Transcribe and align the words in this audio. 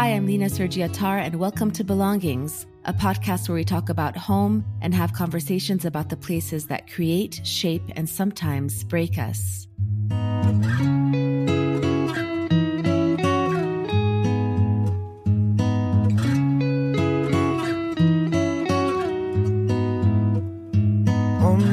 Hi, 0.00 0.14
I'm 0.16 0.24
Lina 0.24 0.46
Sergie 0.46 0.82
Attar, 0.82 1.18
and 1.18 1.34
welcome 1.34 1.70
to 1.72 1.84
Belongings, 1.84 2.66
a 2.86 2.94
podcast 2.94 3.50
where 3.50 3.56
we 3.56 3.64
talk 3.64 3.90
about 3.90 4.16
home 4.16 4.64
and 4.80 4.94
have 4.94 5.12
conversations 5.12 5.84
about 5.84 6.08
the 6.08 6.16
places 6.16 6.68
that 6.68 6.90
create, 6.90 7.42
shape, 7.44 7.82
and 7.96 8.08
sometimes 8.08 8.82
break 8.84 9.18
us. 9.18 9.66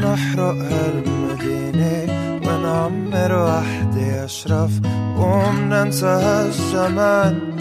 نحرق 0.03 0.57
هالمدينة 0.71 2.13
ونعمر 2.47 3.31
وحدي 3.33 4.25
أشرف 4.25 4.81
هالزمان 6.03 7.56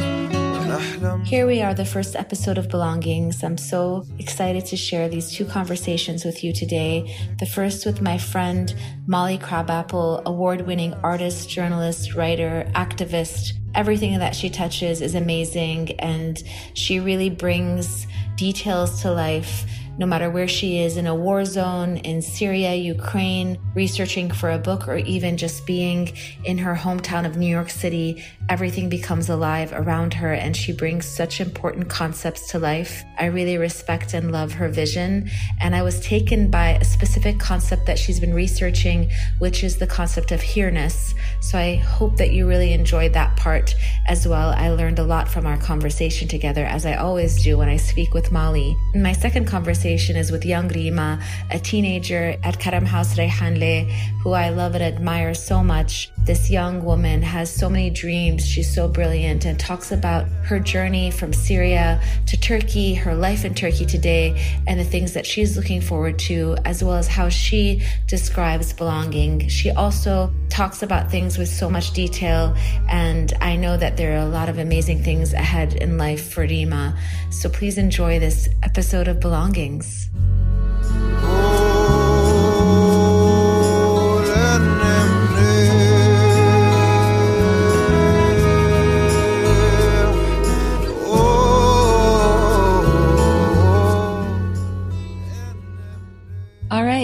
here 1.27 1.45
we 1.45 1.61
are, 1.61 1.75
the 1.75 1.85
first 1.85 2.15
episode 2.15 2.57
of 2.57 2.69
Belongings. 2.69 3.43
I'm 3.43 3.59
so 3.59 4.07
excited 4.21 4.65
to 4.67 4.77
share 4.77 5.09
these 5.09 5.33
two 5.33 5.45
conversations 5.45 6.25
with 6.25 6.45
you 6.45 6.53
today. 6.53 7.17
The 7.41 7.47
first 7.47 7.85
with 7.85 8.01
my 8.01 8.17
friend 8.17 8.73
Molly 9.09 9.37
Crabapple, 9.37 10.23
award 10.25 10.61
winning 10.69 10.95
artist, 11.03 11.51
journalist, 11.51 12.15
writer, 12.15 12.71
activist. 12.77 13.55
Everything 13.75 14.17
that 14.21 14.37
she 14.37 14.49
touches 14.49 15.03
is 15.03 15.17
amazing, 15.17 15.99
and 15.99 16.41
she 16.75 17.01
really 17.01 17.29
brings 17.29 18.07
details 18.37 19.03
to 19.03 19.11
life 19.11 19.67
no 19.99 20.07
matter 20.07 20.31
where 20.31 20.49
she 20.49 20.81
is 20.81 20.97
in 20.97 21.07
a 21.07 21.15
war 21.15 21.45
zone, 21.45 21.97
in 21.99 22.21
Syria, 22.21 22.75
Ukraine, 22.75 23.59
researching 23.75 24.31
for 24.31 24.51
a 24.51 24.59
book, 24.59 24.89
or 24.89 24.97
even 24.97 25.37
just 25.37 25.67
being 25.67 26.13
in 26.45 26.59
her 26.59 26.75
hometown 26.75 27.25
of 27.25 27.37
New 27.37 27.47
York 27.47 27.71
City, 27.71 28.23
everything 28.49 28.89
becomes 28.89 29.29
alive 29.29 29.73
around 29.73 30.15
her 30.15 30.33
and 30.33 30.57
she 30.57 30.73
brings 30.73 31.05
such 31.05 31.41
important 31.41 31.89
concepts 31.89 32.51
to 32.51 32.59
life. 32.59 33.03
I 33.19 33.27
really 33.27 33.59
respect 33.59 34.15
and 34.15 34.31
love 34.31 34.53
her 34.53 34.69
vision. 34.69 35.29
And 35.61 35.75
I 35.75 35.83
was 35.83 36.01
taken 36.01 36.51
by 36.51 36.71
a 36.71 36.85
specific 36.85 37.41
concept 37.41 37.87
that 37.87 37.99
she's 37.99 38.21
been 38.21 38.35
researching, 38.35 39.11
which 39.39 39.65
is 39.65 39.77
the 39.77 39.87
concept 39.87 40.31
of 40.31 40.41
here-ness. 40.41 41.15
So 41.41 41.59
I 41.59 41.77
hope 41.77 42.17
that 42.19 42.33
you 42.33 42.47
really 42.47 42.73
enjoyed 42.73 43.13
that 43.15 43.37
part 43.37 43.75
as 44.07 44.29
well. 44.29 44.51
I 44.51 44.69
learned 44.71 44.99
a 44.99 45.05
lot 45.05 45.29
from 45.29 45.47
our 45.47 45.57
conversation 45.57 46.29
together, 46.29 46.65
as 46.65 46.87
I 46.87 46.95
always 46.95 47.43
do 47.43 47.59
when 47.59 47.69
I 47.69 47.77
speak 47.77 48.15
with 48.15 48.31
Molly. 48.31 48.77
My 48.95 49.13
second 49.13 49.47
conversation 49.47 50.17
is 50.17 50.31
with 50.31 50.45
young 50.45 50.69
Reema, 50.69 51.23
a 51.51 51.59
teenager 51.59 52.37
at 52.45 52.61
Karam 52.61 52.87
House 52.87 53.17
Reyhanli, 53.17 53.91
who 54.23 54.33
I 54.33 54.51
love 54.51 54.75
and 54.75 54.85
admire 54.85 55.35
so 55.35 55.65
much. 55.65 56.11
This 56.25 56.51
young 56.51 56.85
woman 56.85 57.23
has 57.23 57.53
so 57.53 57.71
many 57.71 57.91
dreams 57.91 58.36
She's 58.45 58.73
so 58.73 58.89
brilliant 58.89 59.45
and 59.45 59.59
talks 59.59 59.93
about 59.93 60.27
her 60.45 60.59
journey 60.59 61.11
from 61.11 61.33
Syria 61.33 62.01
to 62.27 62.37
Turkey, 62.37 62.95
her 62.95 63.15
life 63.15 63.45
in 63.45 63.55
Turkey 63.55 63.87
today, 63.87 64.41
and 64.67 64.79
the 64.79 64.85
things 64.85 65.13
that 65.15 65.27
she's 65.27 65.57
looking 65.57 65.81
forward 65.81 66.19
to, 66.21 66.57
as 66.65 66.83
well 66.83 66.97
as 66.97 67.09
how 67.09 67.29
she 67.29 67.83
describes 68.07 68.73
belonging. 68.73 69.49
She 69.49 69.71
also 69.71 70.33
talks 70.49 70.83
about 70.83 71.11
things 71.11 71.39
with 71.39 71.49
so 71.49 71.71
much 71.71 71.93
detail, 71.93 72.55
and 72.89 73.33
I 73.41 73.57
know 73.57 73.77
that 73.77 73.97
there 73.97 74.15
are 74.15 74.27
a 74.27 74.29
lot 74.29 74.49
of 74.49 74.59
amazing 74.59 75.03
things 75.03 75.33
ahead 75.33 75.75
in 75.75 75.99
life 75.99 76.33
for 76.33 76.47
Reema. 76.47 76.97
So 77.31 77.49
please 77.49 77.79
enjoy 77.79 78.19
this 78.19 78.49
episode 78.63 79.09
of 79.09 79.21
Belongings. 79.21 80.09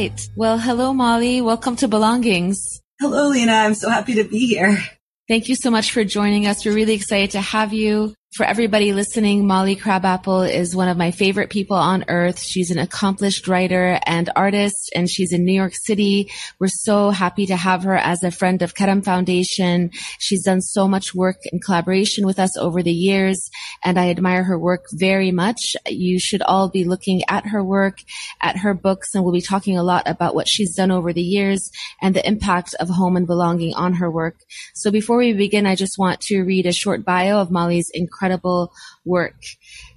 Right. 0.02 0.28
Well, 0.36 0.58
hello, 0.58 0.92
Molly. 0.92 1.40
Welcome 1.40 1.76
to 1.76 1.88
Belongings. 1.88 2.80
Hello, 3.00 3.28
Lina. 3.28 3.52
I'm 3.52 3.74
so 3.74 3.88
happy 3.88 4.14
to 4.14 4.24
be 4.24 4.46
here. 4.46 4.78
Thank 5.28 5.48
you 5.48 5.54
so 5.54 5.70
much 5.70 5.92
for 5.92 6.04
joining 6.04 6.46
us. 6.46 6.64
We're 6.64 6.74
really 6.74 6.94
excited 6.94 7.30
to 7.32 7.40
have 7.40 7.72
you. 7.72 8.14
For 8.34 8.46
everybody 8.46 8.94
listening, 8.94 9.46
Molly 9.46 9.76
Crabapple 9.76 10.40
is 10.40 10.74
one 10.74 10.88
of 10.88 10.96
my 10.96 11.10
favorite 11.10 11.50
people 11.50 11.76
on 11.76 12.06
earth. 12.08 12.40
She's 12.40 12.70
an 12.70 12.78
accomplished 12.78 13.46
writer 13.46 14.00
and 14.06 14.30
artist, 14.34 14.90
and 14.94 15.06
she's 15.10 15.34
in 15.34 15.44
New 15.44 15.52
York 15.52 15.74
City. 15.74 16.30
We're 16.58 16.68
so 16.68 17.10
happy 17.10 17.44
to 17.44 17.56
have 17.56 17.82
her 17.82 17.94
as 17.94 18.22
a 18.22 18.30
friend 18.30 18.62
of 18.62 18.74
Karam 18.74 19.02
Foundation. 19.02 19.90
She's 20.18 20.44
done 20.44 20.62
so 20.62 20.88
much 20.88 21.14
work 21.14 21.40
in 21.52 21.60
collaboration 21.60 22.24
with 22.24 22.38
us 22.38 22.56
over 22.56 22.82
the 22.82 22.90
years, 22.90 23.50
and 23.84 24.00
I 24.00 24.08
admire 24.08 24.44
her 24.44 24.58
work 24.58 24.86
very 24.94 25.30
much. 25.30 25.76
You 25.86 26.18
should 26.18 26.40
all 26.40 26.70
be 26.70 26.84
looking 26.84 27.24
at 27.28 27.48
her 27.48 27.62
work, 27.62 27.98
at 28.40 28.56
her 28.56 28.72
books, 28.72 29.14
and 29.14 29.22
we'll 29.24 29.34
be 29.34 29.42
talking 29.42 29.76
a 29.76 29.82
lot 29.82 30.04
about 30.06 30.34
what 30.34 30.48
she's 30.48 30.74
done 30.74 30.90
over 30.90 31.12
the 31.12 31.20
years 31.20 31.70
and 32.00 32.16
the 32.16 32.26
impact 32.26 32.74
of 32.80 32.88
home 32.88 33.18
and 33.18 33.26
belonging 33.26 33.74
on 33.74 33.92
her 33.92 34.10
work. 34.10 34.36
So 34.72 34.90
before 34.90 35.18
we 35.18 35.34
begin, 35.34 35.66
I 35.66 35.74
just 35.74 35.98
want 35.98 36.22
to 36.22 36.40
read 36.44 36.64
a 36.64 36.72
short 36.72 37.04
bio 37.04 37.38
of 37.38 37.50
Molly's 37.50 37.90
incredible 37.92 38.21
incredible 38.22 38.72
work. 39.04 39.34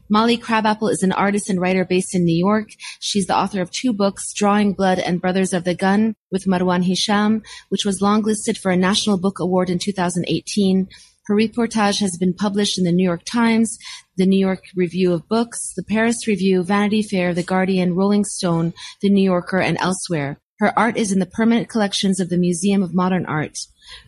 Molly 0.10 0.38
Crabapple 0.38 0.90
is 0.90 1.04
an 1.04 1.12
artist 1.12 1.50
and 1.50 1.60
writer 1.60 1.86
based 1.86 2.16
in 2.16 2.26
New 2.26 2.36
York. 2.36 2.70
She's 3.00 3.28
the 3.28 3.38
author 3.38 3.62
of 3.62 3.72
two 3.72 3.94
books, 3.94 4.34
Drawing 4.34 4.74
Blood 4.74 5.00
and 5.00 5.22
Brothers 5.22 5.54
of 5.54 5.64
the 5.64 5.76
Gun 5.76 6.16
with 6.32 6.46
Marwan 6.46 6.84
Hisham, 6.84 7.44
which 7.70 7.86
was 7.86 8.02
longlisted 8.02 8.58
for 8.58 8.72
a 8.72 8.78
National 8.78 9.20
Book 9.20 9.40
Award 9.40 9.70
in 9.70 9.80
2018. 9.80 10.88
Her 11.28 11.36
reportage 11.36 12.00
has 12.02 12.18
been 12.18 12.36
published 12.36 12.78
in 12.78 12.84
the 12.84 12.92
New 12.92 13.04
York 13.04 13.24
Times, 13.26 13.78
the 14.16 14.28
New 14.28 14.40
York 14.40 14.64
Review 14.76 15.12
of 15.12 15.28
Books, 15.28 15.74
the 15.76 15.84
Paris 15.84 16.28
Review, 16.28 16.64
Vanity 16.64 17.02
Fair, 17.02 17.34
The 17.34 17.42
Guardian, 17.42 17.96
Rolling 17.96 18.26
Stone, 18.26 18.74
The 19.02 19.10
New 19.10 19.24
Yorker, 19.24 19.60
and 19.60 19.78
elsewhere. 19.80 20.40
Her 20.60 20.72
art 20.78 20.98
is 20.98 21.12
in 21.12 21.20
the 21.20 21.26
permanent 21.26 21.68
collections 21.68 22.20
of 22.20 22.30
the 22.30 22.38
Museum 22.38 22.84
of 22.84 22.94
Modern 22.94 23.26
Art. 23.26 23.58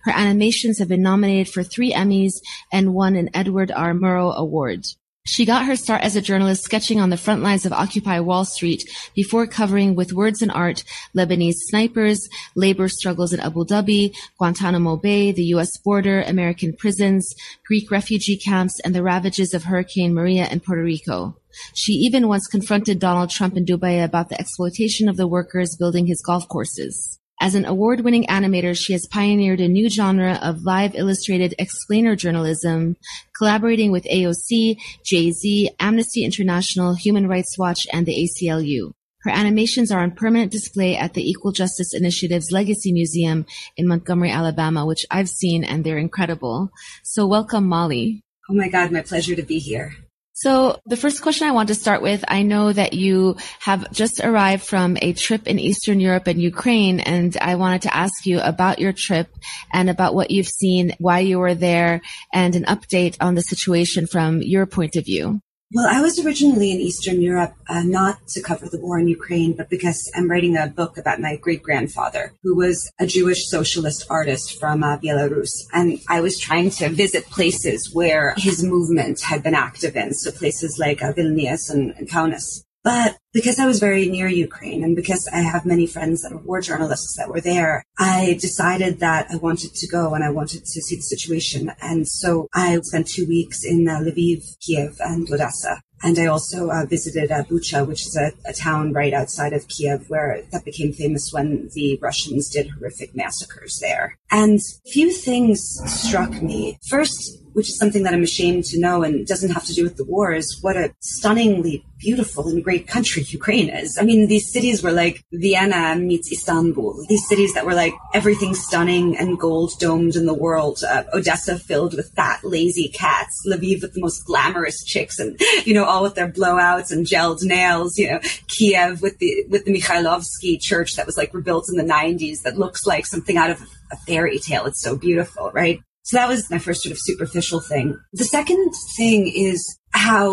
Her 0.04 0.12
animations 0.12 0.80
have 0.80 0.88
been 0.88 1.02
nominated 1.02 1.54
for 1.54 1.64
three 1.64 1.92
Emmys 1.94 2.42
and 2.72 2.94
won 2.94 3.16
an 3.16 3.30
Edward 3.34 3.72
R. 3.72 3.94
Murrow 3.94 4.36
Award. 4.36 4.86
She 5.28 5.44
got 5.46 5.66
her 5.66 5.76
start 5.76 6.04
as 6.04 6.16
a 6.16 6.22
journalist 6.22 6.64
sketching 6.64 7.02
on 7.02 7.10
the 7.10 7.18
front 7.18 7.44
lines 7.44 7.66
of 7.66 7.74
Occupy 7.74 8.22
Wall 8.22 8.46
Street 8.46 8.90
before 9.14 9.46
covering 9.46 9.94
with 9.94 10.14
words 10.14 10.42
and 10.42 10.50
art 10.50 10.86
Lebanese 11.14 11.56
snipers, 11.68 12.30
labor 12.56 12.88
struggles 12.88 13.34
in 13.34 13.42
Abu 13.42 13.66
Dhabi, 13.66 14.16
Guantanamo 14.38 14.96
Bay, 14.96 15.34
the 15.34 15.44
U.S. 15.56 15.76
border, 15.76 16.22
American 16.22 16.74
prisons, 16.74 17.36
Greek 17.66 17.92
refugee 17.92 18.38
camps, 18.38 18.80
and 18.80 18.96
the 18.96 19.04
ravages 19.04 19.54
of 19.54 19.66
Hurricane 19.66 20.14
Maria 20.14 20.48
in 20.48 20.62
Puerto 20.62 20.82
Rico. 20.82 21.36
She 21.74 21.92
even 21.94 22.30
once 22.30 22.48
confronted 22.48 23.00
Donald 23.00 23.30
Trump 23.30 23.58
in 23.58 23.66
Dubai 23.66 24.02
about 24.06 24.30
the 24.30 24.40
exploitation 24.40 25.10
of 25.10 25.18
the 25.18 25.28
workers 25.28 25.76
building 25.76 26.08
his 26.08 26.22
golf 26.22 26.48
courses. 26.48 27.20
As 27.40 27.54
an 27.54 27.66
award-winning 27.66 28.26
animator, 28.26 28.76
she 28.76 28.94
has 28.94 29.06
pioneered 29.06 29.62
a 29.62 29.68
new 29.68 29.90
genre 29.90 30.40
of 30.42 30.64
live 30.64 30.96
illustrated 30.96 31.54
explainer 31.60 32.16
journalism, 32.16 32.98
collaborating 33.38 33.92
with 33.92 34.06
AOC, 34.06 34.78
Jay-Z, 35.06 35.70
Amnesty 35.80 36.26
International, 36.26 36.96
Human 36.96 37.28
Rights 37.28 37.56
Watch, 37.56 37.86
and 37.94 38.08
the 38.08 38.28
ACLU. 38.28 38.92
Her 39.22 39.30
animations 39.32 39.92
are 39.92 40.02
on 40.02 40.12
permanent 40.12 40.52
display 40.52 40.98
at 40.98 41.14
the 41.14 41.30
Equal 41.30 41.52
Justice 41.52 41.94
Initiative's 41.94 42.52
Legacy 42.52 42.92
Museum 42.92 43.46
in 43.76 43.88
Montgomery, 43.88 44.32
Alabama, 44.32 44.86
which 44.86 45.06
I've 45.12 45.30
seen 45.30 45.64
and 45.64 45.84
they're 45.84 45.98
incredible. 46.00 46.72
So 47.04 47.28
welcome, 47.28 47.68
Molly. 47.68 48.24
Oh 48.50 48.54
my 48.54 48.68
God, 48.68 48.92
my 48.92 49.02
pleasure 49.02 49.36
to 49.36 49.44
be 49.44 49.60
here. 49.60 49.94
So 50.40 50.80
the 50.86 50.98
first 50.98 51.24
question 51.24 51.48
I 51.48 51.52
want 51.52 51.70
to 51.70 51.74
start 51.74 52.04
with, 52.04 52.24
I 52.28 52.44
know 52.44 52.72
that 52.72 52.94
you 52.94 53.38
have 53.60 53.92
just 53.92 54.20
arrived 54.20 54.62
from 54.62 54.96
a 55.02 55.14
trip 55.14 55.48
in 55.48 55.58
Eastern 55.58 56.00
Europe 56.00 56.28
and 56.28 56.40
Ukraine, 56.40 57.00
and 57.00 57.36
I 57.42 57.56
wanted 57.56 57.82
to 57.82 57.96
ask 57.98 58.24
you 58.24 58.40
about 58.40 58.78
your 58.78 58.94
trip 58.94 59.36
and 59.74 59.90
about 59.90 60.14
what 60.14 60.30
you've 60.30 60.48
seen, 60.48 60.94
why 61.00 61.22
you 61.22 61.40
were 61.40 61.56
there, 61.56 62.02
and 62.32 62.56
an 62.56 62.66
update 62.66 63.18
on 63.20 63.34
the 63.34 63.42
situation 63.42 64.06
from 64.06 64.44
your 64.44 64.68
point 64.68 64.96
of 64.96 65.06
view. 65.06 65.42
Well, 65.74 65.88
I 65.90 66.00
was 66.00 66.18
originally 66.26 66.72
in 66.72 66.80
Eastern 66.80 67.22
Europe, 67.22 67.54
uh, 67.68 67.84
not 67.84 68.26
to 68.30 68.42
cover 68.42 68.70
the 68.70 68.80
war 68.80 69.00
in 69.00 69.10
Ukraine, 69.10 69.52
but 69.52 69.70
because 69.70 70.10
I'm 70.16 70.32
writing 70.32 70.56
a 70.56 70.68
book 70.68 70.98
about 70.98 71.20
my 71.20 71.36
great 71.36 71.62
grandfather, 71.62 72.32
who 72.42 72.56
was 72.56 72.90
a 73.00 73.06
Jewish 73.06 73.50
socialist 73.50 74.06
artist 74.10 74.58
from 74.62 74.82
uh, 74.82 74.98
Belarus. 74.98 75.68
And 75.74 76.00
I 76.08 76.22
was 76.22 76.40
trying 76.40 76.70
to 76.80 76.88
visit 76.88 77.26
places 77.26 77.94
where 77.94 78.34
his 78.38 78.64
movement 78.64 79.20
had 79.20 79.44
been 79.44 79.56
active 79.56 79.98
in, 79.98 80.14
so 80.14 80.32
places 80.32 80.80
like 80.80 81.04
uh, 81.04 81.12
Vilnius 81.12 81.70
and, 81.70 81.94
and 81.98 82.10
Kaunas. 82.10 82.64
But 82.88 83.18
because 83.34 83.60
I 83.60 83.66
was 83.66 83.82
very 83.82 84.08
near 84.08 84.30
Ukraine 84.30 84.82
and 84.82 84.96
because 84.96 85.28
I 85.34 85.40
have 85.40 85.66
many 85.66 85.88
friends 85.88 86.22
that 86.22 86.32
are 86.32 86.38
war 86.38 86.62
journalists 86.62 87.18
that 87.18 87.28
were 87.28 87.42
there, 87.42 87.84
I 88.00 88.38
decided 88.40 89.02
that 89.02 89.28
I 89.30 89.36
wanted 89.36 89.76
to 89.76 89.88
go 89.88 90.14
and 90.14 90.24
I 90.24 90.30
wanted 90.30 90.62
to 90.64 90.82
see 90.82 90.96
the 90.96 91.02
situation. 91.02 91.70
And 91.82 92.08
so 92.08 92.48
I 92.54 92.80
spent 92.84 93.08
two 93.08 93.28
weeks 93.28 93.66
in 93.66 93.90
uh, 93.90 94.00
Lviv, 94.00 94.42
Kiev, 94.62 94.96
and 95.02 95.30
Odessa. 95.30 95.82
And 96.02 96.18
I 96.18 96.28
also 96.28 96.70
uh, 96.70 96.86
visited 96.86 97.30
uh, 97.30 97.44
Bucha, 97.44 97.86
which 97.86 98.04
is 98.06 98.16
a, 98.16 98.32
a, 98.50 98.54
town 98.54 98.94
right 98.94 99.14
outside 99.14 99.52
of 99.52 99.68
Kiev, 99.68 100.06
where 100.10 100.44
that 100.54 100.64
became 100.64 100.94
famous 100.94 101.34
when 101.34 101.70
the 101.74 102.00
Russians 102.02 102.50
did 102.50 102.70
horrific 102.70 103.14
massacres 103.18 103.80
there. 103.82 104.18
And 104.32 104.60
a 104.60 104.90
few 104.90 105.12
things 105.12 105.60
struck 105.88 106.42
me. 106.42 106.78
First, 106.88 107.42
which 107.58 107.70
is 107.70 107.80
something 107.80 108.04
that 108.04 108.14
I'm 108.14 108.22
ashamed 108.22 108.66
to 108.66 108.80
know 108.80 109.02
and 109.02 109.26
doesn't 109.26 109.50
have 109.50 109.66
to 109.66 109.74
do 109.74 109.84
with 109.84 109.98
the 109.98 110.04
war, 110.04 110.32
is 110.32 110.60
what 110.62 110.78
a 110.78 110.94
stunningly 111.00 111.84
beautiful 111.98 112.48
and 112.48 112.64
great 112.64 112.86
country 112.86 113.24
Ukraine 113.30 113.68
is. 113.68 113.98
I 113.98 114.04
mean, 114.04 114.28
these 114.28 114.54
cities 114.54 114.84
were 114.84 114.92
like 114.92 115.24
Vienna 115.34 115.96
meets 115.96 116.32
Istanbul. 116.32 117.04
These 117.10 117.28
cities 117.28 117.56
that 117.56 117.66
were 117.66 117.74
like 117.74 117.96
everything 118.14 118.54
stunning 118.54 119.18
and 119.18 119.40
gold 119.40 119.72
domed 119.80 120.16
in 120.16 120.28
the 120.28 120.36
world. 120.36 120.84
Uh, 120.88 121.06
Odessa 121.16 121.58
filled 121.58 121.96
with 121.96 122.14
fat, 122.14 122.44
lazy 122.44 122.90
cats. 122.90 123.44
Lviv 123.48 123.82
with 123.82 123.96
the 123.96 124.02
most 124.02 124.24
glamorous 124.26 124.84
chicks 124.84 125.18
and, 125.18 125.40
you 125.66 125.74
know, 125.74 125.84
all 125.84 126.04
with 126.04 126.14
their 126.14 126.32
blowouts 126.32 126.92
and 126.92 127.08
gelled 127.08 127.44
nails. 127.44 127.98
You 127.98 128.12
know, 128.12 128.20
Kiev 128.50 129.02
with 129.02 129.18
the, 129.18 129.46
with 129.50 129.66
the 129.66 129.74
Mikhailovsky 129.74 130.62
church 130.62 130.96
that 130.96 131.08
was 131.08 131.18
like 131.18 131.34
rebuilt 131.34 131.66
in 131.72 131.76
the 131.76 131.92
90s 131.92 132.44
that 132.44 132.60
looks 132.60 132.86
like 132.86 133.08
something 133.08 133.36
out 133.36 133.50
of 133.50 133.64
a 133.92 133.98
fairy 133.98 134.38
tale. 134.38 134.66
It's 134.66 134.84
so 134.84 134.96
beautiful, 134.96 135.50
right? 135.56 135.82
So 136.08 136.16
that 136.16 136.30
was 136.30 136.50
my 136.50 136.58
first 136.58 136.84
sort 136.84 136.94
of 136.94 137.00
superficial 137.02 137.60
thing. 137.60 138.00
The 138.14 138.24
second 138.24 138.72
thing 138.96 139.28
is 139.28 139.78
how 139.92 140.28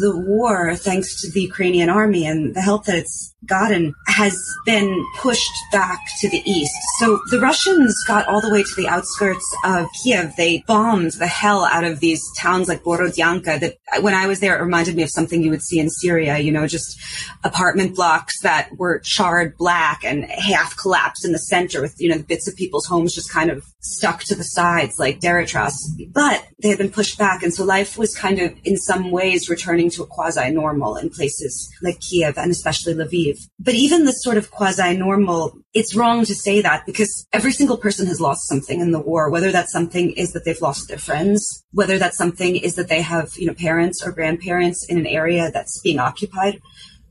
the 0.00 0.12
war, 0.16 0.74
thanks 0.74 1.20
to 1.20 1.30
the 1.30 1.42
Ukrainian 1.42 1.88
army 1.88 2.26
and 2.26 2.54
the 2.54 2.62
help 2.62 2.86
that 2.86 2.96
it's 2.96 3.34
gotten, 3.46 3.94
has 4.06 4.36
been 4.66 5.04
pushed 5.18 5.52
back 5.70 6.00
to 6.20 6.28
the 6.28 6.42
east. 6.44 6.74
So 6.98 7.20
the 7.30 7.38
Russians 7.38 7.94
got 8.06 8.26
all 8.26 8.40
the 8.40 8.50
way 8.50 8.62
to 8.62 8.74
the 8.76 8.88
outskirts 8.88 9.44
of 9.64 9.86
Kiev. 10.02 10.34
They 10.36 10.64
bombed 10.66 11.12
the 11.12 11.26
hell 11.26 11.64
out 11.64 11.84
of 11.84 12.00
these 12.00 12.22
towns 12.38 12.68
like 12.68 12.82
Borodyanka 12.82 13.60
that 13.60 14.02
when 14.02 14.14
I 14.14 14.26
was 14.26 14.40
there, 14.40 14.58
it 14.58 14.62
reminded 14.62 14.96
me 14.96 15.02
of 15.02 15.10
something 15.10 15.42
you 15.42 15.50
would 15.50 15.62
see 15.62 15.78
in 15.78 15.90
Syria, 15.90 16.38
you 16.38 16.50
know, 16.50 16.66
just 16.66 16.98
apartment 17.44 17.94
blocks 17.94 18.40
that 18.42 18.70
were 18.76 18.98
charred 19.00 19.56
black 19.56 20.04
and 20.04 20.24
half 20.24 20.76
collapsed 20.76 21.24
in 21.24 21.32
the 21.32 21.38
center 21.38 21.80
with, 21.80 21.94
you 21.98 22.08
know, 22.08 22.18
bits 22.22 22.48
of 22.48 22.56
people's 22.56 22.86
homes 22.86 23.14
just 23.14 23.30
kind 23.30 23.50
of 23.50 23.64
stuck 23.80 24.22
to 24.24 24.34
the 24.34 24.44
sides 24.44 24.98
like 24.98 25.20
Deritras. 25.20 25.74
But 26.12 26.46
they 26.62 26.68
had 26.68 26.78
been 26.78 26.90
pushed 26.90 27.18
back. 27.18 27.42
And 27.42 27.52
so 27.52 27.64
life 27.64 27.98
was 27.98 28.16
kind 28.16 28.38
of 28.38 28.54
in 28.64 28.76
some 28.76 29.10
ways 29.10 29.48
returning 29.48 29.90
to 29.90 30.02
a 30.02 30.06
quasi 30.06 30.50
normal 30.50 30.96
in 30.96 31.10
places 31.10 31.70
like 31.82 32.00
Kiev 32.00 32.38
and 32.38 32.50
especially 32.50 32.94
Lviv. 32.94 33.38
But 33.58 33.74
even 33.74 34.04
this 34.04 34.22
sort 34.22 34.36
of 34.36 34.50
quasi 34.50 34.96
normal, 34.96 35.58
it's 35.74 35.94
wrong 35.94 36.24
to 36.24 36.34
say 36.34 36.60
that 36.60 36.86
because 36.86 37.26
every 37.32 37.52
single 37.52 37.76
person 37.76 38.06
has 38.06 38.20
lost 38.20 38.48
something 38.48 38.80
in 38.80 38.92
the 38.92 39.00
war, 39.00 39.30
whether 39.30 39.50
that 39.52 39.70
something 39.70 40.12
is 40.12 40.32
that 40.32 40.44
they've 40.44 40.60
lost 40.60 40.88
their 40.88 40.98
friends, 40.98 41.64
whether 41.72 41.98
that 41.98 42.14
something 42.14 42.56
is 42.56 42.74
that 42.74 42.88
they 42.88 43.02
have, 43.02 43.32
you 43.36 43.46
know, 43.46 43.54
parents 43.54 44.04
or 44.04 44.12
grandparents 44.12 44.86
in 44.88 44.98
an 44.98 45.06
area 45.06 45.50
that's 45.50 45.80
being 45.82 45.98
occupied 45.98 46.60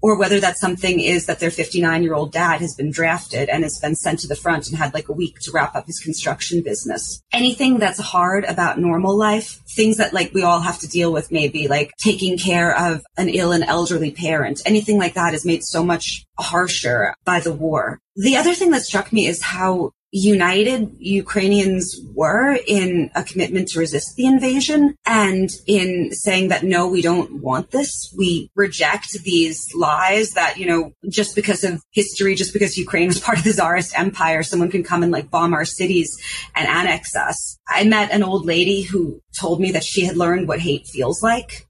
or 0.02 0.18
whether 0.18 0.40
that 0.40 0.58
something 0.58 1.00
is 1.00 1.26
that 1.26 1.40
their 1.40 1.52
59 1.52 2.04
year 2.04 2.14
old 2.14 2.32
dad 2.32 2.62
has 2.62 2.76
been 2.76 2.92
drafted 2.92 3.50
and 3.50 3.64
has 3.64 3.80
been 3.80 3.96
sent 3.96 4.20
to 4.20 4.28
the 4.28 4.36
front 4.36 4.68
and 4.68 4.78
had 4.78 4.94
like 4.94 5.10
a 5.10 5.14
week 5.14 5.40
to 5.40 5.52
wrap 5.52 5.76
up 5.76 5.86
his 5.88 6.00
construction 6.00 6.62
business. 6.62 7.22
Anything 7.34 7.80
that's 7.80 8.00
hard 8.00 8.46
about 8.46 8.80
normal 8.80 9.18
life, 9.18 9.60
things 9.76 9.98
that 9.98 10.14
like 10.14 10.34
we 10.34 10.44
all 10.44 10.60
have 10.60 10.80
to 10.80 10.88
deal 10.88 11.12
with, 11.12 11.32
maybe 11.32 11.68
like 11.68 11.92
taking 12.02 12.38
care 12.38 12.78
of 12.78 13.02
an 13.18 13.30
ill 13.30 13.52
and 13.52 13.64
elderly 13.64 14.12
parent, 14.12 14.62
anything 14.66 14.98
like 14.98 15.14
that 15.14 15.34
is 15.34 15.46
made 15.46 15.64
so 15.64 15.84
much 15.84 16.26
harsher 16.40 17.14
by 17.26 17.40
the 17.40 17.54
war. 17.54 18.00
The 18.16 18.38
other 18.38 18.54
thing 18.54 18.72
that 18.72 18.82
struck 18.82 19.14
me 19.14 19.28
is 19.28 19.42
how 19.42 19.92
united 20.12 20.96
Ukrainians 20.98 22.00
were 22.16 22.58
in 22.68 23.12
a 23.16 23.24
commitment 23.24 23.68
to 23.70 23.80
resist 23.80 24.16
the 24.16 24.26
invasion 24.26 24.96
and 25.06 25.50
in 25.68 26.12
saying 26.12 26.48
that 26.48 26.64
no, 26.64 26.88
we 26.88 27.02
don't 27.02 27.42
want 27.42 27.72
this. 27.72 28.14
We 28.18 28.50
reject 28.56 29.12
these 29.24 29.64
lies 29.76 30.32
that, 30.32 30.58
you 30.58 30.66
know, 30.66 30.94
just 31.10 31.36
because 31.36 31.64
of 31.64 31.84
history, 31.92 32.36
just 32.36 32.54
because 32.54 32.78
Ukraine 32.78 33.08
was 33.08 33.20
part 33.28 33.38
of 33.38 33.44
the 33.44 33.54
Tsarist 33.54 33.98
empire, 33.98 34.42
someone 34.44 34.72
can 34.72 34.84
come 34.84 35.04
and 35.04 35.12
like 35.12 35.30
bomb 35.30 35.54
our 35.54 35.66
cities 35.66 36.18
and 36.56 36.68
annex 36.68 37.16
us. 37.16 37.60
I 37.68 37.84
met 37.84 38.12
an 38.12 38.24
old 38.24 38.46
lady 38.46 38.82
who 38.82 39.22
told 39.38 39.62
me 39.62 39.72
that 39.72 39.84
she 39.84 40.06
had 40.06 40.18
learned 40.18 40.48
what 40.48 40.60
hate 40.60 40.88
feels 40.88 41.22
like 41.22 41.68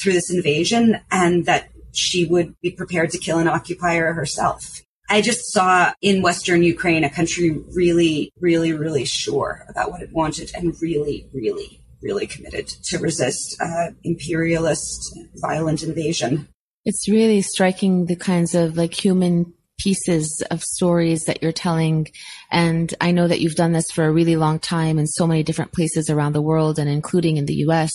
through 0.00 0.14
this 0.14 0.32
invasion 0.32 1.00
and 1.10 1.46
that 1.46 1.68
she 1.92 2.24
would 2.24 2.54
be 2.62 2.70
prepared 2.70 3.10
to 3.10 3.18
kill 3.18 3.38
an 3.38 3.48
occupier 3.48 4.12
herself. 4.12 4.82
I 5.10 5.20
just 5.20 5.52
saw 5.52 5.92
in 6.00 6.22
Western 6.22 6.62
Ukraine 6.62 7.02
a 7.02 7.10
country 7.10 7.50
really, 7.74 8.32
really, 8.40 8.72
really 8.72 9.04
sure 9.04 9.66
about 9.68 9.90
what 9.90 10.02
it 10.02 10.12
wanted 10.12 10.52
and 10.54 10.72
really, 10.80 11.28
really, 11.32 11.80
really 12.00 12.28
committed 12.28 12.68
to 12.84 12.98
resist 12.98 13.56
uh, 13.60 13.88
imperialist, 14.04 15.18
violent 15.34 15.82
invasion. 15.82 16.48
It's 16.84 17.08
really 17.08 17.42
striking 17.42 18.06
the 18.06 18.14
kinds 18.14 18.54
of 18.54 18.76
like 18.76 18.94
human 18.94 19.52
pieces 19.80 20.44
of 20.50 20.62
stories 20.62 21.24
that 21.24 21.42
you're 21.42 21.52
telling. 21.52 22.06
And 22.52 22.94
I 23.00 23.10
know 23.10 23.26
that 23.26 23.40
you've 23.40 23.56
done 23.56 23.72
this 23.72 23.90
for 23.90 24.04
a 24.04 24.12
really 24.12 24.36
long 24.36 24.60
time 24.60 24.98
in 24.98 25.08
so 25.08 25.26
many 25.26 25.42
different 25.42 25.72
places 25.72 26.08
around 26.08 26.34
the 26.34 26.42
world 26.42 26.78
and 26.78 26.88
including 26.88 27.36
in 27.36 27.46
the 27.46 27.64
US. 27.66 27.92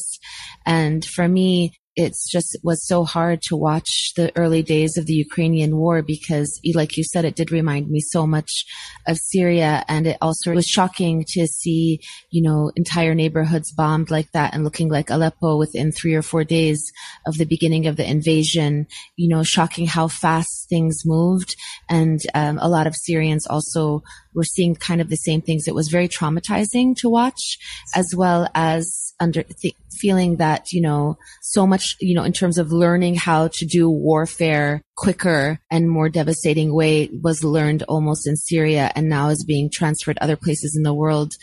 And 0.66 1.06
for 1.06 1.28
me, 1.28 1.78
it's 1.96 2.30
just 2.30 2.58
was 2.62 2.86
so 2.86 3.06
hard 3.06 3.42
to 3.44 3.56
watch 3.56 4.14
the 4.16 4.32
early 4.36 4.62
days 4.62 4.98
of 4.98 5.06
the 5.06 5.14
Ukrainian 5.14 5.78
war 5.78 6.02
because, 6.02 6.60
like 6.74 6.98
you 6.98 7.04
said, 7.04 7.24
it 7.24 7.36
did 7.36 7.52
remind 7.52 7.90
me 7.90 8.02
so 8.02 8.28
much 8.28 8.66
of 9.08 9.18
Syria. 9.18 9.86
And 9.88 10.06
it 10.06 10.18
also 10.22 10.54
was 10.54 10.68
shocking 10.68 11.24
to 11.30 11.48
see, 11.48 12.02
you 12.32 12.42
know, 12.42 12.72
entire 12.76 13.16
neighborhoods 13.16 13.72
bombed 13.72 14.12
like 14.12 14.32
that 14.34 14.54
and 14.54 14.64
looking 14.64 14.90
like 14.90 15.10
Aleppo 15.10 15.58
within 15.58 15.92
three 15.92 16.16
or 16.16 16.22
four 16.22 16.44
days 16.44 16.92
of 17.26 17.38
the 17.38 17.46
beginning 17.46 17.88
of 17.88 17.96
the 17.96 18.10
invasion, 18.10 18.88
you 19.16 19.30
know, 19.30 19.44
shocking 19.44 19.88
how 19.88 20.08
fast 20.10 20.68
things 20.68 21.04
moved. 21.06 21.56
And 21.88 22.20
um, 22.34 22.60
a 22.62 22.68
lot 22.68 22.88
of 22.88 22.96
Syrians 22.96 23.48
also 23.48 24.04
were 24.36 24.44
seeing 24.44 24.76
kind 24.76 25.02
of 25.02 25.10
the 25.10 25.16
same 25.16 25.42
things. 25.42 25.68
It 25.68 25.76
was 25.76 25.88
very 25.88 26.08
traumatizing 26.08 26.96
to 26.98 27.10
watch 27.10 27.58
as 27.96 28.14
well 28.16 28.50
as 28.54 29.14
under 29.20 29.44
th- 29.44 29.76
feeling 30.00 30.38
that, 30.38 30.72
you 30.72 30.82
know, 30.82 31.18
so 31.42 31.66
much, 31.66 31.96
you 32.02 32.14
know, 32.14 32.24
in 32.24 32.34
terms 32.34 32.58
of 32.58 32.72
learning 32.72 33.16
how 33.16 33.48
to 33.54 33.66
do 33.66 33.90
warfare 33.90 34.82
quicker 34.98 35.60
and 35.72 35.90
more 35.90 36.10
devastating 36.10 36.74
way 36.74 37.10
was 37.24 37.44
learned 37.44 37.84
almost 37.84 38.28
in 38.28 38.36
Syria 38.36 38.92
and 38.96 39.08
now 39.08 39.30
is 39.30 39.46
being 39.46 39.70
transferred 39.72 40.18
other 40.20 40.36
places 40.36 40.76
in 40.76 40.84
the 40.84 40.94
world 40.94 41.34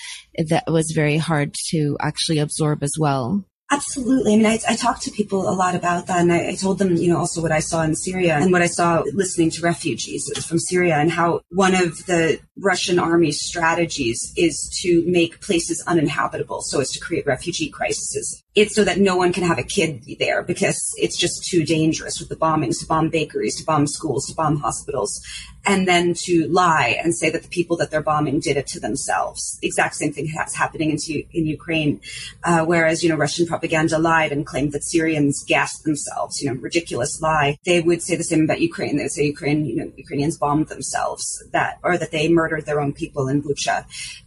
that 0.49 0.65
was 0.67 0.93
very 0.95 1.17
hard 1.17 1.55
to 1.71 1.97
actually 2.01 2.39
absorb 2.39 2.83
as 2.83 2.95
well. 2.99 3.45
Absolutely. 3.73 4.35
I 4.35 4.37
mean, 4.37 4.45
I, 4.45 4.59
I 4.69 4.77
talked 4.77 5.03
to 5.03 5.11
people 5.11 5.49
a 5.49 5.55
lot 5.55 5.75
about 5.75 6.07
that, 6.09 6.21
and 6.21 6.31
I, 6.31 6.51
I, 6.51 6.55
told 6.57 6.79
them, 6.79 6.95
you 6.95 7.09
know, 7.09 7.17
also 7.17 7.41
what 7.41 7.53
I 7.53 7.61
saw 7.61 7.81
in 7.81 7.95
Syria 7.95 8.37
and 8.37 8.53
what 8.53 8.61
I 8.61 8.67
saw 8.67 9.03
listening 9.15 9.49
to 9.53 9.63
refugees 9.63 10.31
from 10.47 10.59
Syria, 10.59 10.97
and 10.97 11.11
how 11.11 11.41
one 11.49 11.75
of 11.75 12.05
the 12.05 12.39
Russian 12.59 12.99
army's 12.99 13.41
strategies 13.41 14.31
is 14.37 14.69
to 14.83 15.03
make 15.07 15.41
places 15.41 15.83
uninhabitable, 15.87 16.61
so 16.61 16.81
as 16.81 16.91
to 16.91 17.01
create 17.01 17.27
refugee 17.27 17.71
crises. 17.71 18.43
It's 18.55 18.75
so 18.75 18.85
that 18.85 18.99
no 18.99 19.17
one 19.17 19.33
can 19.33 19.45
have 19.45 19.59
a 19.59 19.63
kid 19.63 20.05
there 20.19 20.43
because 20.43 20.95
it's 20.99 21.17
just 21.17 21.45
too 21.45 21.65
dangerous 21.65 22.21
with 22.21 22.29
the 22.29 22.37
bombings 22.37 22.81
to 22.81 22.87
bomb 22.87 23.09
bakeries, 23.09 23.57
to 23.57 23.65
bomb 23.65 23.87
schools, 23.87 24.27
to 24.27 24.35
bomb 24.35 24.59
hospitals 24.59 25.23
and 25.65 25.87
then 25.87 26.15
to 26.25 26.49
lie 26.49 26.99
and 27.03 27.15
say 27.15 27.31
that 27.31 27.43
the 27.43 27.49
people 27.49 27.77
that 27.77 27.91
they're 27.91 28.03
bombing 28.03 28.41
did 28.41 28.57
it 28.57 28.67
to 28.67 28.81
themselves. 28.81 29.59
The 29.61 29.69
exact 29.69 29.95
same 29.95 30.13
thing 30.13 30.31
that's 30.35 30.55
happening 30.55 30.91
in, 30.91 30.99
in 31.33 31.47
Ukraine. 31.47 32.01
Uh, 32.43 32.65
whereas, 32.65 33.03
you 33.03 33.09
know, 33.09 33.17
Russian 33.17 33.47
propaganda 33.47 33.99
lied 33.99 34.33
and 34.33 34.45
claimed 34.45 34.73
that 34.73 34.83
Syrians 34.83 35.45
gassed 35.47 35.85
themselves, 35.85 36.43
you 36.43 36.49
know, 36.49 36.61
ridiculous 36.61 37.21
lie. 37.21 37.59
They 37.65 37.81
would 37.81 38.03
say 38.03 38.17
the 38.17 38.25
same 38.25 38.45
about 38.45 38.61
Ukraine. 38.61 38.97
They 38.97 39.05
would 39.05 39.13
say 39.13 39.25
Ukraine, 39.25 39.65
you 39.65 39.77
know, 39.77 39.93
Ukrainians 39.97 40.37
bombed 40.37 40.69
themselves 40.69 41.43
that, 41.53 41.79
or 41.83 41.97
that 41.97 42.11
they 42.11 42.29
murdered 42.29 42.67
their 42.67 42.81
own 42.81 42.93
people 42.93 43.29
in 43.29 43.43
Bucha. 43.43 43.87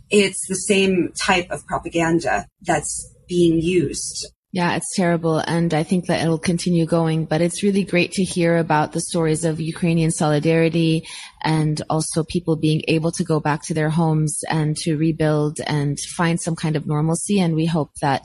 It's 0.10 0.48
the 0.48 0.56
same 0.56 1.12
type 1.18 1.52
of 1.52 1.66
propaganda 1.68 2.48
that's 2.62 3.12
being 3.28 3.60
used 3.62 4.28
yeah, 4.56 4.78
it's 4.78 4.96
terrible. 4.96 5.40
And 5.40 5.74
I 5.74 5.84
think 5.84 6.06
that 6.06 6.22
it'll 6.22 6.38
continue 6.38 6.86
going, 6.86 7.26
but 7.26 7.42
it's 7.42 7.62
really 7.62 7.84
great 7.84 8.14
to 8.14 8.24
hear 8.24 8.56
about 8.56 8.94
the 8.94 9.02
stories 9.02 9.44
of 9.44 9.60
Ukrainian 9.60 10.12
solidarity 10.12 11.06
and 11.44 11.82
also 11.90 12.24
people 12.24 12.56
being 12.56 12.82
able 12.88 13.12
to 13.12 13.26
go 13.26 13.42
back 13.42 13.64
to 13.64 13.74
their 13.74 13.90
homes 13.90 14.40
and 14.50 14.78
to 14.78 14.96
rebuild 14.96 15.60
and 15.68 16.00
find 16.00 16.40
some 16.40 16.56
kind 16.56 16.78
of 16.78 16.88
normalcy. 16.88 17.42
And 17.42 17.54
we 17.54 17.66
hope 17.66 17.92
that 18.02 18.24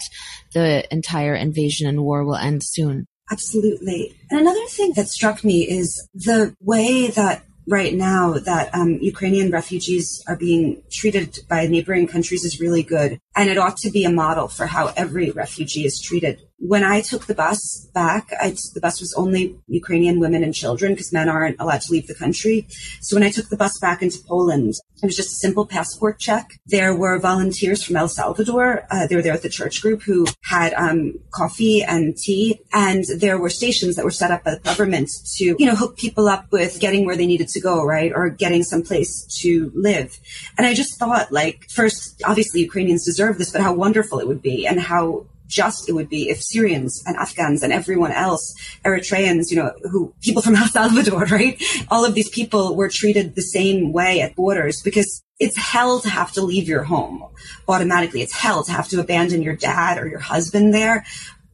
the 0.55 0.87
entire 0.95 1.35
invasion 1.35 1.89
and 1.89 2.05
war 2.05 2.25
will 2.25 2.37
end 2.37 2.63
soon. 2.63 3.09
Absolutely. 3.33 4.15
And 4.31 4.39
another 4.39 4.67
thing 4.67 4.93
that 4.95 5.09
struck 5.09 5.43
me 5.43 5.69
is 5.69 6.09
the 6.15 6.55
way 6.61 7.09
that 7.09 7.43
right 7.67 7.95
now 7.95 8.35
that 8.35 8.75
um, 8.75 8.99
Ukrainian 9.01 9.51
refugees 9.51 10.23
are 10.27 10.37
being 10.37 10.83
treated 10.91 11.39
by 11.49 11.67
neighboring 11.67 12.07
countries 12.07 12.45
is 12.45 12.61
really 12.61 12.83
good. 12.83 13.19
And 13.37 13.49
it 13.49 13.59
ought 13.59 13.77
to 13.79 13.91
be 13.91 14.05
a 14.05 14.11
model 14.11 14.49
for 14.49 14.67
how 14.67 14.93
every 14.97 15.31
refugee 15.31 15.85
is 15.85 16.01
treated. 16.01 16.41
When 16.61 16.85
I 16.85 17.01
took 17.01 17.27
the 17.27 17.35
bus 17.35 17.89
back, 17.95 18.29
I, 18.39 18.55
the 18.75 18.81
bus 18.81 19.01
was 19.01 19.15
only 19.15 19.57
Ukrainian 19.67 20.21
women 20.21 20.45
and 20.45 20.55
children 20.55 20.93
because 20.93 21.11
men 21.11 21.29
aren't 21.29 21.59
allowed 21.59 21.81
to 21.83 21.93
leave 21.93 22.07
the 22.07 22.15
country. 22.15 22.67
So 23.01 23.17
when 23.17 23.23
I 23.23 23.31
took 23.31 23.49
the 23.49 23.57
bus 23.57 23.79
back 23.79 24.03
into 24.03 24.19
Poland, 24.29 24.75
it 25.03 25.07
was 25.07 25.17
just 25.17 25.33
a 25.33 25.37
simple 25.37 25.65
passport 25.65 26.19
check. 26.19 26.61
There 26.67 26.95
were 26.95 27.19
volunteers 27.19 27.83
from 27.83 27.97
El 27.97 28.09
Salvador. 28.09 28.87
Uh, 28.91 29.07
they 29.07 29.17
were 29.17 29.23
there 29.23 29.33
at 29.33 29.41
the 29.41 29.49
church 29.49 29.81
group 29.81 30.03
who 30.03 30.27
had 30.45 30.75
um, 30.75 31.15
coffee 31.33 31.83
and 31.83 32.15
tea, 32.15 32.61
and 32.75 33.05
there 33.17 33.39
were 33.39 33.49
stations 33.49 33.97
that 33.97 34.05
were 34.05 34.11
set 34.11 34.31
up 34.31 34.45
by 34.45 34.55
the 34.55 34.61
government 34.61 35.09
to, 35.37 35.57
you 35.59 35.65
know, 35.65 35.75
hook 35.75 35.97
people 35.97 36.29
up 36.29 36.45
with 36.53 36.79
getting 36.79 37.07
where 37.07 37.17
they 37.17 37.27
needed 37.27 37.49
to 37.49 37.61
go, 37.61 37.83
right, 37.83 38.13
or 38.15 38.29
getting 38.29 38.63
someplace 38.63 39.25
to 39.41 39.73
live. 39.75 40.19
And 40.59 40.67
I 40.67 40.75
just 40.75 40.99
thought, 40.99 41.33
like, 41.33 41.71
first, 41.71 42.23
obviously 42.27 42.61
Ukrainians 42.61 43.07
deserve 43.07 43.39
this, 43.39 43.51
but 43.51 43.63
how 43.63 43.73
wonderful 43.73 44.19
it 44.19 44.29
would 44.29 44.43
be, 44.43 44.67
and 44.67 44.79
how 44.79 45.25
just 45.51 45.89
it 45.89 45.93
would 45.93 46.09
be 46.09 46.31
if 46.31 46.43
Syrians 46.43 47.03
and 47.07 47.17
Afghans 47.17 47.63
and 47.63 47.73
everyone 47.73 48.13
else, 48.13 48.55
Eritreans, 48.85 49.51
you 49.51 49.57
know, 49.57 49.73
who 49.91 50.15
people 50.23 50.43
from 50.43 50.57
El 50.57 50.69
Salvador, 50.69 51.25
right? 51.27 51.63
All 51.91 52.05
of 52.05 52.15
these 52.15 52.31
people 52.31 52.77
were 52.77 52.89
treated 52.89 53.35
the 53.35 53.43
same 53.43 53.93
way 53.93 54.21
at 54.21 54.37
borders 54.37 54.81
because 54.83 55.23
it's 55.39 55.57
hell 55.57 56.01
to 56.01 56.09
have 56.09 56.33
to 56.33 56.43
leave 56.43 56.69
your 56.69 56.85
home 56.85 57.25
automatically. 57.69 58.23
It's 58.23 58.35
hell 58.35 58.63
to 58.65 58.73
have 58.73 58.89
to 58.89 59.01
abandon 59.01 59.43
your 59.43 59.57
dad 59.57 59.99
or 59.99 60.07
your 60.07 60.21
husband 60.21 60.73
there. 60.73 61.05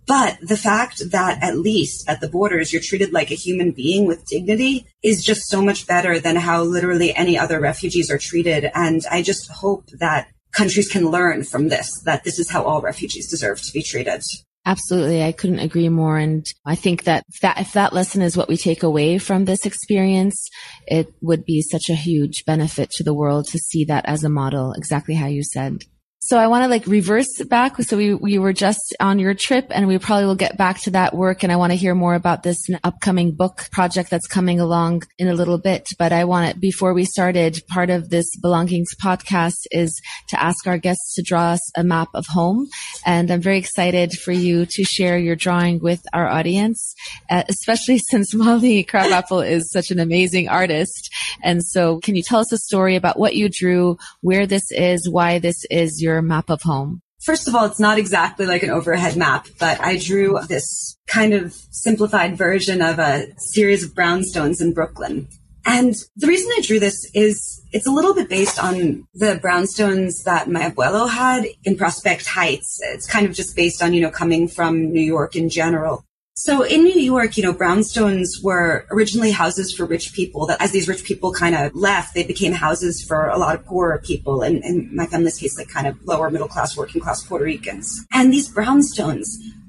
But 0.06 0.38
the 0.40 0.56
fact 0.56 1.02
that 1.10 1.42
at 1.42 1.58
least 1.58 2.08
at 2.08 2.20
the 2.20 2.28
borders 2.28 2.72
you're 2.72 2.82
treated 2.82 3.12
like 3.12 3.30
a 3.30 3.34
human 3.34 3.72
being 3.72 4.06
with 4.06 4.26
dignity 4.26 4.86
is 5.02 5.24
just 5.24 5.48
so 5.48 5.60
much 5.60 5.86
better 5.86 6.20
than 6.20 6.36
how 6.36 6.62
literally 6.62 7.14
any 7.14 7.36
other 7.36 7.58
refugees 7.58 8.10
are 8.10 8.18
treated. 8.18 8.70
And 8.74 9.02
I 9.10 9.22
just 9.22 9.50
hope 9.50 9.86
that 9.98 10.28
countries 10.56 10.88
can 10.88 11.10
learn 11.10 11.44
from 11.44 11.68
this, 11.68 12.00
that 12.04 12.24
this 12.24 12.38
is 12.38 12.50
how 12.50 12.62
all 12.64 12.80
refugees 12.80 13.30
deserve 13.30 13.60
to 13.62 13.72
be 13.72 13.82
treated. 13.82 14.22
Absolutely. 14.64 15.22
I 15.22 15.30
couldn't 15.30 15.60
agree 15.60 15.88
more. 15.88 16.18
And 16.18 16.44
I 16.64 16.74
think 16.74 17.04
that, 17.04 17.24
that 17.40 17.60
if 17.60 17.74
that 17.74 17.92
lesson 17.92 18.20
is 18.20 18.36
what 18.36 18.48
we 18.48 18.56
take 18.56 18.82
away 18.82 19.18
from 19.18 19.44
this 19.44 19.64
experience, 19.64 20.50
it 20.88 21.06
would 21.20 21.44
be 21.44 21.62
such 21.62 21.88
a 21.88 21.94
huge 21.94 22.44
benefit 22.44 22.90
to 22.92 23.04
the 23.04 23.14
world 23.14 23.46
to 23.48 23.58
see 23.58 23.84
that 23.84 24.06
as 24.06 24.24
a 24.24 24.28
model, 24.28 24.72
exactly 24.72 25.14
how 25.14 25.28
you 25.28 25.44
said. 25.44 25.84
So 26.26 26.38
I 26.38 26.48
want 26.48 26.64
to 26.64 26.68
like 26.68 26.88
reverse 26.88 27.40
back. 27.44 27.80
So 27.84 27.96
we, 27.96 28.12
we 28.12 28.40
were 28.40 28.52
just 28.52 28.96
on 28.98 29.20
your 29.20 29.32
trip 29.32 29.66
and 29.70 29.86
we 29.86 29.96
probably 29.98 30.26
will 30.26 30.34
get 30.34 30.56
back 30.58 30.80
to 30.80 30.90
that 30.90 31.14
work. 31.14 31.44
And 31.44 31.52
I 31.52 31.56
want 31.56 31.70
to 31.70 31.76
hear 31.76 31.94
more 31.94 32.16
about 32.16 32.42
this 32.42 32.66
upcoming 32.82 33.30
book 33.30 33.68
project 33.70 34.10
that's 34.10 34.26
coming 34.26 34.58
along 34.58 35.04
in 35.20 35.28
a 35.28 35.34
little 35.34 35.56
bit. 35.56 35.86
But 36.00 36.10
I 36.10 36.24
want 36.24 36.50
it 36.50 36.60
before 36.60 36.94
we 36.94 37.04
started, 37.04 37.62
part 37.68 37.90
of 37.90 38.10
this 38.10 38.26
belongings 38.42 38.88
podcast 39.00 39.68
is 39.70 40.02
to 40.30 40.42
ask 40.42 40.66
our 40.66 40.78
guests 40.78 41.14
to 41.14 41.22
draw 41.22 41.50
us 41.50 41.60
a 41.76 41.84
map 41.84 42.08
of 42.12 42.26
home. 42.26 42.66
And 43.06 43.30
I'm 43.30 43.40
very 43.40 43.58
excited 43.58 44.10
for 44.14 44.32
you 44.32 44.66
to 44.66 44.82
share 44.82 45.18
your 45.18 45.36
drawing 45.36 45.78
with 45.78 46.02
our 46.12 46.26
audience, 46.26 46.92
uh, 47.30 47.44
especially 47.48 47.98
since 48.10 48.34
Molly 48.34 48.82
Crabapple 48.82 49.42
is 49.42 49.70
such 49.70 49.92
an 49.92 50.00
amazing 50.00 50.48
artist. 50.48 51.08
And 51.44 51.62
so 51.62 52.00
can 52.00 52.16
you 52.16 52.24
tell 52.24 52.40
us 52.40 52.50
a 52.50 52.58
story 52.58 52.96
about 52.96 53.16
what 53.16 53.36
you 53.36 53.48
drew, 53.48 53.96
where 54.22 54.44
this 54.44 54.72
is, 54.72 55.08
why 55.08 55.38
this 55.38 55.64
is 55.70 56.02
your 56.02 56.15
your 56.16 56.22
map 56.22 56.50
of 56.50 56.62
home? 56.62 57.02
First 57.22 57.48
of 57.48 57.54
all, 57.54 57.64
it's 57.64 57.80
not 57.80 57.98
exactly 57.98 58.46
like 58.46 58.62
an 58.62 58.70
overhead 58.70 59.16
map, 59.16 59.48
but 59.58 59.80
I 59.80 59.98
drew 59.98 60.38
this 60.48 60.96
kind 61.06 61.34
of 61.34 61.52
simplified 61.70 62.36
version 62.36 62.82
of 62.82 62.98
a 62.98 63.26
series 63.38 63.84
of 63.84 63.94
brownstones 63.94 64.60
in 64.60 64.72
Brooklyn. 64.72 65.28
And 65.64 65.94
the 66.14 66.28
reason 66.28 66.52
I 66.56 66.60
drew 66.60 66.78
this 66.78 67.10
is 67.12 67.60
it's 67.72 67.86
a 67.86 67.90
little 67.90 68.14
bit 68.14 68.28
based 68.28 68.62
on 68.62 69.06
the 69.14 69.40
brownstones 69.42 70.22
that 70.24 70.48
my 70.48 70.70
abuelo 70.70 71.10
had 71.10 71.46
in 71.64 71.76
Prospect 71.76 72.26
Heights. 72.26 72.78
It's 72.92 73.06
kind 73.06 73.26
of 73.26 73.34
just 73.34 73.56
based 73.56 73.82
on, 73.82 73.92
you 73.92 74.00
know, 74.00 74.10
coming 74.10 74.46
from 74.46 74.92
New 74.92 75.02
York 75.02 75.34
in 75.34 75.48
general. 75.48 76.04
So 76.38 76.62
in 76.62 76.84
New 76.84 77.00
York, 77.00 77.38
you 77.38 77.42
know, 77.42 77.54
brownstones 77.54 78.42
were 78.42 78.86
originally 78.90 79.30
houses 79.30 79.72
for 79.72 79.86
rich 79.86 80.12
people 80.12 80.44
that 80.48 80.60
as 80.60 80.70
these 80.70 80.86
rich 80.86 81.02
people 81.02 81.32
kind 81.32 81.54
of 81.54 81.74
left, 81.74 82.14
they 82.14 82.24
became 82.24 82.52
houses 82.52 83.02
for 83.02 83.28
a 83.28 83.38
lot 83.38 83.54
of 83.54 83.64
poorer 83.64 83.98
people. 84.04 84.42
And 84.42 84.62
in 84.62 84.94
my 84.94 85.06
family's 85.06 85.38
case, 85.38 85.56
like 85.56 85.68
kind 85.68 85.86
of 85.86 85.96
lower 86.04 86.30
middle 86.30 86.46
class, 86.46 86.76
working 86.76 87.00
class 87.00 87.24
Puerto 87.24 87.46
Ricans. 87.46 88.04
And 88.12 88.34
these 88.34 88.52
brownstones 88.52 89.28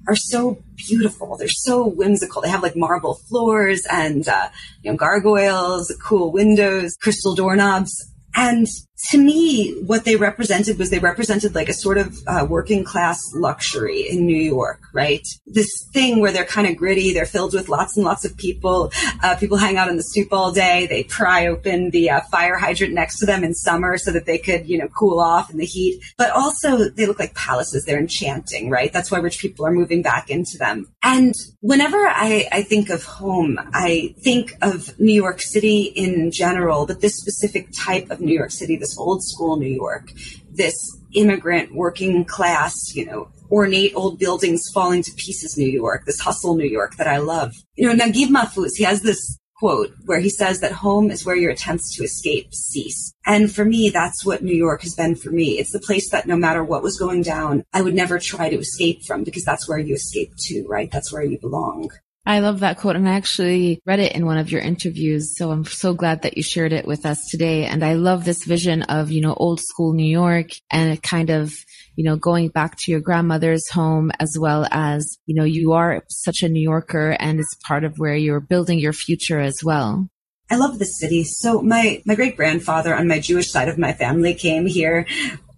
are 0.09 0.15
so 0.17 0.61
beautiful. 0.75 1.37
They're 1.37 1.47
so 1.47 1.87
whimsical. 1.87 2.41
They 2.41 2.49
have 2.49 2.63
like 2.63 2.75
marble 2.75 3.13
floors 3.13 3.87
and, 3.89 4.27
uh, 4.27 4.49
you 4.83 4.91
know, 4.91 4.97
gargoyles, 4.97 5.95
cool 6.03 6.33
windows, 6.33 6.97
crystal 6.97 7.33
doorknobs. 7.33 8.11
And 8.35 8.67
to 9.09 9.17
me, 9.19 9.79
what 9.83 10.05
they 10.05 10.15
represented 10.15 10.79
was 10.79 10.89
they 10.89 10.99
represented 10.99 11.53
like 11.53 11.69
a 11.69 11.73
sort 11.73 11.99
of 11.99 12.17
uh, 12.25 12.47
working 12.49 12.83
class 12.83 13.21
luxury 13.35 14.09
in 14.09 14.25
New 14.25 14.41
York, 14.41 14.81
right? 14.91 15.25
This 15.45 15.69
thing 15.93 16.19
where 16.19 16.31
they're 16.31 16.45
kind 16.45 16.67
of 16.67 16.75
gritty, 16.75 17.13
they're 17.13 17.25
filled 17.25 17.53
with 17.53 17.69
lots 17.69 17.95
and 17.95 18.03
lots 18.03 18.25
of 18.25 18.35
people. 18.37 18.91
Uh, 19.23 19.35
people 19.35 19.57
hang 19.57 19.77
out 19.77 19.87
on 19.87 19.97
the 19.97 20.03
stoop 20.03 20.33
all 20.33 20.51
day. 20.51 20.87
They 20.87 21.03
pry 21.03 21.45
open 21.45 21.91
the 21.91 22.09
uh, 22.09 22.21
fire 22.31 22.57
hydrant 22.57 22.93
next 22.93 23.19
to 23.19 23.27
them 23.27 23.43
in 23.43 23.53
summer 23.53 23.99
so 23.99 24.11
that 24.11 24.25
they 24.25 24.39
could, 24.39 24.67
you 24.67 24.79
know, 24.79 24.87
cool 24.87 25.19
off 25.19 25.51
in 25.51 25.57
the 25.57 25.65
heat. 25.65 26.01
But 26.17 26.31
also, 26.31 26.89
they 26.89 27.05
look 27.05 27.19
like 27.19 27.35
palaces. 27.35 27.85
They're 27.85 27.99
enchanting, 27.99 28.71
right? 28.71 28.91
That's 28.91 29.11
why 29.11 29.19
rich 29.19 29.39
people 29.39 29.65
are 29.67 29.71
moving 29.71 30.01
back 30.01 30.31
into 30.31 30.57
them. 30.57 30.87
And 31.03 31.35
whenever 31.61 31.97
I, 31.97 32.47
I 32.51 32.63
think 32.63 32.89
of 32.89 33.03
home, 33.03 33.59
I 33.73 34.15
think 34.23 34.53
of 34.63 34.99
New 34.99 35.13
York 35.13 35.41
City 35.41 35.83
in 35.83 36.31
general, 36.31 36.87
but 36.87 37.01
this 37.01 37.15
specific 37.17 37.69
type 37.77 38.09
of 38.09 38.19
New 38.21 38.33
York 38.33 38.51
City, 38.51 38.75
old 38.97 39.23
school 39.23 39.57
New 39.57 39.73
York, 39.73 40.11
this 40.51 40.75
immigrant 41.13 41.73
working 41.73 42.23
class, 42.25 42.95
you 42.95 43.05
know, 43.05 43.29
ornate 43.49 43.93
old 43.95 44.19
buildings 44.19 44.69
falling 44.73 45.01
to 45.03 45.11
pieces 45.13 45.57
New 45.57 45.69
York, 45.69 46.05
this 46.05 46.19
hustle 46.19 46.55
New 46.55 46.67
York 46.67 46.95
that 46.97 47.07
I 47.07 47.17
love. 47.17 47.53
You 47.75 47.87
know, 47.87 48.05
Naguib 48.05 48.29
Mahfouz, 48.29 48.75
he 48.75 48.83
has 48.83 49.01
this 49.01 49.39
quote 49.57 49.91
where 50.05 50.19
he 50.19 50.29
says 50.29 50.59
that 50.59 50.71
home 50.71 51.09
is 51.09 51.25
where 51.25 51.35
your 51.35 51.51
attempts 51.51 51.95
to 51.95 52.03
escape 52.03 52.53
cease. 52.53 53.13
And 53.25 53.51
for 53.51 53.65
me, 53.65 53.89
that's 53.89 54.25
what 54.25 54.43
New 54.43 54.55
York 54.55 54.83
has 54.83 54.93
been 54.93 55.15
for 55.15 55.31
me. 55.31 55.57
It's 55.57 55.71
the 55.71 55.79
place 55.79 56.09
that 56.11 56.27
no 56.27 56.37
matter 56.37 56.63
what 56.63 56.83
was 56.83 56.99
going 56.99 57.23
down, 57.23 57.63
I 57.73 57.81
would 57.81 57.95
never 57.95 58.19
try 58.19 58.49
to 58.49 58.59
escape 58.59 59.03
from 59.03 59.23
because 59.23 59.43
that's 59.43 59.67
where 59.67 59.79
you 59.79 59.95
escape 59.95 60.33
to, 60.47 60.65
right? 60.67 60.91
That's 60.91 61.11
where 61.11 61.23
you 61.23 61.39
belong. 61.39 61.89
I 62.27 62.39
love 62.39 62.59
that 62.59 62.77
quote 62.77 62.97
and 62.97 63.07
I 63.07 63.13
actually 63.13 63.79
read 63.85 64.01
it 64.01 64.11
in 64.11 64.25
one 64.25 64.37
of 64.37 64.51
your 64.51 64.59
interviews. 64.59 65.37
So 65.37 65.49
I'm 65.49 65.63
so 65.63 65.93
glad 65.93 66.23
that 66.23 66.35
you 66.35 66.43
shared 66.43 66.73
it 66.73 66.85
with 66.85 67.05
us 67.05 67.25
today. 67.31 67.63
And 67.63 67.85
I 67.85 67.93
love 67.93 68.25
this 68.25 68.43
vision 68.43 68.81
of, 68.83 69.11
you 69.11 69.21
know, 69.21 69.33
old 69.33 69.61
school 69.61 69.93
New 69.93 70.05
York 70.05 70.49
and 70.69 71.01
kind 71.01 71.29
of, 71.29 71.53
you 71.95 72.03
know, 72.03 72.17
going 72.17 72.49
back 72.49 72.75
to 72.79 72.91
your 72.91 72.99
grandmother's 72.99 73.69
home 73.69 74.11
as 74.19 74.35
well 74.37 74.67
as, 74.71 75.17
you 75.25 75.35
know, 75.35 75.45
you 75.45 75.71
are 75.71 76.03
such 76.09 76.43
a 76.43 76.49
New 76.49 76.59
Yorker 76.59 77.11
and 77.11 77.39
it's 77.39 77.55
part 77.65 77.85
of 77.85 77.97
where 77.97 78.15
you're 78.15 78.41
building 78.41 78.77
your 78.77 78.91
future 78.91 79.39
as 79.39 79.63
well. 79.63 80.09
I 80.51 80.57
love 80.57 80.79
the 80.79 80.85
city. 80.85 81.23
So 81.23 81.61
my, 81.61 82.01
my 82.05 82.15
great 82.15 82.35
grandfather 82.35 82.93
on 82.93 83.07
my 83.07 83.19
Jewish 83.19 83.49
side 83.49 83.69
of 83.69 83.77
my 83.77 83.93
family 83.93 84.33
came 84.33 84.65
here 84.65 85.07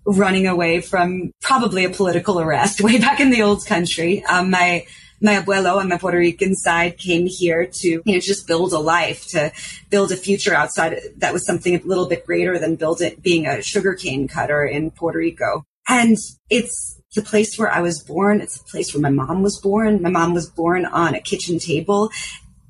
running 0.05 0.45
away 0.45 0.81
from 0.81 1.31
probably 1.41 1.85
a 1.85 1.89
political 1.89 2.39
arrest 2.39 2.79
way 2.83 2.99
back 2.99 3.19
in 3.19 3.31
the 3.31 3.41
old 3.41 3.65
country. 3.65 4.23
Um, 4.25 4.51
my 4.51 4.85
my 5.21 5.35
abuelo 5.35 5.77
on 5.77 5.89
my 5.89 5.97
Puerto 5.97 6.17
Rican 6.17 6.55
side 6.55 6.97
came 6.97 7.27
here 7.27 7.65
to, 7.65 7.87
you 7.87 8.03
know, 8.05 8.19
just 8.19 8.47
build 8.47 8.73
a 8.73 8.79
life, 8.79 9.27
to 9.27 9.51
build 9.89 10.11
a 10.11 10.17
future 10.17 10.53
outside 10.53 10.97
that 11.17 11.33
was 11.33 11.45
something 11.45 11.75
a 11.75 11.85
little 11.85 12.07
bit 12.07 12.25
greater 12.25 12.57
than 12.57 12.75
build 12.75 13.01
it 13.01 13.21
being 13.21 13.45
a 13.45 13.61
sugarcane 13.61 14.27
cutter 14.27 14.63
in 14.63 14.91
Puerto 14.91 15.19
Rico. 15.19 15.65
And 15.87 16.17
it's 16.49 17.01
the 17.15 17.21
place 17.21 17.57
where 17.57 17.71
I 17.71 17.81
was 17.81 18.03
born. 18.03 18.41
It's 18.41 18.59
the 18.59 18.69
place 18.69 18.93
where 18.93 19.01
my 19.01 19.09
mom 19.09 19.41
was 19.41 19.59
born. 19.59 20.01
My 20.01 20.09
mom 20.09 20.33
was 20.33 20.49
born 20.49 20.85
on 20.85 21.15
a 21.15 21.19
kitchen 21.19 21.59
table 21.59 22.11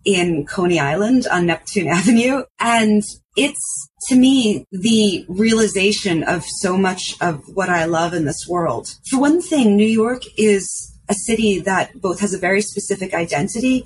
in 0.05 0.45
Coney 0.45 0.79
Island 0.79 1.27
on 1.29 1.45
Neptune 1.45 1.87
Avenue. 1.89 2.43
And 2.59 3.03
it's 3.35 3.89
to 4.07 4.15
me 4.15 4.65
the 4.71 5.25
realization 5.27 6.23
of 6.23 6.43
so 6.45 6.77
much 6.77 7.15
of 7.21 7.43
what 7.53 7.69
I 7.69 7.85
love 7.85 8.13
in 8.13 8.25
this 8.25 8.47
world. 8.47 8.95
For 9.09 9.19
one 9.19 9.41
thing, 9.41 9.75
New 9.75 9.85
York 9.85 10.23
is 10.37 10.97
a 11.09 11.13
city 11.13 11.59
that 11.59 11.99
both 11.99 12.19
has 12.19 12.33
a 12.33 12.37
very 12.37 12.61
specific 12.61 13.13
identity, 13.13 13.85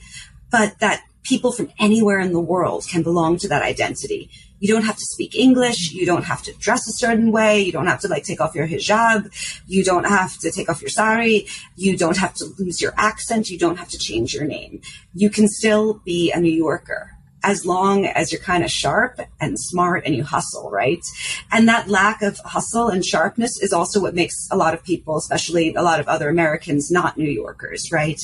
but 0.51 0.79
that 0.79 1.03
people 1.23 1.51
from 1.51 1.71
anywhere 1.79 2.19
in 2.19 2.33
the 2.33 2.39
world 2.39 2.85
can 2.89 3.01
belong 3.01 3.37
to 3.37 3.47
that 3.47 3.63
identity. 3.63 4.29
You 4.59 4.73
don't 4.73 4.83
have 4.83 4.97
to 4.97 5.05
speak 5.05 5.35
English. 5.35 5.91
You 5.91 6.05
don't 6.05 6.23
have 6.25 6.43
to 6.43 6.53
dress 6.53 6.87
a 6.87 6.93
certain 6.93 7.31
way. 7.31 7.61
You 7.61 7.71
don't 7.71 7.87
have 7.87 8.01
to 8.01 8.07
like 8.07 8.23
take 8.23 8.41
off 8.41 8.55
your 8.55 8.67
hijab. 8.67 9.29
You 9.67 9.83
don't 9.83 10.05
have 10.05 10.37
to 10.39 10.51
take 10.51 10.69
off 10.69 10.81
your 10.81 10.89
sari. 10.89 11.47
You 11.75 11.97
don't 11.97 12.17
have 12.17 12.33
to 12.35 12.45
lose 12.59 12.81
your 12.81 12.93
accent. 12.97 13.49
You 13.49 13.57
don't 13.57 13.77
have 13.77 13.89
to 13.89 13.97
change 13.97 14.33
your 14.33 14.45
name. 14.45 14.81
You 15.13 15.29
can 15.29 15.47
still 15.47 15.95
be 16.05 16.31
a 16.31 16.39
New 16.39 16.51
Yorker 16.51 17.17
as 17.43 17.65
long 17.65 18.05
as 18.05 18.31
you're 18.31 18.41
kind 18.41 18.63
of 18.63 18.71
sharp 18.71 19.19
and 19.39 19.59
smart 19.59 20.03
and 20.05 20.15
you 20.15 20.23
hustle, 20.23 20.71
right? 20.71 21.03
And 21.51 21.67
that 21.67 21.89
lack 21.89 22.21
of 22.21 22.39
hustle 22.45 22.87
and 22.87 23.05
sharpness 23.05 23.61
is 23.61 23.73
also 23.73 24.01
what 24.01 24.15
makes 24.15 24.47
a 24.49 24.57
lot 24.57 24.73
of 24.73 24.83
people, 24.83 25.17
especially 25.17 25.73
a 25.75 25.81
lot 25.81 25.99
of 25.99 26.07
other 26.07 26.29
Americans, 26.29 26.89
not 26.89 27.17
New 27.17 27.29
Yorkers, 27.29 27.91
right? 27.91 28.19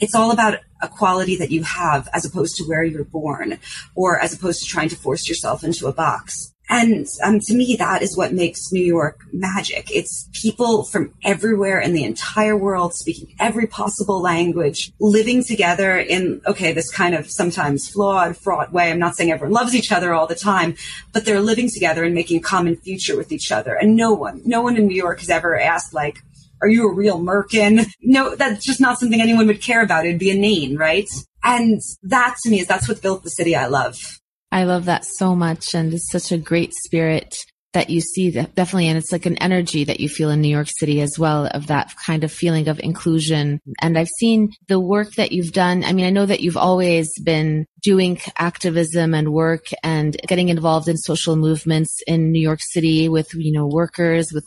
It's 0.00 0.14
all 0.14 0.30
about 0.30 0.58
a 0.82 0.88
quality 0.88 1.36
that 1.36 1.50
you 1.50 1.62
have 1.62 2.08
as 2.12 2.24
opposed 2.24 2.56
to 2.56 2.64
where 2.64 2.84
you're 2.84 3.04
born 3.04 3.58
or 3.94 4.18
as 4.18 4.34
opposed 4.34 4.62
to 4.62 4.66
trying 4.66 4.88
to 4.90 4.96
force 4.96 5.28
yourself 5.28 5.64
into 5.64 5.86
a 5.86 5.92
box. 5.92 6.53
And 6.68 7.06
um, 7.22 7.40
to 7.40 7.54
me, 7.54 7.76
that 7.78 8.02
is 8.02 8.16
what 8.16 8.32
makes 8.32 8.72
New 8.72 8.82
York 8.82 9.20
magic. 9.32 9.90
It's 9.90 10.28
people 10.32 10.84
from 10.84 11.12
everywhere 11.22 11.78
in 11.78 11.92
the 11.92 12.04
entire 12.04 12.56
world 12.56 12.94
speaking 12.94 13.34
every 13.38 13.66
possible 13.66 14.20
language, 14.20 14.92
living 14.98 15.44
together 15.44 15.98
in, 15.98 16.40
okay, 16.46 16.72
this 16.72 16.90
kind 16.90 17.14
of 17.14 17.30
sometimes 17.30 17.88
flawed, 17.88 18.36
fraught 18.36 18.72
way. 18.72 18.90
I'm 18.90 18.98
not 18.98 19.14
saying 19.14 19.30
everyone 19.30 19.52
loves 19.52 19.74
each 19.74 19.92
other 19.92 20.14
all 20.14 20.26
the 20.26 20.34
time, 20.34 20.74
but 21.12 21.26
they're 21.26 21.40
living 21.40 21.68
together 21.68 22.02
and 22.04 22.14
making 22.14 22.38
a 22.38 22.42
common 22.42 22.76
future 22.76 23.16
with 23.16 23.30
each 23.30 23.52
other. 23.52 23.74
And 23.74 23.94
no 23.94 24.14
one, 24.14 24.40
no 24.44 24.62
one 24.62 24.76
in 24.76 24.86
New 24.86 24.96
York 24.96 25.20
has 25.20 25.30
ever 25.30 25.58
asked 25.60 25.92
like, 25.92 26.22
are 26.62 26.68
you 26.68 26.88
a 26.88 26.94
real 26.94 27.18
Merkin? 27.18 27.86
No, 28.00 28.36
that's 28.36 28.64
just 28.64 28.80
not 28.80 28.98
something 28.98 29.20
anyone 29.20 29.46
would 29.46 29.60
care 29.60 29.82
about. 29.82 30.06
It'd 30.06 30.18
be 30.18 30.30
a 30.30 30.34
name, 30.34 30.76
right? 30.76 31.08
And 31.42 31.80
that 32.02 32.36
to 32.42 32.50
me 32.50 32.60
is 32.60 32.66
that's 32.66 32.88
what 32.88 33.02
built 33.02 33.22
the 33.22 33.30
city 33.30 33.56
I 33.56 33.66
love. 33.66 34.20
I 34.54 34.64
love 34.64 34.84
that 34.84 35.04
so 35.04 35.34
much. 35.34 35.74
And 35.74 35.92
it's 35.92 36.12
such 36.12 36.30
a 36.30 36.38
great 36.38 36.72
spirit 36.72 37.36
that 37.72 37.90
you 37.90 38.00
see 38.00 38.30
that 38.30 38.54
definitely. 38.54 38.86
And 38.86 38.96
it's 38.96 39.10
like 39.10 39.26
an 39.26 39.36
energy 39.38 39.82
that 39.82 39.98
you 39.98 40.08
feel 40.08 40.30
in 40.30 40.40
New 40.40 40.48
York 40.48 40.68
City 40.70 41.00
as 41.00 41.18
well 41.18 41.46
of 41.48 41.66
that 41.66 41.92
kind 42.06 42.22
of 42.22 42.30
feeling 42.30 42.68
of 42.68 42.78
inclusion. 42.78 43.60
And 43.82 43.98
I've 43.98 44.08
seen 44.20 44.52
the 44.68 44.78
work 44.78 45.14
that 45.16 45.32
you've 45.32 45.50
done. 45.50 45.82
I 45.82 45.92
mean, 45.92 46.06
I 46.06 46.10
know 46.10 46.24
that 46.24 46.40
you've 46.40 46.56
always 46.56 47.10
been 47.20 47.66
doing 47.82 48.20
activism 48.38 49.12
and 49.12 49.32
work 49.32 49.66
and 49.82 50.16
getting 50.28 50.50
involved 50.50 50.88
in 50.88 50.96
social 50.96 51.34
movements 51.34 51.98
in 52.06 52.30
New 52.30 52.40
York 52.40 52.60
City 52.62 53.08
with, 53.08 53.34
you 53.34 53.50
know, 53.50 53.66
workers, 53.66 54.32
with 54.32 54.46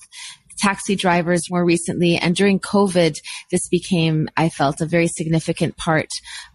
taxi 0.58 0.96
drivers 0.96 1.50
more 1.50 1.64
recently. 1.64 2.18
And 2.18 2.36
during 2.36 2.60
COVID, 2.60 3.18
this 3.52 3.68
became, 3.70 4.30
I 4.36 4.50
felt, 4.50 4.82
a 4.82 4.86
very 4.86 5.08
significant 5.08 5.78
part 5.78 6.10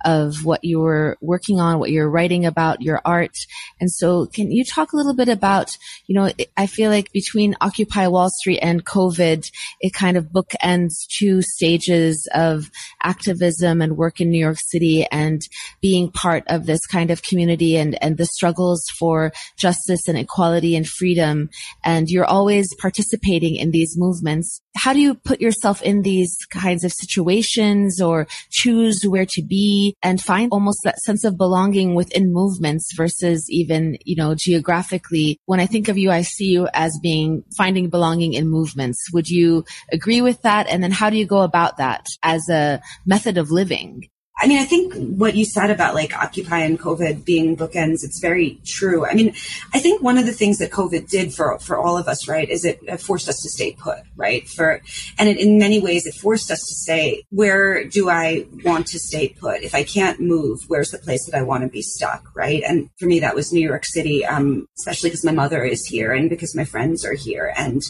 of 0.04 0.44
what 0.44 0.64
you 0.64 0.80
were 0.80 1.16
working 1.20 1.60
on, 1.60 1.78
what 1.78 1.90
you're 1.90 2.10
writing 2.10 2.44
about, 2.46 2.82
your 2.82 3.00
art. 3.04 3.36
And 3.80 3.90
so 3.90 4.26
can 4.26 4.50
you 4.50 4.64
talk 4.64 4.92
a 4.92 4.96
little 4.96 5.14
bit 5.14 5.28
about, 5.28 5.76
you 6.06 6.14
know, 6.14 6.30
I 6.56 6.66
feel 6.66 6.90
like 6.90 7.12
between 7.12 7.56
Occupy 7.60 8.08
Wall 8.08 8.30
Street 8.30 8.58
and 8.60 8.84
COVID, 8.84 9.50
it 9.80 9.92
kind 9.92 10.16
of 10.16 10.26
bookends 10.26 11.06
two 11.08 11.42
stages 11.42 12.28
of 12.34 12.70
activism 13.02 13.80
and 13.80 13.96
work 13.96 14.20
in 14.20 14.30
New 14.30 14.38
York 14.38 14.58
City 14.60 15.06
and 15.10 15.42
being 15.80 16.10
part 16.10 16.44
of 16.48 16.66
this 16.66 16.84
kind 16.86 17.10
of 17.10 17.22
community 17.22 17.76
and, 17.76 18.02
and 18.02 18.16
the 18.16 18.26
struggles 18.26 18.84
for 18.98 19.32
justice 19.56 20.08
and 20.08 20.18
equality 20.18 20.76
and 20.76 20.88
freedom. 20.88 21.50
And 21.84 22.08
you're 22.08 22.24
always 22.24 22.68
participating 22.80 23.56
in 23.56 23.70
these 23.70 23.91
these 23.92 24.00
movements. 24.00 24.60
How 24.76 24.92
do 24.92 25.00
you 25.00 25.14
put 25.14 25.40
yourself 25.40 25.82
in 25.82 26.02
these 26.02 26.36
kinds 26.50 26.84
of 26.84 26.92
situations 26.92 28.00
or 28.00 28.26
choose 28.50 29.02
where 29.04 29.26
to 29.26 29.42
be 29.42 29.94
and 30.02 30.20
find 30.20 30.50
almost 30.52 30.80
that 30.84 30.98
sense 31.00 31.24
of 31.24 31.36
belonging 31.36 31.94
within 31.94 32.32
movements 32.32 32.92
versus 32.96 33.46
even, 33.50 33.96
you 34.04 34.16
know, 34.16 34.34
geographically? 34.34 35.38
When 35.46 35.60
I 35.60 35.66
think 35.66 35.88
of 35.88 35.98
you, 35.98 36.10
I 36.10 36.22
see 36.22 36.46
you 36.46 36.68
as 36.74 36.98
being 37.02 37.44
finding 37.56 37.90
belonging 37.90 38.32
in 38.34 38.48
movements. 38.48 39.12
Would 39.12 39.28
you 39.28 39.64
agree 39.92 40.20
with 40.20 40.42
that? 40.42 40.68
And 40.68 40.82
then 40.82 40.92
how 40.92 41.10
do 41.10 41.16
you 41.16 41.26
go 41.26 41.42
about 41.42 41.76
that 41.78 42.06
as 42.22 42.48
a 42.48 42.80
method 43.06 43.38
of 43.38 43.50
living? 43.50 44.08
I 44.38 44.48
mean, 44.48 44.58
I 44.58 44.64
think 44.64 44.94
what 44.94 45.36
you 45.36 45.44
said 45.44 45.70
about 45.70 45.94
like 45.94 46.16
Occupy 46.16 46.60
and 46.60 46.80
COVID 46.80 47.24
being 47.24 47.56
bookends, 47.56 48.02
it's 48.02 48.18
very 48.18 48.60
true. 48.66 49.06
I 49.06 49.14
mean, 49.14 49.34
I 49.72 49.78
think 49.78 50.02
one 50.02 50.18
of 50.18 50.26
the 50.26 50.32
things 50.32 50.58
that 50.58 50.70
COVID 50.72 51.08
did 51.08 51.32
for, 51.32 51.58
for 51.60 51.76
all 51.78 51.96
of 51.96 52.08
us, 52.08 52.26
right, 52.26 52.48
is 52.48 52.64
it 52.64 53.00
forced 53.00 53.28
us 53.28 53.40
to 53.42 53.50
stay 53.50 53.72
put, 53.78 53.98
right? 54.16 54.48
For, 54.48 54.80
and 55.18 55.28
it, 55.28 55.38
in 55.38 55.58
many 55.58 55.80
ways, 55.80 56.06
it 56.06 56.14
forced 56.14 56.50
us 56.50 56.58
to 56.58 56.74
say, 56.74 57.22
where 57.28 57.84
do 57.84 58.08
I 58.08 58.46
want 58.64 58.86
to 58.88 58.98
stay 58.98 59.28
put? 59.28 59.62
If 59.62 59.74
I 59.74 59.84
can't 59.84 60.18
move, 60.18 60.60
where's 60.66 60.90
the 60.90 60.98
place 60.98 61.26
that 61.26 61.38
I 61.38 61.42
want 61.42 61.62
to 61.62 61.68
be 61.68 61.82
stuck, 61.82 62.34
right? 62.34 62.62
And 62.66 62.88
for 62.98 63.06
me, 63.06 63.20
that 63.20 63.36
was 63.36 63.52
New 63.52 63.66
York 63.66 63.84
City, 63.84 64.24
um, 64.24 64.66
especially 64.78 65.10
because 65.10 65.24
my 65.24 65.32
mother 65.32 65.62
is 65.62 65.86
here 65.86 66.12
and 66.12 66.28
because 66.30 66.56
my 66.56 66.64
friends 66.64 67.04
are 67.04 67.14
here. 67.14 67.52
And 67.56 67.82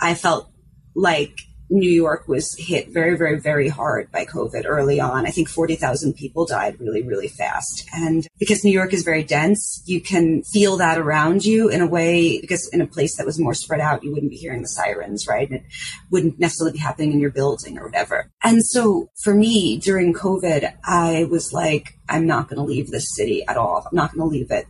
I 0.00 0.14
felt 0.14 0.50
like 0.94 1.36
New 1.70 1.90
York 1.90 2.26
was 2.26 2.54
hit 2.58 2.88
very, 2.88 3.16
very, 3.16 3.38
very 3.38 3.68
hard 3.68 4.10
by 4.10 4.24
COVID 4.24 4.64
early 4.66 5.00
on. 5.00 5.26
I 5.26 5.30
think 5.30 5.48
40,000 5.48 6.14
people 6.14 6.44
died 6.44 6.78
really, 6.80 7.02
really 7.02 7.28
fast. 7.28 7.88
And 7.94 8.26
because 8.38 8.64
New 8.64 8.72
York 8.72 8.92
is 8.92 9.04
very 9.04 9.22
dense, 9.22 9.82
you 9.86 10.00
can 10.00 10.42
feel 10.42 10.76
that 10.78 10.98
around 10.98 11.44
you 11.44 11.68
in 11.68 11.80
a 11.80 11.86
way, 11.86 12.40
because 12.40 12.68
in 12.72 12.80
a 12.80 12.86
place 12.86 13.16
that 13.16 13.26
was 13.26 13.38
more 13.38 13.54
spread 13.54 13.80
out, 13.80 14.02
you 14.02 14.12
wouldn't 14.12 14.32
be 14.32 14.36
hearing 14.36 14.62
the 14.62 14.68
sirens, 14.68 15.26
right? 15.28 15.50
It 15.50 15.62
wouldn't 16.10 16.40
necessarily 16.40 16.72
be 16.72 16.78
happening 16.78 17.12
in 17.12 17.20
your 17.20 17.30
building 17.30 17.78
or 17.78 17.86
whatever. 17.86 18.30
And 18.42 18.64
so 18.64 19.10
for 19.22 19.34
me, 19.34 19.78
during 19.78 20.12
COVID, 20.12 20.72
I 20.84 21.26
was 21.30 21.52
like, 21.52 21.94
I'm 22.08 22.26
not 22.26 22.48
going 22.48 22.56
to 22.56 22.64
leave 22.64 22.90
this 22.90 23.14
city 23.14 23.44
at 23.46 23.56
all. 23.56 23.86
I'm 23.88 23.96
not 23.96 24.12
going 24.12 24.28
to 24.28 24.36
leave 24.36 24.50
it 24.50 24.66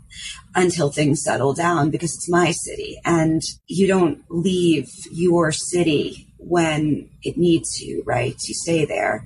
until 0.55 0.91
things 0.91 1.23
settle 1.23 1.55
down 1.55 1.89
because 1.91 2.15
it's 2.15 2.29
my 2.29 2.51
city. 2.51 3.01
And 3.05 3.41
you 3.67 3.87
don't 3.87 4.23
leave 4.29 4.89
your 5.11 5.51
city 5.51 6.30
when 6.41 7.09
it 7.23 7.37
needs 7.37 7.81
you, 7.81 8.03
right? 8.05 8.37
You 8.47 8.55
stay 8.55 8.85
there. 8.85 9.25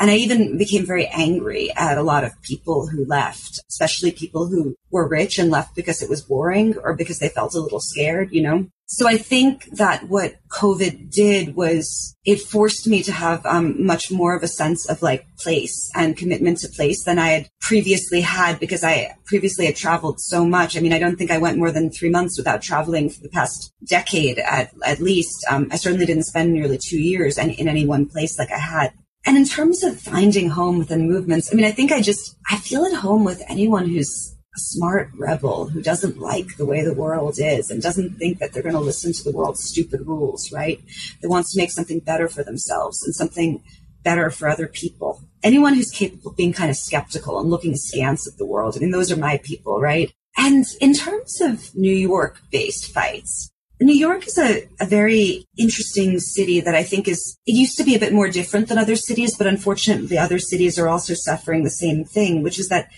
And 0.00 0.10
I 0.10 0.16
even 0.16 0.58
became 0.58 0.84
very 0.84 1.06
angry 1.06 1.70
at 1.76 1.98
a 1.98 2.02
lot 2.02 2.24
of 2.24 2.40
people 2.42 2.88
who 2.88 3.04
left, 3.04 3.60
especially 3.68 4.10
people 4.10 4.48
who 4.48 4.74
were 4.90 5.08
rich 5.08 5.38
and 5.38 5.50
left 5.50 5.76
because 5.76 6.02
it 6.02 6.10
was 6.10 6.22
boring 6.22 6.76
or 6.78 6.94
because 6.94 7.20
they 7.20 7.28
felt 7.28 7.54
a 7.54 7.60
little 7.60 7.80
scared, 7.80 8.32
you 8.32 8.42
know? 8.42 8.66
So 8.86 9.08
I 9.08 9.16
think 9.16 9.64
that 9.72 10.08
what 10.08 10.34
COVID 10.50 11.10
did 11.10 11.56
was 11.56 12.14
it 12.24 12.40
forced 12.40 12.86
me 12.86 13.02
to 13.04 13.12
have 13.12 13.44
um, 13.46 13.84
much 13.84 14.10
more 14.10 14.36
of 14.36 14.42
a 14.42 14.48
sense 14.48 14.88
of 14.88 15.02
like 15.02 15.26
place 15.38 15.90
and 15.94 16.16
commitment 16.16 16.58
to 16.58 16.68
place 16.68 17.02
than 17.04 17.18
I 17.18 17.28
had 17.28 17.48
previously 17.60 18.20
had 18.20 18.60
because 18.60 18.84
I 18.84 19.16
previously 19.24 19.66
had 19.66 19.76
traveled 19.76 20.20
so 20.20 20.44
much. 20.44 20.76
I 20.76 20.80
mean, 20.80 20.92
I 20.92 20.98
don't 20.98 21.16
think 21.16 21.30
I 21.30 21.38
went 21.38 21.58
more 21.58 21.72
than 21.72 21.90
three 21.90 22.10
months 22.10 22.36
without 22.36 22.62
traveling 22.62 23.08
for 23.08 23.20
the 23.20 23.30
past 23.30 23.72
decade 23.86 24.38
at, 24.38 24.70
at 24.84 25.00
least. 25.00 25.44
Um, 25.50 25.68
I 25.70 25.76
certainly 25.76 26.06
didn't 26.06 26.24
spend 26.24 26.52
nearly 26.52 26.78
two 26.78 27.00
years 27.00 27.38
in, 27.38 27.50
in 27.50 27.68
any 27.68 27.86
one 27.86 28.06
place 28.06 28.38
like 28.38 28.52
I 28.52 28.58
had. 28.58 28.92
And 29.26 29.38
in 29.38 29.46
terms 29.46 29.82
of 29.82 29.98
finding 29.98 30.50
home 30.50 30.78
within 30.78 31.08
movements, 31.08 31.50
I 31.50 31.56
mean, 31.56 31.64
I 31.64 31.72
think 31.72 31.90
I 31.90 32.02
just, 32.02 32.36
I 32.50 32.58
feel 32.58 32.84
at 32.84 32.92
home 32.92 33.24
with 33.24 33.42
anyone 33.48 33.88
who's 33.88 34.33
a 34.54 34.58
smart 34.58 35.10
rebel 35.16 35.68
who 35.68 35.82
doesn't 35.82 36.18
like 36.18 36.56
the 36.56 36.66
way 36.66 36.84
the 36.84 36.94
world 36.94 37.38
is 37.38 37.70
and 37.70 37.82
doesn't 37.82 38.16
think 38.16 38.38
that 38.38 38.52
they're 38.52 38.62
going 38.62 38.74
to 38.74 38.80
listen 38.80 39.12
to 39.12 39.24
the 39.24 39.32
world's 39.32 39.64
stupid 39.64 40.06
rules, 40.06 40.52
right? 40.52 40.80
That 41.20 41.28
wants 41.28 41.52
to 41.52 41.60
make 41.60 41.70
something 41.70 42.00
better 42.00 42.28
for 42.28 42.44
themselves 42.44 43.02
and 43.02 43.14
something 43.14 43.62
better 44.04 44.30
for 44.30 44.48
other 44.48 44.68
people. 44.68 45.22
Anyone 45.42 45.74
who's 45.74 45.90
capable 45.90 46.30
of 46.30 46.36
being 46.36 46.52
kind 46.52 46.70
of 46.70 46.76
skeptical 46.76 47.40
and 47.40 47.50
looking 47.50 47.72
askance 47.72 48.28
at 48.28 48.38
the 48.38 48.46
world. 48.46 48.76
I 48.76 48.80
mean, 48.80 48.90
those 48.90 49.10
are 49.10 49.16
my 49.16 49.40
people, 49.42 49.80
right? 49.80 50.12
And 50.36 50.64
in 50.80 50.94
terms 50.94 51.40
of 51.40 51.74
New 51.74 51.94
York 51.94 52.40
based 52.50 52.92
fights, 52.92 53.50
New 53.80 53.94
York 53.94 54.26
is 54.26 54.38
a, 54.38 54.68
a 54.80 54.86
very 54.86 55.46
interesting 55.58 56.18
city 56.20 56.60
that 56.60 56.74
I 56.74 56.84
think 56.84 57.08
is, 57.08 57.36
it 57.44 57.52
used 57.52 57.76
to 57.78 57.84
be 57.84 57.94
a 57.94 57.98
bit 57.98 58.12
more 58.12 58.28
different 58.28 58.68
than 58.68 58.78
other 58.78 58.96
cities, 58.96 59.36
but 59.36 59.46
unfortunately 59.46 60.16
other 60.16 60.38
cities 60.38 60.78
are 60.78 60.88
also 60.88 61.12
suffering 61.14 61.64
the 61.64 61.70
same 61.70 62.04
thing, 62.04 62.42
which 62.42 62.58
is 62.58 62.68
that 62.68 62.88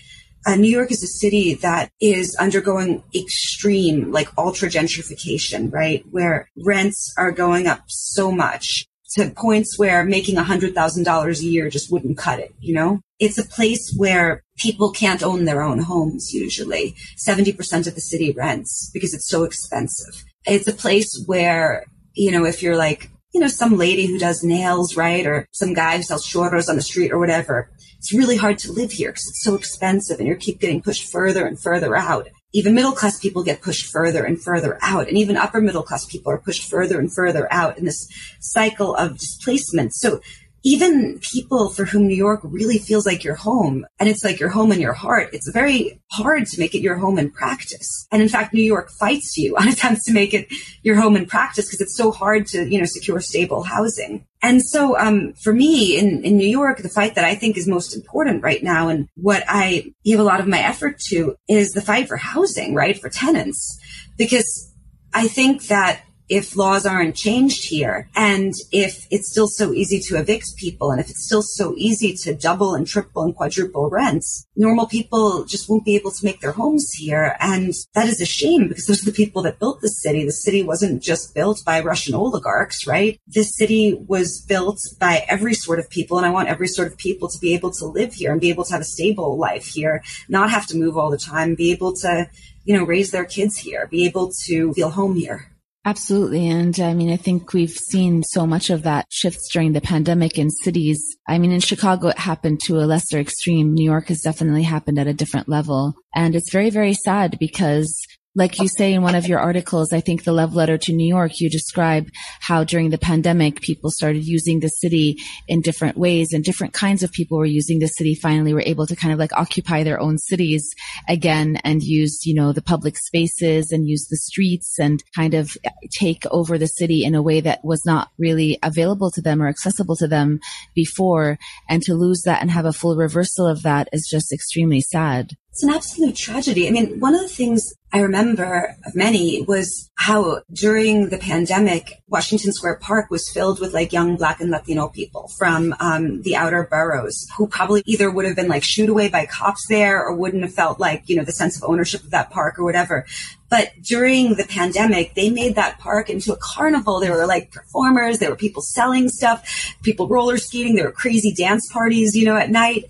uh, 0.45 0.55
New 0.55 0.69
York 0.69 0.91
is 0.91 1.03
a 1.03 1.07
city 1.07 1.55
that 1.55 1.91
is 1.99 2.35
undergoing 2.35 3.03
extreme, 3.13 4.11
like 4.11 4.29
ultra 4.37 4.69
gentrification, 4.69 5.71
right? 5.71 6.03
Where 6.11 6.49
rents 6.63 7.13
are 7.17 7.31
going 7.31 7.67
up 7.67 7.83
so 7.87 8.31
much 8.31 8.85
to 9.11 9.29
points 9.31 9.79
where 9.79 10.03
making 10.03 10.35
$100,000 10.35 11.39
a 11.39 11.45
year 11.45 11.69
just 11.69 11.91
wouldn't 11.91 12.17
cut 12.17 12.39
it, 12.39 12.53
you 12.59 12.73
know? 12.73 13.01
It's 13.19 13.37
a 13.37 13.45
place 13.45 13.93
where 13.95 14.43
people 14.57 14.91
can't 14.91 15.23
own 15.23 15.45
their 15.45 15.63
own 15.63 15.79
homes 15.79 16.33
usually. 16.33 16.95
70% 17.17 17.87
of 17.87 17.95
the 17.95 18.01
city 18.01 18.31
rents 18.31 18.91
because 18.93 19.13
it's 19.13 19.29
so 19.29 19.43
expensive. 19.43 20.23
It's 20.45 20.67
a 20.67 20.73
place 20.73 21.23
where, 21.25 21.85
you 22.13 22.31
know, 22.31 22.45
if 22.45 22.61
you're 22.61 22.77
like, 22.77 23.09
you 23.37 23.41
know, 23.41 23.47
some 23.47 23.77
lady 23.77 24.07
who 24.07 24.17
does 24.17 24.43
nails, 24.43 24.97
right? 24.97 25.23
Or 25.27 25.47
some 25.51 25.75
guy 25.75 25.97
who 25.97 26.01
sells 26.01 26.27
churros 26.27 26.69
on 26.69 26.75
the 26.75 26.81
street 26.81 27.11
or 27.11 27.19
whatever, 27.19 27.69
it's 27.99 28.11
really 28.11 28.35
hard 28.35 28.57
to 28.59 28.71
live 28.71 28.91
here 28.91 29.11
because 29.11 29.27
it's 29.27 29.43
so 29.43 29.53
expensive 29.53 30.17
and 30.17 30.27
you 30.27 30.35
keep 30.35 30.59
getting 30.59 30.81
pushed 30.81 31.11
further 31.11 31.45
and 31.45 31.61
further 31.61 31.95
out. 31.95 32.27
Even 32.55 32.73
middle 32.73 32.93
class 32.93 33.19
people 33.19 33.43
get 33.43 33.61
pushed 33.61 33.91
further 33.91 34.23
and 34.23 34.41
further 34.41 34.79
out. 34.81 35.07
And 35.07 35.19
even 35.19 35.37
upper 35.37 35.61
middle 35.61 35.83
class 35.83 36.07
people 36.07 36.31
are 36.31 36.39
pushed 36.39 36.67
further 36.67 36.97
and 36.97 37.13
further 37.13 37.47
out 37.53 37.77
in 37.77 37.85
this 37.85 38.09
cycle 38.39 38.95
of 38.95 39.19
displacement. 39.19 39.93
So 39.93 40.19
even 40.67 41.17
people 41.19 41.69
for 41.69 41.85
whom 41.85 42.07
New 42.07 42.15
York 42.15 42.41
really 42.43 42.77
feels 42.77 43.05
like 43.05 43.23
your 43.23 43.35
home 43.35 43.85
and 44.01 44.09
it's 44.09 44.21
like 44.21 44.37
your 44.37 44.49
home 44.49 44.73
in 44.73 44.81
your 44.81 44.91
heart, 44.91 45.29
it's 45.31 45.49
very 45.49 46.01
hard 46.11 46.45
to 46.45 46.59
make 46.59 46.75
it 46.75 46.81
your 46.81 46.97
home 46.97 47.17
in 47.17 47.31
practice. 47.31 48.05
And 48.11 48.21
in 48.21 48.27
fact, 48.27 48.53
New 48.53 48.63
York 48.63 48.89
fights 48.99 49.37
you 49.37 49.55
on 49.59 49.69
attempts 49.69 50.03
to 50.07 50.11
make 50.11 50.33
it 50.33 50.51
your 50.83 50.97
home 50.97 51.15
in 51.15 51.25
practice 51.25 51.67
because 51.67 51.79
it's 51.79 51.95
so 51.95 52.11
hard 52.11 52.47
to, 52.47 52.67
you 52.69 52.79
know, 52.79 52.85
secure 52.85 53.21
stable 53.21 53.63
housing. 53.63 54.25
And 54.43 54.61
so, 54.61 54.99
um, 54.99 55.31
for 55.41 55.53
me 55.53 55.97
in, 55.97 56.25
in 56.25 56.35
New 56.35 56.49
York, 56.49 56.79
the 56.79 56.89
fight 56.89 57.15
that 57.15 57.23
I 57.23 57.35
think 57.35 57.55
is 57.55 57.65
most 57.65 57.95
important 57.95 58.43
right 58.43 58.61
now 58.61 58.89
and 58.89 59.07
what 59.15 59.45
I 59.47 59.93
give 60.03 60.19
a 60.19 60.23
lot 60.23 60.41
of 60.41 60.49
my 60.49 60.59
effort 60.59 60.99
to 61.11 61.37
is 61.47 61.71
the 61.71 61.81
fight 61.81 62.09
for 62.09 62.17
housing, 62.17 62.75
right? 62.75 62.99
For 62.99 63.09
tenants. 63.09 63.79
Because 64.17 64.73
I 65.13 65.29
think 65.29 65.67
that 65.67 66.01
if 66.29 66.55
laws 66.55 66.85
aren't 66.85 67.15
changed 67.15 67.69
here 67.69 68.09
and 68.15 68.53
if 68.71 69.07
it's 69.09 69.29
still 69.29 69.47
so 69.47 69.73
easy 69.73 69.99
to 69.99 70.17
evict 70.17 70.55
people 70.57 70.91
and 70.91 70.99
if 70.99 71.09
it's 71.09 71.25
still 71.25 71.41
so 71.41 71.73
easy 71.77 72.13
to 72.13 72.35
double 72.35 72.75
and 72.75 72.85
triple 72.85 73.23
and 73.23 73.35
quadruple 73.35 73.89
rents, 73.89 74.45
normal 74.55 74.87
people 74.87 75.45
just 75.45 75.69
won't 75.69 75.85
be 75.85 75.95
able 75.95 76.11
to 76.11 76.25
make 76.25 76.41
their 76.41 76.51
homes 76.51 76.91
here. 76.93 77.35
And 77.39 77.73
that 77.93 78.07
is 78.07 78.21
a 78.21 78.25
shame 78.25 78.67
because 78.67 78.85
those 78.85 79.01
are 79.01 79.11
the 79.11 79.15
people 79.15 79.41
that 79.43 79.59
built 79.59 79.81
the 79.81 79.89
city. 79.89 80.25
The 80.25 80.31
city 80.31 80.63
wasn't 80.63 81.01
just 81.01 81.33
built 81.33 81.63
by 81.65 81.81
Russian 81.81 82.15
oligarchs, 82.15 82.85
right? 82.85 83.19
This 83.27 83.55
city 83.55 83.93
was 84.07 84.41
built 84.41 84.79
by 84.99 85.25
every 85.29 85.53
sort 85.53 85.79
of 85.79 85.89
people. 85.89 86.17
And 86.17 86.25
I 86.25 86.31
want 86.31 86.49
every 86.49 86.67
sort 86.67 86.87
of 86.87 86.97
people 86.97 87.29
to 87.29 87.39
be 87.39 87.53
able 87.53 87.71
to 87.71 87.85
live 87.85 88.13
here 88.13 88.31
and 88.31 88.41
be 88.41 88.49
able 88.49 88.65
to 88.65 88.73
have 88.73 88.81
a 88.81 88.85
stable 88.85 89.37
life 89.37 89.67
here, 89.67 90.03
not 90.27 90.51
have 90.51 90.67
to 90.67 90.77
move 90.77 90.97
all 90.97 91.09
the 91.09 91.17
time, 91.17 91.55
be 91.55 91.71
able 91.71 91.93
to, 91.97 92.29
you 92.65 92.75
know, 92.75 92.83
raise 92.83 93.11
their 93.11 93.25
kids 93.25 93.57
here, 93.57 93.87
be 93.87 94.05
able 94.05 94.31
to 94.45 94.73
feel 94.73 94.89
home 94.89 95.15
here. 95.15 95.51
Absolutely. 95.87 96.49
And 96.49 96.77
I 96.81 96.93
mean, 96.93 97.09
I 97.13 97.15
think 97.15 97.53
we've 97.53 97.71
seen 97.71 98.21
so 98.21 98.45
much 98.45 98.69
of 98.69 98.83
that 98.83 99.05
shifts 99.09 99.47
during 99.53 99.71
the 99.71 99.79
pandemic 99.79 100.37
in 100.37 100.49
cities. 100.49 101.01
I 101.29 101.37
mean, 101.37 101.53
in 101.53 101.61
Chicago, 101.61 102.09
it 102.09 102.17
happened 102.17 102.59
to 102.65 102.79
a 102.79 102.83
lesser 102.83 103.19
extreme. 103.19 103.73
New 103.73 103.85
York 103.85 104.09
has 104.09 104.19
definitely 104.19 104.63
happened 104.63 104.99
at 104.99 105.07
a 105.07 105.13
different 105.13 105.47
level. 105.47 105.93
And 106.13 106.35
it's 106.35 106.51
very, 106.51 106.71
very 106.71 106.93
sad 106.93 107.37
because 107.39 107.97
like 108.37 108.59
you 108.59 108.67
say 108.67 108.93
in 108.93 109.01
one 109.01 109.15
of 109.15 109.27
your 109.27 109.39
articles, 109.39 109.91
I 109.91 109.99
think 109.99 110.23
the 110.23 110.31
love 110.31 110.53
letter 110.53 110.77
to 110.77 110.93
New 110.93 111.07
York, 111.07 111.41
you 111.41 111.49
describe 111.49 112.07
how 112.39 112.63
during 112.63 112.91
the 112.91 112.99
pandemic, 112.99 113.61
people 113.61 113.89
started 113.89 114.23
using 114.25 114.59
the 114.59 114.67
city 114.67 115.17
in 115.47 115.61
different 115.61 115.97
ways 115.97 116.33
and 116.33 116.43
different 116.43 116.73
kinds 116.73 117.01
of 117.01 117.11
people 117.11 117.39
were 117.39 117.45
using 117.45 117.79
the 117.79 117.87
city 117.87 118.13
finally 118.13 118.53
were 118.53 118.61
able 118.61 118.85
to 118.85 118.95
kind 118.95 119.11
of 119.11 119.17
like 119.17 119.33
occupy 119.33 119.83
their 119.83 119.99
own 119.99 120.19
cities 120.19 120.69
again 121.09 121.57
and 121.63 121.81
use, 121.81 122.27
you 122.27 122.35
know, 122.35 122.53
the 122.53 122.61
public 122.61 122.95
spaces 122.95 123.71
and 123.71 123.87
use 123.87 124.07
the 124.07 124.17
streets 124.17 124.77
and 124.79 125.03
kind 125.15 125.33
of 125.33 125.57
take 125.91 126.23
over 126.29 126.59
the 126.59 126.67
city 126.67 127.03
in 127.03 127.15
a 127.15 127.23
way 127.23 127.41
that 127.41 127.65
was 127.65 127.83
not 127.87 128.09
really 128.19 128.59
available 128.61 129.09
to 129.09 129.21
them 129.21 129.41
or 129.41 129.47
accessible 129.47 129.95
to 129.95 130.07
them 130.07 130.39
before. 130.75 131.39
And 131.67 131.81
to 131.83 131.95
lose 131.95 132.21
that 132.25 132.43
and 132.43 132.51
have 132.51 132.65
a 132.65 132.73
full 132.73 132.95
reversal 132.95 133.47
of 133.47 133.63
that 133.63 133.89
is 133.91 134.07
just 134.07 134.31
extremely 134.31 134.81
sad. 134.81 135.31
It's 135.57 135.63
an 135.63 135.71
absolute 135.71 136.15
tragedy. 136.15 136.67
I 136.67 136.69
mean, 136.69 136.99
one 136.99 137.15
of 137.15 137.21
the 137.21 137.27
things 137.27 137.73
I 137.91 138.01
remember 138.01 138.75
of 138.85 138.93
many 138.93 139.41
was 139.41 139.89
how 139.95 140.43
during 140.53 141.09
the 141.09 141.17
pandemic, 141.17 142.03
Washington 142.07 142.53
Square 142.53 142.75
Park 142.75 143.09
was 143.09 143.27
filled 143.27 143.59
with 143.59 143.73
like 143.73 143.91
young 143.91 144.17
Black 144.17 144.39
and 144.39 144.51
Latino 144.51 144.87
people 144.87 145.31
from 145.35 145.73
um, 145.79 146.21
the 146.21 146.35
outer 146.35 146.67
boroughs 146.69 147.25
who 147.35 147.47
probably 147.47 147.81
either 147.87 148.11
would 148.11 148.25
have 148.25 148.35
been 148.35 148.47
like 148.47 148.63
shooed 148.63 148.89
away 148.89 149.09
by 149.09 149.25
cops 149.25 149.65
there 149.67 149.99
or 149.99 150.15
wouldn't 150.15 150.43
have 150.43 150.53
felt 150.53 150.79
like, 150.79 151.09
you 151.09 151.15
know, 151.15 151.23
the 151.23 151.31
sense 151.31 151.57
of 151.57 151.67
ownership 151.67 152.03
of 152.03 152.11
that 152.11 152.29
park 152.29 152.59
or 152.59 152.63
whatever. 152.63 153.07
But 153.49 153.71
during 153.81 154.35
the 154.35 154.45
pandemic, 154.45 155.15
they 155.15 155.31
made 155.31 155.55
that 155.55 155.79
park 155.79 156.11
into 156.11 156.33
a 156.33 156.37
carnival. 156.37 156.99
There 156.99 157.13
were 157.13 157.25
like 157.25 157.51
performers, 157.51 158.19
there 158.19 158.29
were 158.29 158.35
people 158.35 158.61
selling 158.61 159.09
stuff, 159.09 159.73
people 159.81 160.07
roller 160.07 160.37
skating, 160.37 160.75
there 160.75 160.85
were 160.85 160.91
crazy 160.91 161.33
dance 161.33 161.67
parties, 161.73 162.15
you 162.15 162.25
know, 162.25 162.37
at 162.37 162.51
night. 162.51 162.83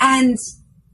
And 0.00 0.38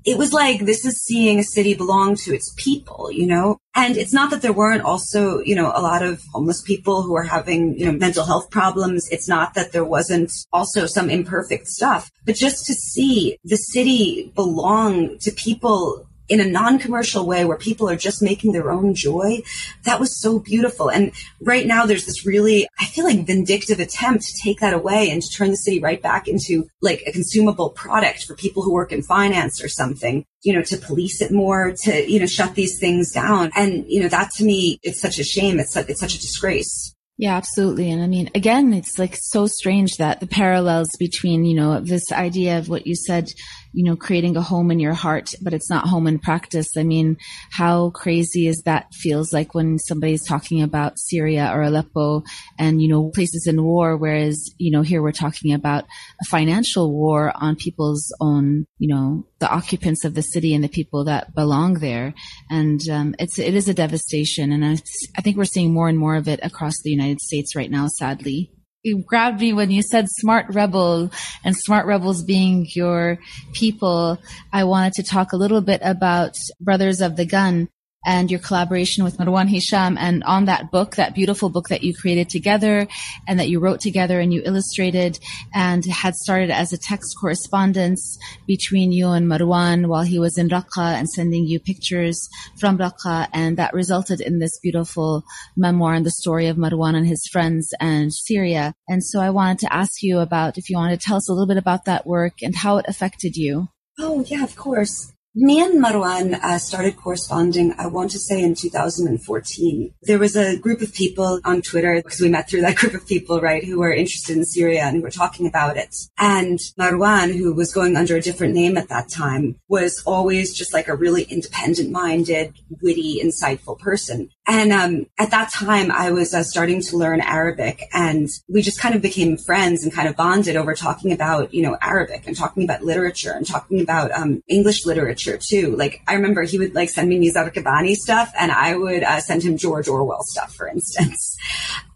it 0.04 0.18
was 0.18 0.32
like 0.32 0.60
this 0.60 0.84
is 0.84 1.02
seeing 1.02 1.38
a 1.38 1.44
city 1.44 1.74
belong 1.74 2.16
to 2.16 2.34
its 2.34 2.52
people, 2.56 3.10
you 3.10 3.26
know? 3.26 3.58
And 3.74 3.96
it's 3.96 4.12
not 4.12 4.30
that 4.30 4.42
there 4.42 4.52
weren't 4.52 4.82
also, 4.82 5.40
you 5.40 5.54
know, 5.54 5.72
a 5.74 5.80
lot 5.80 6.02
of 6.02 6.22
homeless 6.32 6.60
people 6.62 7.02
who 7.02 7.14
are 7.16 7.22
having, 7.22 7.78
you 7.78 7.86
know, 7.86 7.92
mental 7.92 8.24
health 8.24 8.50
problems. 8.50 9.08
It's 9.10 9.28
not 9.28 9.54
that 9.54 9.72
there 9.72 9.84
wasn't 9.84 10.32
also 10.52 10.86
some 10.86 11.08
imperfect 11.08 11.68
stuff, 11.68 12.10
but 12.24 12.34
just 12.34 12.66
to 12.66 12.74
see 12.74 13.38
the 13.44 13.56
city 13.56 14.32
belong 14.34 15.18
to 15.20 15.30
people 15.32 16.06
in 16.32 16.40
a 16.40 16.50
non-commercial 16.50 17.26
way 17.26 17.44
where 17.44 17.58
people 17.58 17.88
are 17.88 17.96
just 17.96 18.22
making 18.22 18.52
their 18.52 18.70
own 18.70 18.94
joy. 18.94 19.42
That 19.84 20.00
was 20.00 20.18
so 20.18 20.38
beautiful. 20.38 20.90
And 20.90 21.12
right 21.42 21.66
now 21.66 21.84
there's 21.84 22.06
this 22.06 22.24
really, 22.24 22.66
I 22.80 22.86
feel 22.86 23.04
like 23.04 23.26
vindictive 23.26 23.80
attempt 23.80 24.24
to 24.24 24.42
take 24.42 24.60
that 24.60 24.72
away 24.72 25.10
and 25.10 25.20
to 25.20 25.28
turn 25.28 25.50
the 25.50 25.56
city 25.56 25.78
right 25.78 26.00
back 26.00 26.26
into 26.26 26.66
like 26.80 27.02
a 27.06 27.12
consumable 27.12 27.70
product 27.70 28.24
for 28.24 28.34
people 28.34 28.62
who 28.62 28.72
work 28.72 28.92
in 28.92 29.02
finance 29.02 29.62
or 29.62 29.68
something 29.68 30.24
you 30.44 30.52
know, 30.52 30.62
to 30.62 30.76
police 30.76 31.22
it 31.22 31.30
more, 31.30 31.72
to, 31.84 32.10
you 32.10 32.18
know, 32.18 32.26
shut 32.26 32.56
these 32.56 32.76
things 32.80 33.12
down. 33.12 33.52
And, 33.54 33.84
you 33.86 34.02
know, 34.02 34.08
that 34.08 34.32
to 34.38 34.44
me, 34.44 34.80
it's 34.82 35.00
such 35.00 35.20
a 35.20 35.24
shame. 35.24 35.60
It's, 35.60 35.76
it's 35.76 36.00
such 36.00 36.16
a 36.16 36.20
disgrace. 36.20 36.94
Yeah, 37.18 37.36
absolutely. 37.36 37.90
And 37.90 38.02
I 38.02 38.08
mean, 38.08 38.30
again, 38.34 38.74
it's 38.74 38.98
like 38.98 39.16
so 39.16 39.46
strange 39.46 39.98
that 39.98 40.18
the 40.18 40.26
parallels 40.26 40.88
between, 40.98 41.44
you 41.44 41.54
know, 41.54 41.78
this 41.80 42.10
idea 42.10 42.58
of 42.58 42.68
what 42.68 42.86
you 42.86 42.96
said, 42.96 43.28
you 43.72 43.84
know, 43.84 43.96
creating 43.96 44.36
a 44.36 44.42
home 44.42 44.70
in 44.70 44.78
your 44.78 44.94
heart, 44.94 45.34
but 45.40 45.54
it's 45.54 45.70
not 45.70 45.86
home 45.86 46.06
in 46.06 46.18
practice. 46.18 46.76
I 46.76 46.82
mean, 46.82 47.16
how 47.50 47.90
crazy 47.90 48.46
is 48.46 48.62
that 48.62 48.92
feels 48.92 49.32
like 49.32 49.54
when 49.54 49.78
somebody's 49.78 50.26
talking 50.26 50.62
about 50.62 50.98
Syria 50.98 51.50
or 51.52 51.62
Aleppo 51.62 52.22
and, 52.58 52.82
you 52.82 52.88
know, 52.88 53.10
places 53.10 53.46
in 53.46 53.62
war, 53.62 53.96
whereas, 53.96 54.50
you 54.58 54.70
know, 54.70 54.82
here 54.82 55.02
we're 55.02 55.12
talking 55.12 55.52
about 55.52 55.84
a 56.20 56.24
financial 56.26 56.92
war 56.92 57.32
on 57.34 57.56
people's 57.56 58.14
own, 58.20 58.66
you 58.78 58.88
know, 58.88 59.26
the 59.38 59.50
occupants 59.50 60.04
of 60.04 60.14
the 60.14 60.22
city 60.22 60.54
and 60.54 60.62
the 60.62 60.68
people 60.68 61.04
that 61.04 61.34
belong 61.34 61.74
there. 61.74 62.14
And, 62.50 62.80
um, 62.88 63.14
it's, 63.18 63.38
it 63.38 63.54
is 63.54 63.68
a 63.68 63.74
devastation. 63.74 64.52
And 64.52 64.64
I, 64.64 64.72
I 65.16 65.22
think 65.22 65.36
we're 65.36 65.44
seeing 65.44 65.72
more 65.72 65.88
and 65.88 65.98
more 65.98 66.16
of 66.16 66.28
it 66.28 66.40
across 66.42 66.80
the 66.82 66.90
United 66.90 67.20
States 67.20 67.56
right 67.56 67.70
now, 67.70 67.88
sadly 67.88 68.52
you 68.82 69.02
grabbed 69.06 69.40
me 69.40 69.52
when 69.52 69.70
you 69.70 69.82
said 69.82 70.06
smart 70.08 70.46
rebel 70.50 71.10
and 71.44 71.56
smart 71.56 71.86
rebels 71.86 72.24
being 72.24 72.66
your 72.74 73.18
people. 73.52 74.18
I 74.52 74.64
wanted 74.64 74.94
to 74.94 75.02
talk 75.04 75.32
a 75.32 75.36
little 75.36 75.60
bit 75.60 75.80
about 75.84 76.36
Brothers 76.60 77.00
of 77.00 77.16
the 77.16 77.24
Gun 77.24 77.68
and 78.04 78.30
your 78.30 78.40
collaboration 78.40 79.04
with 79.04 79.16
Marwan 79.18 79.48
Hisham 79.48 79.96
and 79.98 80.24
on 80.24 80.46
that 80.46 80.70
book, 80.70 80.96
that 80.96 81.14
beautiful 81.14 81.48
book 81.48 81.68
that 81.68 81.82
you 81.82 81.94
created 81.94 82.28
together 82.28 82.88
and 83.28 83.38
that 83.38 83.48
you 83.48 83.60
wrote 83.60 83.80
together 83.80 84.18
and 84.20 84.32
you 84.32 84.42
illustrated 84.44 85.18
and 85.54 85.84
had 85.84 86.14
started 86.14 86.50
as 86.50 86.72
a 86.72 86.78
text 86.78 87.16
correspondence 87.20 88.18
between 88.46 88.92
you 88.92 89.08
and 89.08 89.26
Marwan 89.26 89.86
while 89.86 90.02
he 90.02 90.18
was 90.18 90.38
in 90.38 90.48
Raqqa 90.48 90.98
and 90.98 91.08
sending 91.08 91.46
you 91.46 91.60
pictures 91.60 92.28
from 92.58 92.78
Raqqa. 92.78 93.28
And 93.32 93.56
that 93.56 93.74
resulted 93.74 94.20
in 94.20 94.38
this 94.38 94.58
beautiful 94.60 95.24
memoir 95.56 95.94
and 95.94 96.06
the 96.06 96.10
story 96.10 96.48
of 96.48 96.56
Marwan 96.56 96.96
and 96.96 97.06
his 97.06 97.26
friends 97.30 97.72
and 97.80 98.12
Syria. 98.12 98.74
And 98.88 99.04
so 99.04 99.20
I 99.20 99.30
wanted 99.30 99.60
to 99.60 99.72
ask 99.72 100.02
you 100.02 100.18
about 100.18 100.58
if 100.58 100.68
you 100.68 100.76
want 100.76 100.98
to 100.98 101.04
tell 101.04 101.16
us 101.16 101.28
a 101.28 101.32
little 101.32 101.46
bit 101.46 101.56
about 101.56 101.84
that 101.84 102.06
work 102.06 102.42
and 102.42 102.54
how 102.54 102.78
it 102.78 102.86
affected 102.88 103.36
you. 103.36 103.68
Oh, 103.98 104.24
yeah, 104.26 104.42
of 104.42 104.56
course. 104.56 105.12
Me 105.34 105.62
and 105.62 105.82
Marwan 105.82 106.34
uh, 106.34 106.58
started 106.58 106.94
corresponding, 106.98 107.74
I 107.78 107.86
want 107.86 108.10
to 108.10 108.18
say 108.18 108.42
in 108.42 108.54
2014. 108.54 109.94
There 110.02 110.18
was 110.18 110.36
a 110.36 110.58
group 110.58 110.82
of 110.82 110.92
people 110.92 111.40
on 111.42 111.62
Twitter, 111.62 112.02
because 112.04 112.20
we 112.20 112.28
met 112.28 112.50
through 112.50 112.60
that 112.60 112.76
group 112.76 112.92
of 112.92 113.06
people, 113.06 113.40
right, 113.40 113.64
who 113.64 113.78
were 113.78 113.90
interested 113.90 114.36
in 114.36 114.44
Syria 114.44 114.82
and 114.82 114.96
who 114.96 115.02
were 115.02 115.10
talking 115.10 115.46
about 115.46 115.78
it. 115.78 115.96
And 116.18 116.58
Marwan, 116.78 117.34
who 117.34 117.54
was 117.54 117.72
going 117.72 117.96
under 117.96 118.14
a 118.14 118.20
different 118.20 118.52
name 118.52 118.76
at 118.76 118.90
that 118.90 119.08
time, 119.08 119.58
was 119.68 120.02
always 120.04 120.52
just 120.54 120.74
like 120.74 120.88
a 120.88 120.94
really 120.94 121.22
independent 121.22 121.90
minded, 121.90 122.52
witty, 122.82 123.22
insightful 123.24 123.78
person. 123.78 124.28
And 124.46 124.70
um, 124.70 125.06
at 125.18 125.30
that 125.30 125.50
time, 125.50 125.90
I 125.90 126.10
was 126.10 126.34
uh, 126.34 126.42
starting 126.42 126.82
to 126.82 126.96
learn 126.98 127.22
Arabic, 127.22 127.84
and 127.94 128.28
we 128.50 128.60
just 128.60 128.80
kind 128.80 128.94
of 128.94 129.00
became 129.00 129.38
friends 129.38 129.82
and 129.82 129.94
kind 129.94 130.08
of 130.08 130.16
bonded 130.16 130.56
over 130.56 130.74
talking 130.74 131.10
about, 131.10 131.54
you 131.54 131.62
know, 131.62 131.78
Arabic 131.80 132.24
and 132.26 132.36
talking 132.36 132.64
about 132.64 132.82
literature 132.82 133.32
and 133.32 133.46
talking 133.46 133.80
about 133.80 134.10
um, 134.12 134.42
English 134.46 134.84
literature 134.84 135.21
too. 135.24 135.76
Like 135.76 136.02
I 136.06 136.14
remember 136.14 136.42
he 136.42 136.58
would 136.58 136.74
like 136.74 136.90
send 136.90 137.08
me 137.08 137.18
Nizar 137.18 137.52
Qabbani 137.52 137.94
stuff, 137.94 138.32
and 138.38 138.52
I 138.52 138.76
would 138.76 139.02
uh, 139.02 139.20
send 139.20 139.42
him 139.42 139.56
George 139.56 139.88
Orwell 139.88 140.22
stuff, 140.22 140.54
for 140.54 140.68
instance. 140.68 141.36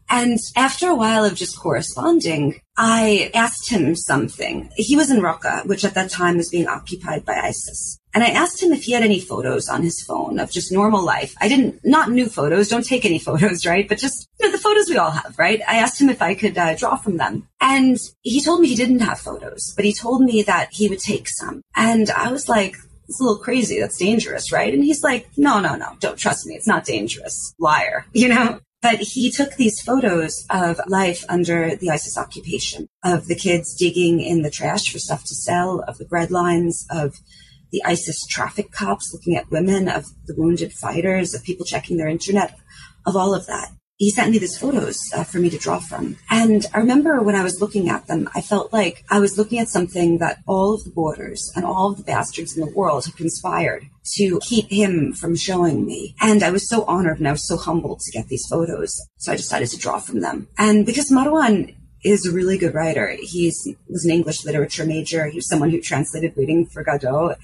And 0.08 0.38
after 0.54 0.88
a 0.88 0.94
while 0.94 1.24
of 1.24 1.34
just 1.34 1.58
corresponding, 1.58 2.60
I 2.76 3.30
asked 3.34 3.70
him 3.70 3.96
something. 3.96 4.70
He 4.76 4.94
was 4.94 5.10
in 5.10 5.20
Raqqa, 5.20 5.66
which 5.66 5.84
at 5.84 5.94
that 5.94 6.10
time 6.10 6.36
was 6.36 6.48
being 6.48 6.68
occupied 6.68 7.24
by 7.24 7.34
ISIS. 7.34 7.98
And 8.14 8.22
I 8.22 8.28
asked 8.28 8.62
him 8.62 8.72
if 8.72 8.84
he 8.84 8.92
had 8.92 9.02
any 9.02 9.20
photos 9.20 9.68
on 9.68 9.82
his 9.82 10.02
phone 10.02 10.38
of 10.38 10.50
just 10.50 10.72
normal 10.72 11.04
life. 11.04 11.34
I 11.40 11.48
didn't, 11.48 11.80
not 11.84 12.10
new 12.10 12.28
photos, 12.28 12.68
don't 12.68 12.86
take 12.86 13.04
any 13.04 13.18
photos, 13.18 13.66
right? 13.66 13.88
But 13.88 13.98
just, 13.98 14.28
you 14.38 14.46
know, 14.46 14.52
the 14.52 14.58
photos 14.58 14.88
we 14.88 14.96
all 14.96 15.10
have, 15.10 15.34
right? 15.38 15.60
I 15.66 15.78
asked 15.78 16.00
him 16.00 16.08
if 16.08 16.22
I 16.22 16.34
could 16.34 16.56
uh, 16.56 16.76
draw 16.76 16.96
from 16.96 17.16
them. 17.16 17.48
And 17.60 17.98
he 18.22 18.40
told 18.40 18.60
me 18.60 18.68
he 18.68 18.76
didn't 18.76 19.00
have 19.00 19.18
photos, 19.18 19.72
but 19.74 19.84
he 19.84 19.92
told 19.92 20.22
me 20.22 20.42
that 20.42 20.68
he 20.72 20.88
would 20.88 21.00
take 21.00 21.28
some. 21.28 21.62
And 21.74 22.10
I 22.10 22.30
was 22.30 22.48
like, 22.48 22.76
it's 23.08 23.20
a 23.20 23.24
little 23.24 23.42
crazy. 23.42 23.80
That's 23.80 23.98
dangerous, 23.98 24.52
right? 24.52 24.72
And 24.72 24.84
he's 24.84 25.02
like, 25.02 25.28
no, 25.36 25.60
no, 25.60 25.76
no, 25.76 25.96
don't 26.00 26.18
trust 26.18 26.46
me. 26.46 26.54
It's 26.54 26.66
not 26.66 26.84
dangerous. 26.84 27.54
Liar, 27.58 28.06
you 28.12 28.28
know? 28.28 28.60
But 28.82 29.00
he 29.00 29.32
took 29.32 29.54
these 29.54 29.80
photos 29.80 30.44
of 30.50 30.80
life 30.86 31.24
under 31.28 31.74
the 31.74 31.90
ISIS 31.90 32.18
occupation, 32.18 32.88
of 33.02 33.26
the 33.26 33.34
kids 33.34 33.74
digging 33.74 34.20
in 34.20 34.42
the 34.42 34.50
trash 34.50 34.92
for 34.92 34.98
stuff 34.98 35.24
to 35.24 35.34
sell, 35.34 35.80
of 35.88 35.98
the 35.98 36.04
bread 36.04 36.30
lines, 36.30 36.86
of 36.90 37.14
the 37.72 37.82
ISIS 37.84 38.24
traffic 38.26 38.70
cops 38.70 39.12
looking 39.12 39.34
at 39.34 39.50
women, 39.50 39.88
of 39.88 40.06
the 40.26 40.34
wounded 40.36 40.72
fighters, 40.72 41.34
of 41.34 41.42
people 41.42 41.64
checking 41.64 41.96
their 41.96 42.06
internet, 42.06 42.54
of 43.06 43.16
all 43.16 43.34
of 43.34 43.46
that. 43.46 43.70
He 43.98 44.10
sent 44.10 44.30
me 44.30 44.38
these 44.38 44.58
photos 44.58 45.10
uh, 45.14 45.24
for 45.24 45.38
me 45.38 45.48
to 45.48 45.56
draw 45.56 45.78
from. 45.78 46.18
And 46.28 46.66
I 46.74 46.78
remember 46.80 47.22
when 47.22 47.34
I 47.34 47.42
was 47.42 47.62
looking 47.62 47.88
at 47.88 48.06
them, 48.06 48.28
I 48.34 48.42
felt 48.42 48.70
like 48.70 49.04
I 49.10 49.20
was 49.20 49.38
looking 49.38 49.58
at 49.58 49.68
something 49.68 50.18
that 50.18 50.40
all 50.46 50.74
of 50.74 50.84
the 50.84 50.90
borders 50.90 51.50
and 51.56 51.64
all 51.64 51.92
of 51.92 51.96
the 51.96 52.04
bastards 52.04 52.54
in 52.54 52.62
the 52.62 52.72
world 52.72 53.06
had 53.06 53.16
conspired 53.16 53.86
to 54.16 54.38
keep 54.42 54.68
him 54.68 55.14
from 55.14 55.34
showing 55.34 55.86
me. 55.86 56.14
And 56.20 56.42
I 56.42 56.50
was 56.50 56.68
so 56.68 56.84
honored 56.84 57.18
and 57.18 57.26
I 57.26 57.32
was 57.32 57.48
so 57.48 57.56
humbled 57.56 58.00
to 58.00 58.12
get 58.12 58.28
these 58.28 58.46
photos. 58.46 59.00
So 59.16 59.32
I 59.32 59.36
decided 59.36 59.70
to 59.70 59.78
draw 59.78 59.98
from 59.98 60.20
them. 60.20 60.48
And 60.58 60.84
because 60.84 61.10
Marwan 61.10 61.74
is 62.04 62.26
a 62.26 62.32
really 62.32 62.58
good 62.58 62.74
writer, 62.74 63.16
he 63.18 63.50
was 63.88 64.04
an 64.04 64.10
English 64.10 64.44
literature 64.44 64.84
major. 64.84 65.26
He 65.26 65.38
was 65.38 65.48
someone 65.48 65.70
who 65.70 65.80
translated 65.80 66.36
Waiting 66.36 66.66
for 66.66 66.84
Godot 66.84 67.36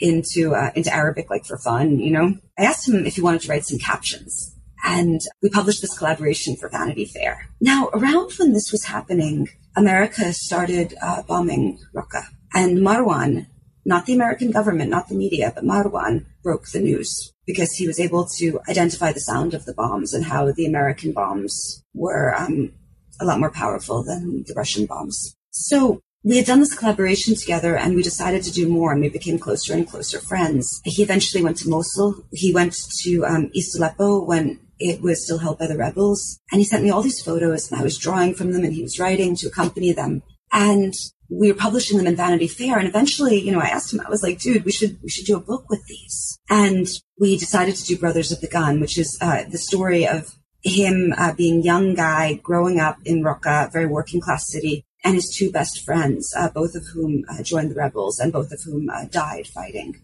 into 0.00 0.54
uh, 0.54 0.70
into 0.74 0.92
Arabic, 0.92 1.30
like 1.30 1.46
for 1.46 1.56
fun, 1.56 1.98
you 1.98 2.10
know. 2.10 2.36
I 2.58 2.64
asked 2.64 2.88
him 2.88 3.06
if 3.06 3.14
he 3.14 3.22
wanted 3.22 3.40
to 3.42 3.48
write 3.48 3.64
some 3.64 3.78
captions 3.78 4.53
and 4.84 5.20
we 5.42 5.48
published 5.48 5.80
this 5.80 5.96
collaboration 5.96 6.56
for 6.56 6.68
Vanity 6.68 7.06
Fair. 7.06 7.48
Now, 7.60 7.88
around 7.94 8.32
when 8.38 8.52
this 8.52 8.70
was 8.70 8.84
happening, 8.84 9.48
America 9.76 10.32
started 10.32 10.94
uh, 11.02 11.22
bombing 11.22 11.78
Raqqa. 11.94 12.24
And 12.52 12.78
Marwan, 12.78 13.46
not 13.84 14.06
the 14.06 14.14
American 14.14 14.50
government, 14.50 14.90
not 14.90 15.08
the 15.08 15.14
media, 15.16 15.52
but 15.54 15.64
Marwan 15.64 16.26
broke 16.42 16.68
the 16.68 16.80
news 16.80 17.32
because 17.46 17.72
he 17.72 17.86
was 17.86 17.98
able 17.98 18.26
to 18.36 18.60
identify 18.68 19.10
the 19.12 19.20
sound 19.20 19.54
of 19.54 19.64
the 19.64 19.74
bombs 19.74 20.14
and 20.14 20.26
how 20.26 20.52
the 20.52 20.66
American 20.66 21.12
bombs 21.12 21.82
were 21.94 22.34
um, 22.34 22.72
a 23.20 23.24
lot 23.24 23.40
more 23.40 23.50
powerful 23.50 24.04
than 24.04 24.44
the 24.46 24.54
Russian 24.54 24.86
bombs. 24.86 25.34
So 25.50 26.00
we 26.22 26.36
had 26.36 26.46
done 26.46 26.60
this 26.60 26.74
collaboration 26.74 27.34
together 27.34 27.76
and 27.76 27.94
we 27.94 28.02
decided 28.02 28.42
to 28.44 28.52
do 28.52 28.68
more 28.68 28.92
and 28.92 29.00
we 29.00 29.10
became 29.10 29.38
closer 29.38 29.74
and 29.74 29.88
closer 29.88 30.18
friends. 30.18 30.80
He 30.84 31.02
eventually 31.02 31.42
went 31.42 31.58
to 31.58 31.68
Mosul. 31.68 32.24
He 32.32 32.52
went 32.52 32.76
to 33.02 33.26
um, 33.26 33.50
East 33.52 33.76
Aleppo 33.76 34.24
when 34.24 34.58
it 34.78 35.00
was 35.00 35.24
still 35.24 35.38
held 35.38 35.58
by 35.58 35.66
the 35.66 35.76
rebels. 35.76 36.40
And 36.50 36.60
he 36.60 36.64
sent 36.64 36.84
me 36.84 36.90
all 36.90 37.02
these 37.02 37.22
photos 37.22 37.70
and 37.70 37.80
I 37.80 37.84
was 37.84 37.98
drawing 37.98 38.34
from 38.34 38.52
them 38.52 38.64
and 38.64 38.74
he 38.74 38.82
was 38.82 38.98
writing 38.98 39.36
to 39.36 39.48
accompany 39.48 39.92
them. 39.92 40.22
And 40.52 40.94
we 41.30 41.50
were 41.50 41.58
publishing 41.58 41.98
them 41.98 42.06
in 42.06 42.16
Vanity 42.16 42.46
Fair. 42.46 42.78
And 42.78 42.88
eventually, 42.88 43.40
you 43.40 43.52
know, 43.52 43.60
I 43.60 43.68
asked 43.68 43.92
him, 43.92 44.00
I 44.00 44.10
was 44.10 44.22
like, 44.22 44.38
dude, 44.38 44.64
we 44.64 44.72
should, 44.72 44.98
we 45.02 45.08
should 45.08 45.26
do 45.26 45.36
a 45.36 45.40
book 45.40 45.68
with 45.68 45.84
these. 45.86 46.38
And 46.48 46.86
we 47.18 47.36
decided 47.36 47.76
to 47.76 47.84
do 47.84 47.98
Brothers 47.98 48.30
of 48.30 48.40
the 48.40 48.48
Gun, 48.48 48.80
which 48.80 48.98
is 48.98 49.18
uh, 49.20 49.44
the 49.50 49.58
story 49.58 50.06
of 50.06 50.36
him 50.62 51.12
uh, 51.16 51.34
being 51.34 51.62
young 51.62 51.94
guy 51.94 52.34
growing 52.34 52.80
up 52.80 52.98
in 53.04 53.22
Raqqa, 53.22 53.72
very 53.72 53.86
working 53.86 54.20
class 54.20 54.50
city, 54.50 54.84
and 55.02 55.14
his 55.14 55.34
two 55.34 55.50
best 55.50 55.84
friends, 55.84 56.32
uh, 56.36 56.48
both 56.48 56.74
of 56.74 56.86
whom 56.94 57.24
uh, 57.28 57.42
joined 57.42 57.70
the 57.70 57.74
rebels 57.74 58.18
and 58.18 58.32
both 58.32 58.50
of 58.50 58.62
whom 58.62 58.88
uh, 58.88 59.04
died 59.04 59.46
fighting 59.46 60.00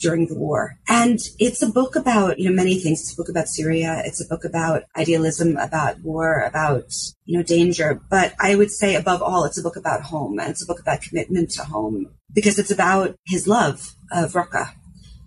during 0.00 0.26
the 0.26 0.34
war. 0.34 0.78
And 0.88 1.18
it's 1.38 1.62
a 1.62 1.70
book 1.70 1.94
about, 1.94 2.38
you 2.38 2.48
know, 2.48 2.54
many 2.54 2.78
things. 2.78 3.00
It's 3.00 3.12
a 3.12 3.16
book 3.16 3.28
about 3.28 3.48
Syria. 3.48 4.02
It's 4.04 4.24
a 4.24 4.28
book 4.28 4.44
about 4.44 4.84
idealism, 4.96 5.56
about 5.56 6.00
war, 6.00 6.40
about, 6.40 6.92
you 7.26 7.36
know, 7.36 7.44
danger. 7.44 8.00
But 8.10 8.34
I 8.40 8.54
would 8.56 8.70
say 8.70 8.94
above 8.94 9.22
all, 9.22 9.44
it's 9.44 9.58
a 9.58 9.62
book 9.62 9.76
about 9.76 10.02
home 10.02 10.38
and 10.38 10.50
it's 10.50 10.62
a 10.62 10.66
book 10.66 10.80
about 10.80 11.02
commitment 11.02 11.50
to 11.52 11.64
home 11.64 12.08
because 12.32 12.58
it's 12.58 12.70
about 12.70 13.16
his 13.26 13.46
love 13.46 13.94
of 14.10 14.32
Raqqa, 14.32 14.72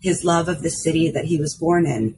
his 0.02 0.24
love 0.24 0.50
of 0.50 0.62
the 0.62 0.70
city 0.70 1.12
that 1.12 1.26
he 1.26 1.38
was 1.38 1.56
born 1.56 1.86
in 1.86 2.16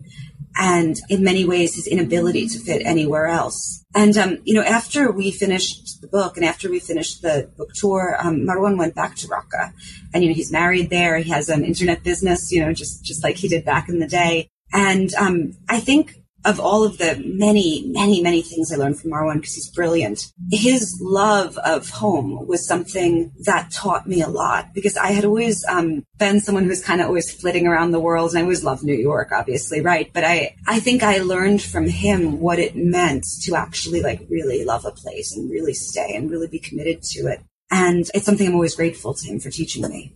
and 0.57 0.95
in 1.09 1.23
many 1.23 1.45
ways 1.45 1.75
his 1.75 1.87
inability 1.87 2.47
to 2.47 2.59
fit 2.59 2.85
anywhere 2.85 3.27
else. 3.27 3.83
And 3.93 4.17
um, 4.17 4.37
you 4.43 4.53
know, 4.53 4.63
after 4.63 5.11
we 5.11 5.31
finished 5.31 6.01
the 6.01 6.07
book 6.07 6.37
and 6.37 6.45
after 6.45 6.69
we 6.69 6.79
finished 6.79 7.21
the 7.21 7.49
book 7.57 7.73
tour, 7.73 8.17
um, 8.19 8.45
Marwan 8.45 8.77
went 8.77 8.95
back 8.95 9.15
to 9.17 9.27
Raqqa, 9.27 9.73
and 10.13 10.23
you 10.23 10.29
know 10.29 10.35
he's 10.35 10.51
married 10.51 10.89
there. 10.89 11.17
He 11.19 11.29
has 11.29 11.49
an 11.49 11.63
internet 11.63 12.03
business, 12.03 12.51
you 12.51 12.61
know, 12.61 12.73
just 12.73 13.03
just 13.03 13.23
like 13.23 13.37
he 13.37 13.47
did 13.47 13.65
back 13.65 13.89
in 13.89 13.99
the 13.99 14.07
day. 14.07 14.49
And 14.73 15.13
um, 15.15 15.53
I 15.69 15.79
think 15.79 16.15
of 16.45 16.59
all 16.59 16.83
of 16.83 16.97
the 16.97 17.21
many, 17.25 17.83
many, 17.87 18.21
many 18.21 18.41
things 18.41 18.71
I 18.71 18.77
learned 18.77 18.99
from 18.99 19.11
Marwan 19.11 19.35
because 19.35 19.55
he's 19.55 19.69
brilliant. 19.69 20.31
His 20.51 20.99
love 21.01 21.57
of 21.57 21.89
home 21.89 22.47
was 22.47 22.65
something 22.65 23.31
that 23.45 23.71
taught 23.71 24.07
me 24.07 24.21
a 24.21 24.29
lot 24.29 24.73
because 24.73 24.95
I 24.95 25.11
had 25.11 25.25
always 25.25 25.65
um, 25.65 26.05
been 26.17 26.39
someone 26.39 26.63
who 26.63 26.69
was 26.69 26.83
kind 26.83 27.01
of 27.01 27.07
always 27.07 27.31
flitting 27.31 27.67
around 27.67 27.91
the 27.91 27.99
world 27.99 28.31
and 28.31 28.39
I 28.39 28.43
always 28.43 28.63
loved 28.63 28.83
New 28.83 28.95
York, 28.95 29.31
obviously, 29.31 29.81
right? 29.81 30.11
But 30.13 30.23
I, 30.23 30.55
I 30.67 30.79
think 30.79 31.03
I 31.03 31.17
learned 31.17 31.61
from 31.61 31.87
him 31.87 32.39
what 32.39 32.59
it 32.59 32.75
meant 32.75 33.25
to 33.41 33.55
actually 33.55 34.01
like 34.01 34.21
really 34.29 34.63
love 34.63 34.85
a 34.85 34.91
place 34.91 35.35
and 35.35 35.49
really 35.49 35.73
stay 35.73 36.15
and 36.15 36.29
really 36.29 36.47
be 36.47 36.59
committed 36.59 37.01
to 37.03 37.27
it. 37.27 37.41
And 37.71 38.09
it's 38.13 38.25
something 38.25 38.47
I'm 38.47 38.53
always 38.53 38.75
grateful 38.75 39.15
to 39.15 39.27
him 39.27 39.39
for 39.39 39.49
teaching 39.49 39.87
me. 39.89 40.13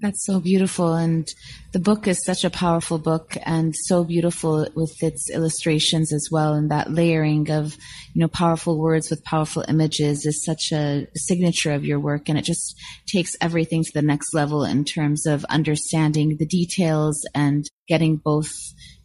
That's 0.00 0.24
so 0.24 0.38
beautiful. 0.38 0.94
And 0.94 1.26
the 1.72 1.80
book 1.80 2.06
is 2.06 2.22
such 2.24 2.44
a 2.44 2.50
powerful 2.50 2.98
book 2.98 3.36
and 3.44 3.74
so 3.74 4.04
beautiful 4.04 4.68
with 4.76 5.02
its 5.02 5.28
illustrations 5.28 6.12
as 6.12 6.28
well. 6.30 6.54
And 6.54 6.70
that 6.70 6.92
layering 6.92 7.50
of, 7.50 7.74
you 8.14 8.20
know, 8.20 8.28
powerful 8.28 8.78
words 8.78 9.10
with 9.10 9.24
powerful 9.24 9.64
images 9.66 10.24
is 10.24 10.44
such 10.44 10.70
a 10.72 11.08
signature 11.16 11.72
of 11.72 11.84
your 11.84 11.98
work. 11.98 12.28
And 12.28 12.38
it 12.38 12.44
just 12.44 12.78
takes 13.08 13.34
everything 13.40 13.82
to 13.82 13.90
the 13.92 14.02
next 14.02 14.34
level 14.34 14.62
in 14.64 14.84
terms 14.84 15.26
of 15.26 15.44
understanding 15.46 16.36
the 16.38 16.46
details 16.46 17.26
and 17.34 17.64
getting 17.88 18.16
both 18.16 18.52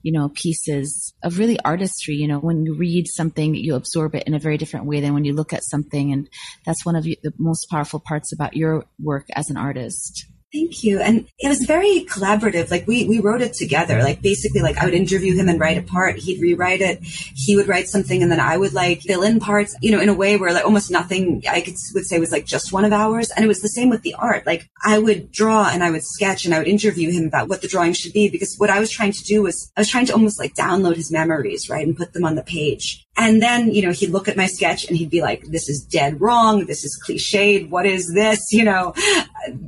you 0.04 0.12
know, 0.12 0.30
pieces 0.36 1.14
of 1.24 1.40
really 1.40 1.58
artistry. 1.62 2.16
You 2.16 2.28
know, 2.28 2.40
when 2.40 2.66
you 2.66 2.76
read 2.76 3.08
something, 3.08 3.56
you 3.56 3.76
absorb 3.76 4.16
it 4.16 4.24
in 4.28 4.34
a 4.34 4.40
very 4.40 4.58
different 4.58 4.86
way 4.86 5.00
than 5.00 5.14
when 5.14 5.24
you 5.24 5.34
look 5.34 5.54
at 5.54 5.64
something. 5.64 6.12
And 6.12 6.30
that's 6.66 6.86
one 6.86 6.98
of 6.98 7.06
the 7.06 7.34
most 7.40 7.68
powerful 7.70 8.02
parts 8.02 8.34
about 8.34 8.56
your 8.56 8.86
work 9.00 9.28
as 9.34 9.50
an 9.50 9.56
artist. 9.56 10.26
Thank 10.54 10.84
you. 10.84 11.00
And 11.00 11.28
it 11.40 11.50
was 11.50 11.64
very 11.64 12.06
collaborative. 12.06 12.70
Like 12.70 12.86
we, 12.86 13.08
we 13.08 13.20
wrote 13.20 13.42
it 13.42 13.54
together. 13.54 14.04
Like 14.04 14.22
basically 14.22 14.62
like 14.62 14.78
I 14.78 14.86
would 14.86 14.94
interview 14.94 15.36
him 15.36 15.50
and 15.50 15.60
write 15.60 15.80
a 15.80 15.82
part. 15.82 16.20
He'd 16.20 16.40
rewrite 16.42 16.80
it. 16.80 17.00
He 17.02 17.56
would 17.56 17.68
write 17.68 17.88
something 17.88 18.22
and 18.22 18.32
then 18.32 18.40
I 18.40 18.58
would 18.58 18.72
like 18.72 19.02
fill 19.02 19.24
in 19.24 19.40
parts, 19.40 19.76
you 19.82 19.90
know, 19.90 20.00
in 20.00 20.10
a 20.10 20.14
way 20.14 20.38
where 20.38 20.54
like 20.54 20.64
almost 20.64 20.92
nothing 20.92 21.42
I 21.50 21.62
could 21.62 21.74
would 21.96 22.06
say 22.06 22.20
was 22.20 22.32
like 22.32 22.46
just 22.46 22.72
one 22.72 22.86
of 22.86 22.94
ours. 22.94 23.32
And 23.32 23.44
it 23.44 23.48
was 23.48 23.62
the 23.62 23.68
same 23.68 23.90
with 23.90 24.04
the 24.04 24.14
art. 24.14 24.46
Like 24.46 24.70
I 24.86 25.00
would 25.00 25.32
draw 25.32 25.70
and 25.70 25.84
I 25.84 25.90
would 25.90 26.04
sketch 26.04 26.46
and 26.46 26.54
I 26.54 26.60
would 26.60 26.68
interview 26.68 27.12
him 27.12 27.26
about 27.26 27.50
what 27.50 27.64
the 27.64 27.68
drawing 27.68 27.94
should 27.94 28.14
be 28.14 28.30
because 28.30 28.56
what 28.60 28.70
I 28.70 28.80
was 28.80 28.92
trying 28.92 29.14
to 29.14 29.24
do 29.24 29.42
was 29.42 29.72
I 29.76 29.82
was 29.82 29.90
trying 29.90 30.06
to 30.06 30.14
almost 30.14 30.40
like 30.40 30.54
download 30.54 30.98
his 30.98 31.12
memories, 31.12 31.68
right? 31.68 31.86
And 31.86 31.98
put 31.98 32.14
them 32.14 32.26
on 32.26 32.36
the 32.36 32.44
page. 32.44 33.04
And 33.16 33.42
then, 33.42 33.72
you 33.72 33.84
know, 33.84 33.92
he'd 33.92 34.10
look 34.10 34.28
at 34.28 34.38
my 34.38 34.48
sketch 34.48 34.88
and 34.88 34.98
he'd 34.98 35.12
be 35.12 35.22
like, 35.22 35.44
this 35.46 35.70
is 35.70 35.84
dead 35.84 36.20
wrong. 36.20 36.66
This 36.66 36.84
is 36.84 37.00
cliched. 37.08 37.70
What 37.70 37.86
is 37.86 38.14
this? 38.14 38.52
You 38.52 38.66
know, 38.66 38.94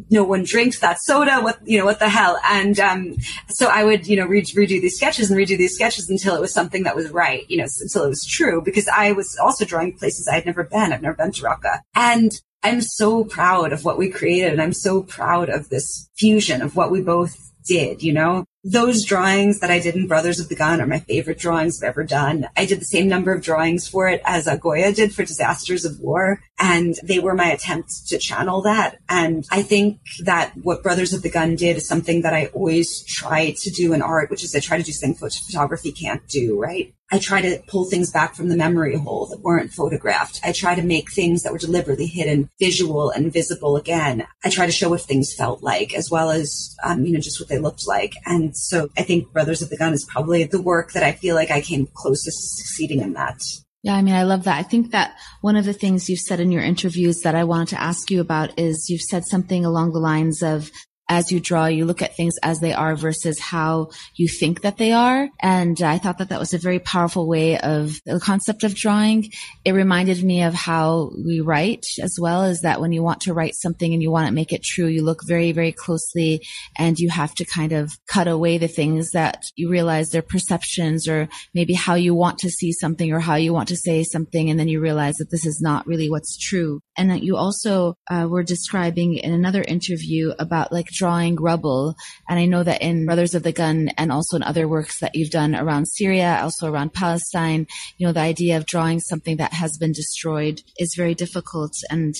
no 0.09 0.23
one 0.23 0.43
drinks 0.43 0.79
that 0.79 0.97
soda. 1.01 1.39
What, 1.41 1.59
you 1.65 1.77
know, 1.77 1.85
what 1.85 1.99
the 1.99 2.09
hell? 2.09 2.39
And, 2.45 2.79
um, 2.79 3.15
so 3.49 3.67
I 3.67 3.83
would, 3.83 4.07
you 4.07 4.15
know, 4.15 4.25
re- 4.25 4.41
redo 4.41 4.81
these 4.81 4.95
sketches 4.95 5.29
and 5.29 5.39
redo 5.39 5.57
these 5.57 5.75
sketches 5.75 6.09
until 6.09 6.35
it 6.35 6.41
was 6.41 6.53
something 6.53 6.83
that 6.83 6.95
was 6.95 7.09
right, 7.09 7.45
you 7.49 7.57
know, 7.57 7.67
until 7.81 8.03
it 8.03 8.09
was 8.09 8.25
true 8.25 8.61
because 8.61 8.87
I 8.87 9.11
was 9.11 9.37
also 9.41 9.65
drawing 9.65 9.97
places 9.97 10.27
I 10.27 10.35
had 10.35 10.45
never 10.45 10.63
been. 10.63 10.93
I've 10.93 11.01
never 11.01 11.15
been 11.15 11.31
to 11.31 11.43
Raqqa. 11.43 11.79
And 11.95 12.31
I'm 12.63 12.81
so 12.81 13.23
proud 13.23 13.73
of 13.73 13.85
what 13.85 13.97
we 13.97 14.09
created 14.09 14.51
and 14.51 14.61
I'm 14.61 14.73
so 14.73 15.03
proud 15.03 15.49
of 15.49 15.69
this 15.69 16.09
fusion 16.17 16.61
of 16.61 16.75
what 16.75 16.91
we 16.91 17.01
both 17.01 17.35
did, 17.67 18.01
you 18.01 18.13
know? 18.13 18.45
Those 18.67 19.05
drawings 19.05 19.59
that 19.59 19.69
I 19.69 19.77
did 19.77 19.93
in 19.93 20.07
Brothers 20.07 20.39
of 20.39 20.49
the 20.49 20.55
Gun 20.55 20.81
are 20.81 20.87
my 20.87 20.97
favorite 20.97 21.37
drawings 21.37 21.83
I've 21.83 21.89
ever 21.89 22.03
done. 22.03 22.47
I 22.57 22.65
did 22.65 22.81
the 22.81 22.85
same 22.85 23.07
number 23.07 23.31
of 23.31 23.43
drawings 23.43 23.87
for 23.87 24.09
it 24.09 24.23
as 24.25 24.49
Goya 24.59 24.91
did 24.91 25.13
for 25.13 25.23
Disasters 25.23 25.85
of 25.85 25.99
War, 25.99 26.41
and 26.57 26.95
they 27.03 27.19
were 27.19 27.35
my 27.35 27.51
attempt 27.51 28.07
to 28.07 28.17
channel 28.17 28.63
that. 28.63 28.97
And 29.07 29.45
I 29.51 29.61
think 29.61 29.99
that 30.23 30.53
what 30.63 30.81
Brothers 30.81 31.13
of 31.13 31.21
the 31.21 31.29
Gun 31.29 31.55
did 31.55 31.77
is 31.77 31.87
something 31.87 32.23
that 32.23 32.33
I 32.33 32.47
always 32.47 33.03
try 33.05 33.51
to 33.51 33.69
do 33.69 33.93
in 33.93 34.01
art, 34.01 34.31
which 34.31 34.43
is 34.43 34.55
I 34.55 34.61
try 34.61 34.77
to 34.77 34.83
do 34.83 34.91
something 34.91 35.29
photography 35.29 35.91
can't 35.91 36.27
do, 36.27 36.59
right? 36.59 36.91
I 37.11 37.19
try 37.19 37.41
to 37.41 37.61
pull 37.67 37.85
things 37.85 38.11
back 38.11 38.33
from 38.33 38.49
the 38.49 38.57
memory 38.57 38.97
hole 38.97 39.27
that 39.27 39.41
weren't 39.41 39.71
photographed. 39.71 40.41
I 40.43 40.51
try 40.51 40.73
to 40.73 40.81
make 40.81 41.11
things 41.11 41.43
that 41.43 41.51
were 41.51 41.59
deliberately 41.59 42.07
hidden 42.07 42.49
visual 42.59 43.11
and 43.11 43.31
visible 43.31 43.77
again. 43.77 44.25
I 44.43 44.49
try 44.49 44.65
to 44.65 44.71
show 44.71 44.89
what 44.89 45.01
things 45.01 45.33
felt 45.33 45.61
like 45.61 45.93
as 45.93 46.09
well 46.09 46.31
as, 46.31 46.75
um, 46.83 47.05
you 47.05 47.13
know, 47.13 47.19
just 47.19 47.39
what 47.39 47.47
they 47.47 47.59
looked 47.59 47.87
like. 47.87 48.13
And 48.25 48.54
so 48.55 48.89
I 48.97 49.03
think 49.03 49.31
Brothers 49.31 49.61
of 49.61 49.69
the 49.69 49.77
Gun 49.77 49.93
is 49.93 50.05
probably 50.05 50.43
the 50.43 50.61
work 50.61 50.93
that 50.93 51.03
I 51.03 51.11
feel 51.11 51.35
like 51.35 51.51
I 51.51 51.61
came 51.61 51.87
closest 51.93 52.37
to 52.37 52.63
succeeding 52.63 53.01
in 53.01 53.13
that. 53.13 53.41
Yeah, 53.83 53.95
I 53.95 54.01
mean, 54.01 54.15
I 54.15 54.23
love 54.23 54.45
that. 54.45 54.57
I 54.57 54.63
think 54.63 54.91
that 54.91 55.15
one 55.41 55.55
of 55.55 55.65
the 55.65 55.73
things 55.73 56.09
you've 56.09 56.19
said 56.19 56.39
in 56.39 56.51
your 56.51 56.63
interviews 56.63 57.21
that 57.21 57.35
I 57.35 57.43
wanted 57.43 57.67
to 57.69 57.81
ask 57.81 58.09
you 58.09 58.19
about 58.19 58.57
is 58.57 58.89
you've 58.89 59.01
said 59.01 59.25
something 59.25 59.63
along 59.63 59.91
the 59.91 59.99
lines 59.99 60.41
of 60.41 60.71
as 61.07 61.31
you 61.31 61.39
draw, 61.39 61.67
you 61.67 61.85
look 61.85 62.01
at 62.01 62.15
things 62.15 62.35
as 62.41 62.59
they 62.59 62.73
are 62.73 62.95
versus 62.95 63.39
how 63.39 63.89
you 64.15 64.27
think 64.27 64.61
that 64.61 64.77
they 64.77 64.91
are. 64.91 65.29
And 65.39 65.81
I 65.81 65.97
thought 65.97 66.17
that 66.17 66.29
that 66.29 66.39
was 66.39 66.53
a 66.53 66.57
very 66.57 66.79
powerful 66.79 67.27
way 67.27 67.59
of 67.59 67.99
the 68.05 68.19
concept 68.19 68.63
of 68.63 68.75
drawing. 68.75 69.31
It 69.63 69.73
reminded 69.73 70.23
me 70.23 70.43
of 70.43 70.53
how 70.53 71.11
we 71.23 71.41
write 71.41 71.85
as 72.01 72.17
well 72.19 72.43
as 72.43 72.61
that 72.61 72.81
when 72.81 72.91
you 72.91 73.03
want 73.03 73.21
to 73.21 73.33
write 73.33 73.55
something 73.55 73.93
and 73.93 74.01
you 74.01 74.09
want 74.09 74.27
to 74.27 74.33
make 74.33 74.51
it 74.51 74.63
true, 74.63 74.87
you 74.87 75.03
look 75.03 75.21
very, 75.27 75.51
very 75.51 75.71
closely 75.71 76.41
and 76.77 76.97
you 76.97 77.09
have 77.09 77.35
to 77.35 77.45
kind 77.45 77.71
of 77.71 77.91
cut 78.07 78.27
away 78.27 78.57
the 78.57 78.67
things 78.67 79.11
that 79.11 79.43
you 79.55 79.69
realize 79.69 80.09
they're 80.09 80.21
perceptions 80.21 81.07
or 81.07 81.29
maybe 81.53 81.73
how 81.73 81.93
you 81.95 82.15
want 82.15 82.39
to 82.39 82.49
see 82.49 82.71
something 82.71 83.13
or 83.13 83.19
how 83.19 83.35
you 83.35 83.53
want 83.53 83.69
to 83.69 83.77
say 83.77 84.03
something. 84.03 84.49
And 84.49 84.59
then 84.59 84.67
you 84.67 84.81
realize 84.81 85.15
that 85.17 85.29
this 85.29 85.45
is 85.45 85.61
not 85.61 85.85
really 85.85 86.09
what's 86.09 86.37
true. 86.37 86.81
And 86.97 87.09
that 87.09 87.23
you 87.23 87.35
also 87.35 87.97
uh, 88.09 88.27
were 88.29 88.43
describing 88.43 89.15
in 89.15 89.33
another 89.33 89.63
interview 89.63 90.31
about 90.39 90.71
like 90.71 90.87
drawing 90.87 91.35
rubble. 91.35 91.95
And 92.29 92.39
I 92.39 92.45
know 92.45 92.63
that 92.63 92.81
in 92.81 93.05
Brothers 93.05 93.35
of 93.35 93.43
the 93.43 93.51
Gun 93.51 93.89
and 93.97 94.11
also 94.11 94.37
in 94.37 94.43
other 94.43 94.67
works 94.67 94.99
that 94.99 95.15
you've 95.15 95.31
done 95.31 95.55
around 95.55 95.87
Syria, 95.87 96.39
also 96.41 96.71
around 96.71 96.93
Palestine, 96.93 97.67
you 97.97 98.07
know, 98.07 98.13
the 98.13 98.21
idea 98.21 98.57
of 98.57 98.65
drawing 98.65 98.99
something 98.99 99.37
that 99.37 99.53
has 99.53 99.77
been 99.77 99.91
destroyed 99.91 100.61
is 100.79 100.95
very 100.95 101.15
difficult. 101.15 101.73
And 101.89 102.15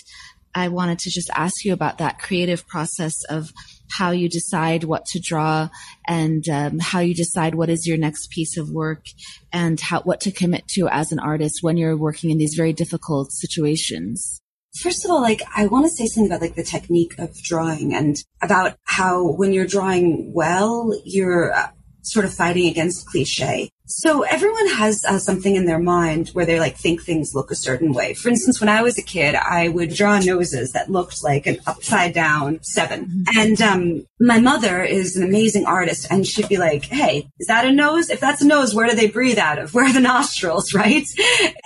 I 0.56 0.70
wanted 0.70 1.00
to 1.00 1.10
just 1.10 1.30
ask 1.36 1.66
you 1.66 1.74
about 1.74 1.98
that 1.98 2.20
creative 2.20 2.66
process 2.66 3.14
of 3.26 3.52
how 3.92 4.12
you 4.12 4.30
decide 4.30 4.86
what 4.86 5.06
to 5.08 5.20
draw 5.20 5.70
and 6.08 6.48
um, 6.48 6.80
how 6.80 7.02
you 7.02 7.14
decide 7.14 7.56
what 7.56 7.70
is 7.70 7.86
your 7.86 7.98
next 7.98 8.30
piece 8.32 8.58
of 8.58 8.70
work 8.70 9.06
and 9.52 9.80
how 9.80 10.02
what 10.02 10.22
to 10.22 10.32
commit 10.32 10.66
to 10.70 10.88
as 10.88 11.12
an 11.12 11.20
artist 11.20 11.60
when 11.62 11.76
you're 11.76 11.98
working 11.98 12.30
in 12.30 12.38
these 12.38 12.56
very 12.56 12.72
difficult 12.72 13.32
situations 13.34 14.42
First 14.82 15.06
of 15.06 15.12
all, 15.12 15.22
like 15.22 15.42
I 15.56 15.68
want 15.68 15.86
to 15.86 15.90
say 15.90 16.06
something 16.06 16.30
about 16.30 16.42
like 16.42 16.56
the 16.56 16.64
technique 16.64 17.18
of 17.18 17.42
drawing 17.42 17.94
and 17.94 18.18
about 18.42 18.78
how 18.84 19.26
when 19.32 19.54
you're 19.54 19.66
drawing 19.66 20.34
well, 20.34 20.92
you're 21.06 21.54
uh, 21.54 21.70
sort 22.06 22.26
of 22.26 22.34
fighting 22.34 22.68
against 22.68 23.06
cliche. 23.08 23.72
So 23.88 24.24
everyone 24.24 24.68
has 24.70 25.06
uh, 25.06 25.20
something 25.20 25.56
in 25.56 25.66
their 25.66 25.80
mind 25.80 26.30
where 26.30 26.46
they 26.46 26.60
like 26.60 26.76
think 26.76 27.04
things 27.04 27.36
look 27.36 27.52
a 27.52 27.56
certain 27.56 27.94
way. 27.94 28.16
For 28.16 28.30
instance, 28.30 28.60
when 28.60 28.70
I 28.70 28.82
was 28.82 28.98
a 28.98 29.04
kid, 29.04 29.36
I 29.36 29.68
would 29.68 29.94
draw 29.94 30.18
noses 30.18 30.72
that 30.72 30.90
looked 30.90 31.24
like 31.24 31.46
an 31.46 31.60
upside 31.68 32.14
down 32.14 32.64
7 32.64 33.06
mm-hmm. 33.06 33.38
And 33.38 33.62
um, 33.62 34.08
my 34.20 34.40
mother 34.40 34.84
is 34.84 35.16
an 35.16 35.24
amazing 35.24 35.66
artist, 35.66 36.08
and 36.10 36.26
she'd 36.26 36.50
be 36.50 36.58
like, 36.58 36.86
"Hey, 36.86 37.30
is 37.40 37.48
that 37.48 37.66
a 37.66 37.72
nose? 37.72 38.10
If 38.10 38.20
that's 38.20 38.42
a 38.42 38.48
nose, 38.48 38.74
where 38.74 38.88
do 38.88 38.96
they 38.96 39.08
breathe 39.08 39.38
out 39.38 39.60
of? 39.60 39.74
Where 39.74 39.86
are 39.86 39.94
the 39.94 40.00
nostrils, 40.00 40.74
right?" 40.74 41.06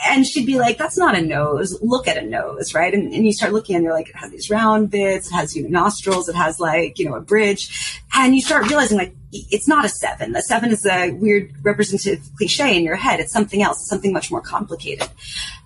And 0.06 0.25
she'd 0.25 0.45
be 0.45 0.58
like, 0.58 0.78
"That's 0.78 0.97
not 0.97 1.17
a 1.17 1.21
nose. 1.21 1.78
Look 1.82 2.08
at 2.08 2.17
a 2.17 2.25
nose, 2.25 2.73
right?" 2.73 2.93
And, 2.93 3.13
and 3.13 3.25
you 3.25 3.32
start 3.32 3.54
looking, 3.54 3.75
and 3.75 3.84
you're 3.84 3.93
like, 3.93 4.10
"It 4.10 4.15
has 4.17 4.32
these 4.32 4.49
round 4.49 4.89
bits. 4.89 5.28
It 5.28 5.34
has 5.36 5.56
you 5.56 5.63
know 5.63 5.69
nostrils. 5.69 6.28
It 6.28 6.36
has 6.36 6.60
like 6.60 6.99
you 6.99 7.06
know 7.06 7.15
a 7.15 7.21
bridge," 7.21 8.02
and 8.13 8.36
you 8.36 8.41
start 8.41 8.67
realizing 8.67 8.97
like 8.97 9.13
it's 9.32 9.68
not 9.68 9.86
a 9.86 9.89
seven. 9.89 10.34
The 10.34 10.42
seven 10.42 10.72
is 10.72 10.86
a 10.86 11.12
weird 11.12 11.54
representative 11.63 12.28
cliche 12.38 12.76
in 12.76 12.84
your 12.84 12.96
head. 12.96 13.20
It's 13.20 13.34
something 13.34 13.62
else, 13.62 13.88
something 13.88 14.12
much 14.12 14.32
more 14.32 14.42
complicated. 14.42 15.08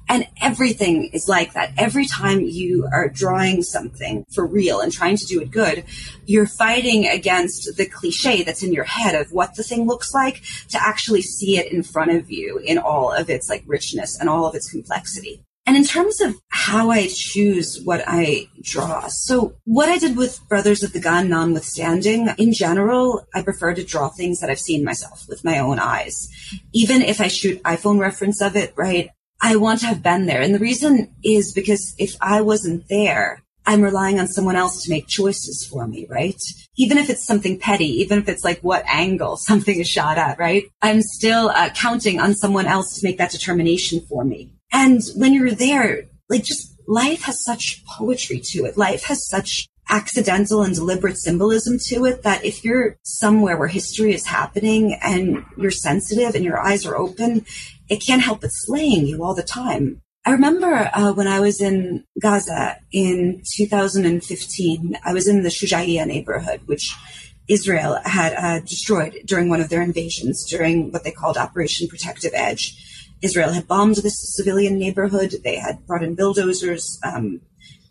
And 0.09 0.27
everything 0.41 1.09
is 1.13 1.29
like 1.29 1.53
that. 1.53 1.71
Every 1.77 2.05
time 2.05 2.41
you 2.41 2.87
are 2.91 3.07
drawing 3.07 3.63
something 3.63 4.25
for 4.33 4.45
real 4.45 4.81
and 4.81 4.91
trying 4.91 5.15
to 5.15 5.25
do 5.25 5.41
it 5.41 5.49
good, 5.49 5.85
you're 6.25 6.45
fighting 6.45 7.07
against 7.07 7.77
the 7.77 7.85
cliche 7.85 8.43
that's 8.43 8.63
in 8.63 8.73
your 8.73 8.83
head 8.83 9.15
of 9.15 9.31
what 9.31 9.55
the 9.55 9.63
thing 9.63 9.87
looks 9.87 10.13
like 10.13 10.43
to 10.69 10.77
actually 10.81 11.21
see 11.21 11.57
it 11.57 11.71
in 11.71 11.83
front 11.83 12.11
of 12.11 12.29
you 12.29 12.57
in 12.57 12.77
all 12.77 13.13
of 13.13 13.29
its 13.29 13.49
like 13.49 13.63
richness 13.65 14.19
and 14.19 14.29
all 14.29 14.45
of 14.45 14.55
its 14.55 14.69
complexity. 14.69 15.41
And 15.65 15.77
in 15.77 15.85
terms 15.85 16.19
of 16.19 16.35
how 16.49 16.89
I 16.89 17.07
choose 17.07 17.81
what 17.83 18.03
I 18.05 18.47
draw, 18.61 19.07
so 19.07 19.55
what 19.63 19.87
I 19.87 19.97
did 19.97 20.17
with 20.17 20.41
Brothers 20.49 20.83
of 20.83 20.91
the 20.91 20.99
Gun, 20.99 21.29
notwithstanding, 21.29 22.29
in 22.37 22.51
general, 22.51 23.25
I 23.33 23.43
prefer 23.43 23.73
to 23.73 23.83
draw 23.83 24.09
things 24.09 24.41
that 24.41 24.49
I've 24.49 24.59
seen 24.59 24.83
myself 24.83 25.25
with 25.29 25.45
my 25.45 25.59
own 25.59 25.79
eyes. 25.79 26.27
Even 26.73 27.01
if 27.01 27.21
I 27.21 27.29
shoot 27.29 27.63
iPhone 27.63 27.99
reference 27.99 28.41
of 28.41 28.57
it, 28.57 28.73
right? 28.75 29.09
I 29.41 29.55
want 29.55 29.81
to 29.81 29.87
have 29.87 30.03
been 30.03 30.25
there. 30.25 30.41
And 30.41 30.53
the 30.53 30.59
reason 30.59 31.13
is 31.23 31.53
because 31.53 31.95
if 31.97 32.15
I 32.21 32.41
wasn't 32.41 32.87
there, 32.89 33.43
I'm 33.65 33.81
relying 33.81 34.19
on 34.19 34.27
someone 34.27 34.55
else 34.55 34.83
to 34.83 34.89
make 34.89 35.07
choices 35.07 35.65
for 35.65 35.87
me, 35.87 36.05
right? 36.09 36.41
Even 36.75 36.97
if 36.97 37.09
it's 37.09 37.25
something 37.25 37.59
petty, 37.59 37.87
even 38.01 38.19
if 38.19 38.27
it's 38.27 38.43
like 38.43 38.59
what 38.59 38.83
angle 38.87 39.37
something 39.49 39.79
is 39.79 39.87
shot 39.87 40.17
at, 40.17 40.39
right? 40.39 40.65
I'm 40.81 41.01
still 41.01 41.49
uh, 41.49 41.69
counting 41.69 42.19
on 42.19 42.35
someone 42.35 42.65
else 42.65 42.99
to 42.99 43.05
make 43.05 43.17
that 43.17 43.31
determination 43.31 44.01
for 44.07 44.23
me. 44.23 44.52
And 44.73 45.01
when 45.15 45.33
you're 45.33 45.51
there, 45.51 46.03
like 46.29 46.43
just 46.43 46.73
life 46.87 47.23
has 47.23 47.43
such 47.43 47.83
poetry 47.85 48.39
to 48.39 48.65
it. 48.65 48.77
Life 48.77 49.03
has 49.05 49.27
such 49.29 49.69
accidental 49.89 50.63
and 50.63 50.73
deliberate 50.73 51.17
symbolism 51.17 51.77
to 51.77 52.05
it 52.05 52.23
that 52.23 52.43
if 52.43 52.63
you're 52.63 52.97
somewhere 53.03 53.57
where 53.57 53.67
history 53.67 54.13
is 54.13 54.25
happening 54.25 54.97
and 55.03 55.45
you're 55.57 55.71
sensitive 55.71 56.35
and 56.35 56.43
your 56.43 56.59
eyes 56.59 56.85
are 56.85 56.97
open, 56.97 57.45
it 57.89 58.03
can't 58.05 58.21
help 58.21 58.41
but 58.41 58.49
slaying 58.51 59.05
you 59.05 59.23
all 59.23 59.35
the 59.35 59.43
time. 59.43 60.01
I 60.25 60.31
remember 60.31 60.89
uh, 60.93 61.11
when 61.13 61.27
I 61.27 61.41
was 61.41 61.59
in 61.59 62.05
Gaza 62.19 62.77
in 62.93 63.43
2015, 63.55 64.97
I 65.03 65.13
was 65.13 65.27
in 65.27 65.43
the 65.43 65.49
Shujaiya 65.49 66.07
neighborhood, 66.07 66.61
which 66.65 66.95
Israel 67.49 67.99
had 68.05 68.33
uh, 68.35 68.59
destroyed 68.61 69.19
during 69.25 69.49
one 69.49 69.59
of 69.59 69.67
their 69.69 69.81
invasions 69.81 70.45
during 70.49 70.91
what 70.91 71.03
they 71.03 71.11
called 71.11 71.37
Operation 71.37 71.89
Protective 71.89 72.31
Edge. 72.33 72.92
Israel 73.23 73.53
had 73.53 73.67
bombed 73.67 73.95
this 73.95 74.35
civilian 74.35 74.77
neighborhood. 74.77 75.33
They 75.43 75.55
had 75.55 75.85
brought 75.87 76.03
in 76.03 76.13
bulldozers, 76.13 76.99
um, 77.03 77.41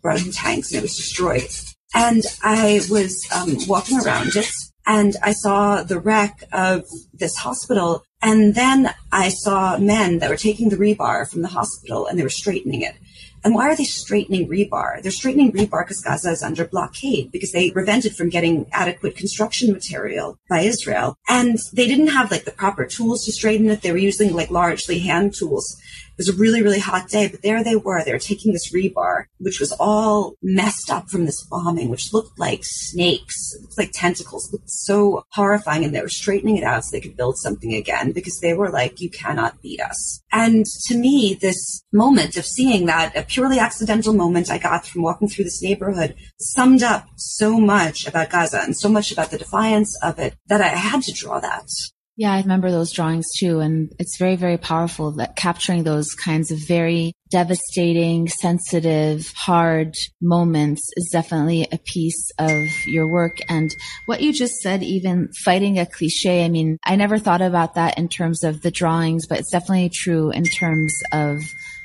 brought 0.01 0.23
in 0.23 0.31
tanks, 0.31 0.69
and 0.71 0.77
it 0.77 0.83
was 0.83 0.95
destroyed. 0.95 1.49
And 1.95 2.23
I 2.43 2.81
was 2.89 3.27
um, 3.35 3.57
walking 3.67 3.99
around 3.99 4.35
it, 4.35 4.51
and 4.85 5.15
I 5.21 5.33
saw 5.33 5.83
the 5.83 5.99
wreck 5.99 6.43
of 6.53 6.83
this 7.13 7.35
hospital. 7.37 8.03
And 8.21 8.55
then 8.55 8.93
I 9.11 9.29
saw 9.29 9.77
men 9.77 10.19
that 10.19 10.29
were 10.29 10.37
taking 10.37 10.69
the 10.69 10.77
rebar 10.77 11.29
from 11.29 11.41
the 11.41 11.49
hospital, 11.49 12.07
and 12.07 12.17
they 12.17 12.23
were 12.23 12.29
straightening 12.29 12.81
it. 12.81 12.95
And 13.43 13.53
why 13.53 13.69
are 13.69 13.75
they 13.75 13.83
straightening 13.83 14.47
rebar? 14.47 15.01
They're 15.01 15.11
straightening 15.11 15.51
rebar 15.51 15.83
because 15.83 16.01
Gaza 16.01 16.31
is 16.31 16.43
under 16.43 16.65
blockade 16.65 17.31
because 17.31 17.51
they 17.51 17.71
prevented 17.71 18.15
from 18.15 18.29
getting 18.29 18.67
adequate 18.71 19.17
construction 19.17 19.73
material 19.73 20.37
by 20.49 20.61
Israel. 20.61 21.17
And 21.27 21.57
they 21.73 21.87
didn't 21.87 22.07
have 22.07 22.31
like 22.31 22.45
the 22.45 22.51
proper 22.51 22.85
tools 22.85 23.25
to 23.25 23.31
straighten 23.31 23.69
it. 23.69 23.81
They 23.81 23.91
were 23.91 23.97
using 23.97 24.33
like 24.33 24.49
largely 24.49 24.99
hand 24.99 25.33
tools. 25.33 25.77
It 26.13 26.17
was 26.17 26.29
a 26.29 26.37
really, 26.39 26.61
really 26.61 26.79
hot 26.79 27.09
day, 27.09 27.27
but 27.27 27.41
there 27.41 27.63
they 27.63 27.75
were. 27.75 28.03
They 28.03 28.13
were 28.13 28.19
taking 28.19 28.53
this 28.53 28.71
rebar, 28.71 29.25
which 29.39 29.59
was 29.59 29.71
all 29.79 30.35
messed 30.43 30.91
up 30.91 31.09
from 31.09 31.25
this 31.25 31.41
bombing, 31.41 31.89
which 31.89 32.13
looked 32.13 32.37
like 32.37 32.59
snakes, 32.61 33.55
looked 33.59 33.79
like 33.79 33.91
tentacles, 33.93 34.47
it 34.47 34.53
looked 34.53 34.69
so 34.69 35.25
horrifying. 35.31 35.83
And 35.83 35.95
they 35.95 36.01
were 36.01 36.09
straightening 36.09 36.57
it 36.57 36.63
out 36.63 36.85
so 36.85 36.91
they 36.91 37.01
could 37.01 37.17
build 37.17 37.39
something 37.39 37.73
again 37.73 38.11
because 38.11 38.39
they 38.39 38.53
were 38.53 38.69
like, 38.69 39.01
you 39.01 39.09
cannot 39.09 39.59
beat 39.63 39.81
us. 39.81 40.21
And 40.31 40.67
to 40.85 40.95
me, 40.95 41.33
this 41.33 41.83
moment 41.91 42.37
of 42.37 42.45
seeing 42.45 42.85
that, 42.85 43.15
purely 43.33 43.59
accidental 43.59 44.13
moment 44.13 44.51
I 44.51 44.57
got 44.57 44.85
from 44.85 45.01
walking 45.01 45.27
through 45.27 45.45
this 45.45 45.61
neighborhood, 45.61 46.15
summed 46.39 46.83
up 46.83 47.07
so 47.17 47.59
much 47.59 48.07
about 48.07 48.29
Gaza 48.29 48.61
and 48.61 48.77
so 48.77 48.89
much 48.89 49.11
about 49.11 49.31
the 49.31 49.37
defiance 49.37 49.97
of 50.03 50.19
it 50.19 50.35
that 50.47 50.61
I 50.61 50.69
had 50.69 51.01
to 51.03 51.11
draw 51.11 51.39
that. 51.39 51.67
Yeah, 52.15 52.31
I 52.31 52.41
remember 52.41 52.69
those 52.69 52.91
drawings 52.91 53.25
too. 53.39 53.59
And 53.59 53.91
it's 53.97 54.17
very, 54.17 54.35
very 54.35 54.57
powerful 54.57 55.13
that 55.13 55.35
capturing 55.35 55.83
those 55.83 56.13
kinds 56.13 56.51
of 56.51 56.59
very 56.59 57.13
devastating, 57.31 58.27
sensitive, 58.27 59.33
hard 59.35 59.95
moments 60.21 60.87
is 60.95 61.09
definitely 61.11 61.67
a 61.71 61.79
piece 61.79 62.29
of 62.37 62.67
your 62.85 63.11
work. 63.11 63.39
And 63.49 63.71
what 64.05 64.21
you 64.21 64.31
just 64.31 64.57
said, 64.57 64.83
even 64.83 65.29
fighting 65.43 65.79
a 65.79 65.87
cliche, 65.87 66.45
I 66.45 66.49
mean, 66.49 66.77
I 66.85 66.95
never 66.95 67.17
thought 67.17 67.41
about 67.41 67.73
that 67.73 67.97
in 67.97 68.09
terms 68.09 68.43
of 68.43 68.61
the 68.61 68.69
drawings, 68.69 69.25
but 69.25 69.39
it's 69.39 69.51
definitely 69.51 69.89
true 69.89 70.29
in 70.29 70.43
terms 70.43 70.93
of 71.11 71.39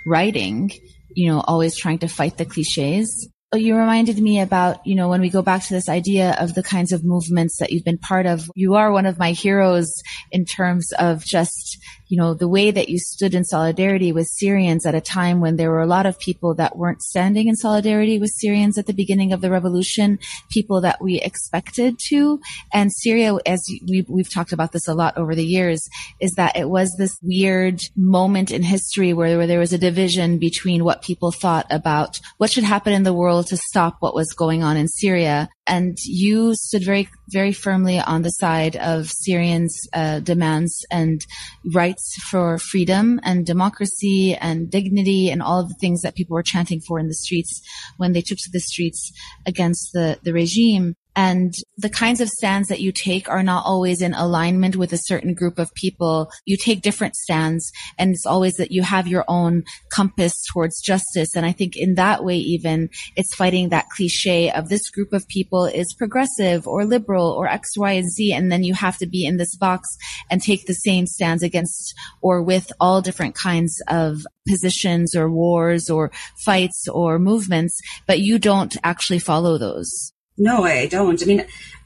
writing, 0.06 0.72
you 1.14 1.30
know, 1.30 1.40
always 1.40 1.76
trying 1.76 1.98
to 1.98 2.08
fight 2.08 2.36
the 2.36 2.44
cliches. 2.44 3.28
You 3.54 3.76
reminded 3.76 4.18
me 4.18 4.40
about, 4.40 4.86
you 4.86 4.94
know, 4.94 5.08
when 5.08 5.22
we 5.22 5.30
go 5.30 5.40
back 5.40 5.62
to 5.64 5.72
this 5.72 5.88
idea 5.88 6.36
of 6.38 6.54
the 6.54 6.62
kinds 6.62 6.92
of 6.92 7.02
movements 7.02 7.58
that 7.58 7.72
you've 7.72 7.84
been 7.84 7.98
part 7.98 8.26
of, 8.26 8.50
you 8.54 8.74
are 8.74 8.92
one 8.92 9.06
of 9.06 9.18
my 9.18 9.32
heroes 9.32 9.90
in 10.30 10.44
terms 10.44 10.92
of 10.98 11.24
just 11.24 11.78
you 12.08 12.16
know, 12.16 12.34
the 12.34 12.48
way 12.48 12.70
that 12.70 12.88
you 12.88 12.98
stood 12.98 13.34
in 13.34 13.44
solidarity 13.44 14.12
with 14.12 14.26
Syrians 14.26 14.86
at 14.86 14.94
a 14.94 15.00
time 15.00 15.40
when 15.40 15.56
there 15.56 15.70
were 15.70 15.80
a 15.80 15.86
lot 15.86 16.06
of 16.06 16.18
people 16.18 16.54
that 16.54 16.76
weren't 16.76 17.02
standing 17.02 17.48
in 17.48 17.56
solidarity 17.56 18.18
with 18.18 18.30
Syrians 18.30 18.78
at 18.78 18.86
the 18.86 18.94
beginning 18.94 19.32
of 19.32 19.40
the 19.40 19.50
revolution, 19.50 20.18
people 20.50 20.80
that 20.80 21.02
we 21.02 21.20
expected 21.20 21.98
to. 22.08 22.40
And 22.72 22.92
Syria, 22.92 23.36
as 23.46 23.62
we, 23.86 24.06
we've 24.08 24.32
talked 24.32 24.52
about 24.52 24.72
this 24.72 24.88
a 24.88 24.94
lot 24.94 25.16
over 25.16 25.34
the 25.34 25.44
years, 25.44 25.88
is 26.20 26.32
that 26.32 26.56
it 26.56 26.68
was 26.68 26.94
this 26.96 27.18
weird 27.22 27.82
moment 27.96 28.50
in 28.50 28.62
history 28.62 29.12
where, 29.12 29.36
where 29.36 29.46
there 29.46 29.58
was 29.58 29.72
a 29.72 29.78
division 29.78 30.38
between 30.38 30.84
what 30.84 31.02
people 31.02 31.30
thought 31.30 31.66
about 31.70 32.20
what 32.38 32.50
should 32.50 32.64
happen 32.64 32.92
in 32.92 33.02
the 33.02 33.12
world 33.12 33.46
to 33.48 33.56
stop 33.56 33.96
what 34.00 34.14
was 34.14 34.32
going 34.32 34.62
on 34.62 34.76
in 34.76 34.88
Syria 34.88 35.48
and 35.68 35.98
you 36.04 36.54
stood 36.54 36.84
very, 36.84 37.08
very 37.28 37.52
firmly 37.52 38.00
on 38.00 38.22
the 38.22 38.30
side 38.30 38.76
of 38.76 39.10
Syrians' 39.10 39.88
uh, 39.92 40.20
demands 40.20 40.84
and 40.90 41.24
rights 41.72 42.16
for 42.30 42.58
freedom 42.58 43.20
and 43.22 43.46
democracy 43.46 44.34
and 44.34 44.70
dignity 44.70 45.30
and 45.30 45.42
all 45.42 45.60
of 45.60 45.68
the 45.68 45.76
things 45.80 46.02
that 46.02 46.14
people 46.14 46.34
were 46.34 46.42
chanting 46.42 46.80
for 46.80 46.98
in 46.98 47.08
the 47.08 47.14
streets 47.14 47.62
when 47.98 48.12
they 48.12 48.22
took 48.22 48.38
to 48.38 48.50
the 48.52 48.60
streets 48.60 49.12
against 49.46 49.92
the, 49.92 50.18
the 50.22 50.32
regime. 50.32 50.94
And 51.18 51.52
the 51.76 51.90
kinds 51.90 52.20
of 52.20 52.28
stands 52.28 52.68
that 52.68 52.80
you 52.80 52.92
take 52.92 53.28
are 53.28 53.42
not 53.42 53.66
always 53.66 54.02
in 54.02 54.14
alignment 54.14 54.76
with 54.76 54.92
a 54.92 55.00
certain 55.02 55.34
group 55.34 55.58
of 55.58 55.74
people. 55.74 56.30
You 56.44 56.56
take 56.56 56.80
different 56.80 57.16
stands 57.16 57.72
and 57.98 58.12
it's 58.12 58.24
always 58.24 58.54
that 58.54 58.70
you 58.70 58.82
have 58.84 59.08
your 59.08 59.24
own 59.26 59.64
compass 59.90 60.32
towards 60.52 60.80
justice. 60.80 61.34
And 61.34 61.44
I 61.44 61.50
think 61.50 61.76
in 61.76 61.96
that 61.96 62.22
way, 62.22 62.36
even 62.36 62.88
it's 63.16 63.34
fighting 63.34 63.70
that 63.70 63.88
cliche 63.88 64.52
of 64.52 64.68
this 64.68 64.90
group 64.90 65.12
of 65.12 65.26
people 65.26 65.64
is 65.64 65.92
progressive 65.98 66.68
or 66.68 66.84
liberal 66.84 67.32
or 67.32 67.48
X, 67.48 67.76
Y, 67.76 67.90
and 67.94 68.08
Z. 68.08 68.32
And 68.32 68.52
then 68.52 68.62
you 68.62 68.74
have 68.74 68.96
to 68.98 69.06
be 69.08 69.26
in 69.26 69.38
this 69.38 69.56
box 69.56 69.88
and 70.30 70.40
take 70.40 70.66
the 70.66 70.72
same 70.72 71.08
stands 71.08 71.42
against 71.42 71.96
or 72.22 72.44
with 72.44 72.70
all 72.78 73.02
different 73.02 73.34
kinds 73.34 73.76
of 73.88 74.18
positions 74.46 75.16
or 75.16 75.28
wars 75.28 75.90
or 75.90 76.12
fights 76.44 76.86
or 76.86 77.18
movements, 77.18 77.76
but 78.06 78.20
you 78.20 78.38
don't 78.38 78.76
actually 78.84 79.18
follow 79.18 79.58
those. 79.58 80.12
No, 80.38 80.64
I 80.64 80.86
don't. 80.86 81.22
I 81.22 81.26
mean, 81.26 81.44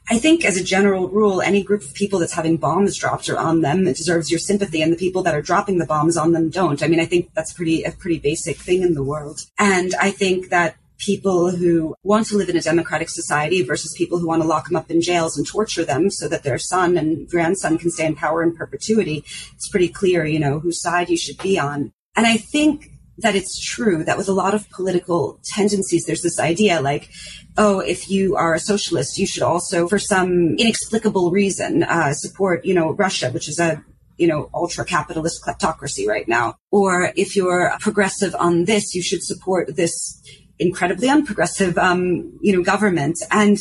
I 0.09 0.19
think 0.19 0.45
as 0.45 0.57
a 0.57 0.63
general 0.63 1.07
rule, 1.09 1.41
any 1.41 1.63
group 1.63 1.81
of 1.81 1.93
people 1.93 2.19
that's 2.19 2.33
having 2.33 2.57
bombs 2.57 2.97
dropped 2.97 3.29
on 3.29 3.61
them 3.61 3.87
it 3.87 3.97
deserves 3.97 4.29
your 4.29 4.39
sympathy, 4.39 4.81
and 4.81 4.91
the 4.91 4.97
people 4.97 5.23
that 5.23 5.35
are 5.35 5.41
dropping 5.41 5.77
the 5.77 5.85
bombs 5.85 6.17
on 6.17 6.33
them 6.33 6.49
don't. 6.49 6.83
I 6.83 6.87
mean, 6.87 6.99
I 6.99 7.05
think 7.05 7.33
that's 7.33 7.53
pretty 7.53 7.83
a 7.83 7.91
pretty 7.91 8.19
basic 8.19 8.57
thing 8.57 8.81
in 8.81 8.93
the 8.93 9.03
world, 9.03 9.41
and 9.57 9.95
I 9.95 10.11
think 10.11 10.49
that 10.49 10.75
people 10.99 11.51
who 11.51 11.95
want 12.03 12.27
to 12.27 12.37
live 12.37 12.49
in 12.49 12.57
a 12.57 12.61
democratic 12.61 13.09
society 13.09 13.61
versus 13.63 13.93
people 13.93 14.19
who 14.19 14.27
want 14.27 14.41
to 14.41 14.47
lock 14.47 14.67
them 14.67 14.75
up 14.75 14.89
in 14.89 15.01
jails 15.01 15.37
and 15.37 15.45
torture 15.45 15.83
them 15.83 16.09
so 16.09 16.27
that 16.29 16.43
their 16.43 16.57
son 16.57 16.97
and 16.97 17.27
grandson 17.27 17.77
can 17.77 17.91
stay 17.91 18.05
in 18.05 18.15
power 18.15 18.41
in 18.43 18.55
perpetuity. 18.55 19.23
It's 19.53 19.67
pretty 19.67 19.89
clear, 19.89 20.25
you 20.25 20.39
know, 20.39 20.59
whose 20.59 20.81
side 20.81 21.09
you 21.09 21.17
should 21.17 21.37
be 21.39 21.59
on. 21.59 21.91
And 22.15 22.25
I 22.25 22.37
think 22.37 22.92
that 23.19 23.35
it's 23.35 23.59
true 23.59 24.03
that 24.03 24.17
with 24.17 24.27
a 24.27 24.33
lot 24.33 24.53
of 24.53 24.69
political 24.71 25.39
tendencies, 25.43 26.05
there's 26.05 26.23
this 26.23 26.39
idea 26.39 26.81
like, 26.81 27.09
oh, 27.57 27.79
if 27.79 28.09
you 28.09 28.35
are 28.35 28.53
a 28.53 28.59
socialist, 28.59 29.17
you 29.17 29.27
should 29.27 29.43
also, 29.43 29.87
for 29.87 29.99
some 29.99 30.55
inexplicable 30.57 31.31
reason, 31.31 31.83
uh, 31.83 32.13
support, 32.13 32.65
you 32.65 32.73
know, 32.73 32.93
Russia, 32.93 33.29
which 33.29 33.47
is 33.47 33.59
a 33.59 33.83
you 34.17 34.27
know, 34.27 34.49
ultra 34.53 34.85
capitalist 34.85 35.43
kleptocracy 35.43 36.07
right 36.07 36.27
now. 36.27 36.55
Or 36.71 37.11
if 37.15 37.35
you're 37.35 37.73
progressive 37.79 38.35
on 38.35 38.65
this, 38.65 38.93
you 38.93 39.01
should 39.01 39.23
support 39.23 39.75
this 39.75 40.21
incredibly 40.59 41.07
unprogressive, 41.07 41.77
um, 41.77 42.37
you 42.41 42.55
know, 42.55 42.63
government. 42.63 43.17
And 43.31 43.57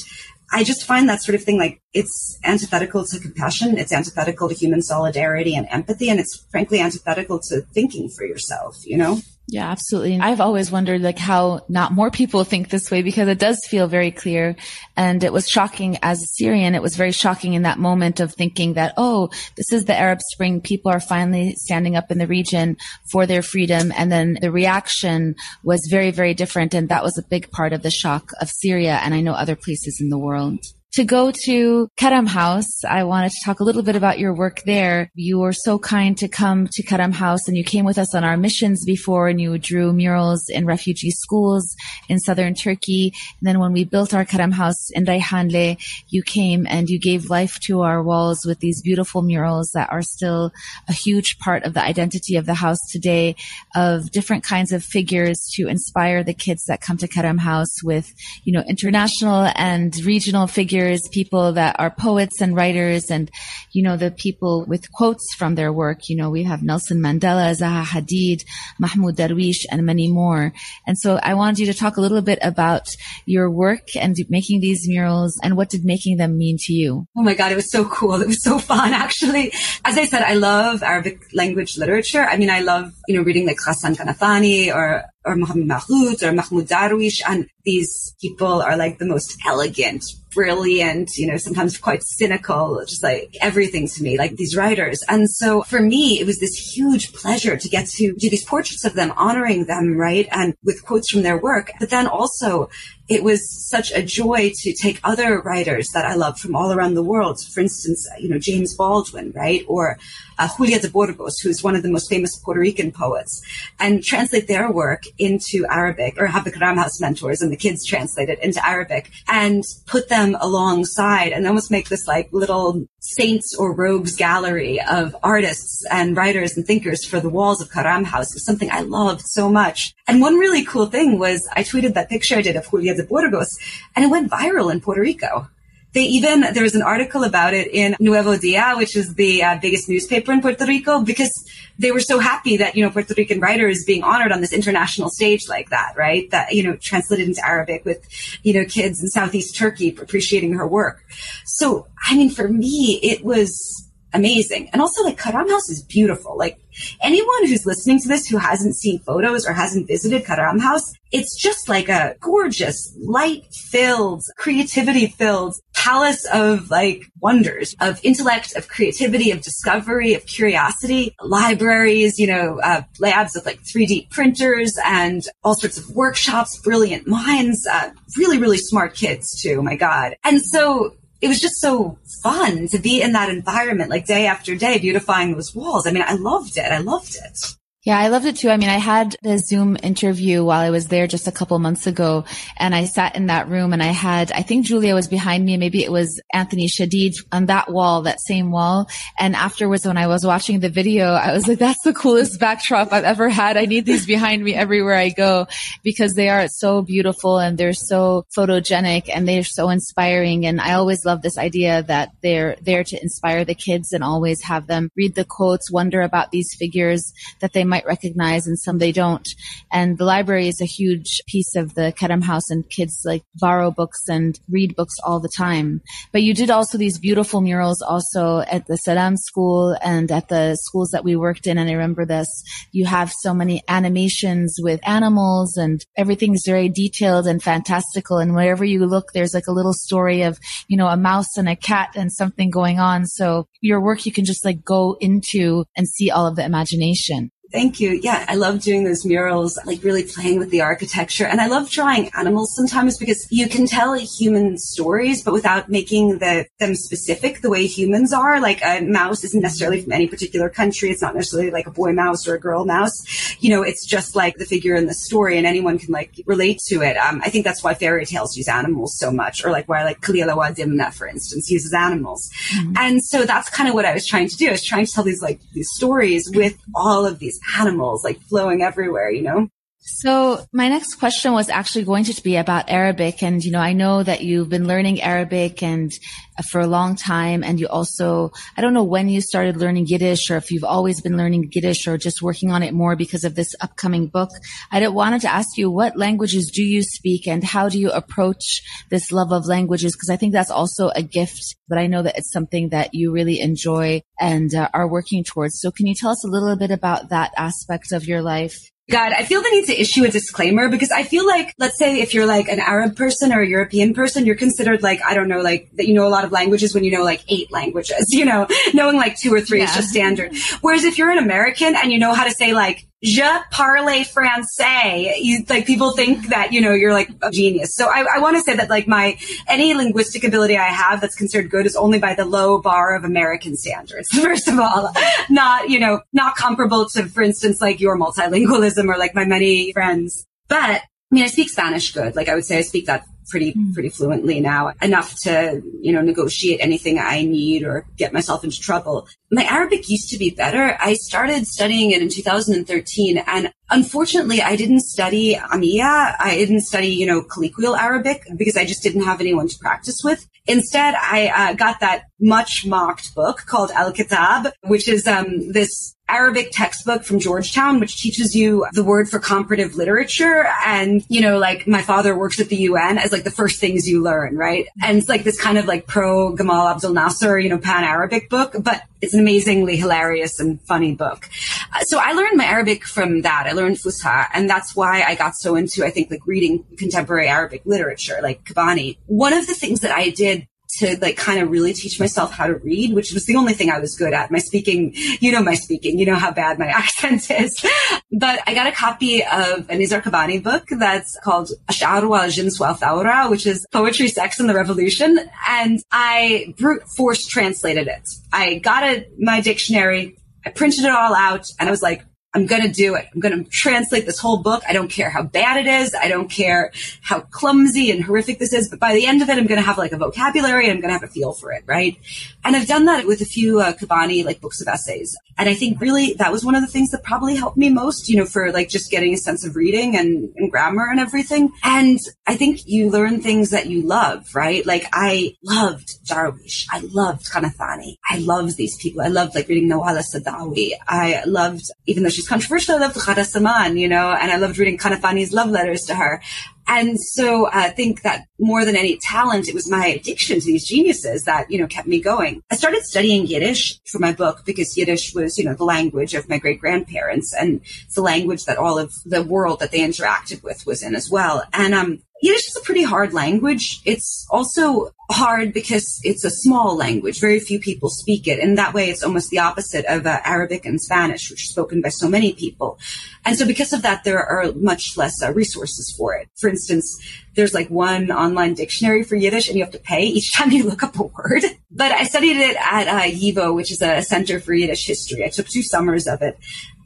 I 0.52 0.64
just 0.64 0.84
find 0.84 1.08
that 1.08 1.22
sort 1.22 1.34
of 1.34 1.42
thing 1.42 1.58
like 1.58 1.81
it's 1.94 2.38
antithetical 2.42 3.04
to 3.04 3.20
compassion. 3.20 3.76
It's 3.76 3.92
antithetical 3.92 4.48
to 4.48 4.54
human 4.54 4.82
solidarity 4.82 5.54
and 5.54 5.66
empathy. 5.70 6.08
And 6.08 6.18
it's 6.18 6.46
frankly 6.50 6.80
antithetical 6.80 7.38
to 7.48 7.60
thinking 7.74 8.08
for 8.08 8.24
yourself, 8.24 8.76
you 8.84 8.96
know? 8.96 9.20
Yeah, 9.48 9.70
absolutely. 9.70 10.18
I've 10.18 10.40
always 10.40 10.70
wondered 10.70 11.02
like 11.02 11.18
how 11.18 11.66
not 11.68 11.92
more 11.92 12.10
people 12.10 12.44
think 12.44 12.70
this 12.70 12.90
way 12.90 13.02
because 13.02 13.28
it 13.28 13.38
does 13.38 13.66
feel 13.68 13.88
very 13.88 14.10
clear. 14.10 14.56
And 14.96 15.22
it 15.22 15.32
was 15.32 15.48
shocking 15.48 15.98
as 16.00 16.22
a 16.22 16.26
Syrian. 16.26 16.74
It 16.74 16.80
was 16.80 16.96
very 16.96 17.12
shocking 17.12 17.52
in 17.52 17.62
that 17.62 17.78
moment 17.78 18.20
of 18.20 18.32
thinking 18.32 18.74
that, 18.74 18.94
oh, 18.96 19.28
this 19.56 19.70
is 19.72 19.84
the 19.84 19.98
Arab 19.98 20.20
Spring. 20.22 20.62
People 20.62 20.92
are 20.92 21.00
finally 21.00 21.54
standing 21.56 21.96
up 21.96 22.10
in 22.10 22.18
the 22.18 22.26
region 22.26 22.78
for 23.10 23.26
their 23.26 23.42
freedom. 23.42 23.92
And 23.94 24.10
then 24.10 24.38
the 24.40 24.52
reaction 24.52 25.34
was 25.62 25.86
very, 25.90 26.12
very 26.12 26.32
different. 26.32 26.72
And 26.72 26.88
that 26.88 27.02
was 27.02 27.18
a 27.18 27.28
big 27.28 27.50
part 27.50 27.74
of 27.74 27.82
the 27.82 27.90
shock 27.90 28.30
of 28.40 28.48
Syria. 28.48 29.00
And 29.02 29.12
I 29.12 29.20
know 29.20 29.32
other 29.32 29.56
places 29.56 29.98
in 30.00 30.08
the 30.08 30.18
world 30.18 30.60
to 30.92 31.04
go 31.04 31.32
to 31.46 31.88
Karam 31.96 32.26
House. 32.26 32.84
I 32.84 33.04
wanted 33.04 33.32
to 33.32 33.44
talk 33.46 33.60
a 33.60 33.64
little 33.64 33.82
bit 33.82 33.96
about 33.96 34.18
your 34.18 34.34
work 34.34 34.60
there. 34.66 35.10
You 35.14 35.38
were 35.38 35.54
so 35.54 35.78
kind 35.78 36.18
to 36.18 36.28
come 36.28 36.68
to 36.70 36.82
Karam 36.82 37.12
House 37.12 37.48
and 37.48 37.56
you 37.56 37.64
came 37.64 37.86
with 37.86 37.96
us 37.96 38.14
on 38.14 38.24
our 38.24 38.36
missions 38.36 38.84
before 38.84 39.28
and 39.28 39.40
you 39.40 39.56
drew 39.56 39.94
murals 39.94 40.50
in 40.50 40.66
refugee 40.66 41.10
schools 41.10 41.74
in 42.10 42.18
southern 42.18 42.54
Turkey. 42.54 43.14
And 43.40 43.48
then 43.48 43.58
when 43.58 43.72
we 43.72 43.84
built 43.84 44.12
our 44.12 44.26
Karam 44.26 44.52
House 44.52 44.90
in 44.90 45.06
Reyhanli, 45.06 45.78
you 46.10 46.22
came 46.22 46.66
and 46.68 46.90
you 46.90 47.00
gave 47.00 47.30
life 47.30 47.58
to 47.60 47.80
our 47.80 48.02
walls 48.02 48.44
with 48.44 48.58
these 48.60 48.82
beautiful 48.82 49.22
murals 49.22 49.70
that 49.72 49.90
are 49.90 50.02
still 50.02 50.52
a 50.90 50.92
huge 50.92 51.38
part 51.38 51.64
of 51.64 51.72
the 51.72 51.82
identity 51.82 52.36
of 52.36 52.44
the 52.44 52.54
house 52.54 52.80
today 52.90 53.34
of 53.74 54.10
different 54.10 54.44
kinds 54.44 54.72
of 54.72 54.84
figures 54.84 55.40
to 55.54 55.68
inspire 55.68 56.22
the 56.22 56.34
kids 56.34 56.64
that 56.64 56.82
come 56.82 56.98
to 56.98 57.08
Karam 57.08 57.38
House 57.38 57.82
with, 57.82 58.12
you 58.44 58.52
know, 58.52 58.62
international 58.68 59.50
and 59.56 59.96
regional 60.04 60.46
figures 60.46 60.81
people 61.10 61.52
that 61.52 61.76
are 61.78 61.90
poets 61.90 62.40
and 62.40 62.56
writers 62.56 63.10
and, 63.10 63.30
you 63.72 63.82
know, 63.82 63.96
the 63.96 64.10
people 64.10 64.64
with 64.66 64.90
quotes 64.92 65.34
from 65.34 65.54
their 65.54 65.72
work. 65.72 66.08
You 66.08 66.16
know, 66.16 66.30
we 66.30 66.44
have 66.44 66.62
Nelson 66.62 66.98
Mandela, 66.98 67.52
Zaha 67.52 67.84
Hadid, 67.84 68.44
Mahmoud 68.78 69.16
Darwish, 69.16 69.64
and 69.70 69.84
many 69.84 70.08
more. 70.08 70.52
And 70.86 70.98
so 70.98 71.18
I 71.22 71.34
wanted 71.34 71.58
you 71.60 71.66
to 71.66 71.78
talk 71.78 71.96
a 71.96 72.00
little 72.00 72.22
bit 72.22 72.38
about 72.42 72.88
your 73.26 73.50
work 73.50 73.94
and 73.96 74.16
making 74.28 74.60
these 74.60 74.88
murals 74.88 75.38
and 75.42 75.56
what 75.56 75.70
did 75.70 75.84
making 75.84 76.16
them 76.16 76.38
mean 76.38 76.56
to 76.60 76.72
you? 76.72 77.06
Oh 77.16 77.22
my 77.22 77.34
God, 77.34 77.52
it 77.52 77.56
was 77.56 77.70
so 77.70 77.84
cool. 77.84 78.20
It 78.20 78.26
was 78.26 78.42
so 78.42 78.58
fun, 78.58 78.92
actually. 78.92 79.52
As 79.84 79.98
I 79.98 80.06
said, 80.06 80.22
I 80.22 80.34
love 80.34 80.82
Arabic 80.82 81.20
language 81.34 81.76
literature. 81.78 82.24
I 82.24 82.36
mean, 82.36 82.50
I 82.50 82.60
love, 82.60 82.92
you 83.08 83.16
know, 83.16 83.22
reading 83.22 83.46
like 83.46 83.58
Ghassan 83.58 83.96
Kanafani 83.96 84.74
or 84.74 85.04
or 85.24 85.36
Mohammed 85.36 85.66
Mahmoud 85.66 86.22
or 86.22 86.32
Mahmoud 86.32 86.66
Darwish. 86.66 87.20
And 87.26 87.46
these 87.64 88.14
people 88.20 88.62
are 88.62 88.76
like 88.76 88.98
the 88.98 89.06
most 89.06 89.36
elegant, 89.46 90.04
brilliant, 90.34 91.10
you 91.16 91.26
know, 91.26 91.36
sometimes 91.36 91.78
quite 91.78 92.02
cynical, 92.02 92.82
just 92.86 93.02
like 93.02 93.36
everything 93.40 93.86
to 93.88 94.02
me, 94.02 94.18
like 94.18 94.36
these 94.36 94.56
writers. 94.56 95.04
And 95.08 95.30
so 95.30 95.62
for 95.62 95.80
me, 95.80 96.20
it 96.20 96.26
was 96.26 96.40
this 96.40 96.56
huge 96.56 97.12
pleasure 97.12 97.56
to 97.56 97.68
get 97.68 97.86
to 97.88 98.14
do 98.14 98.30
these 98.30 98.44
portraits 98.44 98.84
of 98.84 98.94
them, 98.94 99.12
honoring 99.16 99.66
them, 99.66 99.96
right? 99.96 100.28
And 100.32 100.54
with 100.64 100.84
quotes 100.84 101.10
from 101.10 101.22
their 101.22 101.38
work, 101.38 101.72
but 101.78 101.90
then 101.90 102.06
also 102.06 102.68
it 103.12 103.22
was 103.22 103.46
such 103.68 103.92
a 103.92 104.02
joy 104.02 104.52
to 104.60 104.72
take 104.72 104.98
other 105.04 105.42
writers 105.42 105.90
that 105.90 106.06
I 106.06 106.14
love 106.14 106.40
from 106.40 106.56
all 106.56 106.72
around 106.72 106.94
the 106.94 107.02
world. 107.02 107.38
For 107.52 107.60
instance, 107.60 108.08
you 108.18 108.28
know, 108.30 108.38
James 108.38 108.74
Baldwin, 108.74 109.32
right? 109.32 109.62
Or 109.68 109.98
uh, 110.38 110.48
Julia 110.56 110.80
de 110.80 110.88
Burgos, 110.88 111.38
who's 111.40 111.62
one 111.62 111.76
of 111.76 111.82
the 111.82 111.90
most 111.90 112.08
famous 112.08 112.38
Puerto 112.38 112.60
Rican 112.60 112.90
poets, 112.90 113.42
and 113.78 114.02
translate 114.02 114.48
their 114.48 114.70
work 114.72 115.02
into 115.18 115.66
Arabic, 115.68 116.14
or 116.18 116.26
have 116.26 116.44
the 116.44 116.52
Karam 116.52 116.78
House 116.78 117.00
mentors 117.02 117.42
and 117.42 117.52
the 117.52 117.56
kids 117.56 117.84
translate 117.84 118.30
it 118.30 118.42
into 118.42 118.66
Arabic 118.66 119.10
and 119.28 119.62
put 119.86 120.08
them 120.08 120.34
alongside 120.40 121.32
and 121.32 121.46
almost 121.46 121.70
make 121.70 121.90
this 121.90 122.06
like 122.08 122.30
little 122.32 122.88
saints 123.02 123.54
or 123.58 123.74
rogues 123.74 124.14
gallery 124.14 124.80
of 124.80 125.14
artists 125.24 125.84
and 125.90 126.16
writers 126.16 126.56
and 126.56 126.64
thinkers 126.64 127.04
for 127.04 127.18
the 127.18 127.28
walls 127.28 127.60
of 127.60 127.70
Karam 127.70 128.04
House 128.04 128.32
was 128.32 128.44
something 128.44 128.70
I 128.70 128.82
loved 128.82 129.22
so 129.26 129.50
much. 129.50 129.92
And 130.06 130.20
one 130.20 130.36
really 130.36 130.64
cool 130.64 130.86
thing 130.86 131.18
was 131.18 131.46
I 131.52 131.64
tweeted 131.64 131.94
that 131.94 132.08
picture 132.08 132.36
I 132.36 132.42
did 132.42 132.54
of 132.54 132.70
Julia 132.70 132.94
de 132.94 133.02
Burgos 133.02 133.58
and 133.96 134.04
it 134.04 134.08
went 134.08 134.30
viral 134.30 134.72
in 134.72 134.80
Puerto 134.80 135.00
Rico. 135.00 135.48
They 135.94 136.04
even, 136.04 136.40
there 136.54 136.62
was 136.62 136.76
an 136.76 136.82
article 136.82 137.24
about 137.24 137.54
it 137.54 137.68
in 137.68 137.96
Nuevo 138.00 138.38
Dia, 138.38 138.74
which 138.76 138.96
is 138.96 139.14
the 139.14 139.42
uh, 139.42 139.58
biggest 139.60 139.88
newspaper 139.88 140.32
in 140.32 140.40
Puerto 140.40 140.64
Rico, 140.64 141.02
because 141.02 141.32
they 141.78 141.92
were 141.92 142.00
so 142.00 142.18
happy 142.18 142.56
that, 142.56 142.76
you 142.76 142.84
know, 142.84 142.90
Puerto 142.90 143.14
Rican 143.16 143.40
writers 143.40 143.84
being 143.84 144.02
honored 144.02 144.32
on 144.32 144.40
this 144.40 144.52
international 144.52 145.10
stage 145.10 145.48
like 145.48 145.70
that, 145.70 145.94
right? 145.96 146.30
That, 146.30 146.54
you 146.54 146.62
know, 146.62 146.76
translated 146.76 147.28
into 147.28 147.44
Arabic 147.44 147.84
with, 147.84 148.06
you 148.42 148.54
know, 148.54 148.64
kids 148.64 149.02
in 149.02 149.08
Southeast 149.08 149.56
Turkey 149.56 149.96
appreciating 150.00 150.54
her 150.54 150.66
work. 150.66 151.04
So, 151.44 151.86
I 152.06 152.16
mean, 152.16 152.30
for 152.30 152.48
me, 152.48 153.00
it 153.02 153.24
was 153.24 153.88
amazing. 154.14 154.68
And 154.72 154.82
also 154.82 155.02
like 155.02 155.18
Karam 155.18 155.48
House 155.48 155.68
is 155.70 155.82
beautiful. 155.82 156.36
Like 156.36 156.58
anyone 157.00 157.46
who's 157.46 157.66
listening 157.66 157.98
to 158.00 158.08
this 158.08 158.26
who 158.26 158.36
hasn't 158.36 158.76
seen 158.76 158.98
photos 159.00 159.46
or 159.46 159.52
hasn't 159.52 159.88
visited 159.88 160.24
Karam 160.24 160.58
House, 160.58 160.92
it's 161.10 161.40
just 161.40 161.68
like 161.68 161.88
a 161.88 162.16
gorgeous, 162.20 162.94
light 163.00 163.44
filled, 163.52 164.22
creativity 164.36 165.06
filled 165.06 165.56
palace 165.82 166.24
of 166.32 166.70
like 166.70 167.10
wonders 167.20 167.74
of 167.80 167.98
intellect, 168.04 168.54
of 168.54 168.68
creativity, 168.68 169.32
of 169.32 169.40
discovery, 169.40 170.14
of 170.14 170.24
curiosity, 170.26 171.14
libraries, 171.20 172.20
you 172.20 172.26
know, 172.26 172.60
uh, 172.62 172.82
labs 173.00 173.34
with 173.34 173.44
like 173.44 173.60
3D 173.62 174.08
printers 174.10 174.78
and 174.84 175.22
all 175.42 175.56
sorts 175.56 175.78
of 175.78 175.90
workshops, 175.90 176.60
brilliant 176.60 177.08
minds, 177.08 177.66
uh, 177.66 177.90
really, 178.16 178.38
really 178.38 178.58
smart 178.58 178.94
kids 178.94 179.40
too. 179.42 179.60
My 179.60 179.74
God. 179.74 180.14
And 180.22 180.40
so 180.40 180.96
it 181.20 181.28
was 181.28 181.40
just 181.40 181.60
so 181.60 181.98
fun 182.22 182.68
to 182.68 182.78
be 182.78 183.02
in 183.02 183.12
that 183.12 183.28
environment, 183.28 183.90
like 183.90 184.06
day 184.06 184.26
after 184.26 184.54
day, 184.54 184.78
beautifying 184.78 185.32
those 185.32 185.54
walls. 185.54 185.86
I 185.86 185.90
mean, 185.90 186.04
I 186.06 186.14
loved 186.14 186.56
it. 186.56 186.70
I 186.70 186.78
loved 186.78 187.16
it. 187.16 187.56
Yeah, 187.84 187.98
I 187.98 188.08
loved 188.08 188.26
it 188.26 188.36
too. 188.36 188.48
I 188.48 188.58
mean, 188.58 188.68
I 188.68 188.78
had 188.78 189.16
a 189.24 189.38
Zoom 189.38 189.76
interview 189.82 190.44
while 190.44 190.60
I 190.60 190.70
was 190.70 190.86
there 190.86 191.08
just 191.08 191.26
a 191.26 191.32
couple 191.32 191.58
months 191.58 191.88
ago 191.88 192.24
and 192.56 192.76
I 192.76 192.84
sat 192.84 193.16
in 193.16 193.26
that 193.26 193.48
room 193.48 193.72
and 193.72 193.82
I 193.82 193.90
had, 193.90 194.30
I 194.30 194.42
think 194.42 194.66
Julia 194.66 194.94
was 194.94 195.08
behind 195.08 195.44
me. 195.44 195.56
Maybe 195.56 195.82
it 195.82 195.90
was 195.90 196.20
Anthony 196.32 196.68
Shadid 196.68 197.14
on 197.32 197.46
that 197.46 197.72
wall, 197.72 198.02
that 198.02 198.20
same 198.20 198.52
wall. 198.52 198.88
And 199.18 199.34
afterwards, 199.34 199.84
when 199.84 199.96
I 199.96 200.06
was 200.06 200.24
watching 200.24 200.60
the 200.60 200.68
video, 200.68 201.06
I 201.06 201.32
was 201.32 201.48
like, 201.48 201.58
that's 201.58 201.82
the 201.82 201.92
coolest 201.92 202.38
backdrop 202.38 202.92
I've 202.92 203.02
ever 203.02 203.28
had. 203.28 203.56
I 203.56 203.64
need 203.64 203.84
these 203.84 204.06
behind 204.06 204.44
me 204.44 204.54
everywhere 204.54 204.94
I 204.94 205.08
go 205.08 205.48
because 205.82 206.14
they 206.14 206.28
are 206.28 206.46
so 206.46 206.82
beautiful 206.82 207.40
and 207.40 207.58
they're 207.58 207.72
so 207.72 208.26
photogenic 208.38 209.10
and 209.12 209.26
they're 209.26 209.42
so 209.42 209.70
inspiring. 209.70 210.46
And 210.46 210.60
I 210.60 210.74
always 210.74 211.04
love 211.04 211.22
this 211.22 211.36
idea 211.36 211.82
that 211.82 212.12
they're 212.22 212.54
there 212.62 212.84
to 212.84 213.02
inspire 213.02 213.44
the 213.44 213.56
kids 213.56 213.92
and 213.92 214.04
always 214.04 214.40
have 214.42 214.68
them 214.68 214.88
read 214.96 215.16
the 215.16 215.24
quotes, 215.24 215.68
wonder 215.68 216.00
about 216.02 216.30
these 216.30 216.54
figures 216.54 217.12
that 217.40 217.52
they 217.52 217.71
might 217.72 217.86
recognize 217.86 218.46
and 218.46 218.58
some 218.58 218.76
they 218.76 218.92
don't. 218.92 219.26
And 219.72 219.96
the 219.96 220.04
library 220.04 220.48
is 220.48 220.60
a 220.60 220.74
huge 220.78 221.22
piece 221.26 221.56
of 221.56 221.74
the 221.74 221.90
Karam 221.98 222.20
House 222.20 222.50
and 222.50 222.68
kids 222.68 223.00
like 223.10 223.22
borrow 223.36 223.70
books 223.70 224.02
and 224.08 224.38
read 224.56 224.76
books 224.76 224.96
all 225.02 225.20
the 225.20 225.32
time. 225.34 225.80
But 226.12 226.22
you 226.22 226.34
did 226.34 226.50
also 226.50 226.76
these 226.76 226.98
beautiful 226.98 227.40
murals 227.40 227.80
also 227.80 228.40
at 228.40 228.66
the 228.66 228.76
Salam 228.76 229.16
school 229.16 229.74
and 229.82 230.12
at 230.12 230.28
the 230.28 230.56
schools 230.56 230.90
that 230.90 231.02
we 231.02 231.16
worked 231.16 231.46
in. 231.46 231.56
And 231.56 231.70
I 231.70 231.72
remember 231.72 232.04
this, 232.04 232.30
you 232.72 232.84
have 232.84 233.10
so 233.10 233.32
many 233.32 233.62
animations 233.68 234.56
with 234.60 234.86
animals 234.86 235.56
and 235.56 235.82
everything's 235.96 236.42
very 236.44 236.68
detailed 236.68 237.26
and 237.26 237.42
fantastical. 237.42 238.18
And 238.18 238.34
wherever 238.34 238.66
you 238.66 238.84
look, 238.84 239.12
there's 239.12 239.32
like 239.32 239.48
a 239.48 239.56
little 239.58 239.72
story 239.72 240.22
of, 240.22 240.38
you 240.68 240.76
know, 240.76 240.88
a 240.88 240.96
mouse 240.98 241.38
and 241.38 241.48
a 241.48 241.56
cat 241.56 241.94
and 241.96 242.12
something 242.12 242.50
going 242.50 242.78
on. 242.78 243.06
So 243.06 243.48
your 243.62 243.80
work, 243.80 244.04
you 244.04 244.12
can 244.12 244.26
just 244.26 244.44
like 244.44 244.62
go 244.62 244.98
into 245.00 245.64
and 245.74 245.88
see 245.88 246.10
all 246.10 246.26
of 246.26 246.36
the 246.36 246.44
imagination. 246.44 247.31
Thank 247.52 247.80
you. 247.80 248.00
Yeah, 248.02 248.24
I 248.28 248.36
love 248.36 248.60
doing 248.60 248.84
those 248.84 249.04
murals, 249.04 249.58
like 249.66 249.84
really 249.84 250.04
playing 250.04 250.38
with 250.38 250.48
the 250.50 250.62
architecture. 250.62 251.26
And 251.26 251.38
I 251.38 251.48
love 251.48 251.68
drawing 251.68 252.10
animals 252.16 252.54
sometimes 252.56 252.96
because 252.96 253.28
you 253.30 253.46
can 253.46 253.66
tell 253.66 253.92
human 253.92 254.56
stories, 254.56 255.22
but 255.22 255.34
without 255.34 255.68
making 255.68 256.18
the, 256.18 256.46
them 256.58 256.74
specific 256.74 257.42
the 257.42 257.50
way 257.50 257.66
humans 257.66 258.10
are. 258.12 258.40
Like 258.40 258.64
a 258.64 258.80
mouse 258.80 259.22
isn't 259.24 259.42
necessarily 259.42 259.82
from 259.82 259.92
any 259.92 260.08
particular 260.08 260.48
country. 260.48 260.90
It's 260.90 261.02
not 261.02 261.14
necessarily 261.14 261.50
like 261.50 261.66
a 261.66 261.70
boy 261.70 261.92
mouse 261.92 262.26
or 262.26 262.34
a 262.34 262.40
girl 262.40 262.64
mouse. 262.64 263.36
You 263.38 263.50
know, 263.50 263.62
it's 263.62 263.84
just 263.84 264.16
like 264.16 264.36
the 264.38 264.46
figure 264.46 264.74
in 264.74 264.86
the 264.86 264.94
story 264.94 265.36
and 265.36 265.46
anyone 265.46 265.78
can 265.78 265.92
like 265.92 266.22
relate 266.24 266.58
to 266.68 266.80
it. 266.80 266.96
Um, 266.96 267.20
I 267.22 267.28
think 267.28 267.44
that's 267.44 267.62
why 267.62 267.74
fairy 267.74 268.06
tales 268.06 268.34
use 268.34 268.48
animals 268.48 268.96
so 268.98 269.10
much 269.10 269.44
or 269.44 269.50
like 269.50 269.68
why 269.68 269.84
like 269.84 270.00
Kalila 270.00 270.36
wa 270.36 270.50
Dimna, 270.50 270.92
for 270.92 271.06
instance, 271.06 271.50
uses 271.50 271.74
animals. 271.74 272.30
Mm-hmm. 272.54 272.72
And 272.78 273.04
so 273.04 273.26
that's 273.26 273.50
kind 273.50 273.68
of 273.68 273.74
what 273.74 273.84
I 273.84 273.92
was 273.92 274.06
trying 274.06 274.28
to 274.28 274.36
do. 274.36 274.48
I 274.48 274.52
was 274.52 274.64
trying 274.64 274.86
to 274.86 274.92
tell 274.92 275.04
these 275.04 275.20
like 275.20 275.40
these 275.52 275.70
stories 275.70 276.30
with 276.34 276.56
all 276.74 277.04
of 277.04 277.18
these 277.18 277.41
animals 277.58 278.04
like 278.04 278.20
flowing 278.22 278.62
everywhere, 278.62 279.10
you 279.10 279.22
know? 279.22 279.48
So 279.84 280.46
my 280.52 280.68
next 280.68 280.94
question 280.94 281.32
was 281.32 281.48
actually 281.48 281.82
going 281.82 282.04
to 282.04 282.22
be 282.22 282.36
about 282.36 282.70
Arabic. 282.70 283.20
And, 283.20 283.44
you 283.44 283.50
know, 283.50 283.58
I 283.58 283.72
know 283.72 284.04
that 284.04 284.22
you've 284.22 284.48
been 284.48 284.68
learning 284.68 285.02
Arabic 285.02 285.60
and 285.60 285.90
uh, 286.38 286.42
for 286.44 286.60
a 286.60 286.68
long 286.68 286.94
time. 286.94 287.42
And 287.42 287.58
you 287.58 287.66
also, 287.66 288.30
I 288.56 288.60
don't 288.60 288.74
know 288.74 288.84
when 288.84 289.08
you 289.08 289.20
started 289.20 289.56
learning 289.56 289.86
Yiddish 289.88 290.30
or 290.30 290.36
if 290.36 290.52
you've 290.52 290.62
always 290.62 291.00
been 291.00 291.16
learning 291.16 291.50
Yiddish 291.52 291.88
or 291.88 291.98
just 291.98 292.22
working 292.22 292.52
on 292.52 292.62
it 292.62 292.72
more 292.72 292.94
because 292.94 293.24
of 293.24 293.34
this 293.34 293.56
upcoming 293.60 294.06
book. 294.06 294.30
I 294.70 294.86
wanted 294.86 295.22
to 295.22 295.32
ask 295.32 295.58
you, 295.58 295.68
what 295.68 295.96
languages 295.96 296.52
do 296.54 296.62
you 296.62 296.84
speak 296.84 297.26
and 297.26 297.42
how 297.42 297.68
do 297.68 297.80
you 297.80 297.90
approach 297.90 298.62
this 298.88 299.10
love 299.10 299.32
of 299.32 299.46
languages? 299.46 299.96
Because 299.96 300.10
I 300.10 300.16
think 300.16 300.32
that's 300.32 300.50
also 300.50 300.90
a 300.90 301.02
gift, 301.02 301.56
but 301.68 301.78
I 301.78 301.88
know 301.88 302.02
that 302.02 302.16
it's 302.18 302.30
something 302.30 302.68
that 302.68 302.94
you 302.94 303.10
really 303.10 303.40
enjoy 303.40 304.02
and 304.20 304.54
uh, 304.54 304.68
are 304.72 304.88
working 304.88 305.24
towards. 305.24 305.58
So 305.60 305.72
can 305.72 305.88
you 305.88 305.96
tell 305.96 306.10
us 306.10 306.24
a 306.24 306.28
little 306.28 306.54
bit 306.54 306.70
about 306.70 307.08
that 307.08 307.32
aspect 307.36 307.90
of 307.90 308.06
your 308.06 308.22
life? 308.22 308.71
God, 308.92 309.12
I 309.12 309.24
feel 309.24 309.40
the 309.40 309.48
need 309.50 309.64
to 309.66 309.80
issue 309.80 310.04
a 310.04 310.10
disclaimer 310.10 310.68
because 310.68 310.90
I 310.90 311.02
feel 311.02 311.26
like, 311.26 311.54
let's 311.56 311.78
say 311.78 312.02
if 312.02 312.12
you're 312.12 312.26
like 312.26 312.48
an 312.48 312.60
Arab 312.60 312.94
person 312.94 313.32
or 313.32 313.40
a 313.40 313.48
European 313.48 313.94
person, 313.94 314.26
you're 314.26 314.36
considered 314.36 314.82
like, 314.82 315.00
I 315.02 315.14
don't 315.14 315.28
know, 315.28 315.40
like 315.40 315.70
that 315.76 315.88
you 315.88 315.94
know 315.94 316.06
a 316.06 316.10
lot 316.10 316.26
of 316.26 316.30
languages 316.30 316.74
when 316.74 316.84
you 316.84 316.90
know 316.90 317.02
like 317.02 317.24
eight 317.28 317.50
languages, 317.50 318.08
you 318.10 318.26
know, 318.26 318.46
knowing 318.74 318.96
like 318.96 319.16
two 319.16 319.32
or 319.32 319.40
three 319.40 319.60
yeah. 319.60 319.64
is 319.64 319.74
just 319.74 319.88
standard. 319.88 320.36
Whereas 320.60 320.84
if 320.84 320.98
you're 320.98 321.10
an 321.10 321.16
American 321.16 321.74
and 321.74 321.90
you 321.90 321.98
know 321.98 322.12
how 322.12 322.24
to 322.24 322.32
say 322.32 322.52
like 322.52 322.86
je 323.02 323.40
parle 323.50 324.04
français. 324.04 325.48
Like 325.48 325.66
people 325.66 325.92
think 325.92 326.28
that, 326.28 326.52
you 326.52 326.60
know, 326.60 326.72
you're 326.72 326.92
like 326.92 327.10
a 327.22 327.30
genius. 327.30 327.74
So 327.74 327.88
I, 327.88 328.06
I 328.14 328.18
want 328.20 328.36
to 328.36 328.42
say 328.42 328.54
that 328.54 328.70
like 328.70 328.86
my, 328.86 329.18
any 329.48 329.74
linguistic 329.74 330.22
ability 330.24 330.56
I 330.56 330.68
have 330.68 331.00
that's 331.00 331.16
considered 331.16 331.50
good 331.50 331.66
is 331.66 331.74
only 331.74 331.98
by 331.98 332.14
the 332.14 332.24
low 332.24 332.60
bar 332.60 332.94
of 332.94 333.04
American 333.04 333.56
standards. 333.56 334.08
First 334.12 334.48
of 334.48 334.58
all, 334.58 334.92
not, 335.28 335.68
you 335.68 335.80
know, 335.80 336.00
not 336.12 336.36
comparable 336.36 336.88
to, 336.90 337.06
for 337.06 337.22
instance, 337.22 337.60
like 337.60 337.80
your 337.80 337.98
multilingualism 337.98 338.88
or 338.88 338.96
like 338.96 339.14
my 339.14 339.24
many 339.24 339.72
friends. 339.72 340.24
But 340.48 340.82
I 341.12 341.14
mean, 341.14 341.24
I 341.24 341.28
speak 341.28 341.50
Spanish 341.50 341.92
good. 341.92 342.14
Like 342.14 342.28
I 342.28 342.34
would 342.34 342.44
say 342.44 342.58
I 342.58 342.62
speak 342.62 342.86
that 342.86 343.04
pretty, 343.32 343.56
pretty 343.72 343.88
fluently 343.88 344.40
now, 344.40 344.74
enough 344.82 345.18
to, 345.20 345.62
you 345.80 345.90
know, 345.90 346.02
negotiate 346.02 346.60
anything 346.60 346.98
I 346.98 347.22
need 347.22 347.64
or 347.64 347.86
get 347.96 348.12
myself 348.12 348.44
into 348.44 348.60
trouble. 348.60 349.08
My 349.30 349.44
Arabic 349.44 349.88
used 349.88 350.10
to 350.10 350.18
be 350.18 350.28
better. 350.28 350.76
I 350.78 350.92
started 350.92 351.46
studying 351.46 351.92
it 351.92 352.02
in 352.02 352.10
2013 352.10 353.16
and 353.26 353.50
unfortunately 353.70 354.42
I 354.42 354.54
didn't 354.54 354.80
study 354.80 355.34
Amiya. 355.34 356.14
I 356.18 356.36
didn't 356.36 356.60
study, 356.60 356.88
you 356.88 357.06
know, 357.06 357.22
colloquial 357.22 357.74
Arabic 357.74 358.26
because 358.36 358.58
I 358.58 358.66
just 358.66 358.82
didn't 358.82 359.04
have 359.04 359.22
anyone 359.22 359.48
to 359.48 359.58
practice 359.58 360.02
with. 360.04 360.28
Instead, 360.46 360.94
I 360.94 361.28
uh, 361.28 361.54
got 361.54 361.80
that 361.80 362.04
much 362.22 362.64
mocked 362.64 363.14
book 363.14 363.42
called 363.46 363.70
Al 363.72 363.92
Kitab, 363.92 364.52
which 364.62 364.88
is 364.88 365.06
um, 365.06 365.52
this 365.52 365.94
Arabic 366.08 366.50
textbook 366.52 367.04
from 367.04 367.18
Georgetown, 367.18 367.80
which 367.80 368.00
teaches 368.00 368.36
you 368.36 368.66
the 368.72 368.84
word 368.84 369.08
for 369.08 369.18
comparative 369.18 369.76
literature. 369.76 370.46
And, 370.64 371.02
you 371.08 371.20
know, 371.20 371.38
like 371.38 371.66
my 371.66 371.82
father 371.82 372.16
works 372.16 372.38
at 372.38 372.48
the 372.48 372.56
UN 372.56 372.98
as 372.98 373.12
like 373.12 373.24
the 373.24 373.30
first 373.30 373.60
things 373.60 373.88
you 373.88 374.02
learn, 374.02 374.36
right? 374.36 374.66
And 374.82 374.98
it's 374.98 375.08
like 375.08 375.24
this 375.24 375.40
kind 375.40 375.56
of 375.56 375.64
like 375.66 375.86
pro 375.86 376.34
Gamal 376.36 376.70
Abdel 376.70 376.92
Nasser, 376.92 377.38
you 377.38 377.48
know, 377.48 377.58
pan 377.58 377.82
Arabic 377.82 378.28
book, 378.28 378.54
but 378.60 378.82
it's 379.00 379.14
an 379.14 379.20
amazingly 379.20 379.76
hilarious 379.76 380.38
and 380.38 380.60
funny 380.62 380.94
book. 380.94 381.28
Uh, 381.74 381.80
so 381.80 381.98
I 381.98 382.12
learned 382.12 382.36
my 382.36 382.44
Arabic 382.44 382.84
from 382.84 383.22
that. 383.22 383.46
I 383.48 383.52
learned 383.52 383.78
Fusha, 383.78 384.26
and 384.34 384.48
that's 384.48 384.76
why 384.76 385.02
I 385.02 385.14
got 385.14 385.34
so 385.34 385.56
into, 385.56 385.84
I 385.84 385.90
think, 385.90 386.10
like 386.10 386.26
reading 386.26 386.64
contemporary 386.76 387.26
Arabic 387.26 387.62
literature, 387.64 388.18
like 388.22 388.44
Qabbani. 388.44 388.98
One 389.06 389.32
of 389.32 389.46
the 389.46 389.54
things 389.54 389.80
that 389.80 389.90
I 389.90 390.10
did 390.10 390.46
to 390.78 390.96
like 391.00 391.16
kind 391.16 391.40
of 391.40 391.50
really 391.50 391.72
teach 391.72 392.00
myself 392.00 392.32
how 392.32 392.46
to 392.46 392.54
read, 392.54 392.94
which 392.94 393.12
was 393.12 393.26
the 393.26 393.36
only 393.36 393.52
thing 393.52 393.70
I 393.70 393.78
was 393.78 393.96
good 393.96 394.12
at. 394.12 394.30
My 394.30 394.38
speaking, 394.38 394.92
you 395.20 395.30
know, 395.30 395.42
my 395.42 395.54
speaking, 395.54 395.98
you 395.98 396.06
know 396.06 396.14
how 396.16 396.32
bad 396.32 396.58
my 396.58 396.66
accent 396.82 397.30
is. 397.30 397.64
But 398.10 398.40
I 398.46 398.54
got 398.54 398.66
a 398.66 398.72
copy 398.72 399.22
of 399.22 399.68
an 399.68 399.80
Nizar 399.80 400.02
Qabbani 400.02 400.42
book 400.42 400.66
that's 400.70 401.18
called 401.22 401.50
Ash'ar 401.70 402.08
wal 402.08 402.28
Jins 402.30 402.58
wal 402.58 402.74
Thawra, 402.74 403.30
which 403.30 403.46
is 403.46 403.66
poetry, 403.72 404.08
sex, 404.08 404.40
and 404.40 404.48
the 404.48 404.54
revolution. 404.54 405.18
And 405.48 405.80
I 405.90 406.54
brute 406.58 406.82
force 406.96 407.26
translated 407.26 407.86
it. 407.88 408.08
I 408.32 408.58
got 408.58 408.82
a, 408.82 409.06
my 409.18 409.40
dictionary, 409.40 410.16
I 410.44 410.50
printed 410.50 410.84
it 410.84 410.90
all 410.90 411.14
out, 411.14 411.46
and 411.60 411.68
I 411.68 411.70
was 411.70 411.82
like, 411.82 412.04
I'm 412.34 412.46
going 412.46 412.62
to 412.62 412.68
do 412.68 412.94
it. 412.94 413.06
I'm 413.12 413.20
going 413.20 413.44
to 413.44 413.50
translate 413.50 414.06
this 414.06 414.18
whole 414.18 414.38
book. 414.38 414.62
I 414.66 414.72
don't 414.72 414.88
care 414.88 415.10
how 415.10 415.22
bad 415.22 415.58
it 415.58 415.66
is. 415.66 415.94
I 415.94 416.08
don't 416.08 416.30
care 416.30 416.72
how 417.02 417.20
clumsy 417.20 417.90
and 417.90 418.02
horrific 418.02 418.38
this 418.38 418.52
is. 418.54 418.70
But 418.70 418.80
by 418.80 418.94
the 418.94 419.06
end 419.06 419.20
of 419.20 419.28
it, 419.28 419.36
I'm 419.36 419.46
going 419.46 419.60
to 419.60 419.66
have 419.66 419.76
like 419.76 419.92
a 419.92 419.98
vocabulary. 419.98 420.64
And 420.64 420.74
I'm 420.74 420.80
going 420.80 420.88
to 420.88 420.98
have 420.98 421.02
a 421.02 421.12
feel 421.12 421.34
for 421.34 421.52
it. 421.52 421.64
Right. 421.66 421.98
And 422.44 422.56
I've 422.56 422.66
done 422.66 422.86
that 422.86 423.06
with 423.06 423.20
a 423.20 423.26
few 423.26 423.60
uh, 423.60 423.74
Qabbani 423.74 424.24
like 424.24 424.40
books 424.40 424.60
of 424.60 424.68
essays. 424.68 425.14
And 425.38 425.48
I 425.48 425.54
think 425.54 425.80
really 425.80 426.14
that 426.14 426.32
was 426.32 426.44
one 426.44 426.54
of 426.54 426.62
the 426.62 426.68
things 426.68 426.90
that 426.90 427.02
probably 427.02 427.36
helped 427.36 427.56
me 427.56 427.68
most, 427.68 428.08
you 428.08 428.16
know, 428.16 428.26
for 428.26 428.50
like 428.50 428.68
just 428.68 428.90
getting 428.90 429.12
a 429.12 429.18
sense 429.18 429.44
of 429.44 429.56
reading 429.56 429.96
and, 429.96 430.32
and 430.36 430.50
grammar 430.50 430.88
and 430.90 431.00
everything. 431.00 431.52
And 431.62 431.98
I 432.24 432.36
think 432.36 432.66
you 432.66 432.88
learn 432.88 433.20
things 433.20 433.50
that 433.50 433.66
you 433.66 433.82
love, 433.82 434.32
right? 434.34 434.64
Like 434.64 434.86
I 434.92 435.36
loved 435.42 436.06
Darwish. 436.06 436.66
I 436.70 436.78
loved 436.92 437.26
Kanafani. 437.26 437.96
I 438.08 438.18
loved 438.18 438.56
these 438.56 438.76
people. 438.76 439.02
I 439.02 439.08
loved 439.08 439.34
like 439.34 439.48
reading 439.48 439.68
Nawal 439.68 440.00
Saadawi. 440.00 440.70
I 440.86 441.22
loved, 441.26 441.64
even 441.86 442.04
though 442.04 442.10
she's 442.10 442.28
controversial, 442.28 442.76
I 442.76 442.78
loved 442.78 442.96
Ghada 442.96 443.24
Samman, 443.26 443.76
you 443.76 443.88
know, 443.88 444.12
and 444.12 444.30
I 444.30 444.36
loved 444.36 444.56
reading 444.58 444.78
Kanafani's 444.78 445.32
love 445.32 445.50
letters 445.50 445.82
to 445.82 445.96
her. 445.96 446.22
And 446.66 447.00
so 447.00 447.48
I 447.52 447.70
think 447.70 448.02
that 448.02 448.26
more 448.38 448.64
than 448.64 448.76
any 448.76 448.98
talent, 449.02 449.48
it 449.48 449.54
was 449.54 449.70
my 449.70 449.86
addiction 449.86 450.40
to 450.40 450.46
these 450.46 450.66
geniuses 450.66 451.24
that, 451.24 451.50
you 451.50 451.58
know, 451.58 451.66
kept 451.66 451.88
me 451.88 452.00
going. 452.00 452.42
I 452.50 452.56
started 452.56 452.82
studying 452.82 453.26
Yiddish 453.26 453.80
for 453.86 453.98
my 453.98 454.12
book 454.12 454.42
because 454.44 454.76
Yiddish 454.76 455.14
was, 455.14 455.38
you 455.38 455.44
know, 455.44 455.54
the 455.54 455.64
language 455.64 456.14
of 456.14 456.28
my 456.28 456.38
great 456.38 456.60
grandparents 456.60 457.34
and 457.34 457.60
the 457.94 458.02
language 458.02 458.44
that 458.44 458.58
all 458.58 458.78
of 458.78 458.92
the 459.04 459.22
world 459.22 459.60
that 459.60 459.70
they 459.70 459.80
interacted 459.80 460.42
with 460.42 460.66
was 460.66 460.82
in 460.82 460.94
as 460.94 461.10
well. 461.10 461.44
And, 461.52 461.74
um, 461.74 462.02
Yiddish 462.22 462.46
is 462.46 462.56
a 462.56 462.60
pretty 462.60 462.84
hard 462.84 463.12
language. 463.12 463.82
It's 463.84 464.28
also 464.30 464.92
hard 465.10 465.52
because 465.52 466.00
it's 466.04 466.24
a 466.24 466.30
small 466.30 466.76
language. 466.76 467.18
Very 467.18 467.40
few 467.40 467.58
people 467.58 467.90
speak 467.90 468.28
it. 468.28 468.38
And 468.38 468.56
that 468.56 468.72
way 468.72 468.90
it's 468.90 469.02
almost 469.02 469.30
the 469.30 469.40
opposite 469.40 469.84
of 469.86 470.06
uh, 470.06 470.20
Arabic 470.24 470.64
and 470.64 470.80
Spanish, 470.80 471.30
which 471.30 471.42
are 471.42 471.52
spoken 471.52 471.82
by 471.82 471.88
so 471.88 472.08
many 472.08 472.32
people. 472.32 472.78
And 473.24 473.36
so 473.36 473.44
because 473.44 473.72
of 473.72 473.82
that, 473.82 474.04
there 474.04 474.24
are 474.24 474.52
much 474.52 474.96
less 474.96 475.20
uh, 475.20 475.32
resources 475.32 475.92
for 475.98 476.14
it. 476.14 476.28
For 476.38 476.48
instance, 476.52 477.00
there's 477.34 477.54
like 477.54 477.68
one 477.68 478.12
online 478.12 478.54
dictionary 478.54 479.02
for 479.02 479.16
Yiddish 479.16 479.48
and 479.48 479.56
you 479.56 479.64
have 479.64 479.72
to 479.72 479.78
pay 479.78 480.04
each 480.04 480.32
time 480.36 480.52
you 480.52 480.64
look 480.64 480.82
up 480.82 480.98
a 480.98 481.02
word. 481.02 481.42
But 481.70 481.92
I 481.92 482.04
studied 482.04 482.36
it 482.36 482.56
at 482.56 482.86
uh, 482.86 483.00
YIVO, 483.02 483.54
which 483.54 483.72
is 483.72 483.82
a 483.82 484.02
center 484.02 484.38
for 484.38 484.54
Yiddish 484.54 484.86
history. 484.86 485.24
I 485.24 485.28
took 485.28 485.48
two 485.48 485.62
summers 485.62 486.06
of 486.06 486.22
it. 486.22 486.38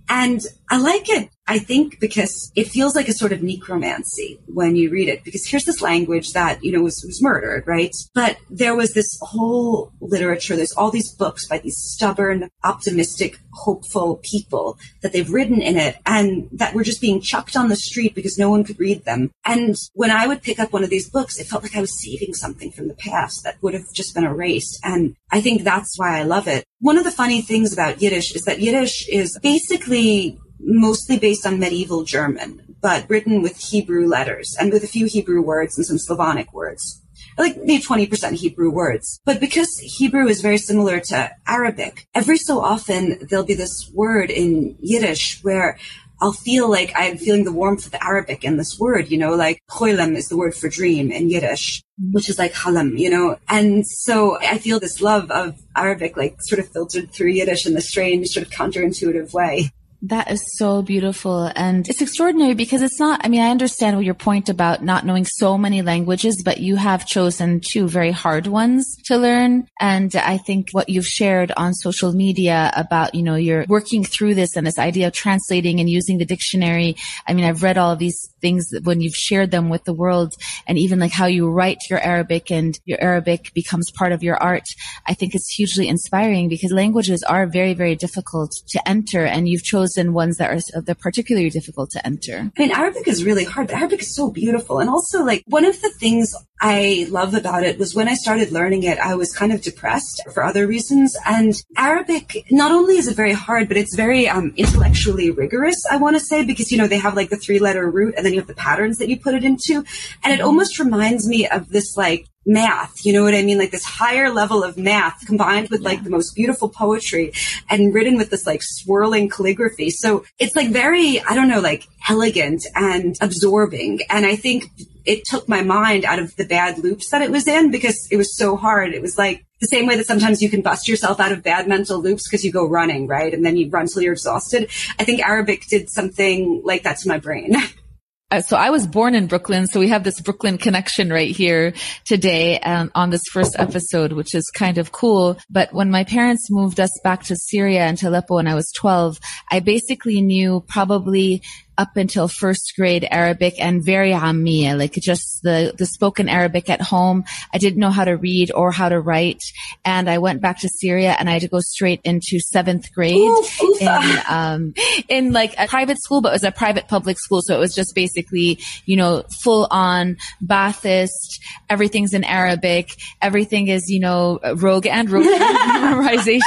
And 0.08 0.40
I 0.70 0.78
like 0.78 1.08
it, 1.10 1.28
I 1.48 1.58
think, 1.58 2.00
because 2.00 2.50
it 2.56 2.68
feels 2.68 2.96
like 2.96 3.08
a 3.08 3.12
sort 3.12 3.32
of 3.32 3.42
necromancy 3.42 4.40
when 4.46 4.74
you 4.74 4.90
read 4.90 5.08
it. 5.08 5.22
Because 5.22 5.46
here's 5.46 5.64
this 5.64 5.80
language 5.80 6.32
that, 6.32 6.62
you 6.64 6.72
know, 6.72 6.82
was, 6.82 7.02
was 7.06 7.22
murdered, 7.22 7.64
right? 7.66 7.94
But 8.14 8.38
there 8.50 8.74
was 8.74 8.94
this 8.94 9.16
whole 9.22 9.92
literature, 10.00 10.56
there's 10.56 10.72
all 10.72 10.90
these 10.90 11.12
books 11.12 11.46
by 11.46 11.58
these 11.58 11.76
stubborn, 11.76 12.48
optimistic, 12.64 13.38
hopeful 13.52 14.20
people 14.22 14.76
that 15.02 15.12
they've 15.12 15.30
written 15.30 15.62
in 15.62 15.76
it 15.76 15.96
and 16.04 16.48
that 16.52 16.74
were 16.74 16.82
just 16.82 17.00
being 17.00 17.20
chucked 17.20 17.56
on 17.56 17.68
the 17.68 17.76
street 17.76 18.14
because 18.14 18.38
no 18.38 18.50
one 18.50 18.64
could 18.64 18.80
read 18.80 19.04
them. 19.04 19.30
And 19.44 19.76
when 19.94 20.10
I 20.10 20.26
would 20.26 20.42
pick 20.42 20.58
up 20.58 20.72
one 20.72 20.82
of 20.82 20.90
these 20.90 21.08
books, 21.08 21.38
it 21.38 21.46
felt 21.46 21.62
like 21.62 21.76
I 21.76 21.80
was 21.80 22.02
saving 22.02 22.34
something 22.34 22.72
from 22.72 22.88
the 22.88 22.94
past 22.94 23.44
that 23.44 23.62
would 23.62 23.74
have 23.74 23.92
just 23.94 24.14
been 24.14 24.24
erased. 24.24 24.80
And 24.82 25.14
I 25.30 25.40
think 25.40 25.62
that's 25.62 25.96
why 25.96 26.18
I 26.18 26.24
love 26.24 26.48
it. 26.48 26.64
One 26.80 26.98
of 26.98 27.04
the 27.04 27.10
funny 27.10 27.40
things 27.40 27.72
about 27.72 28.02
Yiddish 28.02 28.34
is 28.34 28.42
that 28.42 28.60
Yiddish 28.60 29.08
is 29.08 29.38
basically 29.42 30.38
mostly 30.58 31.18
based 31.18 31.46
on 31.46 31.58
medieval 31.58 32.04
German, 32.04 32.76
but 32.80 33.08
written 33.08 33.42
with 33.42 33.58
Hebrew 33.58 34.06
letters 34.06 34.56
and 34.58 34.72
with 34.72 34.84
a 34.84 34.88
few 34.88 35.06
Hebrew 35.06 35.42
words 35.42 35.76
and 35.76 35.86
some 35.86 35.98
Slavonic 35.98 36.52
words. 36.52 37.02
Like 37.38 37.56
maybe 37.58 37.82
20% 37.82 38.32
Hebrew 38.32 38.70
words. 38.70 39.20
But 39.24 39.40
because 39.40 39.78
Hebrew 39.78 40.26
is 40.26 40.40
very 40.40 40.58
similar 40.58 41.00
to 41.00 41.30
Arabic, 41.46 42.06
every 42.14 42.38
so 42.38 42.60
often 42.60 43.26
there'll 43.28 43.44
be 43.44 43.54
this 43.54 43.90
word 43.92 44.30
in 44.30 44.76
Yiddish 44.80 45.42
where 45.42 45.78
I'll 46.20 46.32
feel 46.32 46.70
like 46.70 46.92
I'm 46.96 47.18
feeling 47.18 47.44
the 47.44 47.52
warmth 47.52 47.84
of 47.84 47.92
the 47.92 48.02
Arabic 48.02 48.42
in 48.42 48.56
this 48.56 48.78
word, 48.78 49.10
you 49.10 49.18
know, 49.18 49.34
like 49.34 49.60
choilem 49.70 50.16
is 50.16 50.28
the 50.28 50.36
word 50.36 50.54
for 50.54 50.68
dream 50.68 51.12
in 51.12 51.28
Yiddish, 51.28 51.82
which 52.12 52.30
is 52.30 52.38
like 52.38 52.54
halam, 52.54 52.98
you 52.98 53.10
know. 53.10 53.38
And 53.48 53.86
so 53.86 54.38
I 54.40 54.56
feel 54.56 54.80
this 54.80 55.02
love 55.02 55.30
of 55.30 55.60
Arabic, 55.76 56.16
like 56.16 56.40
sort 56.40 56.58
of 56.58 56.70
filtered 56.70 57.10
through 57.10 57.32
Yiddish 57.32 57.66
in 57.66 57.74
this 57.74 57.88
strange, 57.88 58.28
sort 58.28 58.46
of 58.46 58.52
counterintuitive 58.52 59.34
way. 59.34 59.70
That 60.02 60.30
is 60.30 60.42
so 60.58 60.82
beautiful. 60.82 61.50
And 61.56 61.88
it's 61.88 62.02
extraordinary 62.02 62.54
because 62.54 62.82
it's 62.82 63.00
not, 63.00 63.20
I 63.24 63.28
mean, 63.28 63.40
I 63.40 63.50
understand 63.50 64.04
your 64.04 64.14
point 64.14 64.48
about 64.48 64.84
not 64.84 65.06
knowing 65.06 65.24
so 65.24 65.56
many 65.56 65.80
languages, 65.82 66.42
but 66.44 66.58
you 66.58 66.76
have 66.76 67.06
chosen 67.06 67.60
two 67.66 67.88
very 67.88 68.10
hard 68.10 68.46
ones 68.46 68.86
to 69.06 69.16
learn. 69.16 69.66
And 69.80 70.14
I 70.14 70.36
think 70.36 70.68
what 70.72 70.88
you've 70.88 71.06
shared 71.06 71.50
on 71.56 71.72
social 71.72 72.12
media 72.12 72.72
about, 72.76 73.14
you 73.14 73.22
know, 73.22 73.36
you're 73.36 73.64
working 73.68 74.04
through 74.04 74.34
this 74.34 74.54
and 74.54 74.66
this 74.66 74.78
idea 74.78 75.06
of 75.06 75.14
translating 75.14 75.80
and 75.80 75.88
using 75.88 76.18
the 76.18 76.26
dictionary. 76.26 76.96
I 77.26 77.32
mean, 77.32 77.46
I've 77.46 77.62
read 77.62 77.78
all 77.78 77.96
these 77.96 78.20
things 78.40 78.68
when 78.84 79.00
you've 79.00 79.16
shared 79.16 79.50
them 79.50 79.70
with 79.70 79.84
the 79.84 79.94
world 79.94 80.34
and 80.66 80.78
even 80.78 80.98
like 80.98 81.12
how 81.12 81.26
you 81.26 81.48
write 81.50 81.78
your 81.88 82.00
Arabic 82.00 82.50
and 82.50 82.78
your 82.84 83.00
Arabic 83.00 83.52
becomes 83.54 83.90
part 83.92 84.12
of 84.12 84.22
your 84.22 84.36
art. 84.36 84.66
I 85.06 85.14
think 85.14 85.34
it's 85.34 85.54
hugely 85.54 85.88
inspiring 85.88 86.48
because 86.48 86.70
languages 86.70 87.22
are 87.22 87.46
very, 87.46 87.72
very 87.72 87.96
difficult 87.96 88.52
to 88.68 88.88
enter 88.88 89.24
and 89.24 89.48
you've 89.48 89.62
chosen 89.62 89.85
chosen 89.86 90.12
ones 90.12 90.36
that 90.38 90.50
are 90.50 90.82
they're 90.82 90.94
particularly 90.94 91.50
difficult 91.50 91.90
to 91.90 92.06
enter? 92.06 92.50
I 92.56 92.60
mean, 92.60 92.70
Arabic 92.70 93.08
is 93.08 93.24
really 93.24 93.44
hard, 93.44 93.68
but 93.68 93.76
Arabic 93.76 94.00
is 94.00 94.14
so 94.14 94.30
beautiful. 94.30 94.78
And 94.78 94.90
also, 94.90 95.24
like, 95.24 95.42
one 95.46 95.64
of 95.64 95.80
the 95.80 95.90
things 95.90 96.34
I 96.60 97.06
love 97.10 97.34
about 97.34 97.64
it 97.64 97.78
was 97.78 97.94
when 97.94 98.08
I 98.08 98.14
started 98.14 98.50
learning 98.52 98.82
it, 98.84 98.98
I 98.98 99.14
was 99.14 99.32
kind 99.32 99.52
of 99.52 99.62
depressed 99.62 100.22
for 100.32 100.42
other 100.42 100.66
reasons. 100.66 101.16
And 101.26 101.54
Arabic, 101.76 102.44
not 102.50 102.72
only 102.72 102.96
is 102.96 103.08
it 103.08 103.16
very 103.16 103.32
hard, 103.32 103.68
but 103.68 103.76
it's 103.76 103.94
very 103.94 104.28
um, 104.28 104.52
intellectually 104.56 105.30
rigorous, 105.30 105.82
I 105.90 105.96
want 105.96 106.16
to 106.16 106.20
say, 106.20 106.44
because, 106.44 106.72
you 106.72 106.78
know, 106.78 106.86
they 106.86 106.98
have 106.98 107.14
like 107.14 107.30
the 107.30 107.36
three 107.36 107.58
letter 107.58 107.88
root 107.90 108.14
and 108.16 108.24
then 108.24 108.32
you 108.32 108.40
have 108.40 108.48
the 108.48 108.54
patterns 108.54 108.98
that 108.98 109.08
you 109.08 109.18
put 109.18 109.34
it 109.34 109.44
into. 109.44 109.84
And 110.24 110.32
it 110.32 110.40
almost 110.40 110.78
reminds 110.78 111.28
me 111.28 111.46
of 111.46 111.68
this 111.68 111.96
like 111.96 112.26
math. 112.46 113.04
You 113.04 113.12
know 113.12 113.24
what 113.24 113.34
I 113.34 113.42
mean? 113.42 113.58
Like 113.58 113.72
this 113.72 113.84
higher 113.84 114.30
level 114.30 114.62
of 114.62 114.78
math 114.78 115.26
combined 115.26 115.68
with 115.68 115.82
yeah. 115.82 115.88
like 115.88 116.04
the 116.04 116.10
most 116.10 116.34
beautiful 116.34 116.68
poetry 116.68 117.32
and 117.68 117.92
written 117.92 118.16
with 118.16 118.30
this 118.30 118.46
like 118.46 118.62
swirling 118.62 119.28
calligraphy. 119.28 119.90
So 119.90 120.24
it's 120.38 120.54
like 120.54 120.70
very, 120.70 121.20
I 121.20 121.34
don't 121.34 121.48
know, 121.48 121.60
like 121.60 121.86
elegant 122.08 122.64
and 122.74 123.16
absorbing. 123.20 124.00
And 124.08 124.24
I 124.24 124.36
think 124.36 124.70
it 125.04 125.24
took 125.24 125.48
my 125.48 125.62
mind 125.62 126.04
out 126.04 126.18
of 126.18 126.34
the 126.36 126.44
bad 126.44 126.78
loops 126.78 127.10
that 127.10 127.22
it 127.22 127.30
was 127.30 127.46
in 127.46 127.70
because 127.70 128.08
it 128.10 128.16
was 128.16 128.36
so 128.36 128.56
hard. 128.56 128.92
It 128.92 129.02
was 129.02 129.18
like 129.18 129.44
the 129.60 129.66
same 129.66 129.86
way 129.86 129.96
that 129.96 130.06
sometimes 130.06 130.42
you 130.42 130.50
can 130.50 130.62
bust 130.62 130.88
yourself 130.88 131.18
out 131.18 131.32
of 131.32 131.42
bad 131.42 131.66
mental 131.66 132.00
loops 132.00 132.28
because 132.28 132.44
you 132.44 132.52
go 132.52 132.68
running, 132.68 133.06
right? 133.06 133.32
And 133.32 133.44
then 133.44 133.56
you 133.56 133.70
run 133.70 133.86
till 133.86 134.02
you're 134.02 134.12
exhausted. 134.12 134.70
I 134.98 135.04
think 135.04 135.20
Arabic 135.20 135.66
did 135.68 135.88
something 135.90 136.60
like 136.64 136.82
that 136.82 136.98
to 136.98 137.08
my 137.08 137.18
brain. 137.18 137.54
Uh, 138.28 138.40
so 138.40 138.56
I 138.56 138.70
was 138.70 138.88
born 138.88 139.14
in 139.14 139.28
Brooklyn, 139.28 139.68
so 139.68 139.78
we 139.78 139.88
have 139.88 140.02
this 140.02 140.20
Brooklyn 140.20 140.58
connection 140.58 141.10
right 141.10 141.30
here 141.30 141.74
today 142.04 142.58
um, 142.58 142.90
on 142.92 143.10
this 143.10 143.22
first 143.30 143.54
episode, 143.56 144.12
which 144.12 144.34
is 144.34 144.50
kind 144.52 144.78
of 144.78 144.90
cool. 144.90 145.38
But 145.48 145.72
when 145.72 145.92
my 145.92 146.02
parents 146.02 146.48
moved 146.50 146.80
us 146.80 146.90
back 147.04 147.22
to 147.24 147.36
Syria 147.36 147.82
and 147.82 147.96
to 147.98 148.08
Aleppo 148.08 148.34
when 148.34 148.48
I 148.48 148.56
was 148.56 148.68
12, 148.76 149.20
I 149.52 149.60
basically 149.60 150.20
knew 150.22 150.64
probably 150.66 151.42
up 151.78 151.96
until 151.96 152.28
first 152.28 152.72
grade 152.76 153.06
Arabic 153.10 153.54
and 153.58 153.84
very 153.84 154.12
Ammiya, 154.12 154.78
like 154.78 154.92
just 154.94 155.42
the, 155.42 155.74
the 155.76 155.86
spoken 155.86 156.28
Arabic 156.28 156.70
at 156.70 156.80
home. 156.80 157.24
I 157.52 157.58
didn't 157.58 157.78
know 157.78 157.90
how 157.90 158.04
to 158.04 158.16
read 158.16 158.50
or 158.52 158.70
how 158.70 158.88
to 158.88 159.00
write. 159.00 159.42
And 159.84 160.08
I 160.08 160.18
went 160.18 160.40
back 160.40 160.60
to 160.60 160.68
Syria 160.68 161.16
and 161.18 161.28
I 161.28 161.32
had 161.32 161.42
to 161.42 161.48
go 161.48 161.60
straight 161.60 162.00
into 162.04 162.40
seventh 162.40 162.92
grade 162.92 163.16
Ooh, 163.16 163.76
in, 163.80 164.18
um, 164.28 164.74
in 165.08 165.32
like 165.32 165.54
a 165.58 165.66
private 165.66 166.00
school, 166.00 166.20
but 166.20 166.30
it 166.30 166.32
was 166.32 166.44
a 166.44 166.52
private 166.52 166.88
public 166.88 167.18
school. 167.18 167.42
So 167.42 167.54
it 167.54 167.60
was 167.60 167.74
just 167.74 167.94
basically, 167.94 168.58
you 168.86 168.96
know, 168.96 169.24
full 169.42 169.68
on 169.70 170.16
Baathist. 170.44 171.40
Everything's 171.68 172.14
in 172.14 172.24
Arabic. 172.24 172.96
Everything 173.20 173.68
is, 173.68 173.90
you 173.90 174.00
know, 174.00 174.40
rogue 174.56 174.86
and 174.86 175.10
rogue 175.10 175.26
memorization. 175.26 176.40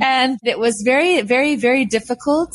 And 0.00 0.38
it 0.44 0.58
was 0.58 0.82
very, 0.84 1.22
very, 1.22 1.56
very 1.56 1.84
difficult 1.84 2.54